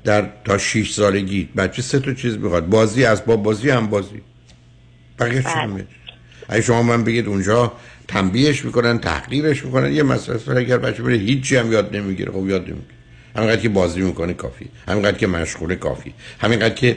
در 0.05 0.29
تا 0.45 0.59
6 0.59 0.93
سالگی. 0.93 1.49
بچه 1.57 1.83
سه 1.83 2.01
تا 2.01 2.15
چیز 2.15 2.37
می‌خواد. 2.37 2.67
بازی 2.67 3.05
از 3.05 3.25
با 3.25 3.37
بازی 3.37 3.71
هم 3.71 3.87
بازی. 3.87 4.21
بقیه 5.19 5.43
چی 5.43 5.67
میشه 5.73 5.87
اگه 6.49 6.63
شما 6.63 6.83
من 6.83 7.05
بگید 7.05 7.27
اونجا 7.27 7.73
تنبیهش 8.09 8.65
می‌کنن 8.65 8.99
تحقیرش 8.99 9.65
می‌کنن 9.65 9.93
یه 9.93 10.03
مسئله 10.03 10.59
اگر 10.59 10.79
بچه 10.79 11.03
بره 11.03 11.17
هیچی 11.17 11.57
هم 11.57 11.73
یاد 11.73 11.97
نمی‌گیره. 11.97 12.33
خب 12.33 12.49
یاد 12.49 12.61
نمی‌گیره. 12.63 12.95
همینقدر 13.37 13.61
که 13.61 13.69
بازی 13.69 14.01
می‌کنه 14.01 14.33
کافی. 14.33 14.69
همینقدر 14.89 15.19
که 15.19 15.27
مشغوله 15.27 15.77
کافی. 15.77 16.15
همینقدر 16.39 16.75
که 16.75 16.97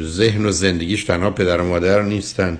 ذهن 0.00 0.46
و 0.46 0.50
زندگیش 0.50 1.04
تنها 1.04 1.30
پدر 1.30 1.60
و 1.60 1.64
مادر 1.64 2.02
نیستن. 2.02 2.58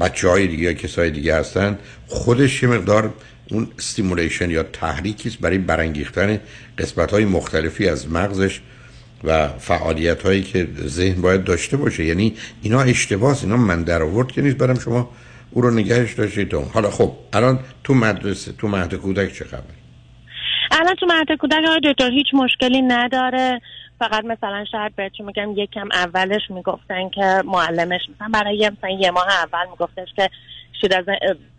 بچه 0.00 0.28
های 0.28 0.46
دیگه 0.46 0.62
یا 0.62 0.72
کسای 0.72 1.10
دیگه 1.10 1.36
هستن. 1.36 1.78
خودش 2.06 2.62
یه 2.62 2.68
مقدار 2.68 3.14
اون 3.50 3.68
stimulation 3.78 4.50
یا 4.50 4.62
تحریکی 4.62 5.38
برای 5.40 5.58
برانگیختن 5.58 6.40
قسمت 6.78 7.10
های 7.10 7.24
مختلفی 7.24 7.88
از 7.88 8.12
مغزش 8.12 8.60
و 9.24 9.48
فعالیت 9.48 10.22
هایی 10.22 10.42
که 10.42 10.68
ذهن 10.86 11.22
باید 11.22 11.44
داشته 11.44 11.76
باشه. 11.76 12.04
یعنی 12.04 12.36
اینا 12.62 12.80
اشتباس 12.82 13.44
اینا 13.44 13.56
من 13.56 13.82
در 13.82 14.02
آورد 14.02 14.32
که 14.32 14.42
نیست 14.42 14.56
برم 14.56 14.78
شما 14.78 15.10
او 15.50 15.62
رو 15.62 15.70
نگهش 15.70 16.12
داشتید. 16.12 16.54
حالا 16.54 16.90
خب 16.90 17.12
الان 17.32 17.58
تو 17.84 17.94
مدرسه 17.94 18.52
تو 18.52 18.68
مهد 18.68 18.94
کودک 18.94 19.32
چه 19.32 19.44
خبر 19.44 19.62
الان 20.70 20.94
تو 20.94 21.06
مهد 21.06 21.38
کودک 21.40 21.64
دکتر 21.84 22.10
هیچ 22.10 22.26
مشکلی 22.34 22.82
نداره. 22.82 23.60
فقط 23.98 24.24
مثلا 24.24 24.64
شاید 24.72 24.96
بهتون 24.96 25.26
میگم 25.26 25.52
یکم 25.56 25.88
اولش 25.92 26.40
می‌گفتن 26.50 27.08
که 27.08 27.42
معلمش 27.44 28.00
مثلا 28.14 28.28
برای 28.32 28.70
مثلا 28.78 28.90
یه 28.90 29.10
ماه 29.10 29.28
اول 29.28 29.70
میگفتش 29.70 30.08
که 30.16 30.30
شده 30.80 30.96
از 30.96 31.04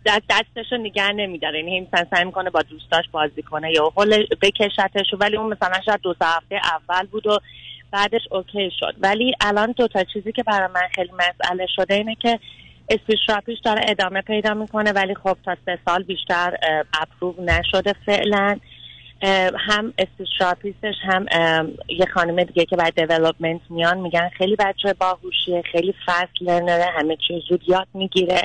دست 0.06 0.22
دستش 0.30 0.72
رو 0.72 0.78
نگه 0.78 1.12
نمیداره. 1.12 1.58
یعنی 1.58 1.80
مثلا 1.80 2.06
سعی 2.10 2.24
می‌کنه 2.24 2.50
با 2.50 2.62
دوستاش 2.62 3.04
بازی 3.12 3.42
کنه 3.42 3.72
یا 3.72 3.92
حل 3.96 4.24
بکشتش 4.42 5.06
ولی 5.20 5.36
اون 5.36 5.52
مثلا 5.52 5.80
شاید 5.86 6.00
دو 6.00 6.14
هفته 6.20 6.60
اول 6.64 7.06
بود 7.06 7.26
و 7.26 7.38
بعدش 7.90 8.22
okay 8.30 8.70
شد. 8.80 8.94
ولی 9.00 9.34
الان 9.40 9.74
دو 9.76 9.88
تا 9.88 10.04
چیزی 10.04 10.32
که 10.32 10.42
برای 10.42 10.68
من 10.74 10.88
خیلی 10.94 11.10
مسئله 11.12 11.66
شده 11.76 11.94
اینه 11.94 12.14
که 12.14 12.38
speech 12.90 13.60
داره 13.64 13.80
ادامه 13.88 14.22
پیدا 14.22 14.54
می‌کنه 14.54 14.92
ولی 14.92 15.14
خب 15.14 15.36
تا 15.44 15.56
سه 15.66 15.78
سال 15.84 16.02
بیشتر 16.02 16.56
approve 17.00 17.34
نشده 17.44 17.94
فعلا. 18.06 18.58
هم 19.58 19.94
speech 19.98 20.32
therapist 20.32 20.83
ش 20.83 20.94
هم 21.02 21.26
یه 21.88 22.06
خانم 22.14 22.44
دیگه 22.44 22.64
که 22.64 22.76
بعد 22.76 22.94
development 22.94 23.60
میان 23.70 23.98
میگن 23.98 24.28
خیلی 24.28 24.56
بچه 24.56 24.92
باهوشیه 24.92 25.62
خیلی 25.72 25.94
fast 26.06 26.32
learner 26.40 26.78
ه 26.78 26.84
همه 26.98 27.16
چیز 27.28 27.42
زود 27.48 27.68
یاد 27.68 27.88
می‌گیره. 27.94 28.42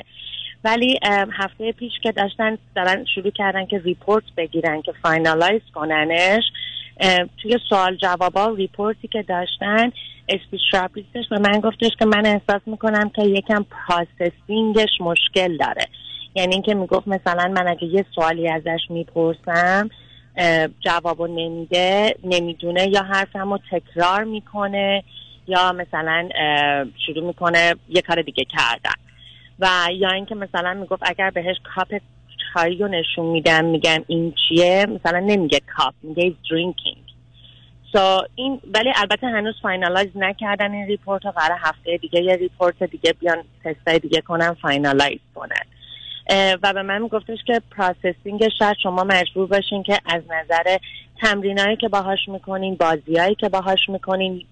ولی 0.64 0.98
هفته 1.32 1.72
پیش 1.72 1.92
که 2.02 2.12
داشتن 2.12 2.58
دارن 2.76 3.04
شروع 3.14 3.30
کردن 3.30 3.66
که 3.66 3.78
report 3.78 4.24
بگیرن 4.36 4.82
که 4.82 4.92
finalize 5.02 5.62
کننش 5.74 6.42
توی 7.42 7.58
سوال 7.68 7.96
جوابا 7.96 8.54
report 8.56 9.01
ی 9.01 9.08
که 9.08 9.22
داشتن 9.22 9.92
speech 10.28 10.63
therapist 10.63 11.16
ش 11.16 11.28
به 11.30 11.38
من 11.38 11.60
گفتش 11.60 11.90
که 11.98 12.04
من 12.04 12.26
احساس 12.26 12.60
می‌کنم 12.66 13.08
که 13.08 13.22
یکم 13.22 13.66
processing 13.70 14.78
ش 14.78 15.00
مشکل 15.00 15.56
داره. 15.56 15.86
یعنی 16.34 16.54
اینکه 16.54 16.74
می‌گفت 16.74 17.08
مثلا 17.08 17.48
من 17.48 17.68
اگه 17.68 17.84
یه 17.84 18.04
سوالی 18.14 18.48
ازش 18.48 18.80
می‌پرسم 18.90 19.88
جوابو 20.80 21.26
نمیده 21.26 22.14
نمی‌دونه 22.24 22.88
یا 22.88 23.02
حرفمو 23.02 23.58
تکرار 23.70 24.24
می‌کنه 24.24 25.02
یا 25.46 25.72
مثلا 25.72 26.28
شروع 27.06 27.26
می‌کنه 27.26 27.74
یه 27.88 28.02
کار 28.02 28.22
دیگه 28.22 28.44
کردن. 28.44 29.09
و 29.60 29.88
یا 29.92 30.10
اینکه 30.10 30.34
مثلا 30.34 30.74
می‌گفت 30.74 31.02
اگر 31.06 31.30
بهش 31.30 31.56
کاپ 31.74 32.00
چای 32.54 32.76
رو 32.76 32.88
نشون 32.88 33.26
میدم 33.26 33.64
میگم 33.64 34.04
این 34.06 34.34
چیه؟ 34.48 34.86
مثلا 34.86 35.18
نمیگه 35.18 35.60
کاپ 35.76 35.94
میگه 36.02 36.34
drinking 36.50 36.96
so 37.92 38.22
این 38.34 38.60
ولی 38.74 38.92
البته 38.96 39.26
هنوز 39.26 39.54
finalize 39.62 40.10
نکردن 40.14 40.72
این 40.72 40.86
report 40.86 41.24
رو 41.24 41.30
قرار 41.30 41.58
هفته 41.62 41.96
دیگه 41.96 42.22
یه 42.22 42.36
report 42.36 42.82
دیگه 42.82 43.12
بیان 43.12 43.44
تستای 43.64 43.98
دیگه 43.98 44.20
کنن 44.20 44.54
finalize 44.54 45.20
کنن. 45.34 45.64
و 46.62 46.72
به 46.72 46.82
من 46.82 47.06
گفتش 47.06 47.38
که 47.46 47.62
processing 47.70 48.48
شاید 48.58 48.76
شما 48.82 49.04
مجبور 49.04 49.46
باشین 49.46 49.82
که 49.82 49.98
از 50.06 50.22
نظر 50.30 50.76
تمرینایی 51.20 51.76
که 51.76 51.88
باهاش 51.88 52.28
می‌کنین 52.28 52.74
بازیایی 52.74 53.34
که 53.34 53.48
باهاش 53.48 53.88
می‌کنین 53.88 54.46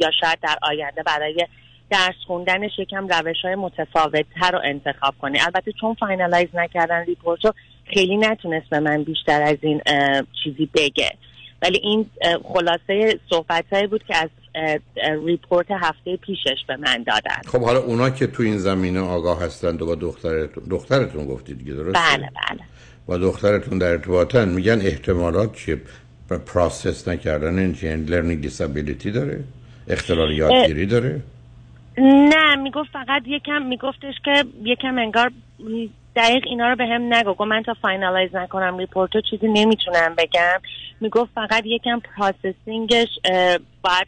یا 0.00 0.10
شاید 0.20 0.38
در 0.42 0.58
آینده 0.62 1.02
برای 1.02 1.46
درس 1.90 2.14
خوندنش 2.26 2.70
یکم 2.78 3.08
روش 3.08 3.36
های 3.44 3.54
متفاوت 3.54 4.26
تر 4.40 4.50
رو 4.50 4.60
انتخاب 4.64 5.14
کنی 5.20 5.40
البته 5.40 5.72
چون 5.80 5.94
finalize 5.94 6.48
نکردن 6.54 7.04
report 7.04 7.44
رو 7.44 7.52
خیلی 7.84 8.16
نتونست 8.16 8.70
به 8.70 8.80
من 8.80 9.02
بیشتر 9.02 9.42
از 9.42 9.56
این 9.60 9.80
چیزی 10.44 10.70
بگه. 10.74 11.10
ولی 11.62 11.78
این 11.78 12.10
خلاصه 12.44 13.18
صحبت 13.30 13.64
بود 13.90 14.04
که 14.04 14.16
از 14.16 14.28
report 15.26 15.66
هفته 15.70 16.16
پیشش 16.16 16.64
به 16.68 16.76
من 16.76 17.02
دادن. 17.02 17.40
خب 17.46 17.60
حالا 17.60 17.78
اونا 17.78 18.10
که 18.10 18.26
تو 18.26 18.42
این 18.42 18.58
زمینه 18.58 19.00
آگاه 19.00 19.42
هستند 19.42 19.82
و 19.82 19.86
با 19.86 19.94
دخترتون 19.94 20.64
دخترتون 20.70 21.26
گفتید 21.26 21.58
دیگه 21.58 21.72
درست 21.72 21.96
بله 21.96 22.30
بله. 22.48 22.60
با 23.06 23.18
دخترتون 23.18 23.78
در 23.78 23.90
ارتباطن. 23.90 24.48
میگن 24.48 24.80
احتمالات 24.80 25.54
چیه؟ 25.54 25.80
process 26.46 27.08
نکردن 27.08 27.58
این 27.58 28.04
learning 28.04 28.40
disability 28.40 29.10
داره؟ 29.10 29.44
اختلال 29.88 30.32
یادگیری 30.32 30.86
داره؟ 30.86 31.20
نه 32.00 32.56
می‌گفت 32.56 32.90
فقط 32.92 33.22
یکم 33.26 33.62
میگفتش 33.62 34.14
که 34.24 34.44
یکم 34.64 34.98
انگار 34.98 35.32
دقیق 36.16 36.44
اینا 36.46 36.68
رو 36.68 36.76
بهم 36.76 37.14
نگفت. 37.14 37.44
من 37.44 37.62
تا 37.62 37.74
finalize 37.82 38.34
نکنم 38.34 38.78
report 38.78 39.14
رو 39.14 39.20
چیزی 39.30 39.48
نمی‌تونم 39.48 40.14
بگم. 40.18 40.60
می‌گفت 41.00 41.30
فقط 41.34 41.66
یکم 41.66 42.00
processing 42.00 42.90
ش 42.90 43.08
باید 43.82 44.06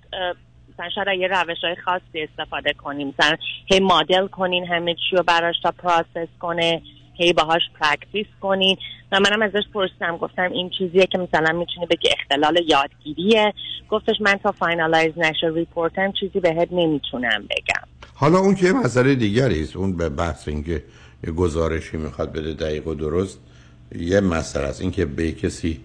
مثلا 0.73 0.89
شاید 0.95 1.21
یه 1.21 1.29
روش 1.29 1.65
های 1.65 1.77
خاصی 1.77 2.23
استفاده 2.23 2.73
کنیم 2.73 3.09
مثلا 3.09 3.37
هی 3.67 3.81
مدل 3.81 4.27
کنین 4.27 4.67
همه 4.67 4.95
چی 4.95 5.17
رو 5.17 5.23
براش 5.23 5.61
تا 5.63 5.71
process 5.71 6.29
کنه. 6.39 6.83
هی 7.21 7.33
باهاش 7.33 7.63
practice 7.81 8.27
کنین 8.41 8.77
و 9.13 9.21
منم 9.21 9.43
ازش 9.43 9.63
پرسیدم 9.75 10.17
گفتم 10.17 10.53
این 10.53 10.71
چیزیه 10.79 11.07
که 11.07 11.19
مثلا 11.19 11.59
می‌تونی 11.59 11.87
بگی 11.87 12.09
اختلال 12.21 12.61
یادگیریه. 12.69 13.53
گفتش 13.91 14.21
من 14.21 14.37
تا 14.43 14.53
finalize 14.53 15.13
نشه 15.17 15.51
report 15.55 16.05
م 16.05 16.13
چیزی 16.13 16.41
بهت 16.41 16.69
نمی‌تونم 16.73 17.43
بگم. 17.43 17.89
حالا 18.15 18.39
اون 18.39 18.55
که 18.55 18.73
مسئله 18.73 19.15
دیگری 19.15 19.63
است 19.63 19.77
اون 19.77 19.97
به 19.97 20.09
بحث 20.09 20.49
اینکه 20.49 20.83
یه 21.25 21.33
گزارشی 21.33 21.97
می‌خواد 21.97 22.33
بده 22.33 22.53
دقیق 22.53 22.87
و 22.87 22.95
درست 22.95 23.41
یه 23.99 24.21
مسئله 24.21 24.65
است. 24.65 24.81
اینکه 24.81 25.05
به 25.05 25.33
کسی 25.33 25.81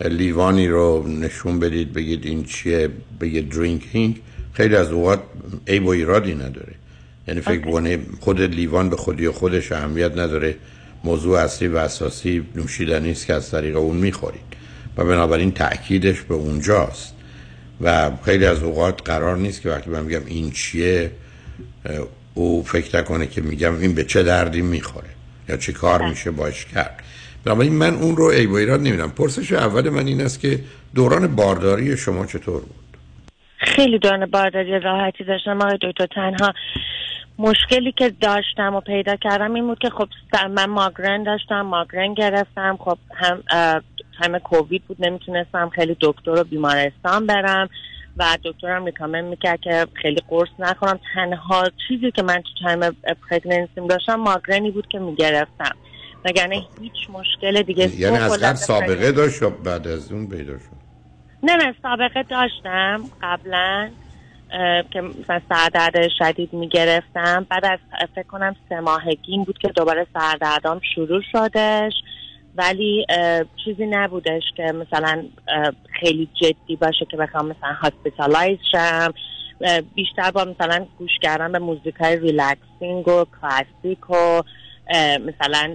لیوانی 0.00 0.68
رو 0.68 1.08
نشون 1.08 1.60
بدید 1.60 1.92
بگید 1.92 2.26
این 2.26 2.44
چیه 2.44 2.90
بگید 3.20 3.48
drinking 3.48 4.20
خیلی 4.52 4.76
از 4.76 4.92
اوقات 4.92 5.20
عیب 5.66 5.78
و 5.78 5.88
ایرادی 5.88 6.34
نداره. 6.34 6.74
یعنی 7.28 7.40
فکر 7.40 7.60
بکنه 7.60 7.98
خود 8.20 8.40
لیوان 8.40 8.90
به 8.90 8.96
خودی 8.96 9.26
و 9.26 9.32
خودش 9.32 9.72
اهمیت 9.72 10.12
نداره. 10.18 10.54
موضوع 11.04 11.38
اصلی 11.38 11.68
و 11.68 11.76
اساسی 11.76 12.46
نوشیدنی 12.54 13.10
است 13.10 13.26
که 13.26 13.34
از 13.34 13.50
طریق 13.50 13.76
اون 13.76 13.96
می‌خورید. 13.96 14.48
و 14.96 15.04
بنابراین 15.04 15.52
تاکیدش 15.52 16.20
به 16.20 16.34
اونجاست. 16.34 17.14
و 17.80 18.10
خیلی 18.24 18.46
از 18.46 18.62
اوقات 18.62 19.02
قرار 19.04 19.36
نیست 19.36 19.62
که 19.62 19.70
وقتی 19.70 19.90
من 19.90 20.04
میگم 20.04 20.26
این 20.26 20.50
چیه 20.50 21.10
او 22.34 22.62
فکر 22.62 23.02
کنه 23.02 23.26
که 23.26 23.40
میگم 23.40 23.78
این 23.78 23.94
به 23.94 24.04
چه 24.04 24.22
دردی 24.22 24.62
می‌خوره 24.62 25.08
یا 25.48 25.56
چه 25.56 25.72
کار 25.72 25.98
بله. 25.98 26.10
میشه 26.10 26.30
باش 26.30 26.64
کرد. 26.64 27.02
بنابراین 27.44 27.72
من 27.72 27.94
اون 27.94 28.16
رو 28.16 28.24
ای 28.24 28.46
و 28.46 28.54
ایراد 28.54 28.80
نمیدم 28.80 29.08
پرسش 29.10 29.52
اول 29.52 29.88
من 29.88 30.06
این 30.06 30.20
است 30.20 30.40
که 30.40 30.60
دوران 30.94 31.36
بارداری 31.36 31.96
شما 31.96 32.26
چطور 32.26 32.60
بود؟ 32.60 32.96
خیلی 33.58 33.98
دوران 33.98 34.26
بارداری 34.26 34.80
راحتی 34.80 35.24
داشتم. 35.24 35.62
آقای 35.62 35.78
دکتر 35.82 36.06
تنها 36.06 36.54
مشکلی 37.38 37.92
که 37.92 38.10
داشتم 38.20 38.74
و 38.74 38.80
پیدا 38.80 39.16
کردم 39.16 39.54
این 39.54 39.66
بود 39.66 39.78
که 39.78 39.90
خب 39.90 40.08
من 40.50 40.66
migraine 40.66 41.22
داشتم 41.22 41.60
migraine 41.60 42.14
گرفتم. 42.14 42.78
خب 42.80 42.98
هم 43.14 43.42
time 44.18 44.38
کووید 44.38 44.82
بود 44.88 44.96
نمی‌تونستم 45.00 45.68
خیلی 45.68 45.96
دکتر 46.00 46.30
و 46.30 46.44
بیمارستان 46.44 47.26
برم 47.26 47.68
و 48.16 48.38
دکترم 48.44 48.84
recommend 48.84 49.20
می‌کرد 49.20 49.60
که 49.60 49.86
خیلی 50.02 50.22
قرص 50.28 50.48
نخورم. 50.58 51.00
تنها 51.14 51.64
چیزی 51.88 52.10
که 52.10 52.22
من 52.22 52.42
تو 52.42 52.64
time 52.64 52.96
pregnancy 53.30 53.80
م 53.80 53.86
داشتم 53.86 54.14
migraine 54.14 54.64
ی 54.64 54.70
بود 54.70 54.88
که 54.88 54.98
می‌گرفتم. 54.98 55.76
وگرنه 56.24 56.62
هیچ 56.80 57.10
مشکل 57.10 57.62
دیگه 57.62 58.00
یعنی 58.00 58.16
از 58.16 58.38
قبل 58.38 58.54
سابقه 58.54 59.12
داشت 59.12 59.42
بعد 59.44 59.88
از 59.88 60.12
اون 60.12 60.28
پیدا 60.28 60.58
شد؟ 60.58 60.78
نه 61.42 61.56
نه 61.56 61.74
سابقه 61.82 62.22
داشتم 62.22 63.04
قبلا. 63.22 63.90
که 64.90 65.00
مثلا 65.00 65.40
سردرد 65.48 66.08
شدید 66.18 66.52
می‌گرفتم. 66.52 67.46
بعد 67.50 67.64
از 67.64 67.78
فکر 68.14 68.26
کنم 68.26 68.56
سه 68.68 68.80
ماهگی 68.80 69.32
این 69.32 69.44
بود 69.44 69.58
که 69.58 69.68
دوباره 69.68 70.06
سردردام 70.14 70.80
شروع 70.94 71.22
شدش. 71.32 71.92
ولی 72.56 73.06
چیزی 73.64 73.86
نبودش 73.86 74.42
که 74.56 74.62
مثلا 74.62 75.24
خیلی 76.00 76.28
جدی 76.42 76.76
باشه 76.76 77.04
که 77.10 77.16
بخوام 77.16 77.44
مثلا 77.46 77.72
hospitalize 77.72 78.58
شم. 78.72 79.12
بیشتر 79.94 80.30
با 80.30 80.44
مثلا 80.44 80.86
گوش 80.98 81.10
کردن 81.22 81.52
به 81.52 81.58
موزیک 81.58 81.94
های 81.94 82.16
relaxing 82.16 83.08
و 83.08 83.24
کلاسیک 83.40 84.10
و 84.10 84.42
مثلا 85.26 85.74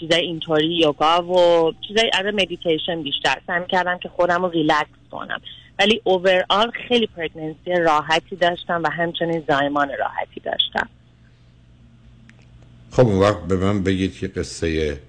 چیزای 0.00 0.20
اینطوری 0.20 0.74
یوگا 0.74 1.22
و 1.22 1.72
چیزای 1.88 2.10
از 2.14 2.34
مدیتیشن 2.34 3.02
بیشتر 3.02 3.36
سعی 3.46 3.66
کردم 3.68 3.98
که 3.98 4.08
خودم 4.08 4.42
رو 4.42 4.50
ریلکس 4.50 4.88
کنم. 5.10 5.40
ولی 5.78 6.00
overall 6.04 6.70
خیلی 6.88 7.06
pregnancy 7.06 7.74
راحتی 7.84 8.36
داشتم 8.36 8.82
و 8.84 8.90
همچنین 8.90 9.44
زایمان 9.48 9.90
راحتی 9.98 10.40
داشتم. 10.40 10.88
خب 12.90 13.06
اون 13.06 13.18
وقت 13.18 13.40
به 13.48 13.56
من 13.56 13.82
بگید 13.82 14.18
که 14.18 14.28
قصه 14.28 15.00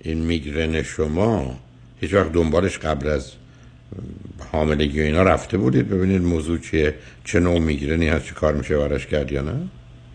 این 0.00 0.18
میگرن 0.18 0.82
شما 0.82 1.56
هیچ 2.00 2.14
وقت 2.14 2.32
دنبالش 2.32 2.78
قبل 2.78 3.08
از 3.08 3.32
حاملگی 4.52 5.00
و 5.00 5.04
اینا 5.04 5.22
رفته 5.22 5.58
بودید؟ 5.58 5.88
ببینید 5.88 6.22
موضوع 6.22 6.58
چیه 6.58 6.94
چه 7.24 7.40
نوع 7.40 7.58
میگرنی 7.58 8.08
هست 8.08 8.26
چه 8.26 8.34
کار 8.34 8.54
میشه 8.54 8.78
براش 8.78 9.06
کرد 9.06 9.32
یا 9.32 9.42
نه؟ 9.42 9.54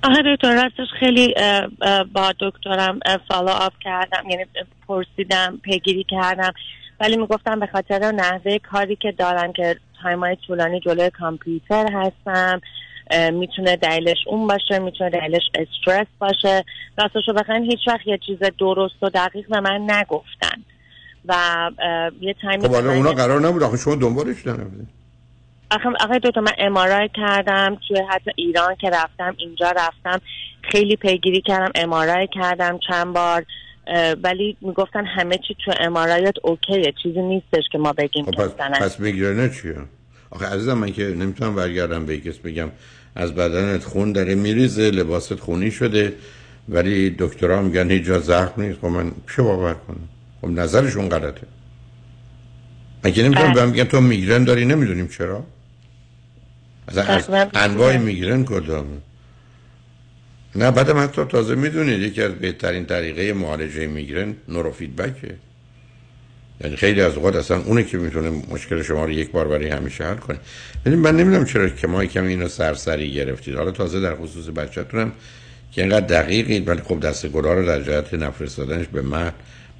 آها 0.03 0.21
دکتر 0.35 0.53
راستش 0.53 0.87
خیلی 0.99 1.33
با 2.13 2.33
دکترم 2.39 2.99
follow 3.27 3.49
up 3.49 3.73
کردم 3.81 4.29
یعنی 4.29 4.45
پرسیدم 4.87 5.59
پیگیری 5.63 6.03
کردم. 6.03 6.53
ولی 6.99 7.17
می‌گفتم 7.17 7.59
به 7.59 7.67
خاطر 7.67 8.11
نحوه 8.11 8.57
کاری 8.57 8.95
که 8.95 9.11
دارم 9.11 9.53
که 9.53 9.75
time 10.03 10.30
ای 10.30 10.37
طولانی 10.47 10.79
جلوی 10.79 11.09
کامپیوتر 11.09 11.85
هستم. 11.93 12.61
می‌تونه 13.33 13.75
دلیلش 13.75 14.17
اون 14.27 14.47
باشه 14.47 14.79
می‌تونه 14.79 15.09
دلیلش 15.09 15.43
استرس 15.55 16.07
باشه. 16.19 16.65
راستشو 16.97 17.33
بخواین 17.33 17.63
هیچ 17.63 17.79
وقت 17.87 18.07
یه 18.07 18.19
چیز 18.25 18.37
درست 18.59 19.03
و 19.03 19.09
دقیق 19.09 19.47
به 19.49 19.59
من 19.59 19.91
نگفتن. 19.91 20.63
و 21.25 21.35
یه 22.21 22.35
time 22.41 22.59
ی 22.59 22.63
خب 22.63 22.73
حالا 22.73 22.91
اونا 22.91 23.11
قرار 23.11 23.41
نبود. 23.41 23.63
آخه 23.63 23.77
شما 23.77 23.95
دنبالش 23.95 24.47
نرفتید 24.47 24.87
آخه 25.71 25.89
آقای 25.99 26.19
دکتر 26.19 26.41
من 26.41 26.53
MRI 26.57 27.09
کردم 27.13 27.77
توی 27.87 28.01
حتی 28.09 28.31
ایران 28.35 28.75
که 28.75 28.89
رفتم 28.89 29.35
اینجا 29.37 29.71
رفتم. 29.71 30.21
خیلی 30.61 30.95
پیگیری 30.95 31.41
کردم 31.41 31.71
MRI 31.75 32.27
کردم 32.27 32.79
چند 32.89 33.13
بار. 33.13 33.45
ولی 34.23 34.57
می‌گفتن 34.61 35.05
همه 35.05 35.37
چی 35.47 35.55
تو 35.65 35.73
امارایت 35.79 36.33
اوکیه 36.43 36.93
چیزی 37.03 37.21
نیستش 37.21 37.63
که 37.71 37.77
ما 37.77 37.93
بگیم 37.93 38.25
خب 38.25 38.31
پس, 38.31 38.51
پس 38.81 38.99
میگرنه 38.99 39.49
چیه 39.49 39.75
آخه 40.29 40.45
عزیزم 40.45 40.73
من 40.73 40.91
که 40.91 41.03
نمی‌تونم 41.03 41.55
برگردم 41.55 42.05
به 42.05 42.17
کس 42.17 42.37
بگم 42.37 42.69
از 43.15 43.35
بدنت 43.35 43.83
خون 43.83 44.11
داره 44.11 44.35
میریزه 44.35 44.91
لباست 44.91 45.35
خونی 45.35 45.71
شده 45.71 46.13
ولی 46.69 47.15
دکترها 47.19 47.61
میگن 47.61 47.91
هیچ 47.91 48.03
جا 48.03 48.19
زخم 48.19 48.61
نیست. 48.61 48.79
خب 48.79 48.87
من 48.87 49.11
چه 49.35 49.41
باور 49.41 49.73
کنم؟ 49.73 50.09
خب 50.41 50.47
نظرشون 50.47 51.09
غلطه. 51.09 51.47
مگه 53.03 53.23
نمی‌تونم 53.23 53.47
بله. 53.47 53.55
بهم 53.55 53.69
میگن 53.69 53.83
تو 53.83 54.01
میگرن 54.01 54.43
داری 54.43 54.65
نمی‌دونیم 54.65 55.07
چرا؟ 55.07 55.43
از 56.87 57.29
انواع 57.53 57.97
میگرن 57.97 58.45
کدامه 58.45 58.97
نه 60.55 60.71
بعدم 60.71 61.03
حتی 61.03 61.25
تازه 61.25 61.55
می‌دونید 61.55 62.01
یکی 62.01 62.21
از 62.21 62.31
بهترین 62.31 62.85
طریقه 62.85 63.33
معالجه 63.33 63.87
میگرن 63.87 64.35
نورو 64.47 64.71
فیدبکه 64.71 65.35
یعنی 66.63 66.75
خیلی 66.75 67.01
از 67.01 67.15
اوقات 67.15 67.35
اصلا 67.35 67.61
اونه 67.61 67.83
که 67.83 67.97
می‌تونه 67.97 68.29
مشکل 68.29 68.81
شما 68.81 69.05
رو 69.05 69.11
یک 69.11 69.31
بار 69.31 69.47
برای 69.47 69.69
همیشه 69.69 70.03
حل 70.03 70.15
کنه. 70.15 70.37
ببین 70.85 70.99
من 70.99 71.17
نمی‌دونم 71.17 71.45
چرا 71.45 71.69
که 71.69 71.87
ما 71.87 72.05
کمی 72.05 72.27
اینو 72.27 72.47
سرسری 72.47 73.13
گرفتید. 73.13 73.55
حالا 73.55 73.71
تازه 73.71 73.99
در 73.99 74.15
خصوص 74.15 74.45
بچه‌تونم 74.45 75.11
که 75.71 75.81
اینقدر 75.81 76.05
دقیقید 76.05 76.67
ولی 76.67 76.81
خب 76.81 76.99
دست 76.99 77.27
گلا 77.27 77.53
رو 77.53 77.65
در 77.65 77.81
جهت 77.81 78.13
نفرستادنش 78.13 78.85
به 78.87 79.01
مهد 79.01 79.33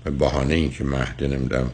به 0.03 0.11
بهانه 0.11 0.53
اینکه 0.53 0.83
مهد 0.83 1.23
نمی‌دونم 1.23 1.71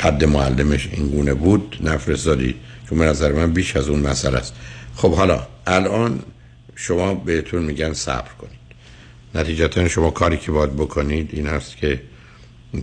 قد 0.00 0.24
معلمش 0.24 0.88
این 0.92 1.08
گونه 1.08 1.34
بود 1.34 1.76
نفرستادید 1.80 2.56
چون 2.88 2.98
به 2.98 3.04
نظر 3.04 3.32
من 3.32 3.52
بیش 3.52 3.76
از 3.76 3.88
اون 3.88 3.98
مسئله 3.98 4.38
است. 4.38 4.54
خب 4.94 5.14
حالا 5.14 5.46
الان 5.66 6.20
شما 6.80 7.14
بهتون 7.14 7.62
میگن 7.62 7.92
صبر 7.92 8.30
کنید. 8.38 8.58
نتیجتا 9.34 9.88
شما 9.88 10.10
کاری 10.10 10.36
که 10.36 10.52
باید 10.52 10.76
بکنید 10.76 11.30
این 11.32 11.46
است 11.46 11.76
که 11.76 12.00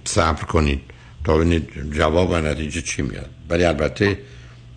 صبر 0.06 0.44
کنید 0.44 0.82
تا 1.24 1.38
ببینید 1.38 1.70
جواب 1.92 2.30
و 2.30 2.38
نتیجه 2.38 2.82
چی 2.82 3.02
میاد. 3.02 3.30
ولی 3.50 3.64
البته 3.64 4.20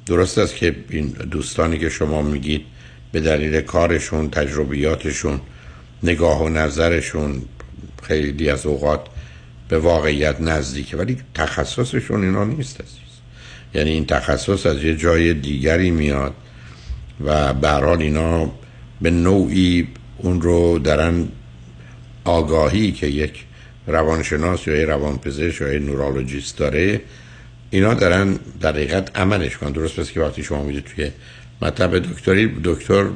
درست 0.07 0.39
است 0.39 0.57
که 0.57 0.77
این 0.91 1.07
دوستانی 1.07 1.79
که 1.79 1.89
شما 1.89 2.23
میگید 2.23 2.63
به 3.13 3.21
دلیل 3.21 3.61
کارشون 3.61 4.31
تجربیاتشون 4.31 5.41
نگاه 6.03 6.43
و 6.45 6.49
نظرشون 6.49 7.43
خیلی 8.03 8.51
از 8.51 8.67
اوقات 8.67 9.01
به 9.69 9.79
واقعیت 9.79 10.41
نزدیکه. 10.41 10.97
ولی 10.97 11.17
تخصصشون 11.35 12.25
اینا 12.25 12.45
نیست 12.45 12.81
عزیز. 12.81 12.99
یعنی 13.75 13.91
این 13.91 14.07
تخصص 14.07 14.67
از 14.67 14.85
یه 14.85 14.97
جای 14.97 15.35
دیگری 15.35 15.91
میاد 15.91 16.35
و 17.25 17.55
به 17.55 17.69
هر 17.69 17.85
حال 17.85 18.03
اینا 18.03 18.51
به 19.01 19.11
نوعی 19.11 19.89
اون 20.19 20.41
رو 20.41 20.79
درن 20.79 21.29
آگاهی 22.25 22.93
که 22.93 23.07
یک 23.07 23.45
روانشناس 23.87 24.67
یا 24.67 24.85
روانپزشک 24.85 25.61
یا 25.61 25.79
نورولوژیست 25.79 26.59
داره 26.59 27.01
اینا 27.71 27.95
دارن 27.95 28.39
در 28.61 28.73
حقیقت 28.73 29.19
عملش 29.19 29.57
کنن. 29.57 29.73
درست 29.73 30.01
پس 30.01 30.11
که 30.11 30.21
وقتی 30.21 30.43
شما 30.43 30.63
میرید 30.63 30.85
توی 30.85 31.11
مطب 31.63 31.99
دکتری 31.99 32.55
دکتر 32.65 33.07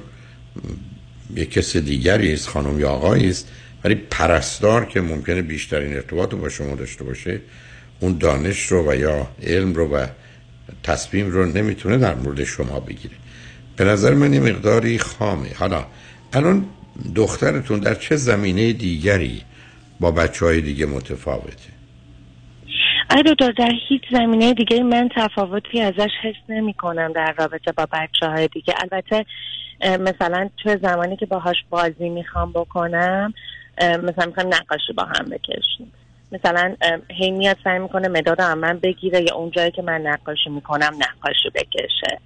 یک 1.36 1.50
کس 1.50 1.76
دیگری 1.76 2.32
است 2.32 2.48
خانم 2.48 2.80
یا 2.80 2.88
آقایی 2.88 3.30
است 3.30 3.48
ولی 3.84 3.94
پرستار 3.94 4.84
که 4.84 5.00
ممکنه 5.00 5.42
بیشترین 5.42 5.94
ارتباط 5.94 6.32
رو 6.32 6.38
با 6.38 6.48
شما 6.48 6.74
داشته 6.74 7.04
باشه 7.04 7.40
اون 8.00 8.18
دانش 8.18 8.66
رو 8.66 8.90
و 8.90 8.94
یا 8.94 9.28
علم 9.42 9.74
رو 9.74 9.96
و 9.96 10.06
تصمیم 10.82 11.30
رو 11.30 11.44
نمی‌تونه 11.46 11.98
در 11.98 12.14
مورد 12.14 12.44
شما 12.44 12.80
بگیره. 12.80 13.14
به 13.76 13.84
نظر 13.84 14.14
من 14.14 14.32
یه 14.32 14.40
مقداری 14.40 14.98
خامه. 14.98 15.54
حالا 15.58 15.84
الان 16.32 16.64
دخترتون 17.16 17.80
در 17.80 17.94
چه 17.94 18.16
زمینه 18.16 18.72
دیگری 18.72 19.42
با 20.00 20.10
بچه 20.10 20.46
های 20.46 20.60
دیگه 20.60 20.86
متفاوته؟ 20.86 21.72
آره 23.10 23.22
دکتر 23.22 23.50
در 23.50 23.72
هیچ 23.88 24.02
زمینه 24.12 24.54
دیگه 24.54 24.82
من 24.82 25.08
تفاوتی 25.16 25.80
ازش 25.80 26.10
حس 26.22 26.34
نمی 26.48 26.74
کنم 26.74 27.12
در 27.12 27.34
رابطه 27.38 27.72
با 27.72 27.86
بچه 27.92 28.26
های 28.26 28.48
دیگه. 28.48 28.74
البته 28.80 29.26
مثلا 30.00 30.50
تو 30.56 30.76
زمانی 30.82 31.16
که 31.16 31.26
باهاش 31.26 31.56
بازی 31.70 32.08
می‌خوام 32.08 32.52
بکنم 32.52 33.34
مثلا 33.80 34.26
می‌خوام 34.26 34.46
نقاشی 34.46 34.92
با 34.96 35.04
هم 35.04 35.24
بکشیم. 35.24 35.92
مثلا 36.32 36.74
هی 37.10 37.30
میاد 37.30 37.56
سعی 37.64 37.78
می‌کنه 37.78 38.08
مداد 38.08 38.42
من 38.42 38.78
بگیره 38.78 39.22
یا 39.22 39.34
اون 39.34 39.50
جایی 39.50 39.70
که 39.70 39.82
من 39.82 40.00
نقاشی 40.00 40.50
می‌کنم 40.50 40.92
نقاشی 40.98 41.50
بکشه. 41.54 42.18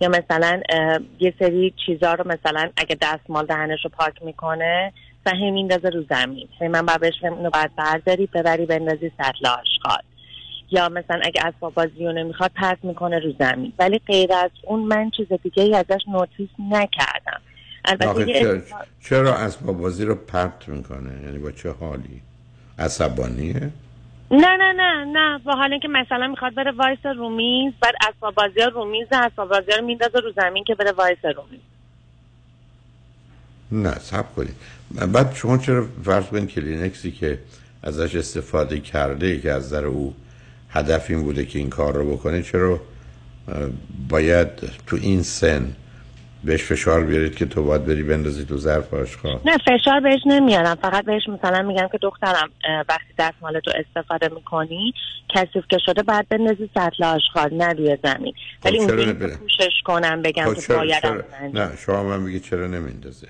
یا 0.00 0.08
مثلا 0.08 0.60
یه 1.20 1.34
سری 1.38 1.74
چیزا 1.86 2.14
رو 2.14 2.28
مثلا 2.28 2.70
اگه 2.76 2.96
دستمال 3.02 3.46
دهنش 3.46 3.84
رو 3.84 3.90
پاک 3.90 4.22
می‌کنه 4.22 4.92
و 5.26 5.30
هی 5.30 5.50
میندازه 5.50 5.88
رو 5.88 6.04
زمین. 6.10 6.48
هی 6.60 6.68
من 6.68 6.86
باید 6.86 7.00
بهش 7.00 7.14
اینو 7.22 7.50
باید 7.50 7.76
برداری 7.76 8.28
ببری 8.34 8.66
بندازی 8.66 9.12
سطل 9.18 9.46
آشغال 9.46 10.02
یا 10.70 10.88
مثلا 10.88 11.20
اگه 11.22 11.46
اسباب 11.46 11.74
بازی 11.74 12.06
رو 12.06 12.12
نمی‌خواد 12.12 12.50
پرت 12.54 12.78
می‌کنه 12.82 13.18
رو 13.18 13.32
زمین. 13.38 13.72
ولی 13.78 14.00
غیر 14.06 14.32
از 14.32 14.50
اون 14.62 14.80
من 14.80 15.10
چیز 15.16 15.26
دیگه 15.42 15.62
ای 15.62 15.74
ازش 15.74 16.00
نوتیس 16.08 16.48
نکردم. 16.70 17.40
البته 17.84 18.40
چرا, 18.40 18.60
چرا 19.04 19.34
اسباب 19.34 19.78
بازی 19.78 20.04
رو 20.04 20.14
پرت 20.14 20.68
می‌کنه؟ 20.68 21.22
یعنی 21.24 21.38
با 21.38 21.50
چه 21.50 21.70
حالی؟ 21.70 22.20
عصبانیه؟ 22.78 23.70
نه 24.30 24.56
نه 24.56 24.72
نه 24.72 25.04
نه. 25.04 25.38
با 25.38 25.52
حال 25.56 25.72
اینکه 25.72 25.88
مثلا 25.88 26.26
می‌خواد 26.28 26.54
بره 26.54 26.72
وایسه 26.72 27.06
رو 27.06 27.32
میز 27.32 27.72
بعد 27.82 27.94
اسباب 28.08 28.34
بازی 28.34 28.60
رو 28.74 28.88
میز 28.88 29.08
اسباب 29.12 29.48
بازی 29.48 29.72
رو 29.78 29.84
میندازه 29.84 30.18
رو 30.18 30.32
زمین 30.36 30.64
که 30.64 30.74
بره 30.74 30.92
وایسه 30.92 31.24
رو 31.24 31.36
میز. 31.36 31.60
نه 33.72 33.98
صبر 33.98 34.34
کنید. 34.34 34.56
بعد 35.12 35.34
شما 35.34 35.58
چرا 35.58 35.86
فرض 36.04 36.26
کنید 36.26 36.50
کلینکسی 36.50 37.12
که 37.12 37.38
ازش 37.82 38.16
استفاده 38.16 38.80
کرده 38.80 39.40
که 39.40 39.52
از 39.52 39.64
نظر 39.66 39.86
او 39.86 40.14
هدف 40.70 41.10
این 41.10 41.22
بوده 41.22 41.46
که 41.46 41.58
این 41.58 41.70
کار 41.70 41.94
رو 41.94 42.12
بکنه 42.16 42.42
چرا 42.42 42.80
باید 44.08 44.48
تو 44.86 44.96
این 45.02 45.22
سن 45.22 45.76
بهش 46.44 46.62
فشار 46.64 47.04
بیارید 47.04 47.34
که 47.36 47.46
تو 47.46 47.64
باید 47.64 47.86
بری 47.86 48.02
بندازی 48.02 48.44
تو 48.44 48.56
ظرف 48.56 48.94
آشغال 48.94 49.40
نه 49.44 49.56
فشار 49.58 50.00
بهش 50.00 50.20
نمیارم. 50.26 50.74
فقط 50.74 51.04
بهش 51.04 51.22
مثلا 51.28 51.62
میگم 51.62 51.88
که 51.92 51.98
دخترم 52.02 52.50
وقتی 52.88 53.14
دستمال 53.18 53.60
تو 53.60 53.70
استفاده 53.74 54.28
می‌کنی 54.34 54.92
کثیف 55.34 55.64
که 55.70 55.78
شده 55.86 56.02
بعد 56.02 56.28
بندازی 56.28 56.70
سطل 56.74 57.04
آشغال 57.04 57.54
نه 57.54 57.72
روی 57.72 57.98
زمین. 58.04 58.32
ولی 58.64 58.78
خب 58.86 58.90
نمیره؟ 58.92 59.30
که 59.30 59.36
پوشش 59.36 59.72
کنم 59.84 60.22
بگم 60.22 60.44
خب 60.44 60.54
که 60.54 60.60
چرا- 60.60 60.76
باید 60.78 61.04
نه 61.56 61.76
شما 61.76 62.02
من 62.02 62.24
بگید 62.24 62.42
چرا 62.42 62.66
نمیندازه؟ 62.66 63.26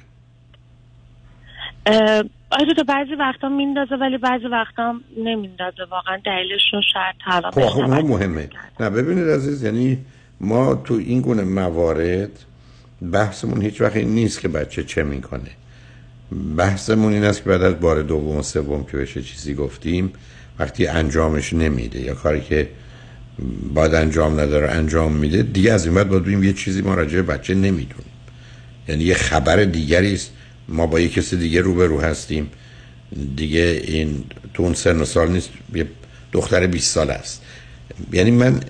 آره 2.51 2.75
تو 2.77 2.85
بعضی 2.85 3.15
وقتا 3.15 3.49
میندازه 3.49 3.95
ولی 3.97 4.19
بعضی 4.19 4.45
وقتا 4.47 4.95
نمیندازه. 5.17 5.85
واقعا 5.91 6.17
دلیلش 6.27 6.63
رو 6.73 6.81
شاید 6.93 7.15
طلاق 7.25 7.55
خب 7.55 7.61
خب 7.67 7.81
مهمه. 8.07 8.49
نه 8.81 8.91
ببینید 8.91 9.29
عزیز 9.29 9.63
یعنی 9.65 9.99
ما 10.41 10.75
تو 10.75 10.95
این 10.95 11.21
گونه 11.21 11.43
موارد 11.43 12.31
بحثمون 13.13 13.63
هیچ 13.63 13.81
وقت 13.81 13.97
این 13.97 14.09
نیست 14.09 14.41
که 14.41 14.49
بچه 14.49 14.85
چه 14.85 15.03
می‌کنه. 15.03 15.51
بحثمون 16.57 17.13
این 17.13 17.25
است 17.25 17.43
که 17.45 17.51
بعد 17.51 17.63
از 17.63 17.81
بار 17.81 18.03
دوم 18.03 18.37
و 18.37 18.43
سوم 18.43 18.85
که 18.85 18.97
بهش 18.97 19.19
چیزی 19.19 19.55
گفتیم 19.55 20.13
وقتی 20.59 20.87
انجامش 20.87 21.53
نمیده 21.53 22.01
یا 22.01 22.15
کاری 22.15 22.41
که 22.41 22.69
باید 23.75 23.95
انجام 23.95 24.41
نداره 24.41 24.71
انجام 24.71 25.13
میده 25.13 25.43
دیگه 25.43 25.73
از 25.73 25.87
این 25.87 25.95
بعد 25.95 26.09
باید 26.09 26.45
یه 26.45 26.53
چیزی 26.53 26.83
ما 26.83 26.95
راجع 26.95 27.17
به 27.17 27.23
بچه 27.23 27.55
نمی‌دونیم. 27.55 28.11
یعنی 28.89 29.05
یه 29.05 29.15
خبر 29.15 29.65
دیگری 29.65 30.15
است. 30.15 30.31
ما 30.69 30.87
با 30.87 31.01
یه 31.01 31.09
کسی 31.09 31.37
دیگه 31.37 31.61
روبرو 31.61 32.01
هستیم. 32.01 32.51
دیگه 33.37 33.83
این 33.85 34.25
تو 34.55 34.63
اون 34.63 34.75
سن 34.75 35.01
و 35.01 35.05
سال 35.05 35.33
نیست 35.33 35.51
یه 35.75 35.87
دختر 36.33 36.67
20 36.67 36.95
سال 36.95 37.11
است. 37.11 37.43
یعنی 38.13 38.31
من 38.31 38.61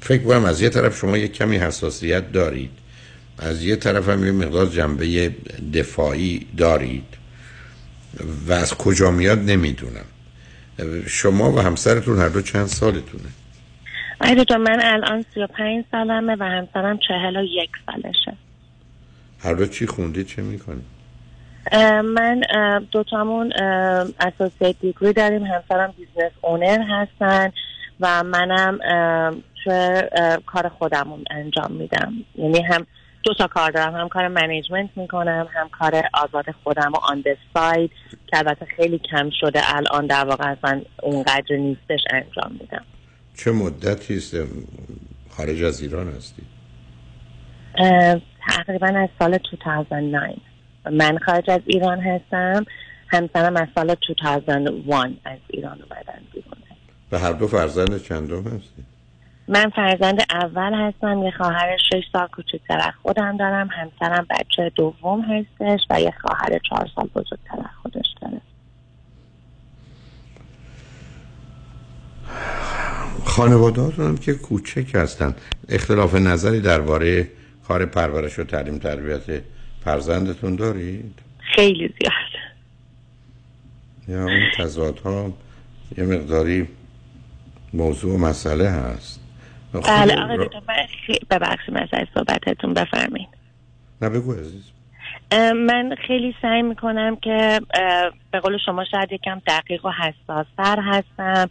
فکر 0.00 0.22
کنم 0.22 0.44
از 0.44 0.62
یه 0.62 0.68
طرف 0.68 0.98
شما 0.98 1.18
یه 1.18 1.28
کمی 1.28 1.56
حساسیت 1.56 2.32
دارید. 2.32 2.70
از 3.38 3.62
یه 3.62 3.76
طرف 3.76 4.08
هم 4.08 4.26
یه 4.26 4.32
مقدار 4.32 4.66
جنبه 4.66 5.34
دفاعی 5.74 6.46
دارید 6.56 7.04
و 8.48 8.52
از 8.52 8.74
کجا 8.74 9.10
میاد 9.10 9.38
نمی‌دونم. 9.38 10.04
شما 11.06 11.52
و 11.52 11.60
همسرتون 11.60 12.18
هر 12.18 12.28
دو 12.28 12.42
چند 12.42 12.66
سالتونه؟ 12.66 13.24
آره 14.20 14.44
تو 14.44 14.58
من 14.58 14.80
الان 14.84 15.24
35 15.34 15.84
سالمه 15.90 16.36
و 16.40 16.44
همسرم 16.44 16.98
41 17.08 17.70
سالشه. 17.86 18.36
هر 19.38 19.54
دو 19.54 19.66
چی 19.66 19.86
خوندید 19.86 20.26
چه 20.26 20.42
می‌کنید 20.42 20.96
اه، 21.72 22.00
من 22.00 22.42
اه، 22.50 22.80
دوتامون 22.80 23.52
associate 24.20 24.76
degree 24.80 25.12
داریم 25.12 25.42
همسرم 25.42 25.94
business 25.96 26.32
owner 26.42 26.82
هستن 26.88 27.52
و 28.00 28.24
منم 28.24 28.78
توی 29.64 29.72
اه، 29.72 30.38
کار 30.46 30.68
خودمون 30.68 31.24
انجام 31.30 31.72
میدم. 31.72 32.12
یعنی 32.38 32.62
هم 32.62 32.86
دو 33.26 33.34
تا 33.34 33.46
کار 33.46 33.70
دارم. 33.70 33.94
هم 33.94 34.08
کار 34.08 34.28
management 34.28 34.90
می‌کنم 34.96 35.48
هم 35.54 35.68
کار 35.68 36.02
آزاد 36.14 36.44
خودم 36.64 36.92
و 36.92 36.96
on 36.96 37.24
side 37.54 37.90
که 38.26 38.38
البته 38.38 38.66
خیلی 38.76 38.98
کم 38.98 39.30
شده 39.40 39.76
الان 39.76 40.06
در 40.06 40.24
واقع 40.24 40.50
اصلا 40.50 40.82
اونقدر 41.02 41.56
نیستش 41.56 42.00
انجام 42.10 42.52
میدم. 42.60 42.84
چه 43.36 43.52
مدتی 43.52 44.16
است؟ 44.16 44.36
خارج 45.30 45.62
از 45.62 45.80
ایران 45.80 46.08
هستید 46.08 46.46
اه، 47.78 48.20
تقریبا 48.48 48.86
از 48.86 49.08
سال 49.18 49.38
2009 49.50 50.36
من 50.90 51.18
خارج 51.18 51.50
از 51.50 51.60
ایران 51.66 52.00
هستم 52.00 52.64
همسرم 53.08 53.56
از 53.56 53.68
سال 53.74 53.94
2001 54.08 55.18
از 55.24 55.38
ایران 55.48 55.78
اومدن 55.82 56.20
بیرون. 56.32 56.52
و 57.12 57.18
هر 57.18 57.32
دو 57.32 57.46
فرزند 57.46 58.02
چندم 58.02 58.42
هستید 58.42 58.95
من 59.48 59.70
فرزند 59.70 60.18
اول 60.30 60.74
هستم 60.74 61.22
یه 61.22 61.30
خواهر 61.30 61.76
شش 61.76 62.02
سال 62.12 62.26
کوچکتر 62.26 62.78
از 62.78 62.92
خودم 63.02 63.36
دارم 63.36 63.68
همسرم 63.72 64.26
بچه 64.30 64.72
دوم 64.74 65.20
هستش 65.20 65.80
و 65.90 66.00
یه 66.00 66.14
خواهر 66.20 66.58
چهار 66.68 66.90
سال 66.94 67.06
بزرگتر 67.14 67.58
از 67.58 67.82
خودش 67.82 68.14
داره. 68.22 68.40
خانوادهاتون 73.24 74.06
هم 74.06 74.16
که 74.16 74.34
کوچک 74.34 74.94
هستن. 74.94 75.34
اختلاف 75.68 76.14
نظری 76.14 76.60
درباره 76.60 77.28
کار 77.68 77.86
پرورش 77.86 78.38
و 78.38 78.44
تعلیم 78.44 78.78
تربیت 78.78 79.42
فرزندتون 79.84 80.56
دارید؟ 80.56 81.18
خیلی 81.38 81.94
زیاد. 82.00 82.42
یا 84.08 84.22
اون 84.22 84.50
تضادها 84.58 85.32
یه 85.98 86.04
مقداری 86.04 86.68
موضوع 87.74 88.14
و 88.14 88.18
مسئله 88.18 88.68
هست. 88.68 89.25
بله 89.80 90.22
آقای 90.22 90.36
دکتر 90.36 90.60
من 90.68 90.74
خی- 91.06 91.26
ببخشید 91.30 91.76
از 91.76 92.06
صحبتتون 92.14 92.74
بفرمایید. 92.74 93.28
نه 94.02 94.08
بگو 94.08 94.32
عزیز. 94.32 94.70
من 95.54 95.94
خیلی 96.06 96.34
سعی 96.42 96.62
می‌کنم 96.62 97.16
که 97.16 97.60
به 98.30 98.40
قول 98.40 98.58
شما 98.66 98.84
شاید 98.84 99.12
یکم 99.12 99.42
دقیق 99.46 99.86
و 99.86 99.90
حساستر 99.90 100.80
هستم. 100.82 101.48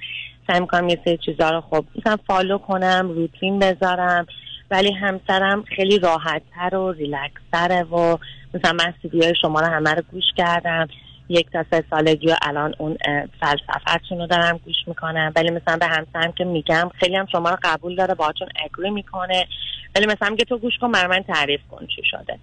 سعی 0.47 0.59
می‌کنم 0.59 0.89
یه 0.89 0.99
سری 1.05 1.17
چیزا 1.17 1.49
رو 1.49 1.61
خب 1.61 1.85
مثلا 1.95 2.17
فالو 2.27 2.57
کنم 2.57 3.11
روتین 3.15 3.59
بذارم. 3.59 4.25
ولی 4.71 4.91
همسرم 4.93 5.63
خیلی 5.75 5.99
راحتتر 5.99 6.75
و 6.75 6.91
ریلکستره 6.91 7.83
و 7.83 8.17
مثلا 8.53 8.73
من 8.73 8.93
شما 9.41 9.59
رو 9.59 9.65
همه 9.67 9.93
رو 9.93 10.01
گوش 10.11 10.23
کردم. 10.35 10.87
یک 11.29 11.51
تا 11.51 11.65
سه 11.71 11.83
سالگی 11.89 12.27
و 12.27 12.35
الان 12.41 12.73
اون 12.77 12.97
فلسفتون 13.39 14.17
رو 14.17 14.27
دارم 14.27 14.57
گوش 14.65 14.75
می‌کنم. 14.87 15.33
ولی 15.35 15.49
مثلا 15.49 15.77
به 15.77 15.85
همسرم 15.85 16.31
که 16.31 16.43
میگم 16.43 16.89
خیلی 16.99 17.15
هم 17.15 17.25
شما 17.31 17.49
رو 17.49 17.57
قبول 17.63 17.95
داره 17.95 18.13
باهاتون 18.13 18.47
اگری 18.55 18.89
می‌کنه. 18.89 19.47
ولی 19.95 20.05
مثلا 20.05 20.29
میگه 20.29 20.45
تو 20.45 20.57
گوش 20.57 20.77
کن 20.81 20.91
برای 20.91 21.07
من 21.07 21.23
تعریف 21.23 21.61
کن 21.71 21.87
چی 21.95 22.01
شده. 22.05 22.39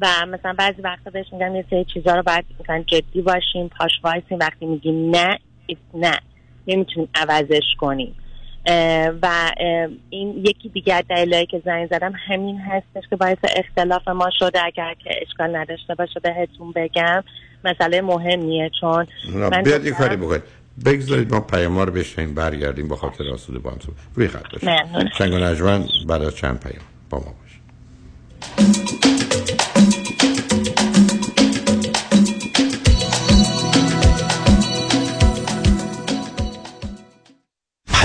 و 0.00 0.06
مثلا 0.26 0.52
بعضی 0.58 0.82
وقتا 0.82 1.10
بهش 1.10 1.26
میگم 1.32 1.56
یه 1.56 1.64
سری 1.70 1.86
چیزا 1.94 2.14
رو 2.14 2.22
باید 2.22 2.44
مثلا 2.60 2.84
جدی 2.86 3.22
باشیم 3.22 3.68
پاش 3.68 3.92
وایسیم. 4.04 4.38
وقتی 4.38 4.66
میگیم 4.66 5.10
نه 5.10 5.38
نه. 5.94 6.18
نمی‌تونیم 6.66 7.08
عوضش 7.14 7.74
کنیم. 7.78 8.16
و 9.22 9.52
این 10.10 10.44
یکی 10.46 10.68
دیگر 10.68 11.02
دلایلی 11.08 11.46
که 11.46 11.62
زنگ 11.64 11.88
زدم 11.90 12.12
همین 12.26 12.58
هستش 12.58 13.08
که 13.10 13.16
باعث 13.16 13.38
اختلاف 13.56 14.08
ما 14.08 14.30
شده. 14.38 14.64
اگر 14.64 14.94
که 14.94 15.10
اشکال 15.22 15.56
نداشته 15.56 15.94
باشه 15.94 16.20
بهتون 16.20 16.72
بگم. 16.72 17.24
مسئله 17.66 18.00
مهمیه 18.02 18.70
چون 18.80 19.06
من 19.34 19.62
بیاد 19.62 19.86
یه 19.86 19.92
کاری 19.92 20.16
بکنید 20.16 20.42
بگذارید 20.84 21.34
ما 21.34 21.40
پیام 21.40 21.78
رو 21.78 21.92
بشنیم 21.92 22.34
برگردیم 22.34 22.88
با 22.88 22.96
خاطر 22.96 23.28
آسوده 23.28 23.58
با 23.58 23.70
هم. 23.70 23.78
روی 24.14 24.28
خط 24.28 24.52
باشید. 24.52 24.68
شنگ 25.18 25.32
و 25.32 25.38
نجمن 25.38 25.84
بعد 26.08 26.22
از 26.22 26.36
چند 26.36 26.60
پیام 26.60 26.84
با 27.10 27.18
ما 27.18 27.34
باشید 27.42 29.25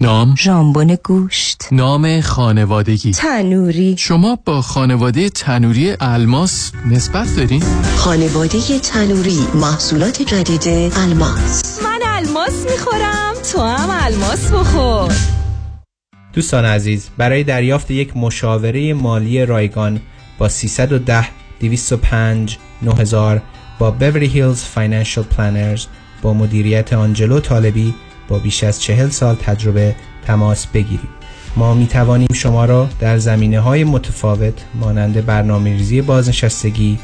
نام؟ 0.00 0.34
ژامبون 0.38 0.98
گوشت. 1.04 1.68
نام 1.72 2.20
خانوادگی. 2.20 3.10
تنوری. 3.10 3.94
شما 3.98 4.38
با 4.44 4.62
خانواده 4.62 5.30
تنوری 5.30 5.96
الماس 6.00 6.72
نسبت 6.90 7.36
دارین؟ 7.36 7.62
خانواده 7.96 8.78
تنوری 8.78 9.38
محصولات 9.54 10.22
جدید 10.22 10.92
الماس. 10.96 11.82
من 11.82 12.00
الماس 12.04 12.66
می‌خورم 12.70 13.34
تو 13.52 13.60
هم 13.60 13.90
الماس 13.90 14.52
بخور. 14.52 15.12
دوستان 16.32 16.64
عزیز 16.64 17.08
برای 17.18 17.44
دریافت 17.44 17.90
یک 17.90 18.16
مشاوره 18.16 18.94
مالی 18.94 19.46
رایگان 19.46 20.00
با 20.38 20.48
310 20.48 21.28
205 21.60 22.58
9000 22.82 23.42
با 23.78 23.90
Beverly 23.90 24.26
Hills 24.26 24.62
Financial 24.62 25.22
Planners 25.22 25.86
با 26.22 26.34
مدیریت 26.34 26.92
آنجلو 26.92 27.40
طالبی 27.40 27.94
با 28.28 28.38
بیش 28.38 28.64
از 28.64 28.82
چهل 28.82 29.08
سال 29.08 29.34
تجربه 29.34 29.96
تماس 30.26 30.66
بگیرید. 30.66 31.18
ما 31.56 31.74
می 31.74 31.86
توانیم 31.86 32.28
شما 32.34 32.64
را 32.64 32.88
در 33.00 33.18
زمینه 33.18 33.60
های 33.60 33.84
متفاوت 33.84 34.54
مانند 34.74 35.26
برنامه 35.26 35.70
ریزی 35.70 36.02
بازنشستگی 36.02 36.98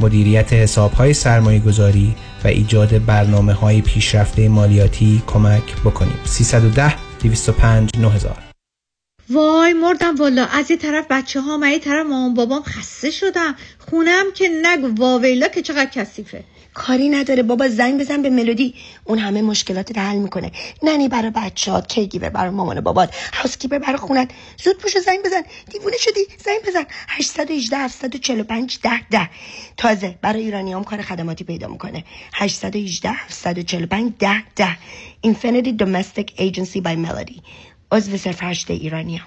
مدیریت 0.00 0.52
حساب 0.52 0.92
های 0.92 1.14
سرمایه 1.14 1.58
گذاری 1.58 2.14
و 2.44 2.48
ایجاد 2.48 3.04
برنامه 3.06 3.52
های 3.52 3.80
پیشرفته 3.80 4.48
مالیاتی 4.48 5.22
کمک 5.26 5.76
بکنیم. 5.84 6.18
310 6.24 6.94
205 7.22 7.90
9000 7.98 8.48
وای 9.30 9.72
مردم 9.72 10.14
والا 10.14 10.44
از 10.44 10.70
یه 10.70 10.76
طرف 10.76 11.06
بچه 11.10 11.40
ها 11.40 11.58
و 11.62 11.70
یه 11.70 11.78
طرف 11.78 12.06
مامان 12.06 12.34
بابام 12.34 12.62
خسته 12.62 13.10
شدم. 13.10 13.54
خونم 13.78 14.24
که 14.34 14.48
نگو 14.62 15.02
واویلا 15.02 15.48
که 15.48 15.62
چقدر 15.62 15.90
کثیفه. 15.90 16.44
کاری 16.78 17.08
نداره. 17.08 17.42
بابا 17.42 17.68
زنگ 17.68 18.00
بزن 18.00 18.22
به 18.22 18.30
ملودی. 18.30 18.74
اون 19.04 19.18
همه 19.18 19.42
مشکلات 19.42 19.98
حل 19.98 20.16
می‌کنه. 20.16 20.52
ننی 20.82 21.08
برای 21.08 21.30
بچهات 21.30 21.88
کیگیور 21.88 22.28
برای 22.28 22.50
مامان 22.50 22.78
و 22.78 22.80
بابات 22.80 23.14
هاوسکیپر 23.32 23.78
برای 23.78 23.96
خونت. 23.96 24.30
زود 24.64 24.78
پوشو 24.78 25.00
زنگ 25.00 25.18
بزن. 25.24 25.42
دیوونه 25.72 25.96
شدی. 25.96 26.20
زنگ 26.44 26.58
بزن. 26.68 26.86
818 27.08 27.76
745 27.76 28.78
10 28.82 28.90
10 29.10 29.30
تازه 29.76 30.18
برای 30.22 30.42
ایرانیام 30.42 30.84
کار 30.84 31.02
خدماتی 31.02 31.44
پیدا 31.44 31.68
می‌کنه. 31.68 32.04
818 32.32 33.10
745 33.10 34.12
10 34.18 34.42
10 34.56 34.76
Infinity 35.26 35.72
Domestic 35.82 36.28
Agency 36.38 36.80
by 36.86 36.96
Melody. 37.06 37.40
عضو 37.92 38.16
صرف 38.16 38.42
هشت 38.42 38.70
ایرانیام 38.70 39.26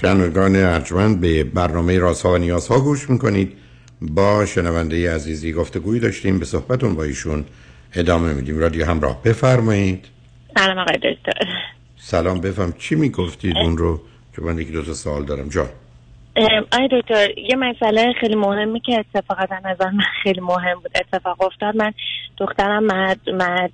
شنوندگان 0.00 0.56
ارجمند 0.56 1.20
به 1.20 1.44
برنامه 1.44 1.98
رازها 1.98 2.32
و 2.32 2.38
نیازها 2.38 2.80
گوش 2.80 3.10
می‌کنید. 3.10 3.56
با 4.00 4.46
شنونده 4.46 5.14
عزیزی 5.14 5.52
گفتگویی 5.52 6.00
داشتیم 6.00 6.38
به 6.38 6.44
صحبتون 6.44 6.94
با 6.94 7.04
ایشون 7.04 7.44
ادامه 7.94 8.34
میدیم. 8.34 8.58
رادیو 8.58 8.86
همراه 8.86 9.22
بفرمایید. 9.22 10.06
سلام 10.56 10.78
آقای 10.78 10.96
دکتر. 10.96 11.32
سلام 11.96 12.40
بفهم. 12.40 12.72
چی 12.78 12.94
می‌گفتید 12.94 13.56
اون 13.56 13.78
رو؟ 13.78 14.00
که 14.36 14.42
من 14.42 14.58
یکی 14.58 14.72
دو 14.72 14.82
تا 14.82 14.94
سوال 14.94 15.24
دارم. 15.24 15.48
جان. 15.48 15.68
ام، 16.36 16.64
آقای 16.72 16.88
دکتر 16.92 17.38
یه 17.38 17.56
مسئله 17.56 18.12
خیلی 18.20 18.34
مهمی 18.34 18.80
که 18.80 19.04
اتفاقا 19.14 19.44
نظر 19.64 19.90
من 19.90 20.04
خیلی 20.22 20.40
مهم 20.40 20.74
بود. 20.74 20.90
اتفاق 20.94 21.42
افتاد. 21.42 21.76
من 21.76 21.92
دخترم 22.38 23.14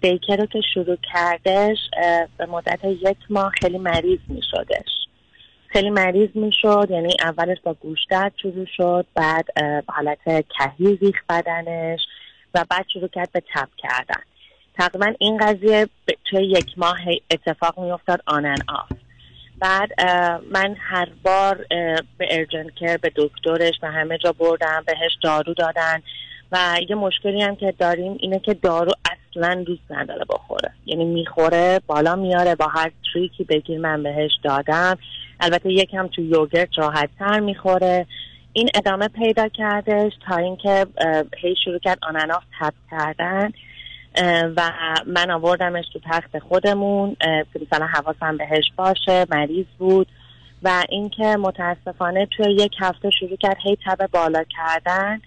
دیکر 0.02 0.36
رو 0.36 0.46
که 0.46 0.60
شروع 0.74 0.96
کردش 1.12 1.78
به 2.38 2.46
مدت 2.46 2.84
یک 2.84 3.18
ماه 3.30 3.52
خیلی 3.60 3.78
مریض 3.78 4.20
می 4.28 4.40
شدش 4.50 5.05
خیلی 5.76 5.90
مریض 5.90 6.28
می 6.34 6.52
شد 6.52 6.86
یعنی 6.90 7.16
اولش 7.20 7.58
با 7.64 7.74
گوشتت 7.74 8.32
شروع 8.42 8.66
شد 8.76 9.06
بعد 9.14 9.46
حالت 9.88 10.18
کهی 10.24 10.96
ریخ 10.96 11.16
بدنش 11.28 12.00
و 12.54 12.64
بعد 12.70 12.86
شروع 12.92 13.08
کرد 13.08 13.32
به 13.32 13.42
تب 13.54 13.68
کردن. 13.76 14.22
تقریبا 14.78 15.12
این 15.18 15.36
قضیه 15.36 15.88
توی 16.24 16.46
یک 16.46 16.66
ماه 16.76 16.98
اتفاق 17.30 17.80
می 17.80 17.90
افتاد 17.90 18.20
آنن 18.26 18.56
آف 18.68 18.98
بعد 19.58 20.00
من 20.52 20.76
هر 20.78 21.08
بار 21.22 21.66
به 22.18 22.28
ارجنت 22.30 22.74
کر 22.74 22.96
به 22.96 23.12
دکترش 23.16 23.74
و 23.82 23.90
همه 23.90 24.18
جا 24.18 24.32
بردم 24.32 24.84
بهش 24.86 25.12
دارو 25.22 25.54
دادن 25.54 26.02
و 26.52 26.76
یه 26.88 26.96
مشکلی 26.96 27.42
هم 27.42 27.56
که 27.56 27.74
داریم 27.78 28.16
اینه 28.20 28.38
که 28.38 28.54
دارو 28.54 28.92
اصلا 29.04 29.64
دوست 29.66 29.90
نداره 29.90 30.24
بخوره. 30.28 30.70
یعنی 30.86 31.04
می‌خوره 31.04 31.80
بالا 31.86 32.16
میاره 32.16 32.54
با 32.54 32.66
هر 32.66 32.92
تریکی 33.12 33.44
بگیر 33.44 33.78
من 33.78 34.02
بهش 34.02 34.32
دادم. 34.44 34.98
البته 35.40 35.72
یکم 35.72 36.06
تو 36.06 36.22
یوگرت 36.22 36.68
راحت 36.78 37.10
تر 37.18 37.40
می‌خوره. 37.40 38.06
این 38.52 38.68
ادامه 38.74 39.08
پیدا 39.08 39.48
کردش 39.48 40.12
تا 40.28 40.36
اینکه 40.36 40.86
هی 41.42 41.54
شروع 41.64 41.78
کرد 41.78 41.98
آنناف 42.02 42.42
تب 42.60 42.74
کردن 42.90 43.52
و 44.56 44.72
من 45.06 45.30
آوردمش 45.30 45.84
تو 45.92 46.00
تخت 46.10 46.38
خودمون. 46.38 47.16
که 47.20 47.60
مثلا 47.72 47.86
حواسم 47.86 48.36
بهش 48.36 48.64
باشه 48.76 49.26
مریض 49.30 49.66
بود. 49.78 50.06
و 50.62 50.84
اینکه 50.88 51.36
متاسفانه 51.36 52.26
توی 52.26 52.52
یک 52.52 52.72
هفته 52.78 53.10
شروع 53.10 53.36
کرد 53.36 53.56
هی 53.62 53.78
تب 53.86 54.10
بالا 54.12 54.44
کردن 54.44 55.20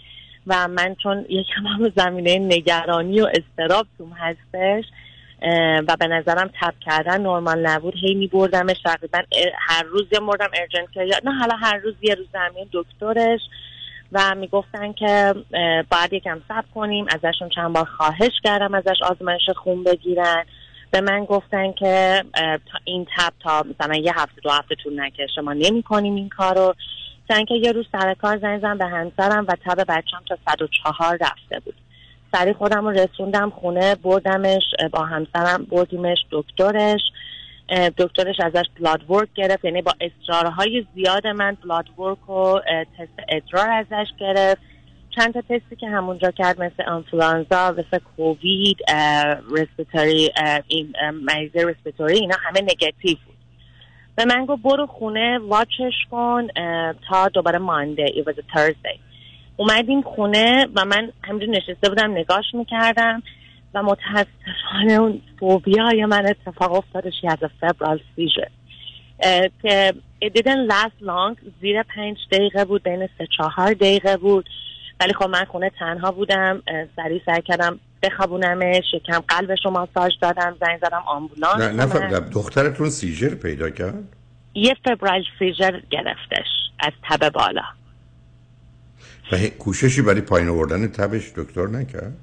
و 0.47 0.67
من 0.67 0.95
چون 1.03 1.25
یکم 1.29 1.67
هم 1.67 1.91
زمینه 1.95 2.39
نگرانی 2.39 3.21
و 3.21 3.27
استراب 3.27 3.87
توم 3.97 4.13
هستش 4.13 4.85
و 5.87 5.95
به 5.99 6.07
نظرم 6.07 6.49
تب 6.61 6.73
کردن 6.85 7.21
نرمال 7.21 7.67
نبود. 7.67 7.93
هی 8.01 8.13
می 8.13 8.27
بردمش 8.27 8.81
تقریبا 8.85 9.19
هر 9.59 9.83
روز 9.83 10.07
یه 10.11 10.19
مردم 10.19 10.49
ارجنت 10.53 10.91
که 10.91 11.05
نه 11.23 11.31
حالا 11.39 11.55
هر 11.55 11.77
روز 11.77 11.95
یه 12.01 12.15
روز 12.15 12.27
زمین 12.33 12.69
دکترش 12.73 13.39
و 14.11 14.35
می‌گفتن 14.35 14.93
که 14.93 15.33
باید 15.91 16.13
یکم 16.13 16.41
صبر 16.47 16.65
کنیم 16.75 17.05
ازشون 17.09 17.49
چند 17.49 17.73
بار 17.73 17.85
خواهش 17.85 18.31
کردم 18.43 18.73
ازش 18.73 19.01
آزمایش 19.01 19.49
خون 19.49 19.83
بگیرن. 19.83 20.45
به 20.91 21.01
من 21.01 21.25
گفتن 21.25 21.71
که 21.71 22.23
این 22.83 23.07
تب 23.17 23.33
تا 23.43 23.65
مثلا 23.69 23.95
یه 23.95 24.13
هفته 24.15 24.41
دو 24.41 24.49
هفته 24.49 24.75
طول 24.75 25.01
نکشه. 25.01 25.41
ما 25.41 25.53
نمی 25.53 25.83
کنیم 25.83 26.15
این 26.15 26.29
کارو. 26.29 26.75
که 27.47 27.55
یه 27.55 27.71
روز 27.71 27.85
سر 27.91 28.13
کار 28.13 28.37
زنگ 28.37 28.77
به 28.77 28.85
همسرم 28.85 29.45
و 29.47 29.55
تب 29.65 29.83
بچم 29.87 30.21
تا 30.29 30.37
104 30.51 31.17
رفته 31.21 31.59
بود. 31.65 31.75
سری 32.31 32.53
خودم 32.53 32.87
رو 32.87 32.89
رسوندم 32.89 33.49
خونه 33.49 33.95
بردمش 33.95 34.63
با 34.91 35.05
همسرم 35.05 35.63
بردیمش 35.63 36.17
دکترش. 36.31 37.01
دکترش 37.97 38.35
ازش 38.39 38.65
بلاد 38.79 39.09
ورک 39.09 39.29
گرفت 39.35 39.65
یعنی 39.65 39.81
با 39.81 39.93
اصرارهای 40.01 40.85
زیاد 40.95 41.27
من 41.27 41.57
بلاد 41.63 41.99
ورک 41.99 42.29
و 42.29 42.59
تست 42.97 43.19
ادرار 43.29 43.69
ازش 43.69 44.07
گرفت. 44.19 44.61
چند 45.15 45.33
تا 45.33 45.41
تستی 45.41 45.75
که 45.79 45.87
همونجا 45.87 46.31
کرد 46.31 46.61
مثل 46.61 46.83
آنفلانزا 46.83 47.71
مثل 47.71 47.99
کووید 48.17 48.77
این 50.67 50.93
اه، 51.01 51.11
مریض 51.11 51.55
رسپیتوری 51.55 52.17
اینا 52.17 52.35
همه 52.39 52.61
نگتیو 52.61 53.17
بود. 53.25 53.35
به 54.15 54.25
من 54.25 54.45
گفت 54.45 54.61
برو 54.61 54.87
خونه 54.87 55.39
واچش 55.39 55.93
کن 56.11 56.47
تا 57.09 57.27
دوباره 57.33 57.59
مانده 57.59 58.05
it 58.05 58.25
was 58.27 58.37
a 58.37 58.57
Thursday. 58.57 59.08
اومدیم 59.59 60.01
خونه 60.01 60.67
و 60.75 60.85
من 60.85 61.11
همینجور 61.23 61.49
نشسته 61.49 61.89
بودم 61.89 62.11
نگاش 62.11 62.45
می‌کردم 62.53 63.23
و 63.73 63.83
متاسفانه 63.83 64.93
اون 64.93 65.21
فوبیای 65.39 66.05
من 66.05 66.25
اتفاق 66.27 66.71
افتادش 66.71 67.13
از 67.27 67.49
فبرال 67.61 67.99
سیژر 68.15 68.47
که 69.61 69.93
it 70.25 70.27
didn't 70.27 70.71
last 70.71 71.01
long. 71.01 71.51
زیر 71.61 71.83
پنج 71.83 72.17
دقیقه 72.31 72.65
بود 72.65 72.83
بین 72.83 73.09
سه 73.17 73.27
چهار 73.37 73.73
دقیقه 73.73 74.17
بود. 74.17 74.49
ولی 74.99 75.13
خب 75.13 75.29
من 75.29 75.45
خونه 75.45 75.71
تنها 75.79 76.11
بودم 76.11 76.61
سریع 76.95 77.21
سعی 77.25 77.41
کردم 77.41 77.79
بخوابونمش 78.03 78.83
یکم 78.93 79.19
قلبش 79.19 79.59
رو 79.65 79.71
ماساژ 79.71 80.11
دادم 80.21 80.55
زنگ 80.61 80.79
زدم 80.81 81.03
آمبولانس 81.07 81.61
نه. 81.61 82.09
نه 82.09 82.19
دخترتون 82.19 82.89
سیجر 82.89 83.35
پیدا 83.35 83.69
کرد؟ 83.69 84.03
یه 84.53 84.75
فبرال 84.85 85.23
سیژر 85.39 85.81
گرفتش 85.89 86.47
از 86.79 86.91
تب 87.09 87.29
بالا. 87.29 87.78
و 89.31 89.37
کوششی 89.59 90.01
برای 90.01 90.21
پایین 90.21 90.49
آوردن 90.49 90.87
تبش 90.87 91.31
دکتر 91.35 91.67
نکرد؟ 91.67 92.13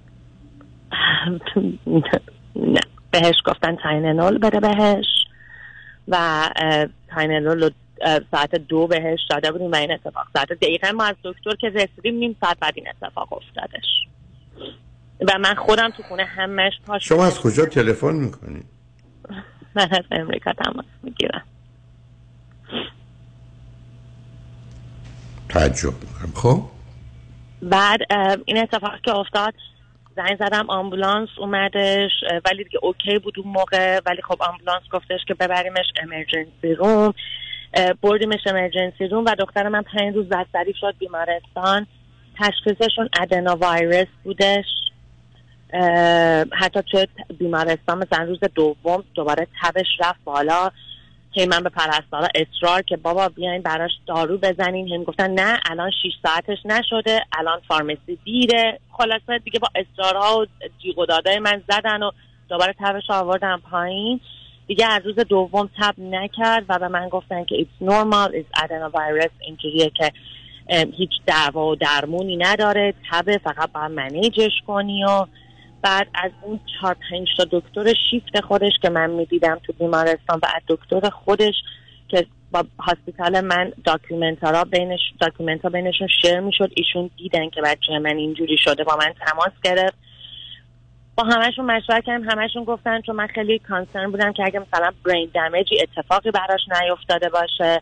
نه. 2.57 2.81
بهش 3.11 3.35
گفتن 3.47 3.77
تایننول 3.77 4.39
بده 4.39 4.61
بهش. 4.61 5.07
و 6.09 6.49
تایننول 7.09 7.63
رو 7.63 7.71
ساعت 8.31 8.55
دو 8.55 8.87
بهش 8.87 9.21
داده 9.31 9.53
بودیم 9.53 9.73
و 9.73 9.75
این 9.75 9.93
اتفاق 9.93 10.27
ساعت 10.33 10.53
دقیقا 10.53 10.93
ما 10.93 11.05
از 11.05 11.17
دکتر 11.25 11.55
که 11.61 11.69
رسیدیم 11.69 12.15
نیم 12.15 12.37
ساعت 12.41 12.59
بعد 12.61 12.73
این 12.77 12.87
اتفاق 12.89 13.33
افتادش. 13.33 13.85
و 15.21 15.39
من 15.39 15.55
خودم 15.55 15.91
تو 15.91 16.03
خونه 16.03 16.25
همش 16.25 16.73
پاش 16.87 17.09
شما 17.09 17.27
از 17.27 17.41
کجا 17.41 17.67
تلفن 17.67 18.15
می‌کنید 18.15 18.65
من 19.75 19.89
از 19.91 20.05
امریکا 20.11 20.53
تماس 20.53 20.87
می‌گیرم. 21.03 21.43
تعجب 25.49 25.95
می‌کنم. 26.03 26.33
خب؟ 26.35 26.76
بعد 27.63 28.01
این 28.45 28.59
اتفاق 28.59 29.01
که 29.05 29.15
افتاد 29.15 29.55
زنگ 30.17 30.37
زدم 30.39 30.71
آمبولانس 30.71 31.29
اومدش 31.39 32.11
ولی 32.45 32.65
دیگه 32.65 32.79
اوکی 32.83 33.19
بود 33.19 33.39
اون 33.39 33.53
موقع. 33.53 34.01
ولی 34.07 34.23
خب 34.23 34.43
آمبولانس 34.43 34.83
گفتش 34.93 35.21
که 35.29 35.35
ببریمش 35.35 35.87
امرجنسی 36.03 36.75
روم 36.75 37.15
بردیمش 38.03 38.47
امرجنسی 38.47 39.07
روم 39.07 39.25
و 39.25 39.35
دختر 39.39 39.69
من 39.69 39.83
پنج 39.83 40.15
روز 40.15 40.29
بستری 40.29 40.75
شد 40.81 40.95
بیمارستان. 40.99 41.87
تشخیصشون 42.41 43.09
ادنا 43.21 43.57
وایرس 43.57 44.07
بودش 44.25 44.65
حتی 46.53 46.83
توی 46.93 47.07
بیمارستان 47.39 47.99
مثلا 47.99 48.25
روز 48.25 48.41
دوم 48.55 49.05
دوباره 49.15 49.47
تبش 49.63 49.87
رفت 50.01 50.25
بالا. 50.25 50.71
که 51.37 51.47
من 51.47 51.63
به 51.63 51.69
پرستارا 51.69 52.29
اصرار 52.35 52.83
که 52.83 52.97
بابا 52.97 53.29
بیاین 53.29 53.63
براش 53.63 53.91
دارو 54.07 54.39
بزنین. 54.39 54.93
هم 54.93 55.05
گفتن 55.05 55.31
نه 55.31 55.61
الان 55.71 55.91
6 55.91 56.13
ساعتش 56.23 56.59
نشده 56.65 57.23
الان 57.39 57.61
فارمسی 57.69 58.19
دیره. 58.25 58.81
خلاصه 58.93 59.39
دیگه 59.45 59.59
با 59.59 59.69
اصرارها 59.75 60.39
و 60.39 60.47
جیغ 60.83 60.99
و 60.99 61.07
من 61.43 61.63
زدن 61.69 62.03
و 62.03 62.11
دوباره 62.49 62.75
تبش 62.79 63.03
رو 63.09 63.15
آوردن 63.15 63.57
پایین. 63.57 64.21
دیگه 64.67 64.87
از 64.87 65.03
روز 65.07 65.15
دوم 65.15 65.71
تب 65.79 65.95
نکرد 65.99 66.65
و 66.69 66.79
به 66.79 66.89
من 66.89 67.09
گفتن 67.09 67.45
که 67.45 67.57
it's 67.57 67.87
normal 67.87 68.31
it's 68.31 68.61
adenovirus 68.63 69.31
اینجوریه 69.41 69.91
که 69.91 70.13
هیچ 70.97 71.11
دعوا 71.27 71.67
و 71.67 71.77
درمونی 71.77 72.37
نداره. 72.37 72.95
تب 73.11 73.37
فقط 73.37 73.73
باید 73.73 73.91
منیجش 73.91 74.53
کنی 74.67 75.05
و 75.05 75.27
بعد 75.87 76.09
از 76.15 76.31
اون 76.43 76.61
چهار 76.75 76.97
پنج 77.11 77.29
تا 77.37 77.47
دکتر 77.51 77.95
شیفت 78.11 78.41
خودش 78.41 78.73
که 78.83 78.91
من 78.91 79.11
می‌دیدم 79.11 79.61
تو 79.67 79.73
بیمارستان 79.73 80.41
و 80.43 80.47
از 80.55 80.63
دکتر 80.69 81.11
خودش 81.11 81.55
که 82.09 82.27
با 82.53 82.65
hospital 82.81 83.41
من 83.41 83.73
document 83.85 84.45
ها 84.45 84.65
بینش 84.65 85.01
document 85.21 85.63
ها 85.63 85.69
بینشون 85.69 86.09
share 86.23 86.41
می‌شد 86.41 86.71
ایشون 86.77 87.11
دیدن 87.17 87.51
که 87.51 87.61
بچه 87.63 87.99
من 87.99 88.17
اینجوری 88.17 88.57
شده 88.59 88.85
با 88.85 88.97
من 88.97 89.15
تماس 89.27 89.53
گرفت. 89.65 89.99
با 91.17 91.25
همشون 91.25 91.65
مشورت 91.65 92.05
کردم 92.05 92.31
همشون 92.31 92.65
گفتن 92.65 93.01
چون 93.01 93.17
من 93.17 93.27
خیلی 93.27 93.59
concern 93.59 94.11
بودم 94.11 94.33
که 94.33 94.45
اگه 94.45 94.59
مثلا 94.59 94.93
brain 95.05 95.31
damage 95.35 95.71
ی 95.71 95.77
اتفاقی 95.83 96.31
براش 96.31 96.61
نیفتاده 96.69 97.29
باشه 97.29 97.81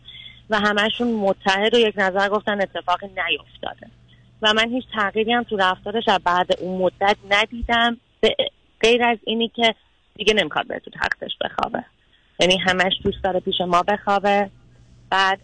و 0.49 0.59
همشون 0.59 1.07
متحد 1.07 1.73
و 1.73 1.77
یک 1.77 1.93
نظر 1.97 2.29
گفتن 2.29 2.61
اتفاقی 2.61 3.07
نیفتاده. 3.07 3.87
و 4.45 4.53
من 4.53 4.69
هیچ 4.69 4.85
تغییری 4.93 5.33
هم 5.33 5.43
تو 5.43 5.57
رفتارش 5.57 6.03
از 6.07 6.19
بعد 6.25 6.47
اون 6.61 6.81
مدت 6.81 7.17
ندیدم. 7.29 7.97
به 8.21 8.35
غیر 8.81 9.03
از 9.03 9.17
اینی 9.23 9.51
که 9.55 9.75
دیگه 10.15 10.33
نمی‌خواد 10.33 10.67
بره 10.67 10.79
تو 10.79 10.91
تختش 10.91 11.31
بخوابه. 11.41 11.83
یعنی 12.39 12.57
همش 12.57 12.93
دوست 13.03 13.23
داره 13.23 13.39
پیش 13.39 13.61
ما 13.61 13.83
بخوابه. 13.87 14.49
بعد 15.09 15.39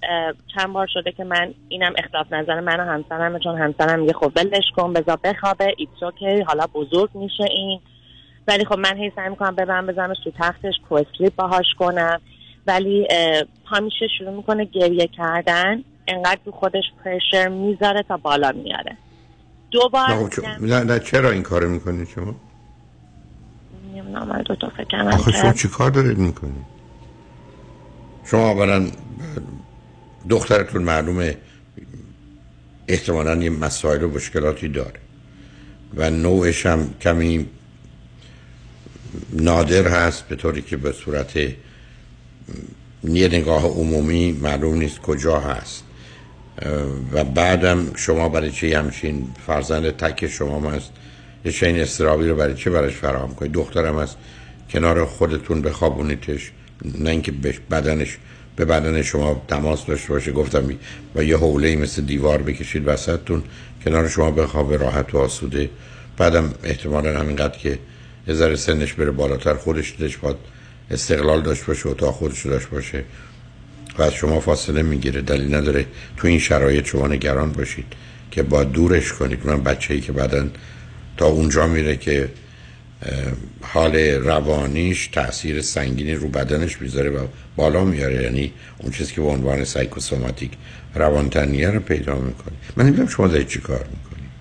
چند 0.56 0.74
بار 0.74 0.88
شده 0.94 1.12
که 1.12 1.24
من 1.24 1.54
اینم 1.70 1.94
اختلاف 1.98 2.34
نظر 2.34 2.60
من 2.60 2.80
و 2.80 2.84
همسرمه 2.84 3.40
چون 3.40 3.58
همسرم 3.58 4.00
میگه 4.00 4.14
خب 4.14 4.32
ولش 4.36 4.64
کن 4.76 4.94
بذار 4.94 5.20
بخوابه 5.24 5.74
it's 5.78 6.04
okay 6.04 6.42
حالا 6.42 6.68
بزرگ 6.74 7.10
میشه 7.14 7.44
این. 7.44 7.80
ولی 8.48 8.66
خب 8.66 8.80
من 8.80 8.98
هی 8.98 9.12
سعی 9.16 9.30
می‌کنم 9.30 9.56
ببرم 9.56 9.88
بذارمش 9.88 10.18
تو 10.24 10.32
تختش 10.40 10.74
co-sleep 10.90 11.36
باهاش 11.36 11.74
کنم. 11.80 12.22
ولی 12.68 13.08
اه، 13.10 13.44
همیشه 13.66 14.08
شروع 14.18 14.36
می‌کنه 14.36 14.66
گریه 14.66 15.08
کردن. 15.08 15.84
انقدر 16.12 16.40
تو 16.46 16.52
خودش 16.52 16.84
پرشر 17.04 17.48
می‌ذاره 17.48 18.04
تا 18.04 18.18
بالا 18.18 18.52
میاره. 18.52 18.98
دو 19.72 19.90
بار 19.90 20.10
نه, 20.10 20.58
نه, 20.60 20.84
نه 20.84 21.00
چرا 21.00 21.32
این 21.32 21.44
کارو 21.44 21.70
می‌کنید 21.70 22.08
شما؟ 22.08 22.36
نمی‌دونم 23.96 24.44
فکر 24.78 24.84
کنم 24.92 25.08
آخه 25.08 25.32
شما 25.32 25.54
چی 25.54 25.68
کار 25.68 25.92
دارید 25.92 26.18
می‌کنید؟ 26.18 26.66
شما 28.26 28.50
اولا 28.50 28.88
دخترتون 30.30 30.84
معلومه 30.84 31.38
احتمالا 32.88 33.36
یه 33.36 33.50
مسائل 33.50 34.04
و 34.04 34.08
مشکلاتی 34.08 34.68
داره 34.68 35.00
و 35.96 36.10
نوعش 36.10 36.66
هم 36.66 36.94
کمی 37.02 37.46
نادر 39.34 39.88
هست 39.88 40.28
به 40.28 40.36
طوری 40.36 40.62
که 40.62 40.78
به 40.78 40.92
صورت 40.92 41.38
یه 43.04 43.28
نگاه 43.28 43.66
عمومی 43.66 44.32
معلوم 44.32 44.76
نیست 44.76 45.00
کجا 45.00 45.40
هست. 45.40 45.84
و 47.12 47.24
بعدم 47.24 47.92
شما 47.96 48.30
برای 48.30 48.52
چه 48.52 48.78
همچین 48.78 49.28
فرزند 49.48 49.90
تک 49.90 50.28
شما 50.28 50.72
هست؟ 50.72 50.92
یه 51.46 51.52
چین 51.52 51.80
استرابی 51.80 52.28
رو 52.28 52.36
برای 52.36 52.56
چه 52.56 52.70
براش 52.70 52.94
فراهم 52.94 53.36
کنید؟ 53.36 53.52
دخترم 53.52 54.00
هست 54.00 54.18
کنار 54.70 55.06
خودتون 55.06 55.62
بخوابونیدش 55.62 56.52
نه 57.00 57.10
اینکه 57.10 57.32
به 57.32 57.54
بدنش 57.72 58.18
به 58.56 58.66
بدن 58.66 59.02
شما 59.02 59.42
تماس 59.48 59.86
داشته 59.86 60.14
باشه. 60.14 60.32
گفتم 60.32 60.78
و 61.16 61.24
یه 61.24 61.38
حوله 61.38 61.76
مثل 61.76 62.02
دیوار 62.02 62.42
بکشید 62.42 62.88
وسطتون 62.88 63.44
کنار 63.86 64.08
شما 64.08 64.32
بخوابه 64.32 64.78
راحت 64.78 65.16
و 65.16 65.18
آسوده. 65.18 65.70
بعدم 66.18 66.54
احتمالا 66.64 67.20
همینقدر 67.20 67.58
که 67.58 67.80
یه 68.28 68.34
ذره 68.34 68.56
سنش 68.56 68.94
بره 68.94 69.12
بالاتر 69.12 69.54
خودش 69.54 69.96
دلش 70.00 70.18
باید 70.18 70.36
استقلال 70.92 71.42
داشت 71.42 71.66
باشه 71.66 71.90
اتاق 71.90 72.14
خودش 72.14 72.40
رو 72.40 72.52
داشت 72.52 72.70
باشه. 72.70 73.04
و 74.02 74.04
از 74.04 74.14
شما 74.14 74.40
فاصله 74.40 74.82
می‌گیره. 74.82 75.22
دلیل 75.22 75.56
نداره 75.56 75.86
تو 76.18 76.28
این 76.28 76.40
شرایط 76.40 76.86
شما 76.86 77.08
نگران 77.08 77.52
باشید 77.52 77.86
که 78.32 78.44
با 78.44 78.64
دورش 78.64 79.14
کنید. 79.14 79.46
من 79.46 79.64
بچه 79.64 79.94
ای 79.94 80.02
که 80.02 80.12
بعدا 80.12 80.48
تا 81.18 81.26
اونجا 81.26 81.68
میره 81.68 81.98
که 81.98 82.30
حال 83.62 83.96
روانیش 83.96 85.08
تاثیر 85.08 85.62
سنگینی 85.62 86.14
رو 86.14 86.28
بدنش 86.28 86.82
می‌ذاره 86.82 87.10
و 87.10 87.28
بالا 87.56 87.84
میاره. 87.84 88.24
یعنی 88.24 88.54
اون 88.78 88.92
چیزی 88.92 89.14
که 89.14 89.22
به 89.22 89.28
عنوان 89.28 89.64
سایکوسوماتیک 89.64 90.52
روانتنیه 90.96 91.70
رو 91.70 91.80
پیدا 91.80 92.16
می‌کنه. 92.16 92.54
من 92.76 92.86
نمی‌دونم 92.86 93.08
شما 93.10 93.28
دارید 93.28 93.48
چی 93.48 93.60
کار 93.60 93.86
می‌کنید. 93.86 94.32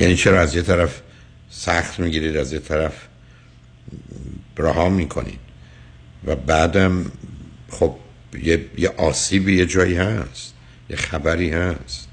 یعنی 0.00 0.16
چرا 0.16 0.40
از 0.40 0.54
یه 0.54 0.62
طرف 0.62 1.00
سخت 1.50 2.00
می‌گیرید 2.00 2.36
از 2.36 2.52
یه 2.52 2.58
طرف 2.58 2.92
رها 4.58 4.88
می‌کنید 4.88 5.38
و 6.26 6.36
بعدم 6.36 7.12
خب 7.70 7.94
یه, 8.42 8.64
یه 8.78 8.88
آسیبی 8.96 9.56
یه 9.56 9.66
جایی 9.66 9.94
هست 9.94 10.54
یه 10.90 10.96
خبری 10.96 11.50
هست. 11.50 12.08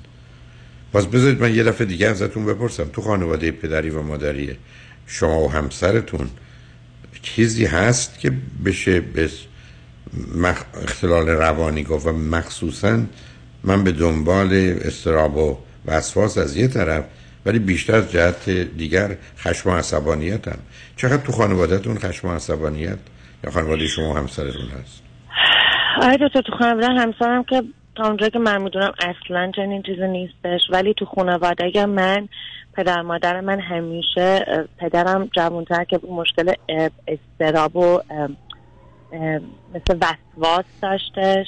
باز 0.91 1.07
بذارید 1.07 1.41
من 1.41 1.55
یه 1.55 1.63
دفعه 1.63 1.87
دیگه 1.87 2.07
ازتون 2.07 2.45
بپرسم 2.45 2.89
تو 2.93 3.01
خانواده 3.01 3.51
پدری 3.51 3.89
و 3.89 4.01
مادری 4.01 4.57
شما 5.07 5.39
و 5.39 5.51
همسرتون 5.51 6.29
چیزی 7.21 7.65
هست 7.65 8.19
که 8.19 8.31
بشه 8.65 8.99
به 8.99 9.29
مخ... 10.35 10.63
اختلال 10.83 11.29
روانی 11.29 11.83
گفت 11.83 12.07
و 12.07 12.11
مخصوصا 12.13 13.03
من 13.63 13.83
به 13.83 13.91
دنبال 13.91 14.53
استراب 14.81 15.37
و 15.37 15.57
وسواس 15.85 16.37
از 16.37 16.55
یه 16.55 16.67
طرف 16.67 17.03
ولی 17.45 17.59
بیشتر 17.59 17.95
از 17.95 18.11
جهت 18.11 18.49
دیگر 18.49 19.17
خشم 19.37 19.69
و 19.69 19.73
عصبانیت 19.73 20.47
هم 20.47 20.59
چقدر 20.95 21.23
تو 21.23 21.31
خانوادهتون 21.31 21.99
خشم 21.99 22.27
و 22.27 22.31
عصبانیت 22.31 22.99
یا 23.43 23.51
خانواده 23.51 23.87
شما 23.87 24.17
همسرتون 24.17 24.67
هست؟ 24.67 25.06
آره 26.01 26.17
دو 26.17 26.29
تو 26.29 26.57
خانواده 26.59 26.87
همسرم 26.87 27.43
که 27.43 27.63
تا 27.95 28.07
اونجا 28.07 28.29
که 28.29 28.39
من 28.39 28.61
می‌دونم 28.61 28.91
اصلا 28.99 29.51
چنین 29.55 29.81
چیزی 29.81 30.07
نیستش. 30.07 30.61
ولی 30.69 30.93
تو 30.93 31.05
خانواده 31.05 31.85
من 31.85 32.29
پدر 32.73 33.01
مادر 33.01 33.41
من 33.41 33.59
همیشه 33.59 34.45
پدرم 34.77 35.29
جوانتر 35.35 35.83
که 35.83 35.99
مشکل 36.11 36.53
استراب 37.07 37.75
و 37.75 38.01
مثل 39.73 39.99
وسواس 40.01 40.65
داشتش. 40.81 41.47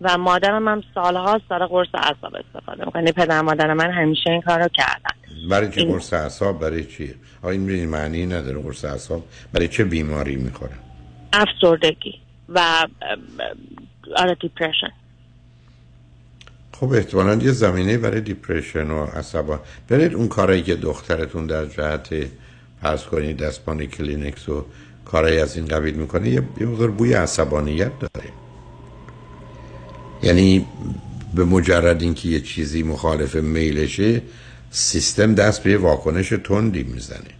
و 0.00 0.18
مادرم 0.18 0.68
هم 0.68 0.82
سالها 0.94 1.40
داره 1.50 1.66
قرص 1.66 1.88
اعصاب 1.94 2.34
استفاده 2.34 2.84
می‌کنه. 2.84 3.12
پدر 3.12 3.40
مادر 3.40 3.72
من 3.72 3.90
همیشه 3.90 4.30
این 4.30 4.40
کار 4.40 4.62
رو 4.62 4.68
کردن. 4.68 5.48
برای 5.50 5.70
چه 5.70 5.84
قرص 5.84 6.12
اعصاب؟ 6.12 6.60
برای 6.60 6.84
چیه؟ 6.84 7.14
آیا 7.42 7.60
این 7.60 7.88
معنی 7.88 8.26
نداره 8.26 8.62
قرص 8.62 8.84
اعصاب. 8.84 9.22
برای 9.52 9.68
چه 9.68 9.84
بیماری 9.84 10.36
می‌خوره؟ 10.36 10.72
افسردگی. 11.32 12.14
و 12.48 12.86
آره 14.16 14.36
depression 14.40 14.90
خب 16.72 16.92
احتمالا 16.92 17.34
یه 17.34 17.52
زمینه 17.52 17.98
برای 17.98 18.20
depression 18.20 18.90
و 18.90 19.04
عصبان 19.04 19.60
برید 19.88 20.14
اون 20.14 20.28
کارایی 20.28 20.62
که 20.62 20.76
دخترتون 20.76 21.46
در 21.46 21.66
جهت 21.66 22.08
پس 22.82 23.04
کنید 23.04 23.36
دستپانی 23.36 23.86
کلینکس 23.86 24.48
و 24.48 24.64
کارایی 25.04 25.38
از 25.38 25.56
این 25.56 25.66
قبیل 25.66 25.94
می‌کنه 25.94 26.28
یه 26.28 26.42
مقدار 26.60 26.90
بوی 26.90 27.12
عصبانیت 27.12 27.92
داره. 27.98 28.28
یعنی 30.22 30.66
به 31.34 31.44
مجرد 31.44 32.02
اینکه 32.02 32.28
یه 32.28 32.40
چیزی 32.40 32.82
مخالف 32.82 33.34
میلشه 33.34 34.22
سیستم 34.70 35.34
دست 35.34 35.62
به 35.62 35.78
واکنش 35.78 36.28
تندی 36.28 36.82
می‌زنه. 36.82 37.30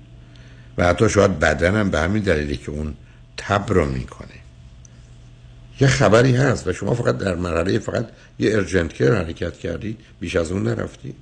و 0.78 0.86
حتی 0.86 1.08
شاید 1.08 1.38
بدنم 1.38 1.90
به 1.90 1.98
همین 2.00 2.22
دلیلی 2.22 2.56
که 2.56 2.70
اون 2.70 2.94
تب 3.36 3.64
رو 3.68 3.84
می‌کنه. 3.84 4.35
یه 5.80 5.88
خبری 5.88 6.36
هست 6.36 6.66
و 6.66 6.72
شما 6.72 6.94
فقط 6.94 7.18
در 7.18 7.34
مرحله 7.34 7.78
فقط 7.78 8.08
یه 8.38 8.56
ارجنت 8.56 8.92
کر 8.92 9.14
حرکت 9.14 9.58
کردید 9.58 10.00
بیش 10.20 10.36
از 10.36 10.52
اون 10.52 10.62
نرفتید 10.62 11.14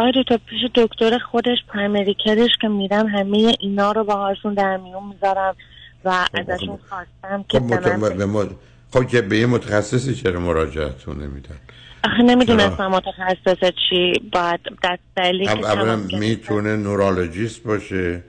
آره 0.00 0.24
تا 0.28 0.38
پیش 0.46 0.60
دکتر 0.74 1.18
خودش 1.18 1.58
پرایمری 1.68 2.16
کرش 2.24 2.50
که 2.60 2.68
میرم 2.68 3.06
همه 3.06 3.54
اینا 3.60 3.92
رو 3.92 4.04
باهاشون 4.04 4.54
در 4.54 4.76
میون 4.76 5.02
می‌ذارم 5.08 5.56
و 6.04 6.26
ازشون 6.34 6.78
خواستم 6.88 7.44
که 7.48 7.58
خب 7.58 8.48
خب 8.92 9.06
که 9.06 9.22
به 9.22 9.38
یه 9.38 9.46
متخصصی 9.46 10.14
چرا 10.14 10.40
مراجعتون 10.40 11.22
نمیدن؟ 11.22 11.56
آخه 12.04 12.22
نمی‌دونستم 12.22 12.86
متخصص 12.86 13.70
چی 13.88 14.12
باید 14.32 14.60
دست 14.84 15.02
دلیلی 15.16 15.44
که 15.44 15.52
اولا 15.52 15.96
می‌تونه 15.96 16.76
نورالوجیست 16.76 17.62
باشه 17.62 18.22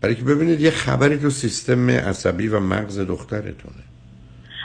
برای 0.00 0.14
که 0.14 0.22
ببینید 0.22 0.60
یه 0.60 0.70
خبری 0.70 1.18
تو 1.18 1.30
سیستم 1.30 1.90
عصبی 1.90 2.48
و 2.48 2.60
مغز 2.60 2.98
دخترتونه. 2.98 3.82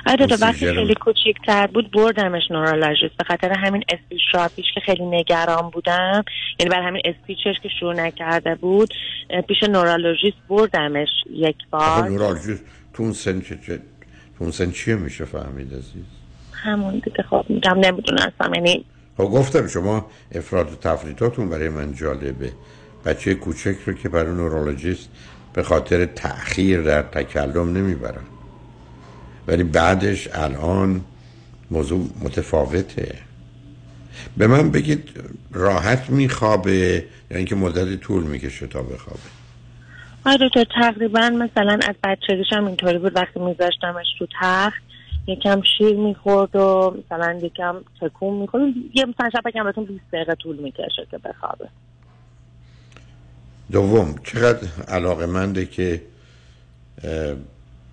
آره 0.05 0.27
تو 0.27 0.35
وقتی 0.41 0.73
خیلی 0.73 0.95
کوچیکتر 0.95 1.67
بود 1.67 1.91
بردمش 1.91 2.51
نورالوژیست 2.51 3.17
به 3.17 3.23
خاطر 3.27 3.51
همین 3.51 3.83
اسپیچ 3.89 4.21
شارپیش 4.31 4.65
که 4.73 4.79
خیلی 4.79 5.05
نگران 5.05 5.69
بودم 5.69 6.23
یعنی 6.59 6.69
برای 6.69 6.85
همین 6.87 7.01
اسپیچش 7.05 7.55
که 7.63 7.69
شروع 7.79 7.93
نکرده 7.93 8.55
بود 8.55 8.93
پیش 9.47 9.63
نورالوژیست 9.63 10.37
بردمش 10.49 11.07
یک 11.31 11.55
بار. 11.71 12.09
نورالوژیست 12.09 12.63
تو 12.93 13.03
اون 13.03 13.13
سن 13.13 13.41
چه 13.41 13.55
تو 14.37 14.39
اون 14.39 14.51
سن 14.51 14.71
چیه 14.71 14.95
میشه 14.95 15.25
فهمید 15.25 15.73
عزیز؟ 15.73 16.05
همون 16.51 16.93
دیگه 16.93 17.23
خب 17.29 17.45
میگم 17.49 17.79
نمی‌دونستم 17.79 18.53
یعنی 18.53 18.85
خب 19.17 19.23
گفتم 19.23 19.67
شما 19.67 20.05
افراد 20.35 20.73
و 20.73 20.75
تفریطاتون 20.75 21.49
برای 21.49 21.69
من 21.69 21.93
جالبه. 21.93 22.51
بچه 23.05 23.35
کوچک 23.35 23.75
رو 23.85 23.93
که 23.93 24.09
برای 24.09 24.31
نورولوژیست 24.31 25.09
به 25.53 25.63
خاطر 25.63 26.05
تأخیر 26.05 26.81
در 26.81 27.01
تکلم 27.01 27.77
نمی‌برن. 27.77 28.23
ولی 29.47 29.63
بعدش 29.63 30.29
الان 30.33 31.01
موضوع 31.71 32.09
متفاوته. 32.23 33.15
به 34.37 34.47
من 34.47 34.71
بگید 34.71 35.09
راحت 35.51 36.09
میخوابه 36.09 37.05
یا 37.31 37.37
اینکه 37.37 37.55
مدت 37.55 37.99
طول 37.99 38.23
می‌کشه 38.23 38.67
تا 38.67 38.81
بخوابه؟ 38.81 39.19
آره 40.25 40.49
تو 40.49 40.63
تقریبا 40.63 41.29
مثلا 41.29 41.79
از 41.87 41.95
بچگیش 42.03 42.47
هم 42.51 42.65
اینطوری 42.65 42.97
بود. 42.97 43.15
وقتی 43.15 43.39
میذاشتمش 43.39 44.05
تو 44.19 44.27
تخت 44.41 44.83
یکم 45.27 45.61
شیر 45.77 45.95
می‌خورد 45.95 46.55
و 46.55 46.97
مثلا 47.05 47.39
یکم 47.41 47.75
تکون 48.01 48.33
می‌خورد. 48.33 48.63
یه 48.93 49.05
مثلا 49.05 49.29
شب 49.29 49.41
بگم 49.45 49.63
بهتون 49.63 49.85
20 49.85 50.01
دقیقه 50.13 50.35
طول 50.35 50.55
می‌کشه 50.55 51.07
که 51.11 51.17
بخوابه. 51.17 51.69
دوم 53.71 54.15
چقدر 54.23 54.67
علاقه 54.87 55.25
منده 55.25 55.65
که 55.65 56.01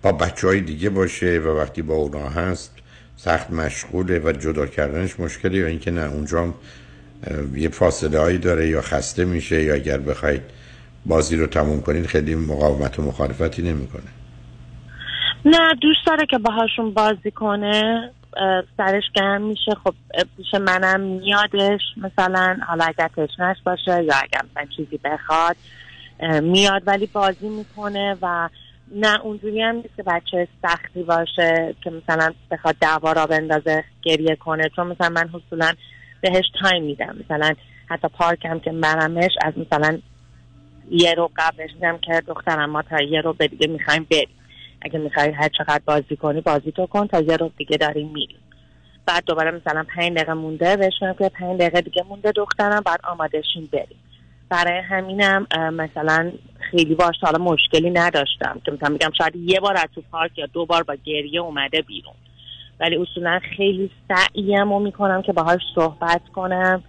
با 0.01 0.11
بچه 0.11 0.47
های 0.47 0.61
دیگه 0.61 0.89
باشه 0.89 1.39
و 1.39 1.47
وقتی 1.47 1.81
با 1.81 1.95
اونا 1.95 2.29
هست 2.29 2.75
سخت 3.17 3.51
مشغوله 3.51 4.19
و 4.19 4.31
جدا 4.31 4.65
کردنش 4.65 5.19
مشکلی 5.19 5.57
یا 5.57 5.67
اینکه 5.67 5.91
نه 5.91 6.01
اونجا 6.01 6.53
یه 7.55 7.69
فاصله 7.69 8.19
هایی 8.19 8.37
داره 8.37 8.69
یا 8.69 8.81
خسته 8.81 9.25
میشه 9.25 9.63
یا 9.63 9.73
اگر 9.73 9.97
بخواید 9.97 10.41
بازی 11.05 11.35
رو 11.35 11.47
تموم 11.47 11.81
کنید 11.81 12.05
خیلی 12.05 12.35
مقاومت 12.35 12.99
و 12.99 13.01
مخالفتی 13.01 13.61
نمی‌کنه. 13.61 14.03
نه 15.45 15.73
دوست 15.81 15.99
داره 16.07 16.25
که 16.25 16.37
باهاشون 16.37 16.93
بازی 16.93 17.31
کنه. 17.31 18.11
سرش 18.77 19.03
گرم 19.15 19.41
میشه 19.41 19.71
خب 19.83 19.93
پیش 20.37 20.53
منم 20.53 20.99
میادش 20.99 21.81
مثلا 21.97 22.57
حالا 22.67 22.85
اگر 22.85 23.07
تشنش 23.07 23.57
باشه 23.65 24.03
یا 24.03 24.13
اگر 24.15 24.41
من 24.55 24.67
چیزی 24.77 24.99
بخواد 25.03 25.55
میاد 26.41 26.81
ولی 26.85 27.07
بازی 27.07 27.49
می‌کنه 27.49 28.17
و 28.21 28.49
نه 28.95 29.21
اونجوری 29.21 29.61
هم 29.61 29.75
نیست 29.75 29.95
که 29.97 30.03
بچه 30.03 30.47
سختی 30.61 31.03
باشه 31.03 31.75
که 31.83 31.89
مثلا 31.89 32.33
بخواد 32.51 32.75
دعوا 32.81 33.11
را 33.11 33.25
بندازه 33.25 33.83
گریه 34.01 34.35
کنه 34.35 34.69
چون 34.75 34.87
مثلا 34.87 35.09
من 35.09 35.29
حصولا 35.29 35.73
بهش 36.21 36.45
تایم 36.61 36.83
میدم. 36.83 37.15
مثلا 37.25 37.53
حتی 37.89 38.07
پارک 38.07 38.45
هم 38.45 38.59
که 38.59 38.71
برمش 38.71 39.31
از 39.41 39.53
مثلا 39.57 39.99
یه 40.91 41.13
رو 41.13 41.31
قبلش 41.37 41.73
دیدم 41.73 41.97
که 41.97 42.21
دخترم 42.27 42.69
ما 42.69 42.81
تا 42.81 43.01
یه 43.01 43.21
رو 43.21 43.33
به 43.33 43.47
دیگه 43.47 43.67
می‌خوایم 43.67 44.07
بریم. 44.11 44.40
اگه 44.81 44.99
می‌خوای 44.99 45.31
هر 45.31 45.49
چقدر 45.57 45.81
بازی 45.85 46.15
کنی 46.15 46.41
بازی 46.41 46.71
تو 46.71 46.85
کن 46.85 47.07
تا 47.07 47.19
یه 47.19 47.37
رو 47.37 47.51
دیگه 47.57 47.77
داریم 47.77 48.07
میریم. 48.07 48.37
بعد 49.05 49.23
دوباره 49.25 49.51
مثلا 49.51 49.85
پنج 49.95 50.13
دقیقه 50.13 50.33
مونده 50.33 50.77
بهشون 50.77 51.13
که 51.13 51.29
پنج 51.29 51.59
دقیقه 51.59 51.81
دیگه 51.81 52.03
مونده 52.09 52.31
دخترم 52.31 52.81
بعد 52.85 52.99
آمادهشون 53.03 53.69
بریم. 53.71 53.97
برای 54.49 54.79
همینم 54.79 55.47
مثلا 55.73 56.31
خیلی 56.71 56.95
باش 56.95 57.15
حالا 57.21 57.43
مشکلی 57.43 57.89
نداشتم. 57.89 58.61
که 58.65 58.71
مثلا 58.71 58.89
میگم 58.89 59.11
شاید 59.17 59.35
یه 59.35 59.59
بار 59.59 59.77
از 59.77 59.87
تو 59.95 60.01
پارک 60.11 60.37
یا 60.37 60.45
دو 60.45 60.65
بار 60.65 60.83
با 60.83 60.95
گریه 61.03 61.41
اومده 61.41 61.81
بیرون. 61.81 62.13
ولی 62.79 62.95
اصولا 62.97 63.39
خیلی 63.57 63.91
سعیم 64.07 64.73
رو 64.73 64.79
می‌کنم 64.79 65.21
که 65.21 65.33
باهاش 65.33 65.61
صحبت 65.75 66.21
کنم. 66.35 66.83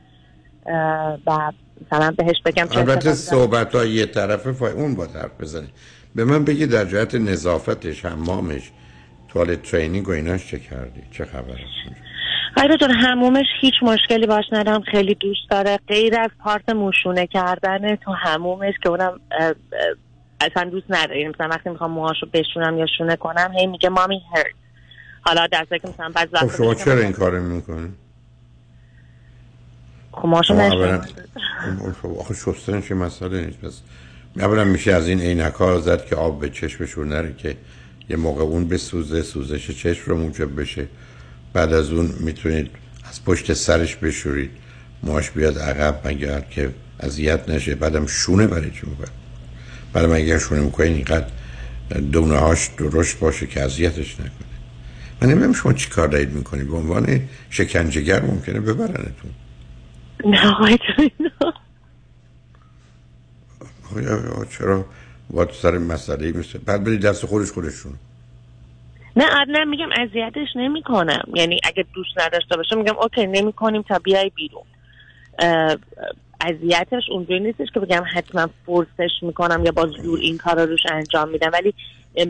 و 1.26 1.52
مثلا 1.86 2.10
بهش 2.10 2.36
بگم 2.44 2.66
البته 2.70 3.12
صحبت 3.12 3.74
ها 3.74 3.84
یه 3.84 4.06
طرفه 4.06 4.52
فای 4.52 4.72
اون 4.72 4.94
با 4.94 5.04
حرف 5.04 5.40
بزنی. 5.40 5.68
به 6.14 6.24
من 6.24 6.44
بگی 6.44 6.66
در 6.66 6.84
جهت 6.84 7.14
نظافتش 7.14 8.04
حمامش 8.04 8.70
توالت 9.28 9.62
ترینینگ 9.62 10.08
و 10.08 10.12
ایناش 10.12 10.46
چه 10.46 10.58
کردی؟ 10.58 11.02
چه 11.10 11.24
خبر 11.24 11.58
آره 12.56 12.76
دکتر 12.76 12.90
همومش 12.90 13.46
هیچ 13.60 13.74
مشکلی 13.82 14.26
باش 14.26 14.44
ندارم 14.52 14.80
خیلی 14.80 15.14
دوست 15.14 15.50
داره. 15.50 15.78
غیر 15.88 16.20
از 16.20 16.30
پارت 16.44 16.68
موشونه 16.68 17.26
کردن 17.26 17.96
تو 17.96 18.12
همومش 18.12 18.74
که 18.82 18.88
اونم 18.88 19.20
اصلا 20.40 20.70
دوست 20.70 20.86
نداره 20.88 21.28
مثلا 21.28 21.48
وقتی 21.48 21.70
می‌خوام 21.70 21.90
موهاشو 21.90 22.26
بشونم 22.32 22.78
یا 22.78 22.86
شونه 22.98 23.16
کنم 23.16 23.52
هی 23.58 23.66
میگه 23.66 23.88
مامی 23.88 24.22
هرت. 24.34 24.46
حالا 25.20 25.46
دسته 25.52 25.78
که 25.78 25.88
مثلا 25.88 26.08
بعض 26.08 26.28
خب 26.28 26.34
وقتا 26.34 26.56
شما 26.56 26.74
چرا 26.74 27.00
این 27.00 27.12
کار 27.12 27.40
می‌کنی؟ 27.40 27.92
خب. 30.12 30.34
اولا 30.34 31.00
خب 32.02 32.08
آخه 32.18 32.34
شستنش 32.34 32.92
مسئله 32.92 33.46
نیست. 33.46 33.60
پس 33.60 33.82
اولا 34.38 34.64
میشه 34.64 34.92
از 34.92 35.08
این 35.08 35.20
عینک 35.20 35.54
ها 35.54 35.80
زد 35.80 36.04
که 36.04 36.16
آب 36.16 36.40
به 36.40 36.50
چشمشون 36.50 37.08
نره 37.08 37.34
که 37.38 37.56
یه 38.08 38.16
موقع 38.16 38.42
اون 38.42 38.68
بسوزه 38.68 39.22
سوزش 39.22 39.70
چشم 39.70 40.02
رو 40.06 40.18
موجب 40.18 40.60
بشه. 40.60 40.86
بعد 41.52 41.72
از 41.72 41.90
اون 41.90 42.14
می‌تونید 42.20 42.70
از 43.10 43.24
پشت 43.24 43.52
سرش 43.52 43.96
بشورید. 43.96 44.50
موهاش 45.02 45.30
بیاد 45.30 45.58
عقب 45.58 46.08
مگر 46.08 46.40
که 46.40 46.70
اذیت 47.00 47.48
نشه. 47.48 47.74
بعدم 47.74 48.06
شونه 48.06 48.46
برای 48.46 48.70
چی 48.70 48.86
می‌کنه؟ 48.86 49.08
بعدم 49.92 50.12
اگر 50.12 50.38
شونه 50.38 50.60
می‌کنین 50.60 50.92
اینقدر 50.92 51.26
دونه 52.12 52.36
هاش 52.36 52.70
درشت 52.78 53.18
باشه 53.18 53.46
که 53.46 53.62
اذیتش 53.62 54.14
نکنه. 54.14 54.32
من 55.20 55.28
نمی‌دونم 55.28 55.52
شما 55.52 55.72
چی 55.72 55.90
کار 55.90 56.08
دارید 56.08 56.32
می‌کنید. 56.32 56.68
به 56.68 56.76
عنوان 56.76 57.20
شکنجهگر 57.50 58.22
ممکنه 58.22 58.60
ببرنتون. 58.60 59.30
نه 60.24 60.46
آقای 60.46 60.78
چرا 64.58 64.84
با 65.30 65.52
سر 65.52 65.78
مسئله 65.78 66.32
مثل 66.32 66.58
بعد 66.58 66.84
برید 66.84 67.06
دست 67.06 67.26
خودش 67.26 67.52
خودشون. 67.52 67.92
نه 69.16 69.24
آره، 69.24 69.46
نه 69.48 69.64
میگم 69.64 69.88
اذیتش 70.00 70.48
نمی‌کنم. 70.56 71.24
یعنی 71.34 71.60
اگه 71.64 71.84
دوست 71.94 72.20
نداشته 72.20 72.56
باشه 72.56 72.76
میگم 72.76 72.96
اوکی 72.96 73.26
نمی‌کنیم 73.26 73.82
تا 73.82 73.98
بیای 73.98 74.30
بیرون. 74.34 74.62
اذیتش 76.40 77.02
اونجوری 77.10 77.40
نیستش 77.40 77.68
که 77.74 77.80
بگم 77.80 78.04
حتما 78.14 78.48
فورسش 78.66 79.10
می‌کنم 79.22 79.64
یا 79.64 79.72
با 79.72 79.86
زور 79.86 80.18
این 80.18 80.38
کار 80.38 80.60
رو 80.60 80.70
روش 80.70 80.80
انجام 80.90 81.28
میدم. 81.28 81.50
ولی 81.52 81.74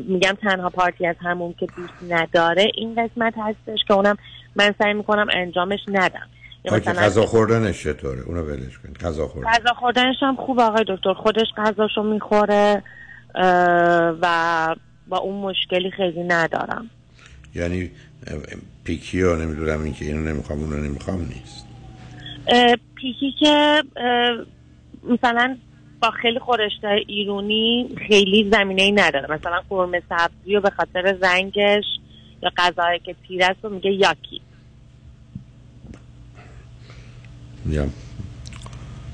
میگم 0.08 0.32
تنها 0.42 0.70
پارتی 0.70 1.06
از 1.06 1.16
همون 1.20 1.54
که 1.60 1.66
دوست 1.76 2.12
نداره 2.12 2.70
این 2.74 2.94
قسمت 2.94 3.34
هستش 3.36 3.78
که 3.88 3.94
اونم 3.94 4.16
من 4.56 4.74
سعی 4.78 4.92
می‌کنم 4.92 5.26
انجامش 5.32 5.80
ندم. 5.88 6.28
مثلا 6.64 7.02
غذا 7.02 7.26
خوردنش 7.26 7.82
چطوره؟ 7.82 8.20
اونو 8.20 8.42
ولش 8.42 8.78
کنید 8.78 8.98
غذا 8.98 9.28
خوردن. 9.28 9.50
غذا 9.50 9.74
خوردنش 9.74 10.16
هم 10.20 10.36
خوب 10.36 10.60
آقای 10.60 10.84
دکتر. 10.88 11.14
خودش 11.14 11.46
غذاشو 11.56 12.02
می‌خوره 12.02 12.82
و 14.22 14.76
با 15.08 15.18
اون 15.18 15.40
مشکلی 15.40 15.90
خیلی 15.90 16.22
ندارم. 16.22 16.90
یعنی 17.54 17.90
پیکی 18.84 19.22
ها 19.22 19.36
نمی‌دونم 19.36 19.82
این 19.82 19.94
که 19.94 20.04
اینو 20.04 20.20
نمی‌خوام 20.20 20.58
اونو 20.58 20.76
نمی‌خوام 20.76 21.18
نیست. 21.18 21.66
پیکی 22.94 23.34
که 23.40 23.82
مثلا 25.04 25.56
با 26.02 26.10
خیلی 26.10 26.38
خورشت 26.38 26.84
ایرونی 27.06 27.88
خیلی 28.08 28.50
زمینه 28.52 28.82
ای 28.82 28.92
نداره. 28.92 29.34
مثلا 29.34 29.62
قرمه 29.70 30.02
سبزی 30.08 30.56
و 30.56 30.60
به 30.60 30.70
خاطر 30.70 31.16
زنگش 31.20 31.84
یا 32.42 32.50
غذایی 32.56 32.98
که 32.98 33.14
تیر 33.28 33.44
است 33.44 33.64
و 33.64 33.68
میگه 33.68 33.90
یاکی. 33.90 34.40
میگم. 37.64 37.88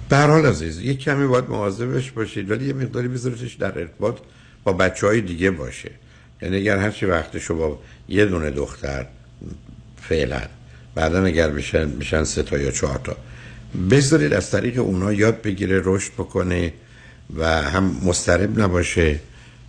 به 0.09 0.17
هر 0.17 0.27
حال 0.27 0.47
عزیز 0.47 0.81
یک 0.81 0.99
کمی 0.99 1.27
باید 1.27 1.45
مواظبش 1.49 2.11
باشید 2.11 2.51
ولی 2.51 2.67
یه 2.67 2.73
مقداری 2.73 3.09
بذاریدش 3.09 3.55
در 3.55 3.79
ارتباط 3.79 4.19
با 4.65 4.73
بچه 4.73 5.07
های 5.07 5.21
دیگه 5.21 5.51
باشه. 5.51 5.91
یعنی 6.43 6.57
اگر 6.57 6.79
هرچی 6.79 7.07
وقتشو 7.07 7.57
با 7.57 7.79
یه 8.09 8.27
دونه 8.27 8.51
دختر 8.51 9.07
فعلا 10.03 10.43
بعدا 10.95 11.25
اگر 11.25 11.51
بشن 11.51 11.91
بشن 11.99 12.25
سه 12.25 12.43
تا 12.43 12.59
یا 12.59 12.71
چهار 12.71 13.01
تا 13.05 13.17
بذارید 13.91 14.33
از 14.33 14.51
طریق 14.51 14.79
اونا 14.79 15.13
یاد 15.13 15.43
بگیره 15.43 15.83
رشد 15.85 16.13
بکنه 16.13 16.73
و 17.37 17.63
هم 17.63 18.01
مضطرب 18.05 18.61
نباشه 18.61 19.21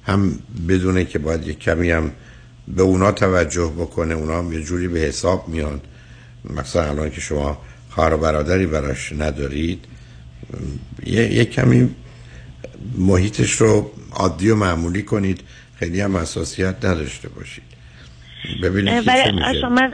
هم 0.03 0.39
بدونه 0.67 1.05
که 1.05 1.19
باید 1.19 1.47
یک 1.47 1.59
کمی 1.59 1.91
هم 1.91 2.11
به 2.67 2.81
اونا 2.81 3.11
توجه 3.11 3.73
بکنه 3.77 4.13
اونا 4.13 4.39
هم 4.39 4.53
یه 4.53 4.61
جوری 4.61 4.87
به 4.87 4.99
حساب 4.99 5.47
میان. 5.49 5.81
مثلا 6.55 6.83
الان 6.83 7.09
که 7.09 7.21
شما 7.21 7.61
خواهر 7.89 8.13
و 8.13 8.17
برادری 8.17 8.65
براش 8.65 9.13
ندارید 9.13 9.85
یه, 11.05 11.33
یه 11.33 11.45
کمی 11.45 11.89
محیطش 12.97 13.51
رو 13.51 13.91
عادی 14.11 14.49
و 14.49 14.55
معمولی 14.55 15.03
کنید 15.03 15.41
خیلی 15.75 16.01
هم 16.01 16.17
حساسیت 16.17 16.85
نداشته 16.85 17.29
باشید. 17.29 17.63
ببینید 18.63 19.07
ولی 19.07 19.61
شما 19.61 19.89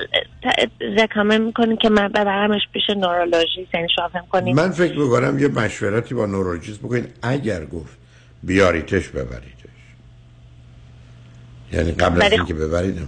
رکامه 0.97 1.38
می‌کنید 1.38 1.80
که 1.80 1.89
من 1.89 2.07
ببرمش 2.07 2.61
پیش 2.73 2.89
نورولوژیست 2.89 3.73
یعنی 3.73 3.88
شما 3.95 4.07
فهم 4.07 4.26
کنید 4.30 4.55
من 4.55 4.72
فکر 4.72 4.99
می‌کنم 4.99 5.39
یه 5.39 5.47
مشورتی 5.47 6.15
با 6.15 6.26
نوروجیست 6.26 6.80
بکنید 6.80 7.13
اگر 7.22 7.65
گفت 7.65 7.97
بیاریتش 8.43 9.09
ببریدش 9.09 9.55
یعنی 11.73 11.91
قبل 11.91 12.22
از 12.22 12.31
اینکه 12.31 12.53
ببرید 12.53 13.07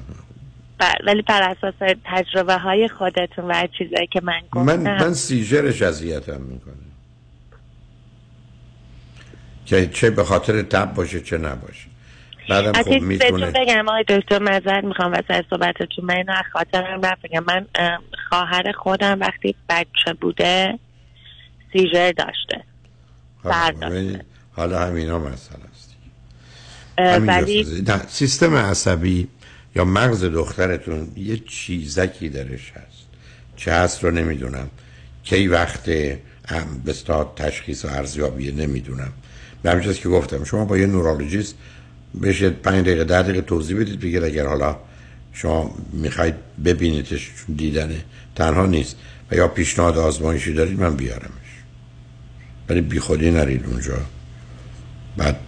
ب- 0.80 1.08
ولی 1.08 1.22
بر 1.22 1.56
اساس 1.58 1.74
تجربه 2.06 2.58
های 2.58 2.88
خودتون 2.88 3.45
و 3.45 3.68
چیزایی 3.78 4.08
که 4.08 4.22
من 4.24 4.41
گفتم. 4.52 4.62
من 4.62 4.78
من 4.78 5.14
سیجرش 5.14 5.82
اذیتم 5.82 6.41
می‌کنه. 6.41 6.74
که 9.66 9.88
چه 9.88 10.10
به 10.10 10.24
خاطر 10.24 10.62
تب 10.62 10.94
باشه 10.94 11.22
چه 11.22 11.38
نباشه. 11.38 11.88
بعدم 12.49 12.84
خب 12.84 12.91
می‌تونه 12.91 13.52
بگم 13.52 13.90
آقای 13.90 14.04
دکتر 14.08 14.40
معذرت 14.40 14.84
می‌خوام 14.84 15.12
واسه 15.12 15.45
صحبتتون. 15.49 16.06
من 16.06 16.16
اینو 16.16 16.32
از 16.32 16.45
خاطرم 16.54 17.02
بگم 17.24 17.44
من 17.48 17.66
اه، 17.76 17.99
خواهر 18.30 18.72
خودم 18.72 19.20
وقتی 19.20 19.56
بچه 19.70 20.14
بوده 20.22 20.80
سیژر 21.74 22.12
داشته. 22.12 22.64
سر 23.44 23.72
داشته. 23.72 24.26
حالا 24.56 24.80
همینا 24.80 25.20
مسئله 25.20 25.64
است. 25.72 25.98
ولی 27.28 27.86
سیستم 28.08 28.56
عصبی 28.56 29.28
یا 29.78 29.86
مغز 29.86 30.24
دخترتون 30.24 31.08
یه 31.16 31.38
چیزکی 31.38 32.30
درش 32.30 32.72
هست. 32.72 33.08
چه 33.56 33.74
هست 33.74 34.04
رو 34.04 34.12
نمی‌دونم. 34.12 34.70
کی 35.24 35.48
وقت 35.48 35.90
هم 36.48 36.82
بستا 36.86 37.34
تشخیص 37.36 37.86
و 37.86 37.88
ارزیابیه 37.88 38.52
نمی‌دونم. 38.52 39.12
به 39.64 39.72
همین 39.72 39.84
چیز 39.84 39.98
که 39.99 40.10
گفتم 40.10 40.44
شما 40.44 40.66
با 40.66 40.78
یه 40.78 40.86
نورولوژیست 40.86 41.56
بشه 42.24 42.49
پنج 42.49 42.86
دقیقه 42.86 43.04
ده 43.04 43.22
دقیقه 43.22 43.41
توضیح 43.41 43.80
بدید 43.80 43.99
بگیر 43.99 44.24
اگر 44.26 44.48
حالا 44.48 44.78
شما 45.34 45.76
می‌خواید 45.94 46.36
ببینیدش 46.66 47.32
چون 47.36 47.56
دیدنه 47.56 48.04
تنها 48.36 48.66
نیست 48.66 48.95
و 49.32 49.36
یا 49.36 49.48
پیشنهاد 49.48 49.98
آزمایشی 49.98 50.54
دارید 50.54 50.80
من 50.80 50.95
بیارمش. 50.95 51.52
ولی 52.70 52.82
بی 52.82 52.99
خودی 52.99 53.32
نرید 53.32 53.66
اونجا. 53.66 53.98
بعد 55.18 55.40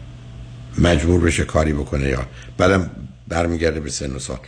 مجبور 0.77 1.21
بشه 1.21 1.43
کاری 1.43 1.73
بکنه 1.73 2.07
یا 2.07 2.27
بعدم 2.57 2.91
برمیگرده 3.29 3.79
به 3.79 3.89
سن 3.89 4.15
و 4.15 4.19
سال. 4.19 4.39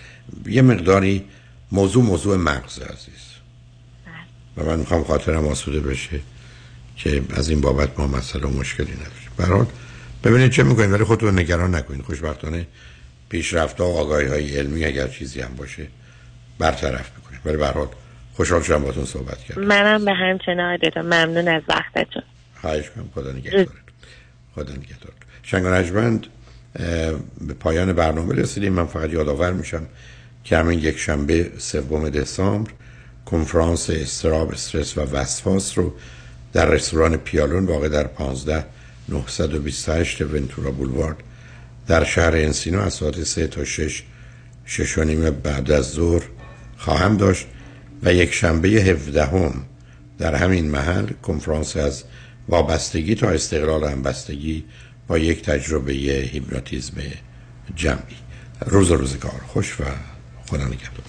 یه 0.45 0.62
مقداری 0.62 1.26
موضوع 1.72 2.03
موضوع 2.03 2.38
مغز 2.38 2.80
عزیز. 2.80 3.32
و 4.58 4.64
من 4.64 4.80
می‌خوام 4.80 5.03
خاطرم 5.03 5.48
آسوده 5.48 5.80
بشه 5.80 6.20
که 6.95 7.24
از 7.36 7.49
این 7.49 7.62
بابت 7.62 7.99
ما 7.99 8.08
مسئله 8.08 8.48
و 8.48 8.49
مشکلی 8.60 8.91
نداریم 8.91 9.32
برحال 9.38 9.66
ببینید 10.24 10.52
چه 10.52 10.64
می‌کنید 10.64 10.91
ولی 10.91 11.03
خودتون 11.03 11.40
نگران 11.40 11.76
نکنید. 11.76 12.02
خوشبختانه 12.02 12.68
پیشرفت 13.30 13.82
و 13.82 13.84
آگاهی 13.84 14.28
های 14.28 14.58
علمی 14.58 14.86
اگر 14.86 15.08
چیزی 15.08 15.41
هم 15.41 15.56
باشه 15.56 15.88
برطرف 16.60 17.12
می‌کنید. 17.18 17.41
ولی 17.45 17.58
برحال 17.58 17.88
خوشحال 18.34 18.62
شدم 18.62 18.84
باتون 18.84 19.06
صحبت 19.06 19.38
کردم. 19.38 19.62
منم 19.62 20.06
به 20.06 20.14
همچنان 20.14 20.78
دکتر. 20.78 21.02
ممنون 21.02 21.48
از 21.48 21.62
وقتتون. 21.68 22.24
خواهش 22.62 22.90
کنم 22.90 23.10
خدا 23.16 23.32
نگهدارتون. 23.32 23.76
خدا 24.56 24.74
نگهدارتون. 24.74 25.28
شنگ 25.44 25.66
و 25.66 25.68
نجمند 25.68 26.28
اه، 26.28 26.32
به 26.73 27.53
پایان 27.60 27.93
برنامه 27.93 28.35
رسیدیم. 28.35 28.73
من 28.73 28.85
فقط 28.85 29.10
یادآور 29.10 29.53
میشم 29.53 29.88
که 30.43 30.57
همین 30.57 30.80
یک 30.80 30.98
شنبه 30.98 31.52
سوم 31.57 32.10
دسامبر 32.10 32.72
کنفرانس 33.26 33.89
استراب 33.89 34.52
استرس 34.52 34.98
و 34.98 35.02
وسواس 35.02 35.77
رو 35.77 35.93
در 36.53 36.65
رستوران 36.65 37.18
پیالون 37.18 37.65
واقع 37.65 37.89
در 37.89 38.07
15 38.07 38.65
928 39.10 40.22
ونتورا 40.22 40.72
بولوارد 40.72 41.15
در 41.88 42.03
شهر 42.03 42.35
انسینو 42.35 42.80
از 42.80 42.93
ساعت 42.93 43.23
3 43.23 43.48
تا 43.48 43.64
6 43.64 44.03
شش 44.65 44.98
و 44.98 45.03
نیم 45.03 45.30
بعد 45.30 45.72
از 45.72 45.91
ظهر 45.91 46.23
خواهم 46.77 47.18
داشت 47.18 47.48
و 48.03 48.14
یک 48.14 48.34
شنبه 48.34 48.69
17 48.69 49.26
هم 49.26 49.53
در 50.19 50.35
همین 50.35 50.69
محل 50.69 51.06
کنفرانس 51.23 51.77
از 51.77 52.03
وابستگی 52.49 53.15
تا 53.15 53.30
استقلال 53.30 53.84
همبستگی 53.84 54.64
با 55.12 55.18
یک 55.18 55.42
تجربه 55.42 55.94
هیپنوتیزم 55.94 56.94
جمعی. 57.76 58.18
روز 58.66 58.92
روزگار 58.92 59.42
خوش 59.48 59.82
و 59.82 59.84
خدا 60.50 60.66
نگهدار. 60.66 61.06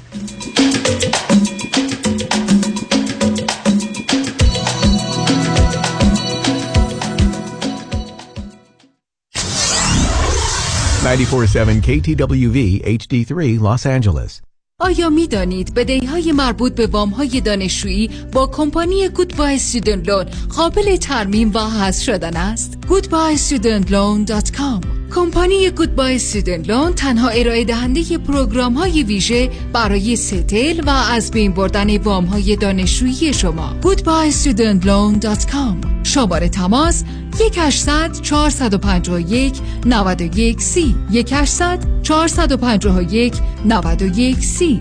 KTWV 11.83 12.83
HD3 12.85 13.61
Los 13.61 13.87
Angeles. 13.87 14.43
آیا 14.83 15.11
می 15.11 15.27
دانید 15.27 15.75
بدهی 15.75 16.07
های 16.07 16.33
مربوط 16.33 16.75
به 16.75 16.87
وام 16.87 17.11
های 17.11 17.41
دانشجویی 17.41 18.11
با 18.33 18.47
کمپانی 18.47 19.09
گودبای 19.09 19.55
استودنت 19.55 20.09
لون 20.09 20.27
قابل 20.57 20.97
ترمیم 20.97 21.51
و 21.55 21.59
حذف 21.59 22.03
شدن 22.03 22.37
است؟ 22.37 22.79
goodbyestudentloan.com 22.93 24.81
کمپانی 25.15 25.71
Goodbye 25.71 26.15
Student 26.15 26.69
Loan 26.69 26.95
تنها 26.95 27.29
ارائه 27.29 27.65
دهنده 27.65 28.19
program 28.19 28.75
های 28.75 29.03
ویژه 29.03 29.51
برای 29.73 30.17
settle 30.17 30.81
و 30.87 30.91
از 30.91 31.31
بین 31.31 31.53
بردن 31.53 31.97
وام 31.97 32.25
های 32.25 32.57
دانشجویی 32.57 33.35
شما. 33.35 33.77
goodbyestudentloan.com 33.83 35.87
شماره 36.03 36.49
تماس 36.49 37.05
1800 37.41 38.23
451 38.23 39.61
91 39.87 40.61
سی. 40.61 40.95
1800 41.13 42.03
451 42.03 43.35
91 43.65 44.45
سی. 44.45 44.81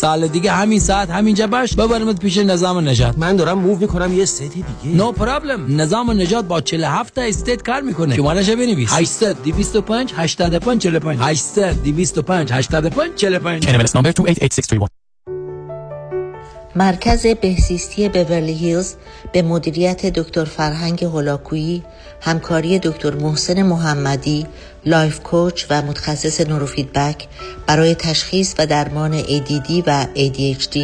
سال 0.00 0.28
دیگه 0.28 0.52
همین 0.52 0.80
ساعت 0.80 1.10
همینجا 1.10 1.46
باش. 1.46 1.74
ببرمت 1.74 2.20
پیش 2.20 2.38
نظام 2.38 2.88
نجات. 2.88 3.18
من 3.18 3.36
دارم 3.36 3.58
move 3.58 3.78
می‌کنم 3.78 4.12
یه 4.12 4.24
city 4.24 4.48
دیگه. 4.48 4.96
no 4.96 5.14
problem 5.14 5.80
نظام 5.80 6.10
نجات 6.10 6.44
با 6.44 6.60
47 6.60 7.18
state 7.18 7.62
کار 7.62 7.80
می‌کنه. 7.80 8.16
شماره‌ش 8.16 8.50
بنویس 8.50 8.92
800 8.92 9.42
225 9.42 10.12
85 10.16 10.82
45 10.82 11.18
800 11.22 11.82
225 11.82 12.52
85 12.52 13.14
45 13.14 13.66
NMLS 13.66 13.90
number 13.90 14.12
288631 14.12 14.90
مرکز 16.76 17.26
بهزیستی 17.26 18.08
Beverly 18.08 18.54
Hills 18.54 18.94
به 19.32 19.42
مدیریت 19.42 20.06
دکتر 20.06 20.44
فرهنگ 20.44 21.04
هولاکویی 21.04 21.82
همکاری 22.20 22.78
دکتر 22.78 23.14
محسن 23.14 23.62
محمدی 23.62 24.46
life 24.86 25.20
coach 25.20 25.66
و 25.70 25.82
متخصص 25.82 26.40
نوروفیدبک 26.40 27.28
برای 27.66 27.94
تشخیص 27.94 28.54
و 28.58 28.66
درمان 28.66 29.22
ADD 29.22 29.82
و 29.86 30.06
ADHD 30.14 30.78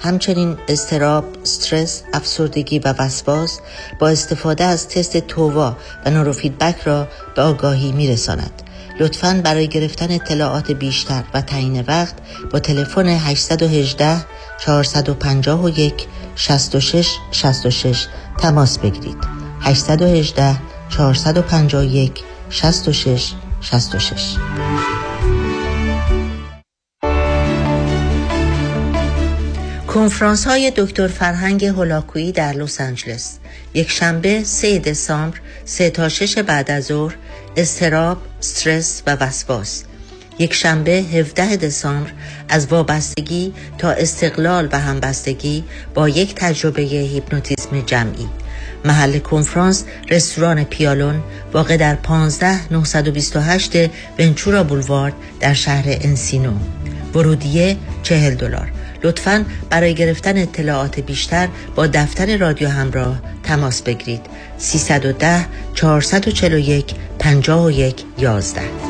همچنین 0.00 0.56
اضطراب، 0.68 1.24
استرس، 1.42 2.02
افسردگی 2.12 2.78
و 2.78 2.94
وسواس 2.98 3.58
با 3.98 4.08
استفاده 4.08 4.64
از 4.64 4.88
تست 4.88 5.16
TOVA 5.16 5.76
و 6.06 6.10
نوروفیدبک 6.10 6.80
را 6.84 7.08
به 7.36 7.42
آگاهی 7.42 7.92
می 7.92 8.08
رساند. 8.08 8.62
لطفاً 9.00 9.40
برای 9.44 9.68
گرفتن 9.68 10.12
اطلاعات 10.12 10.70
بیشتر 10.70 11.24
و 11.34 11.40
تعیین 11.40 11.84
وقت 11.88 12.14
با 12.52 12.58
تلفن 12.58 13.06
818 13.06 14.24
451 14.64 16.06
66 16.34 17.08
66 17.30 18.06
تماس 18.38 18.78
بگیرید 18.78 19.18
818 19.60 20.56
451 20.88 22.29
66 22.50 23.32
66 23.60 24.36
کنفرانس 29.86 30.46
های 30.46 30.72
دکتر 30.76 31.08
فرهنگ 31.08 31.64
هولاکویی 31.64 32.32
در 32.32 32.52
لس 32.52 32.80
آنجلس. 32.80 33.38
یک 33.74 33.90
شنبه 33.90 34.44
3 34.44 34.78
دسامبر 34.78 35.38
3 35.64 35.90
تا 35.90 36.08
6 36.08 36.38
بعد 36.38 36.70
از 36.70 36.84
ظهر 36.84 37.16
استراب، 37.56 38.18
استرس 38.38 39.02
و 39.06 39.16
وسواس. 39.20 39.84
یک 40.38 40.54
شنبه 40.54 40.92
17 40.92 41.56
دسامبر 41.56 42.10
از 42.48 42.66
وابستگی 42.66 43.54
تا 43.78 43.90
استقلال 43.90 44.68
و 44.72 44.78
همبستگی 44.78 45.64
با 45.94 46.08
یک 46.08 46.34
تجربه 46.34 46.82
هیپنوتیزم 46.82 47.80
جمعی. 47.80 48.28
محل 48.84 49.18
کنفرانس 49.18 49.84
رستوران 50.10 50.64
پیالون 50.64 51.22
واقع 51.52 51.76
در 51.76 51.94
15 51.94 52.72
928 52.72 53.72
ونچورا 54.18 54.64
بولوارد 54.64 55.14
در 55.40 55.54
شهر 55.54 55.84
انسینو. 55.86 56.52
ورودیه 57.14 57.76
40 58.02 58.34
دلار. 58.34 58.72
لطفا 59.02 59.44
برای 59.70 59.94
گرفتن 59.94 60.38
اطلاعات 60.38 61.00
بیشتر 61.00 61.48
با 61.74 61.86
دفتر 61.86 62.36
رادیو 62.36 62.68
همراه 62.68 63.20
تماس 63.42 63.82
بگیرید. 63.82 64.26
310 64.58 65.46
441 65.74 66.94
51 67.18 68.04
11 68.18 68.89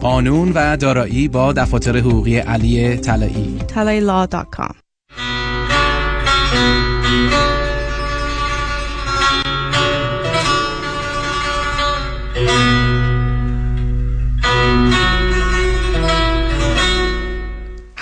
قانون 0.00 0.52
و 0.54 0.76
دارایی 0.76 1.28
با 1.28 1.52
دفاتر 1.52 1.96
حقوقی 1.96 2.38
علی 2.38 2.96
طلایی 2.96 3.58
talailaw.com 3.68 4.74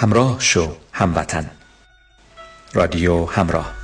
همراه 0.01 0.41
شو 0.41 0.77
هموطن. 0.93 1.51
رادیو 2.75 3.25
همراه. 3.25 3.75